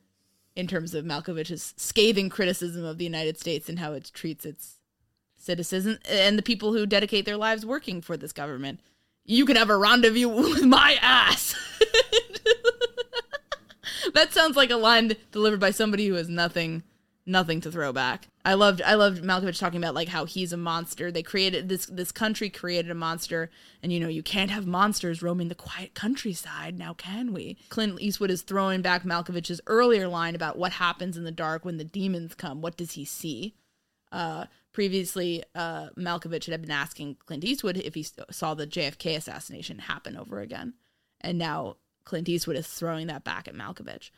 in 0.55 0.67
terms 0.67 0.95
of 0.95 1.05
Malkovich's 1.05 1.75
scathing 1.77 2.29
criticism 2.29 2.85
of 2.85 2.99
the 2.99 3.05
United 3.05 3.39
States 3.39 3.69
and 3.69 3.79
how 3.79 3.93
it 3.93 4.11
treats 4.15 4.47
its 4.47 4.76
citizens 5.47 5.99
and 6.09 6.37
the 6.37 6.43
people 6.43 6.73
who 6.73 6.85
dedicate 6.85 7.25
their 7.25 7.37
lives 7.37 7.65
working 7.65 8.03
for 8.03 8.17
this 8.17 8.33
government. 8.33 8.81
You 9.25 9.47
can 9.47 9.57
have 9.57 9.71
a 9.71 9.77
rendezvous 9.77 10.29
with 10.29 10.65
my 10.65 10.99
ass. 11.01 11.55
that 14.15 14.33
sounds 14.33 14.57
like 14.57 14.71
a 14.71 14.77
line 14.77 15.13
delivered 15.33 15.61
by 15.61 15.71
somebody 15.71 16.07
who 16.07 16.15
has 16.15 16.29
nothing 16.29 16.83
nothing 17.27 17.61
to 17.61 17.73
throw 17.73 17.93
back. 17.93 18.29
I 18.45 18.55
loved 18.55 18.81
I 18.83 18.95
loved 18.95 19.25
Malkovich 19.25 19.59
talking 19.59 19.79
about 19.79 19.95
like 19.95 20.09
how 20.09 20.25
he's 20.25 20.53
a 20.53 20.57
monster. 20.57 21.11
They 21.11 21.23
created 21.23 21.69
this 21.69 21.87
this 21.87 22.13
country 22.13 22.49
created 22.49 22.91
a 22.91 22.95
monster 22.95 23.51
and 23.83 23.93
you 23.93 23.99
know 23.99 24.09
you 24.09 24.23
can't 24.23 24.51
have 24.51 24.67
monsters 24.67 25.23
roaming 25.23 25.49
the 25.49 25.57
quiet 25.57 25.95
countryside 25.95 26.79
now 26.79 26.95
can 26.95 27.33
we? 27.33 27.59
Clint 27.69 28.01
Eastwood 28.01 28.31
is 28.31 28.43
throwing 28.43 28.83
back 28.83 29.03
Malkovich's 29.03 29.61
earlier 29.67 30.07
line 30.07 30.37
about 30.37 30.57
what 30.57 30.73
happens 30.73 31.17
in 31.17 31.25
the 31.25 31.33
dark 31.33 31.65
when 31.65 31.79
the 31.79 31.85
demons 31.85 32.35
come. 32.35 32.63
What 32.63 32.77
does 32.77 32.93
he 32.93 33.05
see? 33.05 33.55
Uh, 34.13 34.45
previously, 34.77 35.43
uh, 35.55 35.89
Malkovich 35.97 36.51
had 36.51 36.61
been 36.61 36.71
asking 36.71 37.17
Clint 37.25 37.45
Eastwood 37.45 37.79
if 37.79 37.95
he 37.95 38.05
saw 38.31 38.53
the 38.53 38.67
JFK 38.67 39.17
assassination 39.17 39.79
happen 39.79 40.19
over 40.19 40.41
again, 40.41 40.75
and 41.23 41.39
now 41.39 41.77
Clint 42.05 42.29
Eastwood 42.29 42.59
is 42.59 42.67
throwing 42.67 43.07
that 43.07 43.25
back 43.25 43.49
at 43.49 43.55
Malkovich 43.55 44.11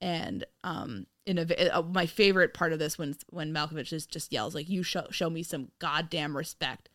and 0.00 0.44
um 0.62 1.06
in 1.26 1.38
a 1.38 1.68
uh, 1.68 1.82
my 1.82 2.06
favorite 2.06 2.54
part 2.54 2.72
of 2.72 2.78
this 2.78 2.96
when 2.96 3.16
when 3.30 3.52
Malkovich 3.52 3.88
just 3.88 4.08
just 4.08 4.32
yells 4.32 4.54
like 4.54 4.68
you 4.68 4.84
show 4.84 5.04
show 5.10 5.28
me 5.28 5.42
some 5.42 5.72
goddamn 5.80 6.36
respect. 6.36 6.90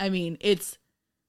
I 0.00 0.08
mean, 0.08 0.38
it's 0.40 0.78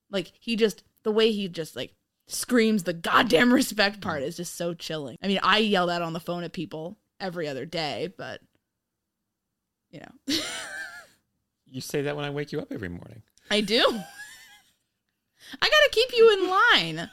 like 0.10 0.32
he 0.40 0.56
just 0.56 0.86
the 1.04 1.12
way 1.12 1.34
he 1.34 1.50
just 1.50 1.76
like 1.76 1.94
screams 2.26 2.84
the 2.84 2.94
goddamn 2.94 3.52
respect 3.54 4.00
part 4.00 4.24
is 4.24 4.38
just 4.38 4.56
so 4.56 4.74
chilling. 4.74 5.18
I 5.22 5.28
mean, 5.28 5.42
I 5.44 5.58
yell 5.58 5.88
that 5.88 6.02
on 6.02 6.14
the 6.14 6.22
phone 6.22 6.46
at 6.46 6.54
people 6.54 6.98
every 7.20 7.50
other 7.50 7.66
day, 7.66 8.14
but 8.18 8.40
you 9.92 10.00
know. 10.00 10.36
you 11.74 11.82
say 11.82 12.02
that 12.04 12.16
when 12.16 12.26
I 12.26 12.30
wake 12.30 12.52
you 12.52 12.60
up 12.60 12.72
every 12.72 12.90
morning. 12.90 13.24
I 13.50 13.62
do. 13.62 13.84
I 15.62 15.70
got 15.70 15.70
to 15.70 15.90
keep 15.92 16.10
you 16.16 16.34
in 16.34 16.50
line. 16.50 17.10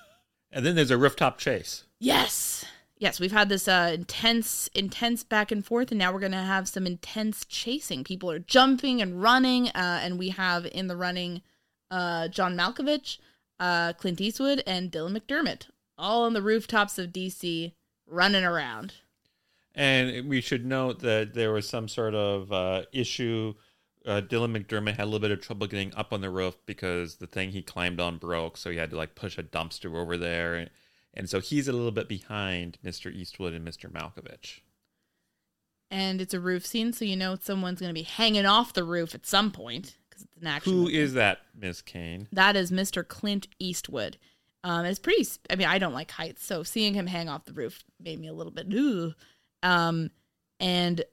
And 0.52 0.64
then 0.64 0.74
there's 0.74 0.90
a 0.90 0.98
rooftop 0.98 1.38
chase. 1.38 1.84
Yes 1.98 2.64
yes, 3.00 3.18
we've 3.18 3.32
had 3.32 3.48
this 3.48 3.66
uh, 3.66 3.90
intense, 3.92 4.68
intense 4.74 5.24
back 5.24 5.50
and 5.50 5.66
forth, 5.66 5.90
and 5.90 5.98
now 5.98 6.12
we're 6.12 6.20
going 6.20 6.30
to 6.30 6.38
have 6.38 6.68
some 6.68 6.86
intense 6.86 7.44
chasing. 7.44 8.04
People 8.04 8.30
are 8.30 8.38
jumping 8.38 9.02
and 9.02 9.20
running, 9.20 9.68
uh, 9.68 10.00
and 10.02 10.18
we 10.18 10.28
have 10.28 10.66
in 10.66 10.86
the 10.86 10.96
running 10.96 11.42
uh, 11.90 12.28
John 12.28 12.56
Malkovich, 12.56 13.18
uh, 13.58 13.94
Clint 13.94 14.20
Eastwood, 14.20 14.62
and 14.66 14.92
Dylan 14.92 15.18
McDermott, 15.18 15.68
all 15.98 16.24
on 16.24 16.34
the 16.34 16.42
rooftops 16.42 16.98
of 16.98 17.10
DC, 17.10 17.72
running 18.06 18.44
around. 18.44 18.94
And 19.74 20.28
we 20.28 20.40
should 20.40 20.66
note 20.66 21.00
that 21.00 21.34
there 21.34 21.52
was 21.52 21.68
some 21.68 21.88
sort 21.88 22.14
of 22.14 22.52
uh, 22.52 22.82
issue. 22.92 23.54
Uh, 24.10 24.20
Dylan 24.20 24.50
McDermott 24.56 24.96
had 24.96 25.04
a 25.04 25.06
little 25.06 25.20
bit 25.20 25.30
of 25.30 25.40
trouble 25.40 25.68
getting 25.68 25.94
up 25.94 26.12
on 26.12 26.20
the 26.20 26.30
roof 26.30 26.56
because 26.66 27.16
the 27.16 27.28
thing 27.28 27.52
he 27.52 27.62
climbed 27.62 28.00
on 28.00 28.18
broke, 28.18 28.56
so 28.56 28.68
he 28.68 28.76
had 28.76 28.90
to 28.90 28.96
like 28.96 29.14
push 29.14 29.38
a 29.38 29.42
dumpster 29.44 29.96
over 29.96 30.16
there. 30.16 30.68
And 31.14 31.30
so 31.30 31.38
he's 31.38 31.68
a 31.68 31.72
little 31.72 31.92
bit 31.92 32.08
behind 32.08 32.78
Mr. 32.84 33.14
Eastwood 33.14 33.54
and 33.54 33.64
Mr. 33.64 33.88
Malkovich. 33.88 34.62
And 35.92 36.20
it's 36.20 36.34
a 36.34 36.40
roof 36.40 36.66
scene, 36.66 36.92
so 36.92 37.04
you 37.04 37.16
know 37.16 37.36
someone's 37.40 37.78
going 37.78 37.90
to 37.90 38.00
be 38.00 38.02
hanging 38.02 38.46
off 38.46 38.72
the 38.72 38.82
roof 38.82 39.14
at 39.14 39.26
some 39.26 39.52
point 39.52 39.96
because 40.08 40.24
it's 40.24 40.36
an 40.40 40.48
action. 40.48 40.72
Who 40.72 40.78
movie. 40.80 40.98
is 40.98 41.14
that, 41.14 41.38
Miss 41.56 41.80
Kane? 41.80 42.26
That 42.32 42.56
is 42.56 42.72
Mr. 42.72 43.06
Clint 43.06 43.46
Eastwood. 43.60 44.16
Um, 44.64 44.86
it's 44.86 44.98
pretty. 44.98 45.24
I 45.48 45.54
mean, 45.54 45.68
I 45.68 45.78
don't 45.78 45.94
like 45.94 46.10
heights, 46.10 46.44
so 46.44 46.64
seeing 46.64 46.94
him 46.94 47.06
hang 47.06 47.28
off 47.28 47.44
the 47.44 47.52
roof 47.52 47.84
made 48.00 48.18
me 48.18 48.26
a 48.26 48.34
little 48.34 48.52
bit. 48.52 48.66
Ugh. 48.76 49.14
Um, 49.62 50.10
and 50.58 51.04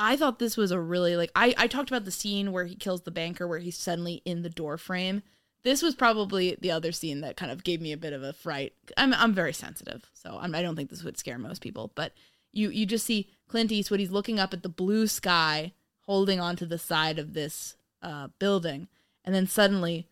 I 0.00 0.16
thought 0.16 0.38
this 0.38 0.56
was 0.56 0.70
a 0.70 0.80
really 0.80 1.16
like 1.16 1.30
I 1.36 1.54
I 1.56 1.66
talked 1.66 1.90
about 1.90 2.04
the 2.04 2.10
scene 2.10 2.52
where 2.52 2.64
he 2.64 2.74
kills 2.74 3.02
the 3.02 3.10
banker, 3.10 3.46
where 3.46 3.58
he's 3.58 3.76
suddenly 3.76 4.22
in 4.24 4.42
the 4.42 4.50
door 4.50 4.78
frame 4.78 5.22
this 5.62 5.82
was 5.82 5.94
probably 5.94 6.56
the 6.60 6.70
other 6.70 6.92
scene 6.92 7.20
that 7.20 7.36
kind 7.36 7.52
of 7.52 7.64
gave 7.64 7.80
me 7.80 7.92
a 7.92 7.98
bit 7.98 8.12
of 8.12 8.22
a 8.22 8.32
fright. 8.32 8.72
I'm 8.96 9.12
I'm 9.14 9.34
very 9.34 9.52
sensitive, 9.52 10.10
so 10.14 10.38
I'm, 10.40 10.54
I 10.54 10.60
do 10.60 10.68
not 10.68 10.76
think 10.76 10.90
this 10.90 11.04
would 11.04 11.18
scare 11.18 11.38
most 11.38 11.60
people. 11.60 11.92
But 11.94 12.12
you 12.52 12.70
you 12.70 12.86
just 12.86 13.06
see 13.06 13.28
Clint 13.48 13.72
Eastwood. 13.72 14.00
He's 14.00 14.10
looking 14.10 14.38
up 14.38 14.54
at 14.54 14.62
the 14.62 14.68
blue 14.68 15.06
sky, 15.06 15.72
holding 16.06 16.40
onto 16.40 16.66
the 16.66 16.78
side 16.78 17.18
of 17.18 17.34
this 17.34 17.76
uh, 18.02 18.28
building, 18.38 18.88
and 19.24 19.34
then 19.34 19.46
suddenly 19.46 20.06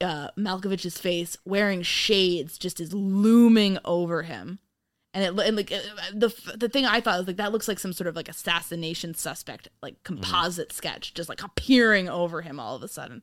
uh, 0.00 0.28
Malkovich's 0.36 0.98
face, 0.98 1.36
wearing 1.44 1.82
shades, 1.82 2.56
just 2.56 2.80
is 2.80 2.94
looming 2.94 3.78
over 3.84 4.22
him. 4.22 4.60
And 5.14 5.24
it 5.24 5.46
and 5.46 5.56
like 5.56 5.72
uh, 5.72 5.78
the 6.12 6.34
the 6.56 6.68
thing 6.68 6.84
I 6.84 7.00
thought 7.00 7.18
was 7.18 7.26
like 7.26 7.36
that 7.36 7.52
looks 7.52 7.68
like 7.68 7.78
some 7.78 7.92
sort 7.92 8.08
of 8.08 8.16
like 8.16 8.28
assassination 8.28 9.14
suspect 9.14 9.68
like 9.80 10.02
composite 10.02 10.68
mm-hmm. 10.68 10.76
sketch 10.76 11.14
just 11.14 11.28
like 11.28 11.42
appearing 11.42 12.08
over 12.08 12.42
him 12.42 12.60
all 12.60 12.76
of 12.76 12.82
a 12.82 12.88
sudden. 12.88 13.22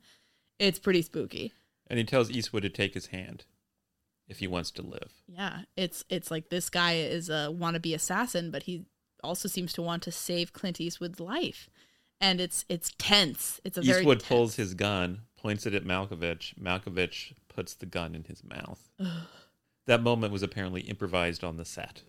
It's 0.57 0.79
pretty 0.79 1.01
spooky 1.01 1.51
and 1.91 1.97
he 1.97 2.05
tells 2.05 2.31
Eastwood 2.31 2.63
to 2.63 2.69
take 2.69 2.93
his 2.93 3.07
hand 3.07 3.43
if 4.29 4.39
he 4.39 4.47
wants 4.47 4.71
to 4.71 4.81
live. 4.81 5.11
Yeah, 5.27 5.63
it's 5.75 6.05
it's 6.09 6.31
like 6.31 6.49
this 6.49 6.69
guy 6.69 6.93
is 6.93 7.29
a 7.29 7.49
wannabe 7.51 7.93
assassin, 7.93 8.49
but 8.49 8.63
he 8.63 8.85
also 9.21 9.49
seems 9.49 9.73
to 9.73 9.81
want 9.81 10.01
to 10.03 10.11
save 10.11 10.53
Clint 10.53 10.79
Eastwood's 10.79 11.19
life, 11.19 11.69
and 12.21 12.39
it's 12.39 12.63
it's 12.69 12.93
tense. 12.97 13.59
It's 13.65 13.77
a 13.77 13.81
Eastwood 13.81 14.21
tense... 14.21 14.29
pulls 14.29 14.55
his 14.55 14.73
gun, 14.73 15.23
points 15.37 15.65
it 15.65 15.73
at 15.73 15.83
Malkovich. 15.83 16.57
Malkovich 16.57 17.33
puts 17.49 17.73
the 17.73 17.85
gun 17.85 18.15
in 18.15 18.23
his 18.23 18.41
mouth. 18.41 18.89
That 19.91 20.01
moment 20.01 20.31
was 20.31 20.41
apparently 20.41 20.81
improvised 20.81 21.43
on 21.43 21.57
the 21.57 21.65
set. 21.65 22.03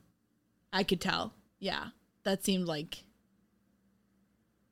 I 0.72 0.85
could 0.85 1.01
tell. 1.01 1.35
Yeah, 1.59 1.87
that 2.22 2.45
seemed 2.45 2.66
like 2.66 3.03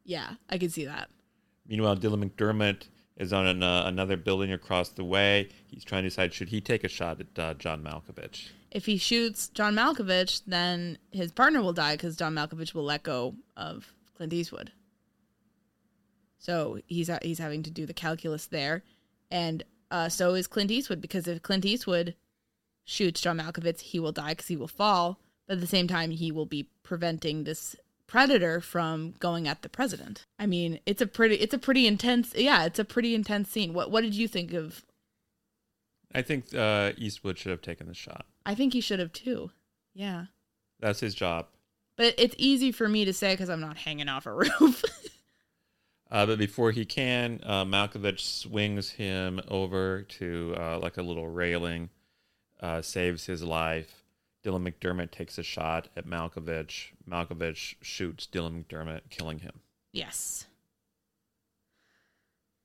yeah, 0.05 0.35
I 0.49 0.59
could 0.59 0.73
see 0.73 0.85
that. 0.85 1.11
Meanwhile, 1.67 1.97
Dylan 1.97 2.25
McDermott 2.25 2.89
is 3.17 3.33
on 3.33 3.47
an, 3.47 3.63
uh, 3.63 3.83
another 3.87 4.17
building 4.17 4.53
across 4.53 4.91
the 4.91 5.05
way. 5.05 5.49
He's 5.69 5.85
trying 5.85 6.05
to 6.05 6.09
decide 6.09 6.33
should 6.33 6.51
he 6.51 6.61
take 6.61 6.85
a 6.85 6.89
shot 6.89 7.21
at 7.21 7.39
uh, 7.39 7.55
John 7.55 7.83
Malkovich. 7.83 8.51
If 8.71 8.87
he 8.87 8.97
shoots 8.97 9.49
John 9.49 9.75
Malkovich, 9.75 10.43
then 10.47 10.97
his 11.11 11.33
partner 11.33 11.63
will 11.63 11.73
die 11.73 11.95
because 11.95 12.17
John 12.17 12.35
Malkovich 12.35 12.75
will 12.75 12.85
let 12.85 13.03
go 13.03 13.35
of 13.57 13.93
Clint 14.17 14.33
Eastwood. 14.33 14.71
So 16.39 16.79
he's 16.87 17.11
he's 17.23 17.39
having 17.39 17.65
to 17.65 17.71
do 17.71 17.87
the 17.87 17.93
calculus 17.93 18.47
there, 18.47 18.85
and 19.33 19.65
uh, 19.91 20.09
so 20.09 20.35
is 20.35 20.47
Clint 20.47 20.71
Eastwood 20.71 21.01
because 21.01 21.27
if 21.27 21.43
Clint 21.43 21.67
Eastwood 21.67 22.15
shoots 22.85 23.21
John 23.21 23.39
Malkovich, 23.39 23.81
he 23.81 23.99
will 23.99 24.13
die 24.13 24.31
because 24.31 24.49
he 24.49 24.57
will 24.57 24.69
fall. 24.69 25.19
But 25.47 25.55
at 25.55 25.61
the 25.61 25.67
same 25.67 25.89
time, 25.89 26.11
he 26.13 26.31
will 26.31 26.47
be 26.47 26.69
preventing 26.83 27.45
this 27.45 27.75
predator 28.07 28.61
from 28.61 29.15
going 29.21 29.47
at 29.47 29.63
the 29.63 29.69
president. 29.69 30.27
I 30.39 30.47
mean, 30.47 30.81
it's 30.85 31.01
a 31.01 31.07
pretty 31.07 31.37
it's 31.37 31.55
a 31.55 31.59
pretty 31.59 31.87
intense 31.87 32.35
yeah, 32.35 32.65
it's 32.65 32.79
a 32.79 32.85
pretty 32.85 33.15
intense 33.15 33.49
scene. 33.49 33.73
What 33.73 33.91
what 33.91 34.01
did 34.03 34.15
you 34.15 34.27
think 34.27 34.53
of 34.53 34.85
I 36.13 36.23
think 36.23 36.53
uh, 36.55 36.93
Eastwood 36.97 37.39
should 37.39 37.51
have 37.51 37.63
taken 37.63 37.87
the 37.87 37.95
shot. 37.95 38.27
I 38.45 38.57
think 38.57 38.73
he 38.73 38.81
should 38.81 38.99
have 38.99 39.13
too. 39.13 39.53
Yeah. 39.95 40.27
That's 40.81 40.99
his 40.99 41.15
job. 41.15 41.47
But 41.97 42.15
it's 42.19 42.35
easy 42.37 42.73
for 42.73 42.89
me 42.89 43.05
to 43.05 43.13
say 43.13 43.37
cuz 43.37 43.49
I'm 43.49 43.61
not 43.61 43.77
hanging 43.77 44.09
off 44.09 44.27
a 44.27 44.35
roof. 44.61 44.83
uh, 46.11 46.27
but 46.27 46.39
before 46.39 46.73
he 46.73 46.85
can, 46.85 47.41
uh, 47.45 47.65
Malkovich 47.65 48.21
swings 48.21 48.91
him 48.91 49.41
over 49.47 50.03
to 50.03 50.55
uh, 50.59 50.79
like 50.81 50.97
a 50.97 51.03
little 51.03 51.29
railing, 51.29 51.91
uh, 52.61 52.83
saves 52.83 53.27
his 53.27 53.43
life. 53.43 54.05
Dylan 54.45 54.67
McDermott 54.67 55.11
takes 55.11 55.39
a 55.39 55.43
shot 55.43 55.89
at 55.97 56.07
Malkovich. 56.07 56.93
Malkovich 57.09 57.75
shoots 57.83 58.27
Dylan 58.31 58.65
McDermott, 58.65 59.03
killing 59.11 59.41
him. 59.41 59.61
Yes. 59.93 60.47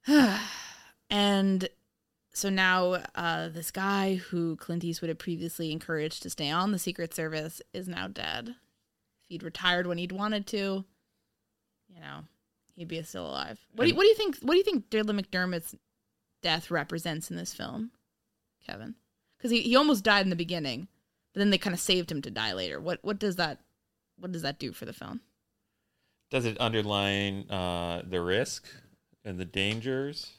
and 1.10 1.70
so 2.34 2.50
now 2.50 3.04
uh, 3.16 3.50
this 3.50 3.72
guy 3.72 4.16
who 4.16 4.56
Clint 4.58 4.84
Eastwood 4.84 5.10
had 5.10 5.20
previously 5.20 5.72
encouraged 5.72 6.24
to 6.24 6.30
stay 6.30 6.50
on 6.50 6.72
the 6.72 6.80
Secret 6.80 7.14
Service 7.14 7.62
is 7.74 7.88
now 7.88 8.08
dead. 8.08 8.50
If 8.50 9.30
he'd 9.30 9.44
retired 9.44 9.88
when 9.88 9.98
he'd 9.98 10.12
wanted 10.12 10.46
to, 10.48 10.86
you 11.90 12.00
know, 12.00 12.26
he'd 12.76 12.88
be 12.88 13.02
still 13.04 13.26
alive. 13.26 13.60
What 13.74 13.86
do 13.86 13.90
you, 13.90 13.96
what 13.96 14.04
do 14.04 14.10
you 14.10 14.16
think? 14.16 14.40
What 14.40 14.54
do 14.54 14.58
you 14.58 14.64
think 14.64 14.90
Dylan 14.90 15.20
McDermott's 15.20 15.76
death 16.42 16.70
represents 16.70 17.32
in 17.32 17.38
this 17.38 17.54
film, 17.54 17.92
Kevin? 18.66 18.96
Because 19.38 19.52
he, 19.52 19.62
he 19.62 19.76
almost 19.76 20.04
died 20.04 20.26
in 20.26 20.30
the 20.30 20.36
beginning, 20.36 20.88
but 21.34 21.40
then 21.40 21.50
they 21.50 21.58
kind 21.58 21.74
of 21.74 21.80
saved 21.80 22.12
him 22.12 22.22
to 22.22 22.32
die 22.32 22.54
later. 22.54 22.80
What 22.80 23.00
what 23.02 23.20
does 23.20 23.36
that 23.36 23.60
what 24.18 24.32
does 24.32 24.42
that 24.42 24.60
do 24.60 24.72
for 24.72 24.86
the 24.86 24.94
film? 24.94 25.22
Does 26.32 26.46
it 26.46 26.58
underline 26.60 27.50
uh, 27.50 28.02
the 28.08 28.22
risk 28.22 28.68
and 29.24 29.40
the 29.40 29.46
dangers? 29.46 30.32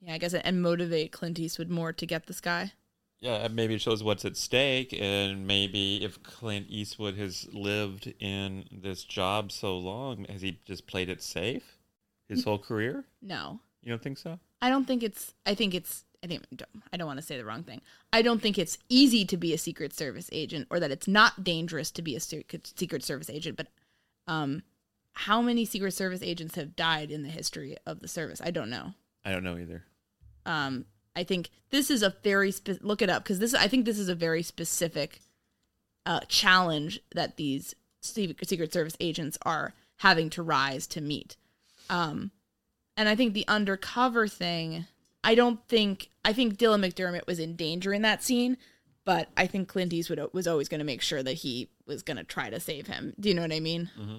Yeah, 0.00 0.14
I 0.14 0.18
guess 0.18 0.32
it, 0.32 0.42
and 0.44 0.62
motivate 0.62 1.12
Clint 1.12 1.38
Eastwood 1.38 1.70
more 1.70 1.92
to 1.92 2.06
get 2.06 2.26
this 2.26 2.40
guy. 2.40 2.72
Yeah, 3.20 3.48
maybe 3.48 3.74
it 3.74 3.80
shows 3.80 4.04
what's 4.04 4.24
at 4.24 4.36
stake, 4.36 4.96
and 4.98 5.44
maybe 5.44 6.04
if 6.04 6.22
Clint 6.22 6.66
Eastwood 6.68 7.16
has 7.16 7.48
lived 7.52 8.12
in 8.20 8.66
this 8.70 9.02
job 9.02 9.50
so 9.50 9.76
long, 9.76 10.24
has 10.26 10.42
he 10.42 10.60
just 10.64 10.86
played 10.86 11.08
it 11.08 11.20
safe 11.20 11.78
his 12.28 12.44
whole 12.44 12.58
career? 12.58 13.06
No, 13.20 13.58
you 13.82 13.90
don't 13.90 14.02
think 14.02 14.18
so. 14.18 14.38
I 14.62 14.70
don't 14.70 14.84
think 14.84 15.02
it's. 15.02 15.34
I 15.44 15.54
think 15.54 15.74
it's 15.74 16.04
I 16.22 16.26
think 16.26 16.42
I 16.92 16.96
don't 16.96 17.06
want 17.06 17.18
to 17.18 17.24
say 17.24 17.36
the 17.36 17.44
wrong 17.44 17.62
thing. 17.62 17.80
I 18.12 18.22
don't 18.22 18.42
think 18.42 18.58
it's 18.58 18.78
easy 18.88 19.24
to 19.26 19.36
be 19.36 19.52
a 19.52 19.58
Secret 19.58 19.94
Service 19.94 20.28
agent, 20.32 20.66
or 20.70 20.80
that 20.80 20.90
it's 20.90 21.06
not 21.06 21.44
dangerous 21.44 21.90
to 21.92 22.02
be 22.02 22.16
a 22.16 22.20
Secret 22.20 23.04
Service 23.04 23.30
agent. 23.30 23.56
But 23.56 23.68
um, 24.26 24.62
how 25.12 25.40
many 25.40 25.64
Secret 25.64 25.92
Service 25.92 26.22
agents 26.22 26.56
have 26.56 26.76
died 26.76 27.10
in 27.10 27.22
the 27.22 27.28
history 27.28 27.76
of 27.86 28.00
the 28.00 28.08
service? 28.08 28.40
I 28.42 28.50
don't 28.50 28.70
know. 28.70 28.94
I 29.24 29.32
don't 29.32 29.44
know 29.44 29.56
either. 29.56 29.84
Um, 30.44 30.86
I 31.14 31.22
think 31.24 31.50
this 31.70 31.90
is 31.90 32.02
a 32.02 32.16
very 32.22 32.50
spe- 32.50 32.82
look 32.82 33.02
it 33.02 33.10
up 33.10 33.22
because 33.22 33.38
this. 33.38 33.54
I 33.54 33.68
think 33.68 33.84
this 33.84 33.98
is 33.98 34.08
a 34.08 34.14
very 34.14 34.42
specific 34.42 35.20
uh, 36.04 36.20
challenge 36.28 37.00
that 37.14 37.36
these 37.36 37.74
Secret 38.00 38.72
Service 38.72 38.96
agents 38.98 39.38
are 39.42 39.74
having 39.98 40.30
to 40.30 40.42
rise 40.42 40.86
to 40.88 41.00
meet. 41.00 41.36
Um, 41.90 42.30
and 42.96 43.08
I 43.08 43.14
think 43.14 43.34
the 43.34 43.46
undercover 43.46 44.26
thing 44.26 44.86
I 45.24 45.34
don't 45.34 45.66
think 45.68 46.10
I 46.24 46.32
think 46.32 46.56
Dylan 46.56 46.84
McDermott 46.84 47.26
was 47.26 47.38
in 47.38 47.56
danger 47.56 47.92
in 47.92 48.02
that 48.02 48.22
scene, 48.22 48.56
but 49.04 49.28
I 49.36 49.46
think 49.46 49.68
Clint 49.68 49.92
Eastwood 49.92 50.20
was 50.32 50.46
always 50.46 50.68
going 50.68 50.80
to 50.80 50.84
make 50.84 51.02
sure 51.02 51.22
that 51.22 51.34
he 51.34 51.70
was 51.86 52.02
going 52.02 52.16
to 52.16 52.24
try 52.24 52.50
to 52.50 52.60
save 52.60 52.86
him. 52.86 53.14
Do 53.18 53.28
you 53.28 53.34
know 53.34 53.42
what 53.42 53.52
I 53.52 53.60
mean? 53.60 53.90
Mm-hmm. 53.98 54.18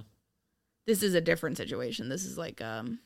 This 0.85 1.03
is 1.03 1.13
a 1.13 1.21
different 1.21 1.57
situation. 1.57 2.09
This 2.09 2.25
is 2.25 2.37
like 2.37 2.61
um, 2.61 2.99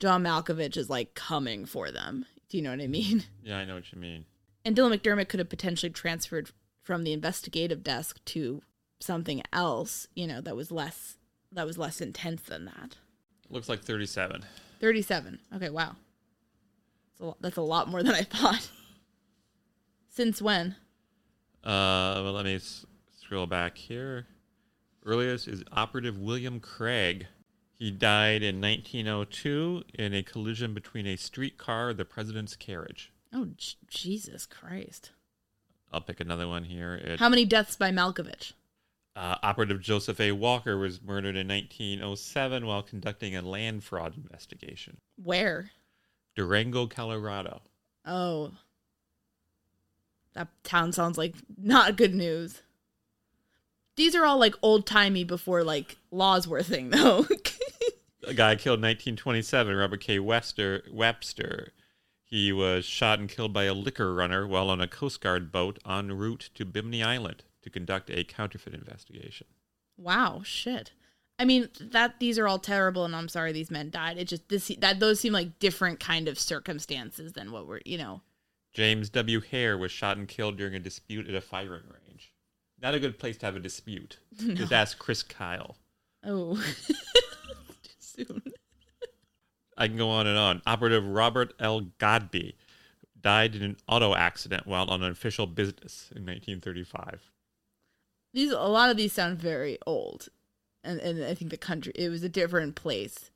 John 0.00 0.24
Malkovich 0.24 0.76
is 0.76 0.90
like 0.90 1.14
coming 1.14 1.66
for 1.66 1.90
them. 1.90 2.26
Do 2.48 2.56
you 2.56 2.62
know 2.62 2.70
what 2.70 2.80
I 2.80 2.86
mean? 2.86 3.24
Yeah, 3.42 3.58
I 3.58 3.64
know 3.64 3.74
what 3.74 3.92
you 3.92 4.00
mean. 4.00 4.24
And 4.64 4.76
Dylan 4.76 4.96
McDermott 4.96 5.28
could 5.28 5.38
have 5.38 5.48
potentially 5.48 5.90
transferred 5.90 6.50
from 6.82 7.04
the 7.04 7.12
investigative 7.12 7.84
desk 7.84 8.18
to 8.26 8.62
something 9.00 9.42
else, 9.52 10.08
you 10.14 10.26
know, 10.26 10.40
that 10.40 10.56
was 10.56 10.72
less 10.72 11.16
that 11.52 11.66
was 11.66 11.78
less 11.78 12.00
intense 12.00 12.42
than 12.42 12.64
that. 12.64 12.96
Looks 13.50 13.68
like 13.68 13.82
37. 13.82 14.44
37. 14.80 15.38
Okay, 15.54 15.70
wow. 15.70 15.96
That's 17.18 17.20
a, 17.20 17.24
lot, 17.26 17.36
that's 17.40 17.56
a 17.56 17.62
lot 17.62 17.88
more 17.88 18.02
than 18.02 18.14
I 18.14 18.22
thought. 18.22 18.68
Since 20.10 20.42
when? 20.42 20.76
Uh, 21.64 22.20
well, 22.22 22.32
let 22.32 22.44
me 22.44 22.56
s- 22.56 22.84
scroll 23.22 23.46
back 23.46 23.76
here. 23.78 24.26
Earliest 25.04 25.48
is 25.48 25.62
Operative 25.72 26.18
William 26.18 26.60
Craig. 26.60 27.26
He 27.74 27.90
died 27.90 28.42
in 28.42 28.60
1902 28.60 29.84
in 29.94 30.14
a 30.14 30.22
collision 30.22 30.74
between 30.74 31.06
a 31.06 31.16
streetcar 31.16 31.90
and 31.90 31.98
the 31.98 32.04
president's 32.04 32.56
carriage. 32.56 33.12
Oh, 33.32 33.46
J- 33.56 33.76
Jesus 33.88 34.46
Christ. 34.46 35.10
I'll 35.92 36.00
pick 36.00 36.20
another 36.20 36.48
one 36.48 36.64
here. 36.64 36.94
It, 36.94 37.18
How 37.20 37.28
many 37.28 37.44
deaths 37.44 37.76
by 37.76 37.90
Malkovich? 37.90 38.52
Uh, 39.14 39.36
Operative 39.42 39.80
Joseph 39.80 40.20
A. 40.20 40.32
Walker 40.32 40.76
was 40.76 41.00
murdered 41.02 41.36
in 41.36 41.48
1907 41.48 42.66
while 42.66 42.82
conducting 42.82 43.34
a 43.36 43.42
land 43.42 43.82
fraud 43.84 44.14
investigation. 44.16 44.98
Where? 45.22 45.70
Durango, 46.36 46.86
Colorado. 46.86 47.62
Oh. 48.04 48.52
That 50.34 50.48
town 50.62 50.92
sounds 50.92 51.18
like 51.18 51.34
not 51.56 51.96
good 51.96 52.14
news. 52.14 52.62
These 53.96 54.14
are 54.14 54.26
all 54.26 54.38
like 54.38 54.54
old 54.60 54.86
timey 54.86 55.24
before 55.24 55.64
like 55.64 55.96
laws 56.10 56.46
were 56.46 56.58
a 56.58 56.64
thing 56.64 56.90
though. 56.90 57.26
a 58.26 58.34
guy 58.34 58.54
killed 58.54 58.80
in 58.80 58.88
1927, 58.88 59.74
Robert 59.74 60.00
K. 60.00 60.18
Webster. 60.18 60.84
Webster. 60.92 61.72
He 62.22 62.52
was 62.52 62.84
shot 62.84 63.18
and 63.18 63.28
killed 63.28 63.52
by 63.52 63.64
a 63.64 63.72
liquor 63.72 64.12
runner 64.12 64.46
while 64.46 64.68
on 64.68 64.80
a 64.80 64.88
Coast 64.88 65.20
Guard 65.20 65.50
boat 65.50 65.78
en 65.88 66.12
route 66.12 66.50
to 66.54 66.66
Bimini 66.66 67.02
Island 67.02 67.44
to 67.62 67.70
conduct 67.70 68.10
a 68.10 68.24
counterfeit 68.24 68.74
investigation. 68.74 69.46
Wow, 69.96 70.42
shit. 70.44 70.92
I 71.38 71.44
mean 71.44 71.68
that 71.80 72.18
these 72.18 72.38
are 72.38 72.48
all 72.48 72.58
terrible, 72.58 73.04
and 73.04 73.14
I'm 73.14 73.28
sorry 73.28 73.52
these 73.52 73.70
men 73.70 73.90
died. 73.90 74.16
It 74.16 74.28
just 74.28 74.48
this 74.48 74.70
that 74.78 75.00
those 75.00 75.20
seem 75.20 75.32
like 75.32 75.58
different 75.58 76.00
kind 76.00 76.28
of 76.28 76.38
circumstances 76.38 77.32
than 77.32 77.52
what 77.52 77.66
we're 77.66 77.80
you 77.84 77.98
know. 77.98 78.22
James 78.72 79.08
W. 79.10 79.40
Hare 79.40 79.78
was 79.78 79.90
shot 79.90 80.18
and 80.18 80.28
killed 80.28 80.56
during 80.56 80.74
a 80.74 80.78
dispute 80.78 81.28
at 81.28 81.34
a 81.34 81.40
firing 81.40 81.84
range. 81.90 82.32
Not 82.80 82.94
a 82.94 83.00
good 83.00 83.18
place 83.18 83.38
to 83.38 83.46
have 83.46 83.56
a 83.56 83.60
dispute. 83.60 84.18
No. 84.42 84.54
Just 84.54 84.72
ask 84.72 84.98
Chris 84.98 85.22
Kyle. 85.22 85.76
Oh, 86.22 86.56
too 86.86 87.90
soon. 87.98 88.42
I 89.78 89.88
can 89.88 89.96
go 89.96 90.10
on 90.10 90.26
and 90.26 90.38
on. 90.38 90.60
Operative 90.66 91.06
Robert 91.06 91.54
L. 91.58 91.88
Godbey 91.98 92.54
died 93.20 93.54
in 93.54 93.62
an 93.62 93.76
auto 93.88 94.14
accident 94.14 94.66
while 94.66 94.88
on 94.90 95.02
an 95.02 95.10
official 95.10 95.46
business 95.46 96.10
in 96.14 96.22
1935. 96.22 97.30
These 98.32 98.52
a 98.52 98.60
lot 98.60 98.90
of 98.90 98.96
these 98.96 99.12
sound 99.12 99.38
very 99.38 99.78
old 99.86 100.28
and, 100.86 101.00
and 101.00 101.24
I 101.24 101.34
think 101.34 101.50
the 101.50 101.56
country 101.56 101.92
it 101.94 102.08
was 102.08 102.22
a 102.22 102.28
different 102.28 102.74
place. 102.74 103.30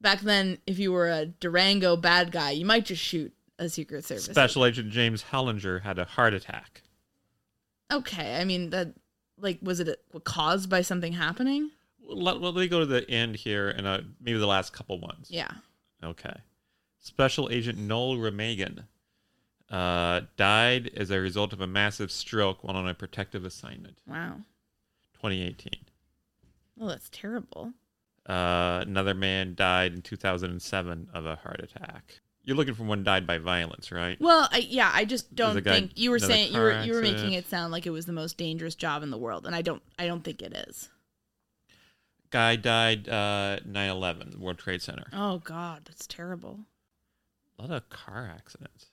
Back 0.00 0.20
then, 0.20 0.58
if 0.66 0.78
you 0.78 0.92
were 0.92 1.08
a 1.08 1.26
Durango 1.26 1.96
bad 1.96 2.32
guy, 2.32 2.50
you 2.50 2.64
might 2.64 2.86
just 2.86 3.02
shoot 3.02 3.32
a 3.58 3.68
Secret 3.68 4.04
Service. 4.04 4.24
Special 4.24 4.64
Agent 4.64 4.90
James 4.90 5.24
Hollinger 5.30 5.82
had 5.82 5.98
a 5.98 6.04
heart 6.04 6.34
attack. 6.34 6.82
Okay, 7.92 8.40
I 8.40 8.44
mean 8.44 8.70
that. 8.70 8.94
Like, 9.38 9.58
was 9.60 9.80
it 9.80 9.88
a, 9.88 10.20
caused 10.20 10.70
by 10.70 10.82
something 10.82 11.12
happening? 11.12 11.70
Let, 12.06 12.40
let 12.40 12.54
me 12.54 12.68
go 12.68 12.80
to 12.80 12.86
the 12.86 13.08
end 13.10 13.34
here 13.34 13.70
and 13.70 13.86
uh, 13.86 14.00
maybe 14.20 14.38
the 14.38 14.46
last 14.46 14.72
couple 14.72 15.00
ones. 15.00 15.28
Yeah. 15.30 15.50
Okay. 16.04 16.34
Special 17.00 17.48
Agent 17.50 17.78
Nole 17.78 18.16
Remagen 18.18 18.84
uh, 19.68 20.20
died 20.36 20.90
as 20.96 21.10
a 21.10 21.18
result 21.18 21.52
of 21.52 21.60
a 21.60 21.66
massive 21.66 22.12
stroke 22.12 22.62
while 22.62 22.76
on 22.76 22.86
a 22.86 22.94
protective 22.94 23.44
assignment. 23.44 23.98
Wow. 24.06 24.36
2018. 25.14 25.72
Oh, 26.80 26.88
that's 26.88 27.08
terrible. 27.10 27.72
Uh, 28.26 28.84
another 28.86 29.14
man 29.14 29.54
died 29.54 29.92
in 29.94 30.02
2007 30.02 31.08
of 31.12 31.26
a 31.26 31.36
heart 31.36 31.60
attack. 31.62 32.20
You're 32.44 32.56
looking 32.56 32.74
for 32.74 32.84
one 32.84 33.04
died 33.04 33.26
by 33.26 33.38
violence, 33.38 33.92
right? 33.92 34.20
Well, 34.20 34.48
I, 34.50 34.58
yeah, 34.58 34.90
I 34.92 35.04
just 35.04 35.34
don't 35.34 35.62
think 35.62 35.92
you 35.94 36.10
were 36.10 36.18
saying 36.18 36.52
you 36.52 36.58
were 36.60 36.82
you 36.82 36.92
were 36.92 37.02
making 37.02 37.32
it 37.32 37.46
sound 37.46 37.70
like 37.72 37.86
it 37.86 37.90
was 37.90 38.06
the 38.06 38.12
most 38.12 38.36
dangerous 38.36 38.74
job 38.74 39.02
in 39.04 39.10
the 39.10 39.18
world, 39.18 39.46
and 39.46 39.54
I 39.54 39.62
don't 39.62 39.82
I 39.98 40.06
don't 40.06 40.22
think 40.24 40.42
it 40.42 40.52
is. 40.68 40.88
Guy 42.30 42.56
died 42.56 43.08
uh 43.08 43.58
9/11, 43.66 44.38
World 44.38 44.58
Trade 44.58 44.82
Center. 44.82 45.04
Oh 45.12 45.38
God, 45.38 45.82
that's 45.84 46.06
terrible. 46.06 46.60
A 47.58 47.62
lot 47.62 47.70
of 47.70 47.88
car 47.90 48.28
accidents. 48.34 48.86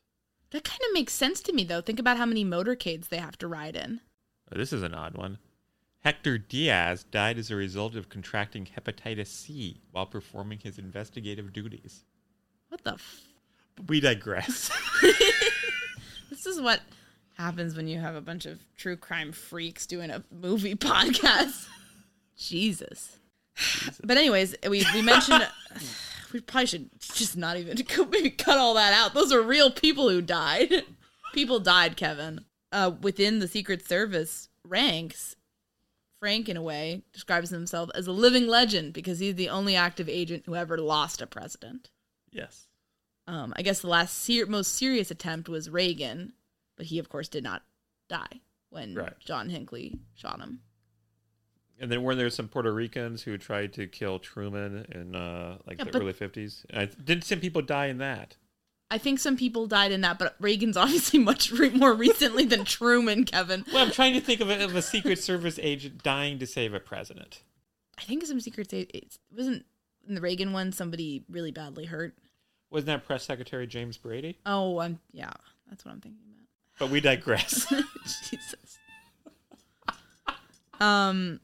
That 0.52 0.64
kind 0.64 0.82
of 0.88 0.94
makes 0.94 1.14
sense 1.14 1.42
to 1.42 1.54
me 1.54 1.64
though. 1.64 1.82
Think 1.82 2.00
about 2.00 2.18
how 2.18 2.26
many 2.26 2.46
motorcades 2.46 3.10
they 3.10 3.18
have 3.18 3.38
to 3.40 3.48
ride 3.48 3.76
in. 3.76 4.02
This 4.52 4.74
is 4.74 4.84
an 4.84 4.94
odd 4.94 5.16
one. 5.18 5.40
Hector 6.02 6.38
Diaz 6.38 7.04
died 7.04 7.38
as 7.38 7.52
a 7.52 7.56
result 7.56 7.96
of 7.96 8.10
contracting 8.10 8.66
hepatitis 8.66 9.28
C 9.28 9.82
while 9.92 10.06
performing 10.06 10.60
his 10.60 10.78
investigative 10.78 11.52
duties. 11.52 12.06
What 12.70 12.84
the? 12.84 12.94
F- 12.94 13.22
we 13.88 14.00
digress. 14.00 14.72
this 16.30 16.46
is 16.46 16.62
what 16.62 16.82
happens 17.34 17.76
when 17.76 17.88
you 17.88 18.00
have 18.00 18.16
a 18.16 18.22
bunch 18.22 18.46
of 18.46 18.60
true 18.76 18.96
crime 18.96 19.32
freaks 19.32 19.86
doing 19.86 20.10
a 20.10 20.24
movie 20.32 20.76
podcast. 20.76 21.68
Jesus. 22.38 23.18
But 24.04 24.18
anyways, 24.18 24.56
we 24.64 24.86
we 24.94 25.02
mentioned 25.02 25.46
we 26.34 26.40
probably 26.40 26.68
should 26.68 26.90
just 27.14 27.36
not 27.36 27.58
even 27.58 27.78
maybe 28.10 28.30
cut 28.30 28.58
all 28.58 28.76
that 28.76 28.94
out. 28.94 29.14
Those 29.14 29.34
are 29.34 29.42
real 29.42 29.70
people 29.72 30.10
who 30.10 30.22
died. 30.22 30.84
People 31.34 31.60
died, 31.60 31.98
Kevin. 31.98 32.46
Uh, 32.72 32.92
within 33.02 33.40
the 33.40 33.48
Secret 33.48 33.86
Service 33.88 34.48
ranks, 34.64 35.36
Frank, 36.20 36.50
in 36.50 36.58
a 36.58 36.62
way, 36.62 37.04
describes 37.14 37.50
himself 37.50 37.90
as 37.96 38.08
a 38.08 38.12
living 38.12 38.48
legend 38.48 38.94
because 38.94 39.20
he's 39.20 39.36
the 39.36 39.50
only 39.50 39.76
active 39.76 40.10
agent 40.10 40.44
who 40.46 40.56
ever 40.56 40.78
lost 40.78 41.22
a 41.22 41.28
president. 41.28 41.90
yes. 42.32 42.66
Um, 43.28 43.54
I 43.56 43.62
guess 43.62 43.82
the 43.82 43.88
last 43.88 44.18
ser- 44.18 44.48
most 44.48 44.74
serious 44.74 45.12
attempt 45.12 45.48
was 45.50 45.70
Reagan, 45.70 46.34
but 46.76 46.88
he, 46.88 46.98
of 46.98 47.10
course, 47.10 47.28
did 47.28 47.44
not 47.44 47.62
die 48.10 48.42
when 48.72 48.96
Right. 48.96 49.14
John 49.20 49.50
Hinckley 49.50 50.00
shot 50.16 50.40
him. 50.40 50.62
And 51.80 51.92
then 51.92 52.02
weren't 52.02 52.18
there 52.18 52.32
some 52.32 52.48
Puerto 52.48 52.74
Ricans 52.74 53.22
who 53.22 53.38
tried 53.38 53.72
to 53.74 53.86
kill 53.86 54.18
Truman 54.18 54.84
in 54.92 55.16
uh, 55.16 55.60
like 55.68 55.78
Yeah, 55.78 55.86
the 55.86 56.00
early 56.00 56.14
50s? 56.14 56.66
I, 56.74 56.86
didn't 56.86 57.24
some 57.24 57.40
people 57.40 57.62
die 57.62 57.86
in 57.86 58.00
that? 58.00 58.36
I 58.92 58.98
think 58.98 59.20
some 59.20 59.38
people 59.38 59.68
died 59.68 59.92
in 59.92 60.02
that, 60.02 60.18
but 60.18 60.36
Reagan's 60.40 60.78
obviously 60.78 61.20
much 61.20 61.52
re- 61.52 61.70
more 61.70 61.94
recently 61.94 62.46
than 62.46 62.64
Truman, 62.66 63.26
Kevin. 63.26 63.66
Well, 63.72 63.86
I'm 63.86 63.92
trying 63.92 64.14
to 64.14 64.22
think 64.22 64.42
of 64.42 64.50
a, 64.50 64.64
of 64.64 64.76
a 64.76 64.82
Secret 64.82 65.20
Service 65.20 65.60
agent 65.62 66.04
dying 66.04 66.40
to 66.40 66.48
save 66.48 66.74
a 66.74 66.80
president. 66.80 67.42
I 67.98 68.04
think 68.04 68.26
some 68.26 68.40
secret 68.40 68.72
it 68.72 69.18
wasn't 69.36 69.66
in 70.08 70.16
the 70.16 70.22
Reagan 70.22 70.54
one 70.54 70.72
somebody 70.72 71.26
really 71.30 71.52
badly 71.52 71.86
hurt. 71.86 72.16
Wasn't 72.72 72.88
that 72.88 73.06
Press 73.06 73.26
Secretary 73.26 73.68
James 73.68 73.98
Brady? 73.98 74.38
Oh, 74.46 74.80
I'm 74.80 75.00
yeah, 75.12 75.34
that's 75.70 75.84
what 75.84 75.92
I'm 75.92 76.00
thinking 76.00 76.22
about. 76.32 76.48
But 76.80 76.92
we 76.92 77.02
digress. 77.02 77.66
Jesus. 78.30 78.80
Um, 80.80 81.42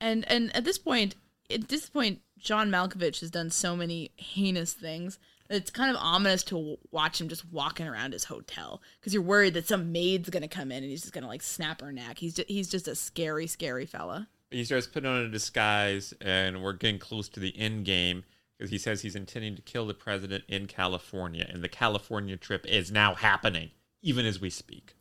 and 0.00 0.28
and 0.28 0.54
at 0.56 0.64
this 0.64 0.78
point, 0.78 1.14
at 1.50 1.68
this 1.68 1.88
point, 1.88 2.20
John 2.38 2.70
Malkovich 2.70 3.20
has 3.20 3.30
done 3.30 3.50
so 3.50 3.76
many 3.76 4.10
heinous 4.16 4.72
things. 4.72 5.18
It's 5.52 5.70
kind 5.70 5.94
of 5.94 5.96
ominous 6.00 6.42
to 6.44 6.78
watch 6.90 7.20
him 7.20 7.28
just 7.28 7.44
walking 7.52 7.86
around 7.86 8.12
his 8.12 8.24
hotel 8.24 8.80
because 8.98 9.12
you're 9.12 9.22
worried 9.22 9.54
that 9.54 9.68
some 9.68 9.92
maid's 9.92 10.30
gonna 10.30 10.48
come 10.48 10.72
in 10.72 10.78
and 10.78 10.90
he's 10.90 11.02
just 11.02 11.12
gonna 11.12 11.26
like 11.26 11.42
snap 11.42 11.80
her 11.80 11.92
neck. 11.92 12.18
He's 12.18 12.34
just, 12.34 12.48
he's 12.48 12.68
just 12.68 12.88
a 12.88 12.94
scary, 12.94 13.46
scary 13.46 13.86
fella. 13.86 14.28
he 14.50 14.64
starts 14.64 14.86
putting 14.86 15.10
on 15.10 15.22
a 15.22 15.28
disguise, 15.28 16.14
and 16.20 16.62
we're 16.62 16.72
getting 16.72 16.98
close 16.98 17.28
to 17.30 17.40
the 17.40 17.56
end 17.58 17.84
game 17.84 18.24
because 18.56 18.70
he 18.70 18.78
says 18.78 19.02
he's 19.02 19.16
intending 19.16 19.56
to 19.56 19.62
kill 19.62 19.86
the 19.86 19.94
president 19.94 20.44
in 20.48 20.66
California, 20.66 21.48
and 21.52 21.62
the 21.62 21.68
California 21.68 22.36
trip 22.36 22.64
is 22.66 22.90
now 22.90 23.14
happening, 23.14 23.70
even 24.02 24.24
as 24.24 24.40
we 24.40 24.50
speak. 24.50 24.94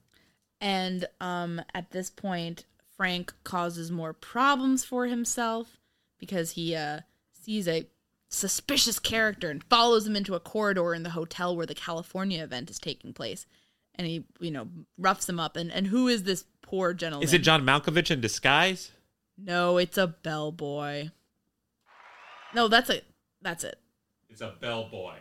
And 0.59 1.05
um, 1.19 1.61
at 1.73 1.91
this 1.91 2.09
point, 2.09 2.65
Frank 2.97 3.33
causes 3.43 3.91
more 3.91 4.13
problems 4.13 4.83
for 4.83 5.07
himself 5.07 5.77
because 6.17 6.51
he 6.51 6.75
uh, 6.75 7.01
sees 7.31 7.67
a 7.67 7.87
suspicious 8.31 8.97
character 8.97 9.49
and 9.49 9.63
follows 9.65 10.07
him 10.07 10.15
into 10.15 10.33
a 10.33 10.39
corridor 10.39 10.93
in 10.93 11.03
the 11.03 11.11
hotel 11.11 11.55
where 11.55 11.65
the 11.65 11.75
California 11.75 12.43
event 12.43 12.69
is 12.69 12.79
taking 12.79 13.13
place. 13.13 13.45
And 13.95 14.07
he, 14.07 14.25
you 14.39 14.51
know, 14.51 14.69
roughs 14.97 15.27
him 15.27 15.39
up. 15.39 15.57
And, 15.57 15.71
and 15.71 15.87
who 15.87 16.07
is 16.07 16.23
this 16.23 16.45
poor 16.61 16.93
gentleman? 16.93 17.25
Is 17.25 17.33
it 17.33 17.39
John 17.39 17.63
Malkovich 17.63 18.09
in 18.09 18.21
disguise? 18.21 18.91
No, 19.37 19.77
it's 19.77 19.97
a 19.97 20.07
bellboy. 20.07 21.09
No, 22.53 22.67
that's 22.67 22.89
it. 22.89 23.05
That's 23.41 23.63
it. 23.63 23.79
It's 24.29 24.41
a 24.41 24.53
bellboy. 24.59 25.15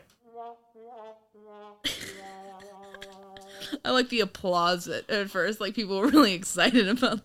I 3.84 3.90
like 3.90 4.08
the 4.08 4.20
applause 4.20 4.88
at, 4.88 5.08
at 5.10 5.30
first. 5.30 5.60
Like 5.60 5.74
people 5.74 5.98
were 5.98 6.08
really 6.08 6.34
excited 6.34 6.88
about. 6.88 7.20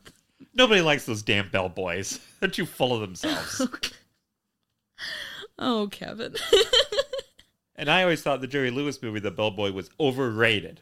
Nobody 0.53 0.81
likes 0.81 1.05
those 1.05 1.21
damn 1.21 1.49
bellboys. 1.49 2.19
They're 2.39 2.49
too 2.49 2.65
full 2.65 2.93
of 2.93 3.01
themselves. 3.01 3.61
oh, 5.59 5.87
Kevin. 5.91 6.35
and 7.75 7.89
I 7.89 8.01
always 8.03 8.21
thought 8.21 8.41
the 8.41 8.47
Jerry 8.47 8.71
Lewis 8.71 9.01
movie, 9.01 9.19
The 9.19 9.31
Bellboy, 9.31 9.71
was 9.71 9.89
overrated. 9.99 10.81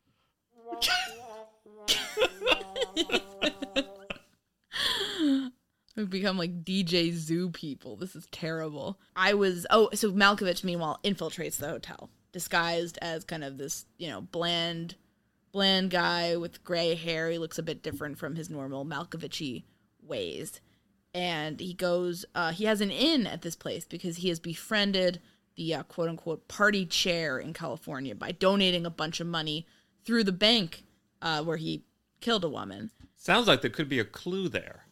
We've 5.95 6.09
become 6.09 6.37
like 6.37 6.63
DJ 6.63 7.13
Zoo 7.13 7.51
people. 7.51 7.95
This 7.95 8.15
is 8.15 8.27
terrible. 8.31 8.99
I 9.15 9.35
was 9.35 9.67
oh, 9.69 9.89
so 9.93 10.11
Malkovich 10.11 10.63
meanwhile 10.63 10.99
infiltrates 11.03 11.57
the 11.57 11.69
hotel, 11.69 12.09
disguised 12.31 12.97
as 13.01 13.23
kind 13.23 13.43
of 13.43 13.57
this, 13.57 13.85
you 13.97 14.09
know, 14.09 14.21
bland 14.21 14.95
bland 15.51 15.91
guy 15.91 16.35
with 16.35 16.63
gray 16.63 16.95
hair. 16.95 17.29
He 17.29 17.37
looks 17.37 17.59
a 17.59 17.63
bit 17.63 17.83
different 17.83 18.17
from 18.17 18.35
his 18.35 18.49
normal 18.49 18.85
Malkovichy 18.85 19.63
ways. 20.01 20.59
And 21.13 21.59
he 21.59 21.73
goes 21.73 22.25
uh 22.33 22.51
he 22.51 22.65
has 22.65 22.81
an 22.81 22.91
inn 22.91 23.27
at 23.27 23.41
this 23.41 23.55
place 23.55 23.85
because 23.85 24.17
he 24.17 24.29
has 24.29 24.39
befriended 24.39 25.21
the 25.55 25.75
uh, 25.75 25.83
quote 25.83 26.09
unquote 26.09 26.47
party 26.47 26.85
chair 26.85 27.37
in 27.37 27.53
California 27.53 28.15
by 28.15 28.31
donating 28.31 28.85
a 28.85 28.91
bunch 28.91 29.19
of 29.19 29.27
money 29.27 29.67
through 30.05 30.23
the 30.23 30.31
bank 30.31 30.83
uh, 31.21 31.43
where 31.43 31.57
he 31.57 31.83
killed 32.21 32.43
a 32.43 32.49
woman. 32.49 32.91
Sounds 33.15 33.47
like 33.47 33.61
there 33.61 33.69
could 33.69 33.89
be 33.89 33.99
a 33.99 34.05
clue 34.05 34.49
there. 34.49 34.85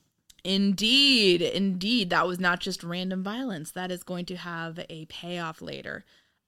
Indeed, 0.44 1.42
indeed, 1.42 2.10
that 2.10 2.28
was 2.28 2.40
not 2.40 2.60
just 2.60 2.84
random 2.84 3.24
violence. 3.24 3.72
That 3.72 3.92
is 3.92 4.04
going 4.04 4.26
to 4.26 4.38
have 4.38 4.80
a 4.90 5.06
payoff 5.06 5.62
later. 5.62 6.04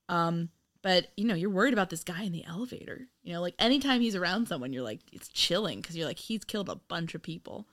Um, 0.08 0.48
but 0.82 1.08
you 1.16 1.24
know, 1.24 1.34
you're 1.34 1.50
worried 1.50 1.72
about 1.72 1.90
this 1.90 2.04
guy 2.04 2.24
in 2.24 2.32
the 2.32 2.44
elevator. 2.44 3.06
You 3.22 3.34
know, 3.34 3.40
like 3.40 3.54
anytime 3.58 4.00
he's 4.00 4.16
around 4.16 4.48
someone, 4.48 4.72
you're 4.72 4.82
like, 4.82 5.00
it's 5.12 5.28
chilling 5.28 5.80
because 5.80 5.96
you're 5.96 6.06
like, 6.06 6.18
he's 6.18 6.44
killed 6.44 6.68
a 6.68 6.76
bunch 6.76 7.14
of 7.14 7.22
people. 7.22 7.68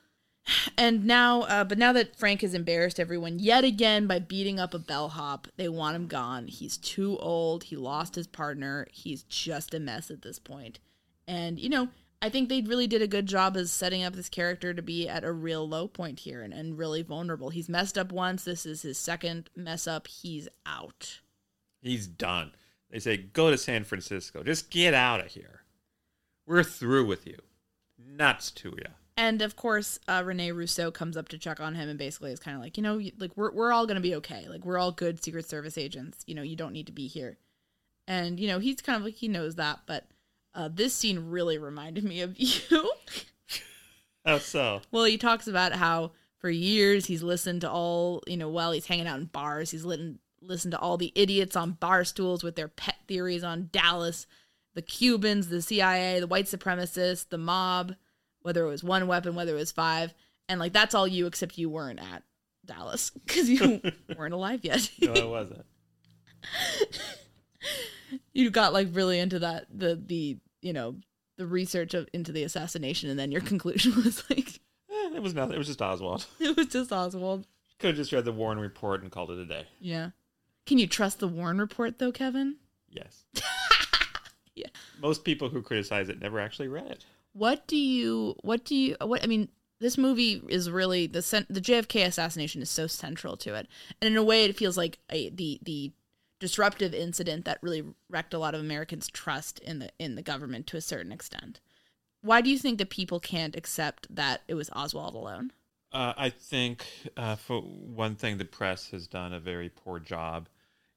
And 0.77 1.05
now, 1.05 1.41
uh, 1.43 1.63
but 1.63 1.77
now 1.77 1.93
that 1.93 2.15
Frank 2.15 2.41
has 2.41 2.53
embarrassed 2.53 2.99
everyone 2.99 3.39
yet 3.39 3.63
again 3.63 4.07
by 4.07 4.19
beating 4.19 4.59
up 4.59 4.73
a 4.73 4.79
bellhop, 4.79 5.47
they 5.55 5.69
want 5.69 5.95
him 5.95 6.07
gone. 6.07 6.47
He's 6.47 6.77
too 6.77 7.17
old. 7.19 7.65
He 7.65 7.75
lost 7.75 8.15
his 8.15 8.27
partner. 8.27 8.87
He's 8.91 9.23
just 9.23 9.73
a 9.73 9.79
mess 9.79 10.09
at 10.09 10.23
this 10.23 10.39
point. 10.39 10.79
And 11.27 11.59
you 11.59 11.69
know, 11.69 11.89
I 12.21 12.29
think 12.29 12.49
they 12.49 12.61
really 12.61 12.87
did 12.87 13.01
a 13.01 13.07
good 13.07 13.25
job 13.25 13.57
as 13.57 13.71
setting 13.71 14.03
up 14.03 14.13
this 14.13 14.29
character 14.29 14.73
to 14.73 14.81
be 14.81 15.07
at 15.07 15.23
a 15.23 15.31
real 15.31 15.67
low 15.67 15.87
point 15.87 16.19
here 16.19 16.41
and, 16.41 16.53
and 16.53 16.77
really 16.77 17.01
vulnerable. 17.01 17.49
He's 17.49 17.69
messed 17.69 17.97
up 17.97 18.11
once. 18.11 18.43
This 18.43 18.65
is 18.65 18.83
his 18.83 18.97
second 18.97 19.49
mess 19.55 19.87
up. 19.87 20.07
He's 20.07 20.47
out. 20.65 21.21
He's 21.81 22.05
done. 22.07 22.51
They 22.91 22.99
say, 22.99 23.17
go 23.17 23.49
to 23.49 23.57
San 23.57 23.83
Francisco. 23.85 24.43
Just 24.43 24.69
get 24.69 24.93
out 24.93 25.21
of 25.21 25.27
here. 25.27 25.63
We're 26.45 26.63
through 26.63 27.05
with 27.05 27.25
you. 27.25 27.37
Nuts 27.97 28.51
to 28.51 28.69
you. 28.69 28.91
And 29.21 29.43
of 29.43 29.55
course, 29.55 29.99
uh, 30.07 30.23
Rene 30.25 30.51
Russo 30.51 30.89
comes 30.89 31.15
up 31.15 31.29
to 31.29 31.37
check 31.37 31.59
on 31.59 31.75
him 31.75 31.87
and 31.87 31.99
basically 31.99 32.31
is 32.31 32.39
kind 32.39 32.57
of 32.57 32.63
like, 32.63 32.75
you 32.75 32.81
know, 32.81 32.99
like 33.19 33.29
we're 33.35 33.51
we're 33.51 33.71
all 33.71 33.85
gonna 33.85 33.99
be 33.99 34.15
okay. 34.15 34.47
Like 34.49 34.65
we're 34.65 34.79
all 34.79 34.91
good 34.91 35.23
Secret 35.23 35.47
Service 35.47 35.77
agents. 35.77 36.23
You 36.25 36.33
know, 36.33 36.41
you 36.41 36.55
don't 36.55 36.73
need 36.73 36.87
to 36.87 36.91
be 36.91 37.05
here. 37.05 37.37
And 38.07 38.39
you 38.39 38.47
know, 38.47 38.57
he's 38.57 38.81
kind 38.81 38.97
of 38.97 39.03
like 39.03 39.13
he 39.13 39.27
knows 39.27 39.57
that, 39.57 39.81
but 39.85 40.07
uh, 40.55 40.69
this 40.73 40.95
scene 40.95 41.29
really 41.29 41.59
reminded 41.59 42.03
me 42.03 42.21
of 42.21 42.33
you. 42.39 42.91
How 44.25 44.39
so? 44.39 44.81
Well, 44.89 45.03
he 45.03 45.19
talks 45.19 45.45
about 45.45 45.73
how 45.73 46.13
for 46.39 46.49
years 46.49 47.05
he's 47.05 47.21
listened 47.21 47.61
to 47.61 47.69
all, 47.69 48.23
you 48.25 48.37
know, 48.37 48.49
while 48.49 48.71
he's 48.71 48.87
hanging 48.87 49.05
out 49.05 49.19
in 49.19 49.25
bars, 49.25 49.69
he's 49.69 49.85
listened 49.85 50.17
listened 50.41 50.71
to 50.71 50.79
all 50.79 50.97
the 50.97 51.11
idiots 51.13 51.55
on 51.55 51.73
bar 51.73 52.05
stools 52.05 52.43
with 52.43 52.55
their 52.55 52.69
pet 52.69 52.97
theories 53.07 53.43
on 53.43 53.69
Dallas, 53.71 54.25
the 54.73 54.81
Cubans, 54.81 55.49
the 55.49 55.61
CIA, 55.61 56.19
the 56.19 56.25
white 56.25 56.45
supremacists, 56.45 57.29
the 57.29 57.37
mob, 57.37 57.93
whether 58.41 58.63
it 58.65 58.69
was 58.69 58.83
one 58.83 59.07
weapon, 59.07 59.35
whether 59.35 59.51
it 59.53 59.59
was 59.59 59.71
five, 59.71 60.13
and 60.49 60.59
like 60.59 60.73
that's 60.73 60.95
all 60.95 61.07
you 61.07 61.27
except 61.27 61.57
you 61.57 61.69
weren't 61.69 61.99
at 61.99 62.23
Dallas 62.65 63.09
because 63.25 63.49
you 63.49 63.81
weren't 64.17 64.33
alive 64.33 64.61
yet. 64.63 64.89
No, 65.01 65.13
I 65.13 65.25
wasn't. 65.25 65.65
you 68.33 68.49
got 68.49 68.73
like 68.73 68.87
really 68.91 69.19
into 69.19 69.39
that 69.39 69.67
the 69.73 70.01
the 70.03 70.37
you 70.61 70.73
know 70.73 70.95
the 71.37 71.47
research 71.47 71.93
of 71.93 72.07
into 72.13 72.31
the 72.31 72.43
assassination, 72.43 73.09
and 73.09 73.19
then 73.19 73.31
your 73.31 73.41
conclusion 73.41 73.95
was 74.03 74.23
like 74.29 74.59
Eh, 74.91 75.15
it 75.15 75.21
was 75.21 75.33
nothing. 75.33 75.55
It 75.55 75.57
was 75.57 75.67
just 75.67 75.81
Oswald. 75.81 76.25
it 76.39 76.55
was 76.55 76.67
just 76.67 76.91
Oswald. 76.91 77.45
Could 77.79 77.89
have 77.89 77.97
just 77.97 78.11
read 78.11 78.25
the 78.25 78.31
Warren 78.33 78.59
report 78.59 79.01
and 79.01 79.11
called 79.11 79.31
it 79.31 79.39
a 79.39 79.45
day. 79.45 79.65
Yeah. 79.79 80.09
Can 80.65 80.77
you 80.77 80.85
trust 80.85 81.19
the 81.19 81.27
Warren 81.27 81.57
report 81.59 81.97
though, 81.97 82.11
Kevin? 82.11 82.57
Yes. 82.89 83.23
Yeah. 84.53 84.67
Most 85.01 85.23
people 85.23 85.47
who 85.49 85.61
criticize 85.61 86.09
it 86.09 86.19
never 86.21 86.39
actually 86.39 86.67
read 86.67 86.87
it. 86.91 87.05
What 87.33 87.67
do 87.67 87.77
you 87.77 88.35
what 88.41 88.65
do 88.65 88.75
you 88.75 88.97
what 89.01 89.23
I 89.23 89.27
mean, 89.27 89.49
this 89.79 89.97
movie 89.97 90.41
is 90.47 90.69
really 90.69 91.07
the 91.07 91.45
the 91.49 91.61
JFK 91.61 92.05
assassination 92.05 92.61
is 92.61 92.69
so 92.69 92.87
central 92.87 93.37
to 93.37 93.55
it, 93.55 93.67
and 94.01 94.11
in 94.11 94.17
a 94.17 94.23
way, 94.23 94.45
it 94.45 94.57
feels 94.57 94.77
like 94.77 94.99
a, 95.09 95.29
the 95.29 95.59
the 95.63 95.91
disruptive 96.39 96.93
incident 96.93 97.45
that 97.45 97.59
really 97.61 97.83
wrecked 98.09 98.33
a 98.33 98.39
lot 98.39 98.55
of 98.55 98.61
Americans' 98.61 99.07
trust 99.07 99.59
in 99.59 99.79
the 99.79 99.89
in 99.97 100.15
the 100.15 100.21
government 100.21 100.67
to 100.67 100.77
a 100.77 100.81
certain 100.81 101.11
extent. 101.11 101.61
Why 102.21 102.41
do 102.41 102.49
you 102.49 102.59
think 102.59 102.77
that 102.77 102.89
people 102.89 103.19
can't 103.19 103.55
accept 103.55 104.13
that 104.13 104.41
it 104.47 104.53
was 104.53 104.69
Oswald 104.71 105.15
alone? 105.15 105.51
Uh, 105.91 106.13
I 106.15 106.29
think, 106.29 106.85
uh, 107.17 107.35
for 107.35 107.61
one 107.61 108.15
thing, 108.15 108.37
the 108.37 108.45
press 108.45 108.91
has 108.91 109.07
done 109.07 109.33
a 109.33 109.39
very 109.39 109.69
poor 109.69 109.99
job 109.99 110.47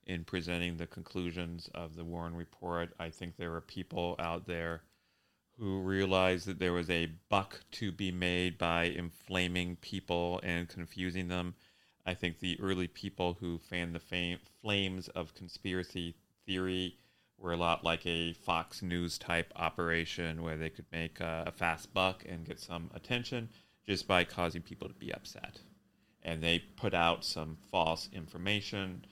in 0.07 0.25
presenting 0.25 0.77
the 0.77 0.87
conclusions 0.87 1.69
of 1.75 1.97
the 1.97 2.05
Warren 2.05 2.37
report. 2.37 2.93
I 3.01 3.11
think 3.11 3.37
there 3.37 3.55
are 3.55 3.61
people 3.61 4.17
out 4.19 4.47
there 4.47 4.83
who 5.59 5.81
realized 5.81 6.47
that 6.47 6.59
there 6.59 6.73
was 6.73 6.91
a 6.91 7.11
buck 7.29 7.61
to 7.71 7.93
be 7.93 8.11
made 8.11 8.59
by 8.59 8.85
inflaming 8.85 9.77
people 9.77 10.41
and 10.43 10.69
confusing 10.69 11.29
them. 11.29 11.55
I 12.05 12.15
think 12.15 12.41
the 12.41 12.59
early 12.61 12.89
people 12.89 13.37
who 13.41 13.59
fanned 13.59 13.95
the 13.95 14.01
fame, 14.01 14.39
flames 14.61 15.09
of 15.09 15.35
conspiracy 15.35 16.17
theory 16.45 16.97
were 17.39 17.53
a 17.53 17.57
lot 17.57 17.85
like 17.85 18.05
a 18.05 18.33
Fox 18.33 18.83
News 18.83 19.17
type 19.17 19.53
operation 19.57 20.43
where 20.43 20.57
they 20.57 20.71
could 20.71 20.87
make 20.93 21.21
a, 21.21 21.45
a 21.47 21.53
fast 21.53 21.95
buck 21.95 22.25
and 22.29 22.45
get 22.45 22.61
some 22.61 22.91
attention 22.95 23.49
just 23.87 24.09
by 24.09 24.25
causing 24.25 24.63
people 24.63 24.89
to 24.89 24.95
be 24.95 25.13
upset. 25.13 25.61
And 26.23 26.43
they 26.43 26.59
put 26.59 26.95
out 26.95 27.25
some 27.25 27.59
false 27.71 28.09
information 28.13 29.05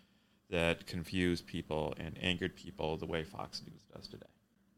that 0.51 0.87
confused 0.87 1.47
people 1.47 1.95
and 1.99 2.17
angered 2.21 2.57
people 2.57 2.97
the 2.97 3.07
way 3.07 3.23
Fox 3.23 3.63
News 3.67 3.83
does 3.95 4.09
today 4.09 4.32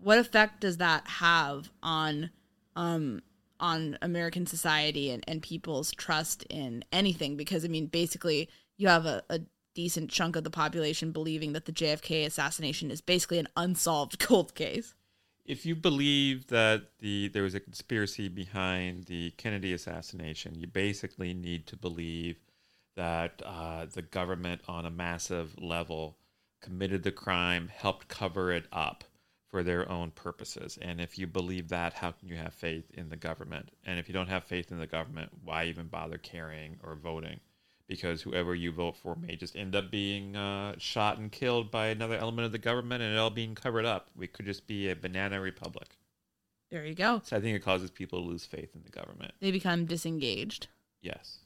what 0.05 0.18
effect 0.18 0.60
does 0.60 0.76
that 0.76 1.06
have 1.09 1.70
on 1.82 2.31
um 2.76 3.22
on 3.60 3.97
American 4.02 4.47
society 4.47 5.10
and, 5.10 5.24
and 5.26 5.40
people's 5.43 5.93
trust 5.93 6.44
in 6.51 6.85
anything? 6.93 7.36
Because 7.36 7.64
I 7.64 7.68
mean, 7.68 7.86
basically, 7.86 8.48
you 8.76 8.89
have 8.89 9.06
a, 9.06 9.22
a 9.31 9.40
decent 9.74 10.10
chunk 10.10 10.36
of 10.36 10.44
the 10.44 10.51
population 10.51 11.10
believing 11.10 11.52
that 11.55 11.64
the 11.64 11.72
JFK 11.72 12.26
assassination 12.26 12.90
is 12.90 13.01
basically 13.01 13.39
an 13.39 13.48
unsolved 13.56 14.18
cold 14.18 14.55
case. 14.55 14.94
If 15.47 15.66
you 15.66 15.74
believe 15.74 16.48
that 16.48 16.82
the 17.01 17.28
there 17.28 17.43
was 17.43 17.55
a 17.55 17.60
conspiracy 17.60 18.28
behind 18.28 19.05
the 19.05 19.31
Kennedy 19.32 19.72
assassination, 19.72 20.55
you 20.55 20.66
basically 20.66 21.32
need 21.32 21.66
to 21.68 21.76
believe 21.76 22.36
that 22.97 23.43
uh, 23.44 23.86
the 23.86 24.02
government 24.02 24.60
on 24.68 24.85
a 24.85 24.90
massive 24.90 25.59
level 25.59 26.18
committed 26.60 27.02
the 27.02 27.12
crime, 27.12 27.68
helped 27.74 28.09
cover 28.09 28.51
it 28.51 28.66
up, 28.72 29.05
for 29.55 29.62
their 29.62 29.89
own 29.89 30.10
purposes. 30.10 30.81
And 30.82 31.01
if 31.01 31.16
you 31.16 31.28
believe 31.28 31.68
that, 31.68 31.94
how 31.94 32.10
can 32.10 32.26
you 32.26 32.35
have 32.35 32.52
faith 32.52 32.90
in 32.94 33.09
the 33.09 33.16
government? 33.16 33.68
And 33.86 34.01
if 34.01 34.09
you 34.09 34.12
don't 34.12 34.28
have 34.28 34.43
faith 34.43 34.72
in 34.72 34.81
the 34.81 34.86
government, 34.89 35.31
why 35.44 35.66
even 35.66 35.86
bother 35.86 36.18
caring 36.18 36.76
or 36.82 36.97
voting? 36.97 37.39
Because 37.86 38.20
whoever 38.20 38.52
you 38.56 38.72
vote 38.72 38.97
for 38.97 39.14
may 39.14 39.36
just 39.36 39.55
end 39.55 39.76
up 39.76 39.93
being 39.93 40.35
uh, 40.35 40.74
shot 40.78 41.18
and 41.18 41.31
killed 41.31 41.70
by 41.70 41.86
another 41.86 42.16
element 42.16 42.47
of 42.47 42.51
the 42.51 42.59
government 42.59 43.01
and 43.01 43.14
it 43.14 43.16
all 43.16 43.31
being 43.31 43.55
covered 43.55 43.85
up. 43.85 44.10
We 44.16 44.26
could 44.26 44.44
just 44.44 44.66
be 44.66 44.90
a 44.90 44.97
banana 44.97 45.40
republic. 45.40 45.98
There 46.72 46.85
you 46.85 46.97
go. 46.97 47.22
So 47.24 47.36
I 47.36 47.40
think 47.40 47.55
it 47.55 47.62
causes 47.62 47.93
people 47.93 48.20
to 48.20 48.28
lose 48.28 48.44
faith 48.44 48.74
in 48.74 48.82
the 48.82 48.90
government. 48.90 49.35
They 49.39 49.52
become 49.52 49.85
disengaged. 49.85 50.66
Yes. 51.01 51.39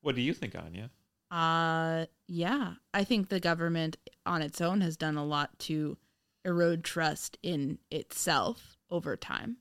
What 0.00 0.14
do 0.14 0.22
you 0.22 0.32
think, 0.32 0.56
Anya? 0.56 0.88
Uh, 1.30 2.06
yeah. 2.26 2.76
I 2.94 3.04
think 3.04 3.28
the 3.28 3.38
government 3.38 3.98
on 4.24 4.40
its 4.40 4.62
own 4.62 4.80
has 4.80 4.96
done 4.96 5.18
a 5.18 5.26
lot 5.26 5.58
to 5.58 5.98
erode 6.44 6.84
trust 6.84 7.38
in 7.42 7.78
itself 7.90 8.76
over 8.90 9.16
time. 9.16 9.58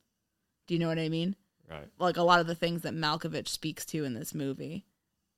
Do 0.68 0.74
you 0.74 0.80
know 0.80 0.88
what 0.88 1.00
I 1.00 1.10
mean? 1.10 1.36
Right. 1.70 1.88
Like 2.00 2.18
a 2.18 2.24
lot 2.24 2.40
of 2.40 2.48
the 2.48 2.56
things 2.56 2.82
that 2.82 2.94
Malkovich 2.94 3.48
speaks 3.48 3.86
to 3.88 4.04
in 4.04 4.14
this 4.14 4.34
movie 4.34 4.86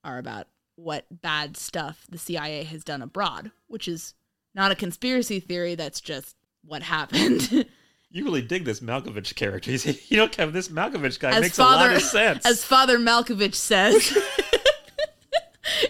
are 0.04 0.18
about 0.18 0.48
what 0.76 1.06
bad 1.12 1.56
stuff 1.56 2.06
the 2.10 2.18
CIA 2.18 2.64
has 2.64 2.84
done 2.84 3.02
abroad, 3.02 3.52
which 3.68 3.88
is 3.88 4.14
not 4.56 4.72
a 4.72 4.76
conspiracy 4.76 5.40
theory, 5.40 5.76
that's 5.76 6.02
just 6.02 6.36
what 6.64 6.84
happened. 6.84 7.66
you 8.10 8.24
really 8.24 8.42
dig 8.42 8.66
this 8.66 8.80
Malkovich 8.80 9.36
character. 9.36 9.72
You 10.08 10.18
know, 10.18 10.28
Kevin, 10.28 10.54
this 10.54 10.70
Malkovich 10.70 11.20
guy 11.20 11.32
as 11.32 11.42
makes 11.42 11.58
Father, 11.58 11.86
a 11.86 11.88
lot 11.90 11.96
of 11.98 12.02
sense. 12.04 12.46
As 12.46 12.64
Father 12.64 12.98
Malkovich 12.98 13.56
says. 13.56 14.18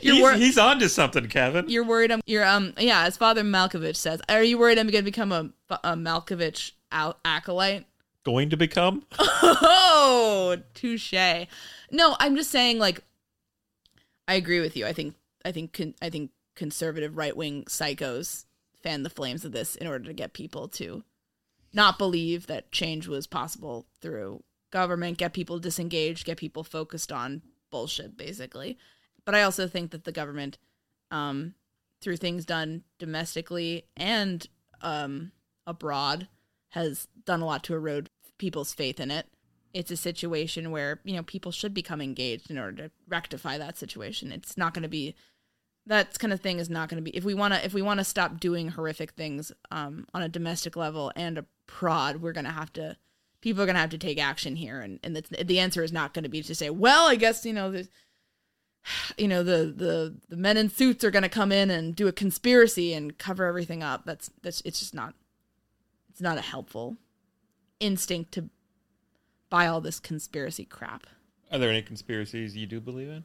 You're 0.04 0.16
he's, 0.16 0.22
wor- 0.22 0.34
he's 0.34 0.58
on 0.58 0.80
to 0.80 0.90
something, 0.90 1.28
Kevin. 1.28 1.70
You're 1.70 1.84
worried. 1.86 2.12
I'm. 2.12 2.22
You're 2.26 2.46
um. 2.46 2.74
Yeah, 2.78 3.04
as 3.04 3.18
Father 3.18 3.44
Malkovich 3.44 3.96
says. 3.96 4.22
Are 4.30 4.44
you 4.44 4.58
worried 4.58 4.78
I'm 4.78 4.88
going 4.88 5.04
to 5.04 5.12
become 5.12 5.32
a, 5.32 5.50
a 5.70 5.96
Malkovich 5.96 6.72
out 6.92 7.20
acolyte? 7.26 7.86
Going 8.24 8.50
to 8.50 8.58
become? 8.58 9.06
Oh, 10.06 10.58
touche. 10.74 11.14
No, 11.92 12.16
I'm 12.20 12.36
just 12.36 12.52
saying. 12.52 12.78
Like, 12.78 13.02
I 14.28 14.34
agree 14.36 14.60
with 14.60 14.76
you. 14.76 14.86
I 14.86 14.94
think. 14.94 15.16
I 15.46 15.52
think. 15.52 15.74
Con- 15.74 15.96
I 16.02 16.10
think 16.10 16.32
conservative 16.56 17.18
right 17.18 17.36
wing 17.36 17.64
psychos 17.64 18.46
fan 18.84 19.04
the 19.04 19.10
flames 19.10 19.46
of 19.46 19.52
this 19.54 19.76
in 19.76 19.88
order 19.88 20.06
to 20.06 20.14
get 20.14 20.34
people 20.34 20.68
to 20.68 21.04
not 21.74 21.98
believe 21.98 22.48
that 22.48 22.72
change 22.72 23.08
was 23.08 23.26
possible 23.26 23.88
through 24.02 24.44
government, 24.72 25.18
get 25.18 25.34
people 25.34 25.60
disengaged, 25.60 26.26
get 26.26 26.38
people 26.38 26.64
focused 26.64 27.12
on 27.12 27.42
bullshit, 27.72 28.18
basically. 28.18 28.78
But 29.26 29.36
I 29.36 29.44
also 29.44 29.68
think 29.68 29.92
that 29.92 30.04
the 30.04 30.12
government, 30.12 30.58
um, 31.12 31.56
through 32.02 32.18
things 32.18 32.46
done 32.46 32.84
domestically 33.00 33.86
and 33.96 34.46
um, 34.82 35.32
abroad, 35.66 36.28
has 36.70 37.08
done 37.26 37.42
a 37.42 37.46
lot 37.46 37.64
to 37.66 37.76
erode 37.76 38.10
people's 38.38 38.74
faith 38.74 39.00
in 39.00 39.12
it. 39.12 39.28
It's 39.74 39.92
a 39.92 39.98
situation 39.98 40.72
where 40.72 41.00
you 41.04 41.16
know 41.16 41.24
people 41.24 41.52
should 41.52 41.74
become 41.74 42.02
engaged 42.02 42.52
in 42.52 42.58
order 42.58 42.84
to 42.84 42.92
rectify 43.08 43.58
that 43.58 43.78
situation. 43.78 44.32
It's 44.32 44.58
not 44.58 44.74
going 44.74 44.84
to 44.84 44.90
be 44.90 45.16
that 45.86 46.18
kind 46.20 46.32
of 46.32 46.40
thing 46.40 46.60
is 46.60 46.70
not 46.70 46.90
going 46.90 47.04
to 47.04 47.12
be 47.12 47.16
if 47.16 47.24
we 47.24 47.34
want 47.34 47.54
to 47.54 47.66
if 47.66 47.74
we 47.74 47.82
want 47.82 48.00
to 48.00 48.04
stop 48.04 48.40
doing 48.40 48.70
horrific 48.70 49.12
things 49.12 49.52
um, 49.72 50.06
on 50.14 50.22
a 50.22 50.30
domestic 50.30 50.76
level 50.76 51.12
and 51.16 51.38
abroad, 51.38 52.18
we're 52.18 52.34
going 52.34 52.46
to 52.46 52.52
have 52.52 52.72
to 52.74 52.96
people 53.42 53.62
are 53.62 53.66
going 53.66 53.76
to 53.76 53.82
have 53.82 53.90
to 53.90 53.98
take 53.98 54.20
action 54.20 54.56
here, 54.56 54.80
and 54.80 55.00
and 55.04 55.16
the, 55.16 55.44
the 55.44 55.60
answer 55.60 55.84
is 55.84 55.92
not 55.92 56.14
going 56.14 56.24
to 56.24 56.30
be 56.30 56.42
to 56.42 56.56
say, 56.56 56.70
well, 56.70 57.08
I 57.08 57.16
guess 57.16 57.46
you 57.46 57.54
know 57.54 57.72
the 57.72 57.88
you 59.18 59.28
know 59.28 59.44
the 59.44 59.74
the 59.76 60.16
the 60.30 60.38
men 60.38 60.58
in 60.58 60.70
suits 60.70 61.04
are 61.04 61.12
going 61.12 61.24
to 61.24 61.30
come 61.30 61.52
in 61.52 61.70
and 61.70 61.96
do 61.96 62.08
a 62.08 62.12
conspiracy 62.12 62.94
and 62.94 63.18
cover 63.18 63.46
everything 63.46 63.84
up. 63.84 64.06
That's 64.06 64.30
that's 64.42 64.62
it's 64.62 64.80
just 64.80 64.94
not 64.94 65.14
it's 66.10 66.22
not 66.22 66.38
a 66.38 66.42
helpful 66.42 66.98
instinct 67.80 68.32
to 68.34 68.50
buy 69.50 69.68
all 69.68 69.82
this 69.82 70.00
conspiracy 70.00 70.66
crap. 70.66 71.08
Are 71.52 71.60
there 71.60 71.70
any 71.70 71.82
conspiracies 71.82 72.56
you 72.56 72.66
do 72.66 72.80
believe 72.80 73.10
in? 73.10 73.24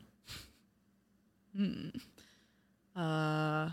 Hmm. 1.56 1.89
uh 3.01 3.70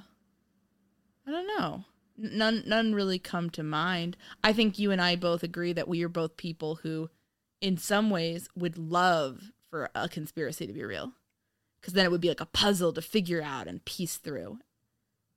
i 1.28 1.32
don't 1.32 1.48
know. 1.48 1.86
None 2.18 2.64
none 2.66 2.96
really 2.96 3.20
come 3.20 3.50
to 3.52 3.64
mind. 3.64 4.16
I 4.44 4.54
think 4.54 4.80
you 4.80 4.92
and 4.92 5.02
i 5.02 5.16
both 5.16 5.44
agree 5.44 5.74
that 5.74 5.88
we 5.88 6.04
are 6.04 6.10
both 6.10 6.38
people 6.38 6.76
who 6.76 7.10
in 7.62 7.78
some 7.78 8.10
ways 8.10 8.48
would 8.56 8.78
love 8.78 9.52
for 9.70 9.90
a 9.96 10.08
conspiracy 10.08 10.68
to 10.68 10.74
be 10.74 10.84
real 10.84 11.12
because 11.86 11.94
then 11.94 12.04
it 12.04 12.10
would 12.10 12.20
be 12.20 12.30
like 12.30 12.42
a 12.42 12.48
puzzle 12.48 12.92
to 12.92 13.00
figure 13.00 13.44
out 13.44 13.68
and 13.68 13.86
piece 13.86 14.18
through, 14.18 14.58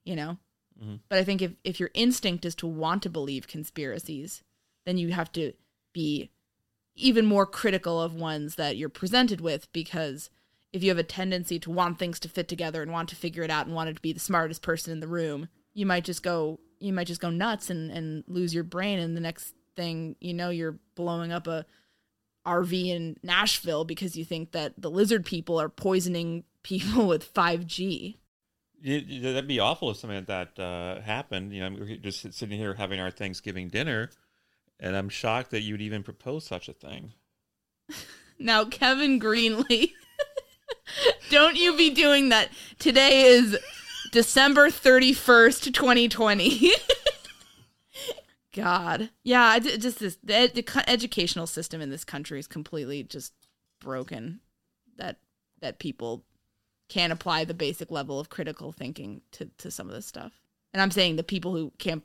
you 0.03 0.16
know? 0.16 0.39
Mm-hmm. 0.83 0.95
But 1.11 1.19
I 1.19 1.25
think 1.25 1.43
if, 1.43 1.53
if 1.62 1.79
your 1.79 1.91
instinct 1.93 2.47
is 2.47 2.55
to 2.55 2.66
want 2.66 3.03
to 3.03 3.11
believe 3.11 3.47
conspiracies, 3.47 4.43
then 4.87 4.97
you 4.97 5.12
have 5.12 5.31
to 5.33 5.53
be 5.93 6.31
even 6.95 7.27
more 7.27 7.45
critical 7.45 8.01
of 8.01 8.15
ones 8.15 8.55
that 8.55 8.79
you're 8.79 8.89
presented 8.89 9.43
with 9.43 9.70
because 9.75 10.31
if 10.73 10.83
you 10.83 10.89
have 10.89 10.97
a 10.97 11.03
tendency 11.03 11.59
to 11.59 11.70
want 11.70 11.99
things 11.99 12.19
to 12.20 12.31
fit 12.31 12.49
together 12.49 12.81
and 12.81 12.93
want 12.93 13.11
to 13.11 13.16
figure 13.16 13.43
it 13.43 13.51
out 13.51 13.66
and 13.66 13.75
want 13.75 13.95
to 13.95 14.01
be 14.01 14.15
the 14.15 14.19
smartest 14.19 14.62
person 14.62 14.91
in 14.91 15.01
the 15.01 15.07
room, 15.07 15.49
you 15.75 15.85
might 15.85 16.05
just 16.05 16.23
go 16.23 16.59
you 16.81 16.95
might 16.95 17.09
just 17.09 17.20
go 17.20 17.29
nuts 17.29 17.69
and, 17.69 17.91
and 17.91 18.25
lose 18.27 18.55
your 18.55 18.65
brain 18.65 18.99
and 18.99 19.15
the 19.15 19.20
next 19.20 19.55
thing 19.77 20.16
you 20.19 20.33
know 20.33 20.49
you're 20.49 20.79
blowing 20.95 21.31
up 21.31 21.47
a 21.47 21.66
RV 22.47 22.86
in 22.86 23.16
Nashville 23.23 23.85
because 23.85 24.16
you 24.16 24.24
think 24.24 24.52
that 24.52 24.74
the 24.78 24.90
lizard 24.90 25.24
people 25.24 25.60
are 25.60 25.69
poisoning 25.69 26.44
people 26.62 27.06
with 27.06 27.32
5G. 27.32 28.16
that'd 28.82 29.48
be 29.48 29.60
awful 29.60 29.90
if 29.90 29.97
something 29.98 30.19
like 30.19 30.27
that 30.27 30.59
uh, 30.62 31.01
happened. 31.01 31.52
You 31.52 31.69
know, 31.69 31.77
we're 31.78 31.97
just 31.97 32.32
sitting 32.32 32.59
here 32.59 32.74
having 32.74 33.01
our 33.01 33.10
Thanksgiving 33.10 33.69
dinner, 33.69 34.10
and 34.81 34.97
I'm 34.97 35.09
shocked 35.09 35.51
that 35.52 35.62
you'd 35.62 35.81
even 35.81 36.02
propose 36.02 36.44
such 36.44 36.69
a 36.69 36.73
thing. 36.73 37.12
now, 38.39 38.65
Kevin 38.65 39.19
Greenlee, 39.20 39.93
don't 41.31 41.56
you 41.56 41.77
be 41.77 41.90
doing 41.90 42.28
that. 42.31 42.51
Today 42.78 43.23
is 43.23 43.59
December 44.12 44.69
31st, 44.69 45.73
2020. 45.73 46.70
God. 48.63 49.11
Yeah, 49.23 49.59
just 49.59 50.01
this 50.01 50.19
the, 50.23 50.35
ed, 50.35 50.55
the 50.55 50.85
educational 50.87 51.47
system 51.47 51.81
in 51.81 51.91
this 51.91 52.05
country 52.05 52.39
is 52.39 52.47
completely 52.47 53.03
just 53.03 53.33
broken. 53.81 54.41
That 54.97 55.17
that 55.61 55.79
people 55.79 56.25
can't 56.89 57.13
apply 57.13 57.45
the 57.45 57.55
basic 57.55 57.91
level 57.91 58.19
of 58.19 58.29
critical 58.29 58.73
thinking 58.73 59.23
to 59.33 59.51
to 59.59 59.71
some 59.71 59.89
of 59.89 59.95
this 59.95 60.07
stuff. 60.07 60.33
And 60.73 60.83
I'm 60.83 60.91
saying 60.91 61.17
the 61.17 61.23
people 61.23 61.53
who 61.53 61.73
can't 61.79 62.03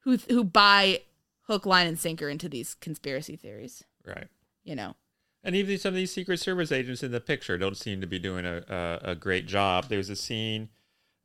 who 0.00 0.16
who 0.28 0.44
buy 0.44 1.02
hook 1.42 1.66
line 1.66 1.86
and 1.86 1.98
sinker 1.98 2.28
into 2.28 2.48
these 2.48 2.74
conspiracy 2.74 3.36
theories. 3.36 3.84
Right. 4.06 4.28
You 4.64 4.76
know. 4.76 4.96
And 5.44 5.54
even 5.54 5.78
some 5.78 5.90
of 5.90 5.94
these 5.94 6.12
Secret 6.12 6.40
Service 6.40 6.72
agents 6.72 7.02
in 7.02 7.12
the 7.12 7.20
picture 7.20 7.56
don't 7.56 7.76
seem 7.76 8.00
to 8.00 8.06
be 8.06 8.18
doing 8.18 8.44
a, 8.44 8.64
a, 8.68 9.10
a 9.12 9.14
great 9.14 9.46
job. 9.46 9.86
There's 9.88 10.10
a 10.10 10.16
scene 10.16 10.68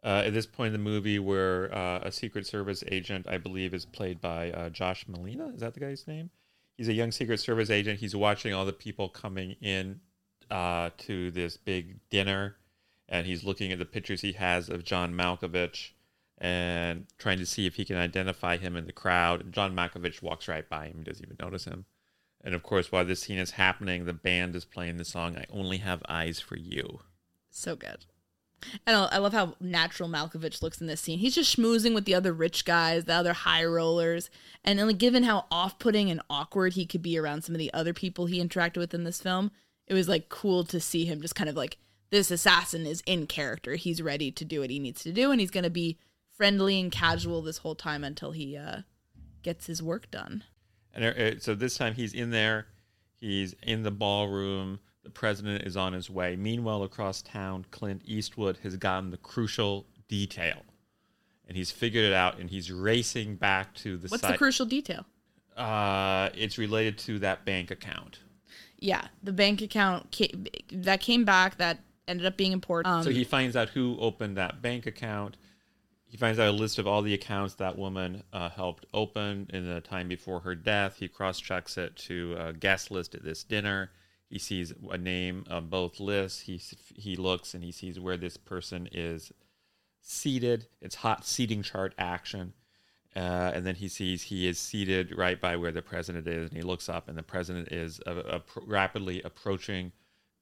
uh, 0.03 0.23
at 0.25 0.34
this 0.34 0.45
point 0.45 0.67
in 0.67 0.73
the 0.73 0.89
movie 0.89 1.19
where 1.19 1.73
uh, 1.73 1.99
a 2.03 2.11
Secret 2.11 2.45
Service 2.45 2.84
agent, 2.91 3.25
I 3.27 3.38
believe, 3.38 3.73
is 3.73 3.85
played 3.85 4.19
by 4.19 4.51
uh, 4.51 4.69
Josh 4.69 5.05
Malina. 5.05 5.53
Is 5.53 5.61
that 5.61 5.73
the 5.73 5.80
guy's 5.80 6.07
name? 6.07 6.30
He's 6.77 6.89
a 6.89 6.93
young 6.93 7.11
Secret 7.11 7.39
Service 7.39 7.69
agent. 7.69 7.99
He's 7.99 8.15
watching 8.15 8.53
all 8.53 8.65
the 8.65 8.73
people 8.73 9.07
coming 9.07 9.55
in 9.61 10.01
uh, 10.51 10.89
to 10.99 11.31
this 11.31 11.55
big 11.55 11.99
dinner, 12.09 12.57
and 13.07 13.25
he's 13.25 13.43
looking 13.43 13.71
at 13.71 13.80
the 13.80 13.85
pictures 13.85 14.21
he 14.21 14.34
has 14.34 14.69
of 14.69 14.84
John 14.84 15.13
Malkovich 15.13 15.91
and 16.38 17.05
trying 17.17 17.38
to 17.38 17.45
see 17.45 17.65
if 17.65 17.75
he 17.75 17.85
can 17.85 17.95
identify 17.95 18.57
him 18.57 18.75
in 18.75 18.85
the 18.85 18.91
crowd. 18.91 19.41
And 19.41 19.53
John 19.53 19.75
Malkovich 19.75 20.21
walks 20.21 20.47
right 20.47 20.67
by 20.67 20.88
him, 20.88 20.97
he 20.97 21.03
doesn't 21.03 21.25
even 21.25 21.38
notice 21.39 21.65
him. 21.65 21.85
And 22.43 22.53
of 22.53 22.63
course, 22.63 22.91
while 22.91 23.05
this 23.05 23.21
scene 23.21 23.38
is 23.38 23.51
happening, 23.51 24.03
the 24.03 24.13
band 24.13 24.53
is 24.55 24.65
playing 24.65 24.97
the 24.97 25.05
song 25.05 25.38
"I 25.38 25.45
Only 25.49 25.77
Have 25.77 26.03
Eyes 26.09 26.41
for 26.41 26.57
You." 26.57 26.99
So 27.49 27.77
good. 27.77 28.05
And 28.85 28.95
I 28.95 29.18
love 29.18 29.34
how 29.34 29.56
natural 29.60 30.10
Malkovich 30.10 30.61
looks 30.61 30.81
in 30.81 30.88
this 30.88 31.02
scene. 31.02 31.19
He's 31.19 31.35
just 31.35 31.56
schmoozing 31.56 31.94
with 31.94 32.06
the 32.06 32.15
other 32.15 32.34
rich 32.34 32.65
guys, 32.65 33.06
the 33.06 33.14
other 33.14 33.34
high 33.34 33.65
rollers. 33.65 34.30
And 34.64 34.80
like, 34.80 34.98
given 34.98 35.23
how 35.23 35.45
off 35.52 35.80
putting 35.80 36.10
and 36.10 36.22
awkward 36.30 36.73
he 36.73 36.85
could 36.85 37.02
be 37.02 37.18
around 37.18 37.44
some 37.44 37.56
of 37.56 37.60
the 37.60 37.73
other 37.73 37.94
people 37.94 38.26
he 38.26 38.44
interacted 38.44 38.77
with 38.77 38.94
in 38.94 39.03
this 39.03 39.22
film, 39.22 39.52
it 39.88 39.94
was 39.94 40.07
like 40.07 40.30
cool 40.30 40.64
to 40.65 40.80
see 40.80 41.06
him 41.06 41.22
just 41.22 41.35
kind 41.35 41.49
of 41.49 41.56
like 41.56 41.77
this 42.10 42.31
assassin 42.31 42.85
is 42.85 43.02
in 43.06 43.27
character. 43.27 43.76
He's 43.76 44.02
ready 44.02 44.31
to 44.31 44.45
do 44.45 44.61
what 44.61 44.69
he 44.69 44.80
needs 44.80 45.02
to 45.03 45.11
do, 45.11 45.31
and 45.31 45.40
he's 45.40 45.52
going 45.52 45.64
to 45.64 45.69
be 45.69 45.98
friendly 46.38 46.80
and 46.80 46.91
casual 46.91 47.41
this 47.41 47.60
whole 47.60 47.76
time 47.76 48.03
until 48.03 48.31
he 48.31 48.56
uh, 48.56 48.81
gets 49.41 49.68
his 49.68 49.81
work 49.81 50.11
done. 50.11 50.44
And 50.94 51.06
uh, 51.06 51.40
so 51.40 51.56
this 51.56 51.76
time 51.76 51.95
he's 51.95 52.14
in 52.14 52.30
there, 52.30 52.68
he's 53.19 53.56
in 53.64 53.84
the 53.84 53.91
ballroom. 53.91 54.80
The 55.03 55.09
president 55.09 55.63
is 55.63 55.75
on 55.75 55.93
his 55.93 56.09
way. 56.09 56.35
Meanwhile, 56.35 56.84
across 56.84 57.21
town, 57.21 57.65
Clint 57.71 58.01
Eastwood 58.05 58.57
has 58.63 58.77
gotten 58.77 59.09
the 59.09 59.17
crucial 59.17 59.85
detail, 60.07 60.63
and 61.47 61.57
he's 61.57 61.71
figured 61.71 62.05
it 62.05 62.13
out. 62.13 62.39
And 62.39 62.49
he's 62.49 62.71
racing 62.71 63.35
back 63.35 63.73
to 63.75 63.97
the. 63.97 64.07
What's 64.07 64.21
site. 64.21 64.34
the 64.34 64.38
crucial 64.38 64.65
detail? 64.65 65.05
Uh, 65.57 66.30
it's 66.35 66.57
related 66.57 66.97
to 66.99 67.19
that 67.19 67.45
bank 67.45 67.69
account. 67.69 68.19
Yeah, 68.80 69.07
the 69.21 69.34
bank 69.34 69.61
account 69.61 70.11
came, 70.11 70.45
that 70.71 70.99
came 70.99 71.23
back 71.25 71.57
that 71.57 71.80
ended 72.07 72.25
up 72.25 72.38
being 72.38 72.51
important. 72.51 72.93
Um, 72.93 73.03
so 73.03 73.11
he 73.11 73.23
finds 73.23 73.55
out 73.55 73.69
who 73.69 73.97
opened 73.99 74.38
that 74.38 74.61
bank 74.61 74.85
account. 74.85 75.38
He 76.05 76.17
finds 76.17 76.38
out 76.38 76.47
a 76.47 76.51
list 76.51 76.77
of 76.77 76.85
all 76.85 77.01
the 77.01 77.13
accounts 77.13 77.55
that 77.55 77.77
woman 77.77 78.23
uh, 78.34 78.49
helped 78.49 78.85
open 78.93 79.49
in 79.53 79.67
the 79.67 79.81
time 79.81 80.07
before 80.07 80.41
her 80.41 80.53
death. 80.53 80.97
He 80.97 81.07
cross 81.07 81.39
checks 81.39 81.77
it 81.77 81.95
to 82.07 82.35
a 82.38 82.53
guest 82.53 82.91
list 82.91 83.15
at 83.15 83.23
this 83.23 83.43
dinner. 83.43 83.91
He 84.34 84.39
sees 84.39 84.73
a 84.89 84.97
name 84.97 85.45
on 85.47 85.68
both 85.68 85.99
lists. 85.99 86.39
He 86.39 86.60
he 86.95 87.15
looks 87.15 87.53
and 87.53 87.64
he 87.64 87.72
sees 87.72 87.99
where 87.99 88.18
this 88.18 88.35
person 88.35 88.89
is 88.91 89.31
seated. 90.01 90.65
It's 90.81 90.95
hot 90.95 91.23
seating 91.23 91.61
chart 91.61 91.93
action. 91.99 92.53
Uh, 93.15 93.51
and 93.53 93.64
then 93.64 93.76
he 93.76 93.88
sees 93.88 94.23
he 94.23 94.47
is 94.47 94.57
seated 94.57 95.15
right 95.15 95.39
by 95.39 95.55
where 95.55 95.72
the 95.72 95.84
president 95.84 96.27
is, 96.27 96.49
and 96.49 96.57
he 96.57 96.64
looks 96.64 96.89
up, 96.89 97.07
and 97.07 97.15
the 97.15 97.22
president 97.22 97.72
is 97.72 98.01
rapidly 98.65 99.22
approaching 99.22 99.91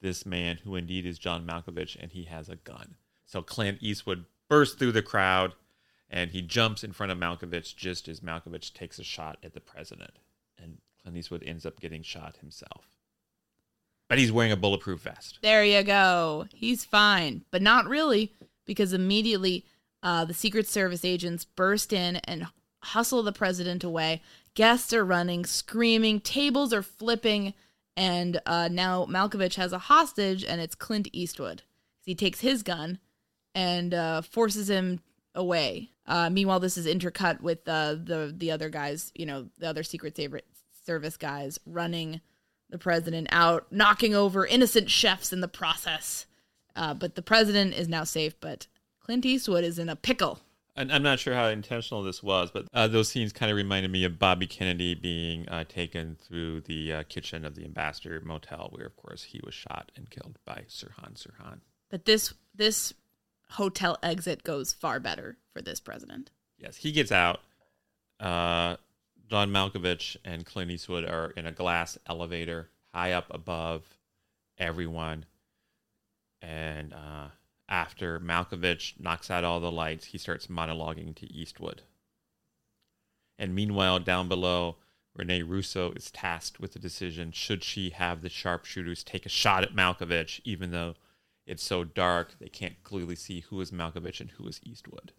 this 0.01 0.25
man, 0.25 0.59
who 0.63 0.77
indeed 0.77 1.05
is 1.05 1.19
John 1.19 1.45
Malkovich, 1.45 1.97
and 1.99 2.13
he 2.13 2.23
has 2.23 2.47
a 2.47 2.55
gun. 2.55 2.95
So 3.25 3.41
Clint 3.41 3.79
Eastwood 3.81 4.23
bursts 4.47 4.75
through 4.75 4.93
the 4.93 5.01
crowd, 5.01 5.53
and 6.09 6.31
he 6.31 6.41
jumps 6.41 6.85
in 6.85 6.93
front 6.93 7.11
of 7.11 7.17
Malkovich 7.17 7.75
just 7.75 8.07
as 8.07 8.21
Malkovich 8.21 8.73
takes 8.73 8.99
a 8.99 9.03
shot 9.03 9.37
at 9.43 9.53
the 9.53 9.59
president, 9.59 10.11
and 10.57 10.77
Clint 11.01 11.17
Eastwood 11.17 11.43
ends 11.45 11.65
up 11.65 11.81
getting 11.81 12.03
shot 12.03 12.37
himself. 12.37 12.85
But 14.11 14.19
he's 14.19 14.29
wearing 14.33 14.51
a 14.51 14.57
bulletproof 14.57 15.03
vest. 15.03 15.39
There 15.41 15.63
you 15.63 15.83
go. 15.83 16.45
He's 16.53 16.83
fine, 16.83 17.45
but 17.49 17.61
not 17.61 17.87
really, 17.87 18.33
because 18.65 18.91
immediately 18.91 19.65
uh, 20.03 20.25
the 20.25 20.33
Secret 20.33 20.67
Service 20.67 21.05
agents 21.05 21.45
burst 21.45 21.93
in 21.93 22.17
and 22.17 22.47
hustle 22.83 23.23
the 23.23 23.31
president 23.31 23.85
away. 23.85 24.21
Guests 24.53 24.91
are 24.91 25.05
running, 25.05 25.45
screaming, 25.45 26.19
tables 26.19 26.73
are 26.73 26.81
flipping, 26.81 27.53
and 27.95 28.41
uh, 28.45 28.67
now 28.69 29.05
Malkovich 29.05 29.55
has 29.55 29.71
a 29.71 29.77
hostage, 29.79 30.43
and 30.43 30.59
it's 30.59 30.75
Clint 30.75 31.07
Eastwood. 31.13 31.61
He 32.03 32.13
takes 32.13 32.41
his 32.41 32.63
gun 32.63 32.99
and 33.55 33.93
uh, 33.93 34.23
forces 34.23 34.69
him 34.69 34.99
away. 35.33 35.91
Uh, 36.05 36.29
meanwhile, 36.29 36.59
this 36.59 36.77
is 36.77 36.85
intercut 36.85 37.39
with 37.39 37.65
uh, 37.65 37.93
the 37.93 38.35
the 38.37 38.51
other 38.51 38.67
guys, 38.67 39.13
you 39.15 39.25
know, 39.25 39.47
the 39.57 39.69
other 39.69 39.83
Secret 39.83 40.19
Service 40.85 41.15
guys 41.15 41.59
running 41.65 42.19
the 42.71 42.77
president 42.77 43.27
out, 43.31 43.67
knocking 43.71 44.15
over 44.15 44.45
innocent 44.45 44.89
chefs 44.89 45.31
in 45.31 45.41
the 45.41 45.47
process. 45.47 46.25
Uh, 46.75 46.93
but 46.93 47.15
the 47.15 47.21
president 47.21 47.73
is 47.73 47.87
now 47.87 48.03
safe, 48.03 48.33
but 48.39 48.67
Clint 49.01 49.25
Eastwood 49.25 49.63
is 49.63 49.77
in 49.77 49.89
a 49.89 49.95
pickle. 49.95 50.39
And 50.75 50.91
I'm 50.91 51.03
not 51.03 51.19
sure 51.19 51.33
how 51.33 51.47
intentional 51.47 52.01
this 52.01 52.23
was, 52.23 52.49
but 52.49 52.65
uh, 52.73 52.87
those 52.87 53.09
scenes 53.09 53.33
kind 53.33 53.51
of 53.51 53.57
reminded 53.57 53.91
me 53.91 54.05
of 54.05 54.17
Bobby 54.17 54.47
Kennedy 54.47 54.95
being 54.95 55.47
uh, 55.49 55.65
taken 55.67 56.17
through 56.21 56.61
the 56.61 56.93
uh, 56.93 57.03
kitchen 57.03 57.43
of 57.43 57.55
the 57.55 57.65
Ambassador 57.65 58.21
Motel, 58.23 58.69
where, 58.71 58.85
of 58.85 58.95
course, 58.95 59.23
he 59.23 59.41
was 59.43 59.53
shot 59.53 59.91
and 59.97 60.09
killed 60.09 60.39
by 60.45 60.63
Sirhan 60.69 61.15
Sirhan. 61.15 61.59
But 61.89 62.05
this 62.05 62.33
this 62.55 62.93
hotel 63.49 63.97
exit 64.01 64.43
goes 64.43 64.71
far 64.71 65.01
better 65.01 65.37
for 65.51 65.61
this 65.61 65.81
president. 65.81 66.31
Yes, 66.57 66.77
he 66.77 66.93
gets 66.93 67.11
out. 67.11 67.41
John 69.31 69.49
Malkovich 69.49 70.17
and 70.25 70.45
Clint 70.45 70.71
Eastwood 70.71 71.05
are 71.05 71.31
in 71.37 71.45
a 71.45 71.53
glass 71.53 71.97
elevator 72.05 72.67
high 72.93 73.13
up 73.13 73.27
above 73.31 73.97
everyone. 74.57 75.23
And 76.41 76.93
uh, 76.93 77.29
after 77.69 78.19
Malkovich 78.19 78.99
knocks 78.99 79.31
out 79.31 79.45
all 79.45 79.61
the 79.61 79.71
lights, 79.71 80.07
he 80.07 80.17
starts 80.17 80.47
monologuing 80.47 81.15
to 81.15 81.33
Eastwood. 81.33 81.83
And 83.39 83.55
meanwhile, 83.55 83.99
down 83.99 84.27
below, 84.27 84.75
Rene 85.15 85.43
Russo 85.43 85.93
is 85.93 86.11
tasked 86.11 86.59
with 86.59 86.73
the 86.73 86.79
decision 86.79 87.31
should 87.31 87.63
she 87.63 87.91
have 87.91 88.23
the 88.23 88.29
sharpshooters 88.29 89.01
take 89.01 89.25
a 89.25 89.29
shot 89.29 89.63
at 89.63 89.73
Malkovich, 89.73 90.41
even 90.43 90.71
though 90.71 90.95
it's 91.47 91.63
so 91.63 91.85
dark 91.85 92.33
they 92.41 92.49
can't 92.49 92.83
clearly 92.83 93.15
see 93.15 93.39
who 93.39 93.61
is 93.61 93.71
Malkovich 93.71 94.19
and 94.19 94.31
who 94.31 94.45
is 94.45 94.59
Eastwood. 94.61 95.13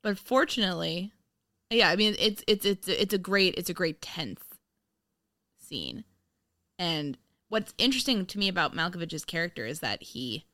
But 0.00 0.16
fortunately, 0.16 1.12
yeah, 1.74 1.90
I 1.90 1.96
mean 1.96 2.14
it's 2.18 2.42
it's 2.46 2.64
it's 2.64 2.88
it's 2.88 3.14
a 3.14 3.18
great 3.18 3.54
it's 3.56 3.70
a 3.70 3.74
great 3.74 4.00
tense 4.00 4.40
scene. 5.58 6.04
And 6.78 7.18
what's 7.48 7.74
interesting 7.78 8.26
to 8.26 8.38
me 8.38 8.48
about 8.48 8.74
Malkovich's 8.74 9.24
character 9.24 9.66
is 9.66 9.80
that 9.80 10.02
he 10.02 10.44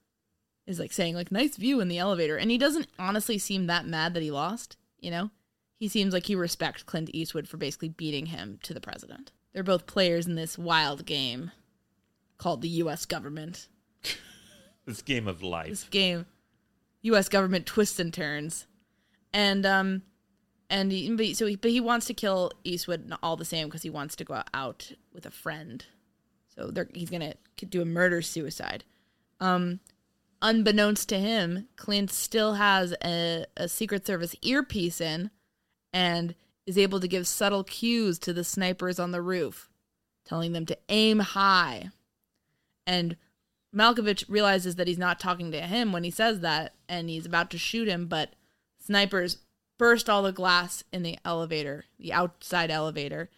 is 0.66 0.78
like 0.78 0.92
saying 0.92 1.14
like 1.14 1.32
nice 1.32 1.56
view 1.56 1.80
in 1.80 1.88
the 1.88 1.98
elevator 1.98 2.36
and 2.36 2.50
he 2.50 2.58
doesn't 2.58 2.88
honestly 2.98 3.38
seem 3.38 3.66
that 3.66 3.86
mad 3.86 4.14
that 4.14 4.22
he 4.22 4.30
lost, 4.30 4.76
you 4.98 5.10
know? 5.10 5.30
He 5.78 5.88
seems 5.88 6.12
like 6.12 6.26
he 6.26 6.34
respects 6.34 6.82
Clint 6.82 7.08
Eastwood 7.14 7.48
for 7.48 7.56
basically 7.56 7.88
beating 7.88 8.26
him 8.26 8.58
to 8.64 8.74
the 8.74 8.82
president. 8.82 9.32
They're 9.52 9.62
both 9.62 9.86
players 9.86 10.26
in 10.26 10.34
this 10.34 10.58
wild 10.58 11.06
game 11.06 11.52
called 12.36 12.60
the 12.60 12.68
US 12.68 13.06
government. 13.06 13.68
this 14.84 15.02
game 15.02 15.26
of 15.26 15.42
life. 15.42 15.70
This 15.70 15.84
game 15.84 16.26
US 17.02 17.28
government 17.28 17.66
twists 17.66 17.98
and 17.98 18.12
turns. 18.12 18.66
And 19.32 19.64
um 19.64 20.02
and 20.70 20.92
he, 20.92 21.14
but, 21.14 21.36
so 21.36 21.46
he, 21.46 21.56
but 21.56 21.72
he 21.72 21.80
wants 21.80 22.06
to 22.06 22.14
kill 22.14 22.52
Eastwood 22.62 23.12
all 23.22 23.36
the 23.36 23.44
same 23.44 23.66
because 23.66 23.82
he 23.82 23.90
wants 23.90 24.14
to 24.16 24.24
go 24.24 24.42
out 24.54 24.92
with 25.12 25.26
a 25.26 25.30
friend. 25.30 25.84
So 26.54 26.72
he's 26.94 27.10
gonna 27.10 27.34
do 27.68 27.82
a 27.82 27.86
murder 27.86 28.22
suicide. 28.22 28.84
Um, 29.40 29.80
unbeknownst 30.40 31.08
to 31.08 31.18
him, 31.18 31.68
Clint 31.76 32.10
still 32.10 32.54
has 32.54 32.94
a, 33.04 33.46
a 33.56 33.68
Secret 33.68 34.06
Service 34.06 34.36
earpiece 34.42 35.00
in, 35.00 35.30
and 35.92 36.34
is 36.66 36.78
able 36.78 37.00
to 37.00 37.08
give 37.08 37.26
subtle 37.26 37.64
cues 37.64 38.18
to 38.20 38.32
the 38.32 38.44
snipers 38.44 39.00
on 39.00 39.10
the 39.10 39.22
roof, 39.22 39.68
telling 40.24 40.52
them 40.52 40.66
to 40.66 40.78
aim 40.88 41.18
high. 41.18 41.90
And 42.86 43.16
Malkovich 43.74 44.24
realizes 44.28 44.76
that 44.76 44.86
he's 44.86 44.98
not 44.98 45.18
talking 45.18 45.50
to 45.50 45.60
him 45.60 45.92
when 45.92 46.04
he 46.04 46.10
says 46.10 46.40
that, 46.40 46.74
and 46.88 47.08
he's 47.08 47.26
about 47.26 47.50
to 47.50 47.58
shoot 47.58 47.88
him, 47.88 48.06
but 48.06 48.34
snipers 48.78 49.38
burst 49.80 50.10
all 50.10 50.22
the 50.22 50.30
glass 50.30 50.84
in 50.92 51.02
the 51.02 51.18
elevator, 51.24 51.86
the 51.98 52.12
outside 52.12 52.70
elevator, 52.70 53.30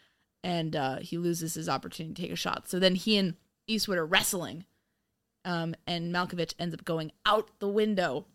and 0.42 0.74
uh, 0.74 0.96
he 0.96 1.16
loses 1.16 1.54
his 1.54 1.68
opportunity 1.68 2.12
to 2.16 2.22
take 2.22 2.32
a 2.32 2.36
shot. 2.36 2.68
So 2.68 2.80
then 2.80 2.96
he 2.96 3.16
and 3.16 3.36
Eastwood 3.68 3.96
are 3.96 4.04
wrestling, 4.04 4.64
um, 5.44 5.76
and 5.86 6.12
Malkovich 6.12 6.54
ends 6.58 6.74
up 6.74 6.84
going 6.84 7.12
out 7.24 7.48
the 7.60 7.68
window, 7.68 8.26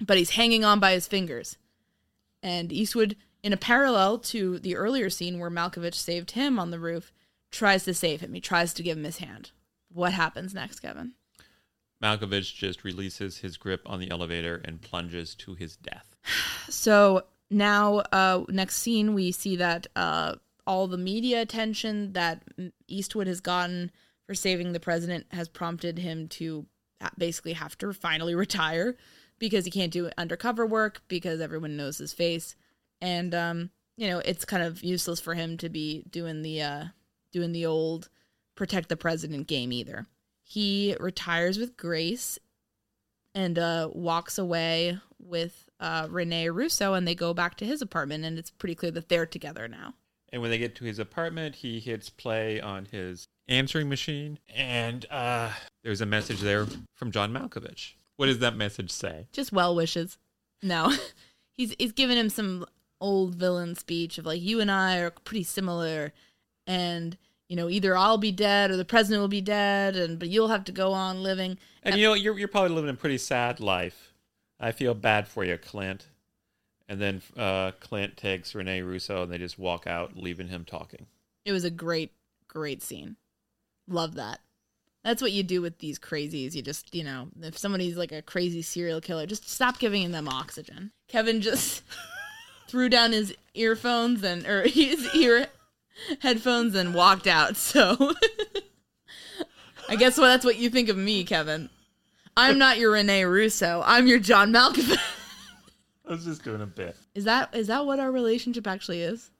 but 0.00 0.18
he's 0.18 0.30
hanging 0.30 0.64
on 0.64 0.78
by 0.78 0.92
his 0.92 1.08
fingers. 1.08 1.58
And 2.44 2.72
Eastwood, 2.72 3.16
in 3.42 3.52
a 3.52 3.56
parallel 3.56 4.18
to 4.18 4.60
the 4.60 4.76
earlier 4.76 5.10
scene 5.10 5.40
where 5.40 5.50
Malkovich 5.50 5.94
saved 5.94 6.30
him 6.30 6.60
on 6.60 6.70
the 6.70 6.78
roof, 6.78 7.10
tries 7.50 7.82
to 7.86 7.92
save 7.92 8.20
him. 8.20 8.34
He 8.34 8.40
tries 8.40 8.72
to 8.74 8.84
give 8.84 8.96
him 8.96 9.04
his 9.04 9.18
hand. 9.18 9.50
What 9.92 10.12
happens 10.12 10.54
next, 10.54 10.78
Kevin? 10.78 11.14
Malkovich 12.00 12.54
just 12.54 12.84
releases 12.84 13.38
his 13.38 13.56
grip 13.56 13.82
on 13.84 13.98
the 13.98 14.12
elevator 14.12 14.62
and 14.64 14.80
plunges 14.80 15.34
to 15.34 15.54
his 15.54 15.74
death. 15.74 16.11
So 16.68 17.24
now 17.50 17.96
uh 18.12 18.44
next 18.48 18.76
scene 18.76 19.14
we 19.14 19.30
see 19.30 19.56
that 19.56 19.86
uh 19.94 20.34
all 20.66 20.86
the 20.86 20.96
media 20.96 21.42
attention 21.42 22.12
that 22.14 22.42
eastwood 22.88 23.26
has 23.26 23.40
gotten 23.40 23.90
for 24.26 24.34
saving 24.34 24.72
the 24.72 24.80
president 24.80 25.26
has 25.32 25.48
prompted 25.48 25.98
him 25.98 26.28
to 26.28 26.66
basically 27.18 27.52
have 27.52 27.76
to 27.78 27.92
finally 27.92 28.34
retire 28.46 28.96
because 29.38 29.64
he 29.64 29.70
can't 29.70 29.92
do 29.92 30.10
undercover 30.16 30.64
work 30.64 31.02
because 31.08 31.40
everyone 31.40 31.76
knows 31.76 31.98
his 31.98 32.12
face. 32.12 32.56
And 33.00 33.34
um 33.34 33.70
you 33.96 34.08
know 34.08 34.18
it's 34.18 34.44
kind 34.44 34.62
of 34.62 34.82
useless 34.82 35.20
for 35.20 35.34
him 35.34 35.56
to 35.58 35.68
be 35.68 36.04
doing 36.10 36.42
the 36.42 36.62
uh 36.62 36.84
doing 37.32 37.52
the 37.52 37.66
old 37.66 38.08
protect 38.54 38.88
the 38.88 38.96
president 38.96 39.46
game 39.46 39.72
either. 39.72 40.06
He 40.42 40.96
retires 41.00 41.58
with 41.58 41.76
grace 41.76 42.38
and 43.34 43.58
uh 43.58 43.88
walks 43.92 44.38
away 44.38 44.98
with 45.18 45.68
uh 45.82 46.06
rene 46.10 46.48
russo 46.48 46.94
and 46.94 47.06
they 47.06 47.14
go 47.14 47.34
back 47.34 47.56
to 47.56 47.66
his 47.66 47.82
apartment 47.82 48.24
and 48.24 48.38
it's 48.38 48.50
pretty 48.50 48.74
clear 48.74 48.90
that 48.90 49.08
they're 49.10 49.26
together 49.26 49.68
now 49.68 49.92
And 50.32 50.40
when 50.40 50.50
they 50.50 50.56
get 50.58 50.74
to 50.76 50.84
his 50.84 50.98
apartment, 50.98 51.56
he 51.56 51.78
hits 51.80 52.08
play 52.08 52.58
on 52.58 52.86
his 52.86 53.28
answering 53.48 53.88
machine, 53.90 54.38
and 54.54 55.04
uh, 55.10 55.50
there's 55.84 56.00
a 56.00 56.06
message 56.06 56.40
there 56.40 56.64
from 56.94 57.10
John 57.10 57.32
Malkovich. 57.34 57.92
What 58.16 58.26
does 58.26 58.38
that 58.38 58.56
message 58.56 58.90
say? 58.90 59.26
just 59.32 59.52
well 59.52 59.74
wishes. 59.74 60.16
No, 60.62 60.90
he's 61.52 61.74
he's 61.78 61.92
giving 61.92 62.16
him 62.16 62.30
some 62.30 62.64
old 63.00 63.34
villain 63.34 63.74
speech 63.74 64.16
of 64.16 64.24
like 64.24 64.40
you 64.40 64.60
and 64.60 64.70
I 64.70 64.98
are 65.00 65.10
pretty 65.10 65.42
similar, 65.44 66.12
and 66.66 67.16
you 67.48 67.56
know 67.56 67.68
either 67.68 67.94
I'll 67.96 68.16
be 68.16 68.32
dead 68.32 68.70
or 68.70 68.76
the 68.76 68.84
president 68.86 69.20
will 69.20 69.28
be 69.28 69.42
dead, 69.42 69.96
and 69.96 70.18
but 70.18 70.28
you'll 70.28 70.48
have 70.48 70.64
to 70.64 70.72
go 70.72 70.92
on 70.92 71.22
living. 71.22 71.58
And 71.82 71.96
you 71.96 72.06
know, 72.06 72.14
you're 72.14 72.38
you're 72.38 72.48
probably 72.48 72.74
living 72.74 72.90
a 72.90 72.94
pretty 72.96 73.18
sad 73.18 73.60
life. 73.60 74.11
I 74.62 74.72
feel 74.72 74.94
bad 74.94 75.28
for 75.28 75.44
you, 75.44 75.58
Clint. 75.58 76.06
And 76.88 77.00
then 77.00 77.22
uh, 77.36 77.72
Clint 77.80 78.16
takes 78.16 78.54
Rene 78.54 78.82
Russo, 78.82 79.24
and 79.24 79.32
they 79.32 79.38
just 79.38 79.58
walk 79.58 79.86
out, 79.86 80.16
leaving 80.16 80.48
him 80.48 80.64
talking. 80.64 81.06
It 81.44 81.52
was 81.52 81.64
a 81.64 81.70
great 81.70 82.12
great 82.48 82.82
scene. 82.82 83.16
Love 83.88 84.14
that. 84.14 84.40
That's 85.04 85.22
what 85.22 85.32
you 85.32 85.42
do 85.42 85.60
with 85.60 85.78
these 85.78 85.98
crazies. 85.98 86.54
You 86.54 86.62
just, 86.62 86.94
you 86.94 87.02
know, 87.02 87.28
if 87.40 87.58
somebody's 87.58 87.96
like 87.96 88.12
a 88.12 88.22
crazy 88.22 88.62
serial 88.62 89.00
killer, 89.00 89.26
just 89.26 89.48
stop 89.48 89.78
giving 89.78 90.12
them 90.12 90.28
oxygen. 90.28 90.92
Kevin 91.08 91.40
just 91.40 91.82
threw 92.68 92.88
down 92.88 93.12
his 93.12 93.34
earphones 93.54 94.22
and 94.22 94.46
or 94.46 94.62
his 94.68 95.12
ear 95.14 95.48
headphones 96.20 96.74
and 96.74 96.94
walked 96.94 97.26
out. 97.26 97.56
So 97.56 98.14
I 99.88 99.96
guess 99.96 100.18
well, 100.18 100.28
that's 100.28 100.44
what 100.44 100.58
you 100.58 100.70
think 100.70 100.88
of 100.88 100.96
me, 100.96 101.24
Kevin. 101.24 101.68
I'm 102.36 102.58
not 102.58 102.78
your 102.78 102.92
Rene 102.92 103.24
Russo. 103.24 103.82
I'm 103.84 104.06
your 104.06 104.18
John 104.18 104.52
Malkovich. 104.52 104.98
I 106.08 106.12
was 106.12 106.24
just 106.24 106.42
doing 106.42 106.60
a 106.62 106.66
bit. 106.66 106.96
Is 107.14 107.24
that 107.24 107.54
is 107.54 107.66
that 107.68 107.84
what 107.86 108.00
our 108.00 108.10
relationship 108.10 108.66
actually 108.66 109.02
is? 109.02 109.30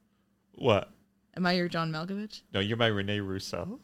What? 0.54 0.90
Am 1.36 1.46
I 1.46 1.52
your 1.52 1.68
John 1.68 1.90
Malkovich? 1.90 2.42
No, 2.52 2.60
you're 2.60 2.76
my 2.76 2.86
Rene 2.88 3.20
Russo. 3.20 3.80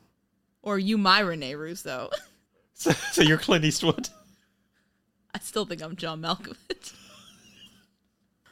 Or 0.63 0.75
are 0.75 0.79
you 0.79 0.99
my 0.99 1.21
Rene 1.21 1.55
Russo? 1.55 2.11
So, 2.81 2.93
so 2.93 3.23
you're 3.23 3.39
Clint 3.39 3.65
Eastwood. 3.65 4.09
I 5.35 5.41
still 5.41 5.65
think 5.67 5.83
I'm 5.83 5.97
John 5.97 6.23
Malkovich. 6.23 6.93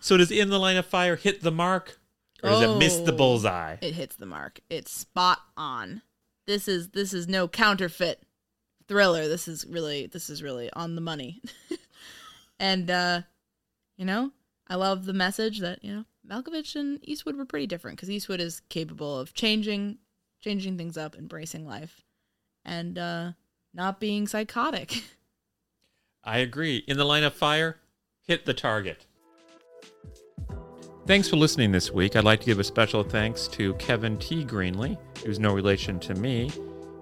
So 0.00 0.16
does 0.16 0.32
In 0.32 0.50
the 0.50 0.58
Line 0.58 0.76
of 0.76 0.84
Fire 0.84 1.14
hit 1.14 1.42
the 1.42 1.52
mark, 1.52 2.00
or 2.42 2.50
does 2.50 2.62
it 2.62 2.66
oh, 2.66 2.76
miss 2.76 2.96
the 2.96 3.12
Oh. 3.12 3.16
bullseye? 3.16 3.76
It 3.80 3.94
hits 3.94 4.16
the 4.16 4.26
mark. 4.26 4.58
It's 4.68 4.90
spot 4.90 5.38
on. 5.56 6.02
This 6.44 6.66
is 6.66 6.88
this 6.88 7.12
is 7.14 7.28
no 7.28 7.46
counterfeit 7.46 8.24
thriller. 8.88 9.28
This 9.28 9.48
is 9.48 9.66
really 9.66 10.06
this 10.06 10.30
is 10.30 10.42
really 10.42 10.70
on 10.72 10.94
the 10.94 11.00
money. 11.00 11.42
and 12.58 12.90
uh 12.90 13.22
you 13.96 14.04
know, 14.04 14.32
I 14.68 14.74
love 14.74 15.06
the 15.06 15.12
message 15.12 15.60
that, 15.60 15.82
you 15.82 15.92
know, 15.92 16.04
Malkovich 16.28 16.76
and 16.76 16.98
Eastwood 17.02 17.36
were 17.36 17.46
pretty 17.46 17.66
different 17.66 17.98
cuz 17.98 18.10
Eastwood 18.10 18.40
is 18.40 18.60
capable 18.68 19.18
of 19.18 19.34
changing 19.34 19.98
changing 20.40 20.76
things 20.76 20.96
up, 20.96 21.16
embracing 21.16 21.66
life 21.66 22.02
and 22.64 22.98
uh 22.98 23.32
not 23.74 24.00
being 24.00 24.26
psychotic. 24.26 25.02
I 26.24 26.38
agree. 26.38 26.78
In 26.88 26.96
the 26.96 27.04
Line 27.04 27.22
of 27.22 27.34
Fire, 27.34 27.78
hit 28.26 28.46
the 28.46 28.54
target. 28.54 29.06
Thanks 31.06 31.28
for 31.28 31.36
listening 31.36 31.70
this 31.70 31.92
week. 31.92 32.16
I'd 32.16 32.24
like 32.24 32.40
to 32.40 32.46
give 32.46 32.58
a 32.58 32.64
special 32.64 33.04
thanks 33.04 33.46
to 33.48 33.74
Kevin 33.74 34.16
T. 34.18 34.44
Greenlee, 34.44 34.98
who's 35.24 35.38
no 35.38 35.54
relation 35.54 36.00
to 36.00 36.14
me. 36.14 36.50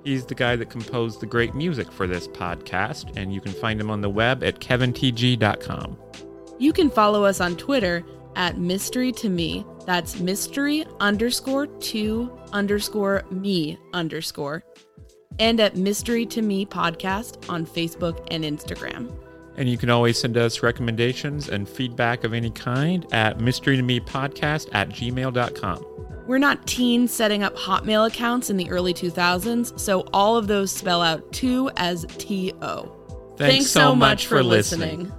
He's 0.04 0.26
the 0.26 0.34
guy 0.34 0.54
that 0.56 0.68
composed 0.68 1.20
the 1.20 1.26
great 1.26 1.54
music 1.54 1.90
for 1.90 2.06
this 2.06 2.28
podcast, 2.28 3.16
and 3.16 3.32
you 3.32 3.40
can 3.40 3.52
find 3.52 3.80
him 3.80 3.90
on 3.90 4.02
the 4.02 4.10
web 4.10 4.44
at 4.44 4.60
kevintg.com. 4.60 5.98
You 6.58 6.72
can 6.72 6.90
follow 6.90 7.24
us 7.24 7.40
on 7.40 7.56
Twitter 7.56 8.04
at 8.36 8.58
mystery 8.58 9.12
to 9.12 9.30
me. 9.30 9.64
That's 9.86 10.20
mystery 10.20 10.84
underscore 11.00 11.66
to 11.66 12.30
underscore 12.52 13.24
me 13.30 13.78
underscore. 13.94 14.62
And 15.38 15.58
at 15.58 15.76
mystery 15.76 16.26
to 16.26 16.42
me 16.42 16.66
podcast 16.66 17.48
on 17.48 17.66
Facebook 17.66 18.26
and 18.30 18.44
Instagram. 18.44 19.12
And 19.56 19.68
you 19.68 19.78
can 19.78 19.90
always 19.90 20.18
send 20.18 20.36
us 20.36 20.62
recommendations 20.62 21.48
and 21.48 21.68
feedback 21.68 22.24
of 22.24 22.34
any 22.34 22.50
kind 22.50 23.06
at 23.12 23.38
mysterytomepodcast 23.38 24.68
at 24.72 24.88
gmail.com. 24.88 25.86
We're 26.26 26.38
not 26.38 26.66
teens 26.66 27.12
setting 27.12 27.42
up 27.42 27.54
Hotmail 27.54 28.06
accounts 28.06 28.48
in 28.48 28.56
the 28.56 28.70
early 28.70 28.94
2000s, 28.94 29.78
so 29.78 30.00
all 30.12 30.36
of 30.36 30.46
those 30.46 30.72
spell 30.72 31.02
out 31.02 31.32
two 31.32 31.70
as 31.76 32.06
T 32.18 32.52
O. 32.62 32.90
Thanks 33.36 33.70
so 33.70 33.94
much 33.94 34.26
for 34.26 34.42
listening. 34.42 35.12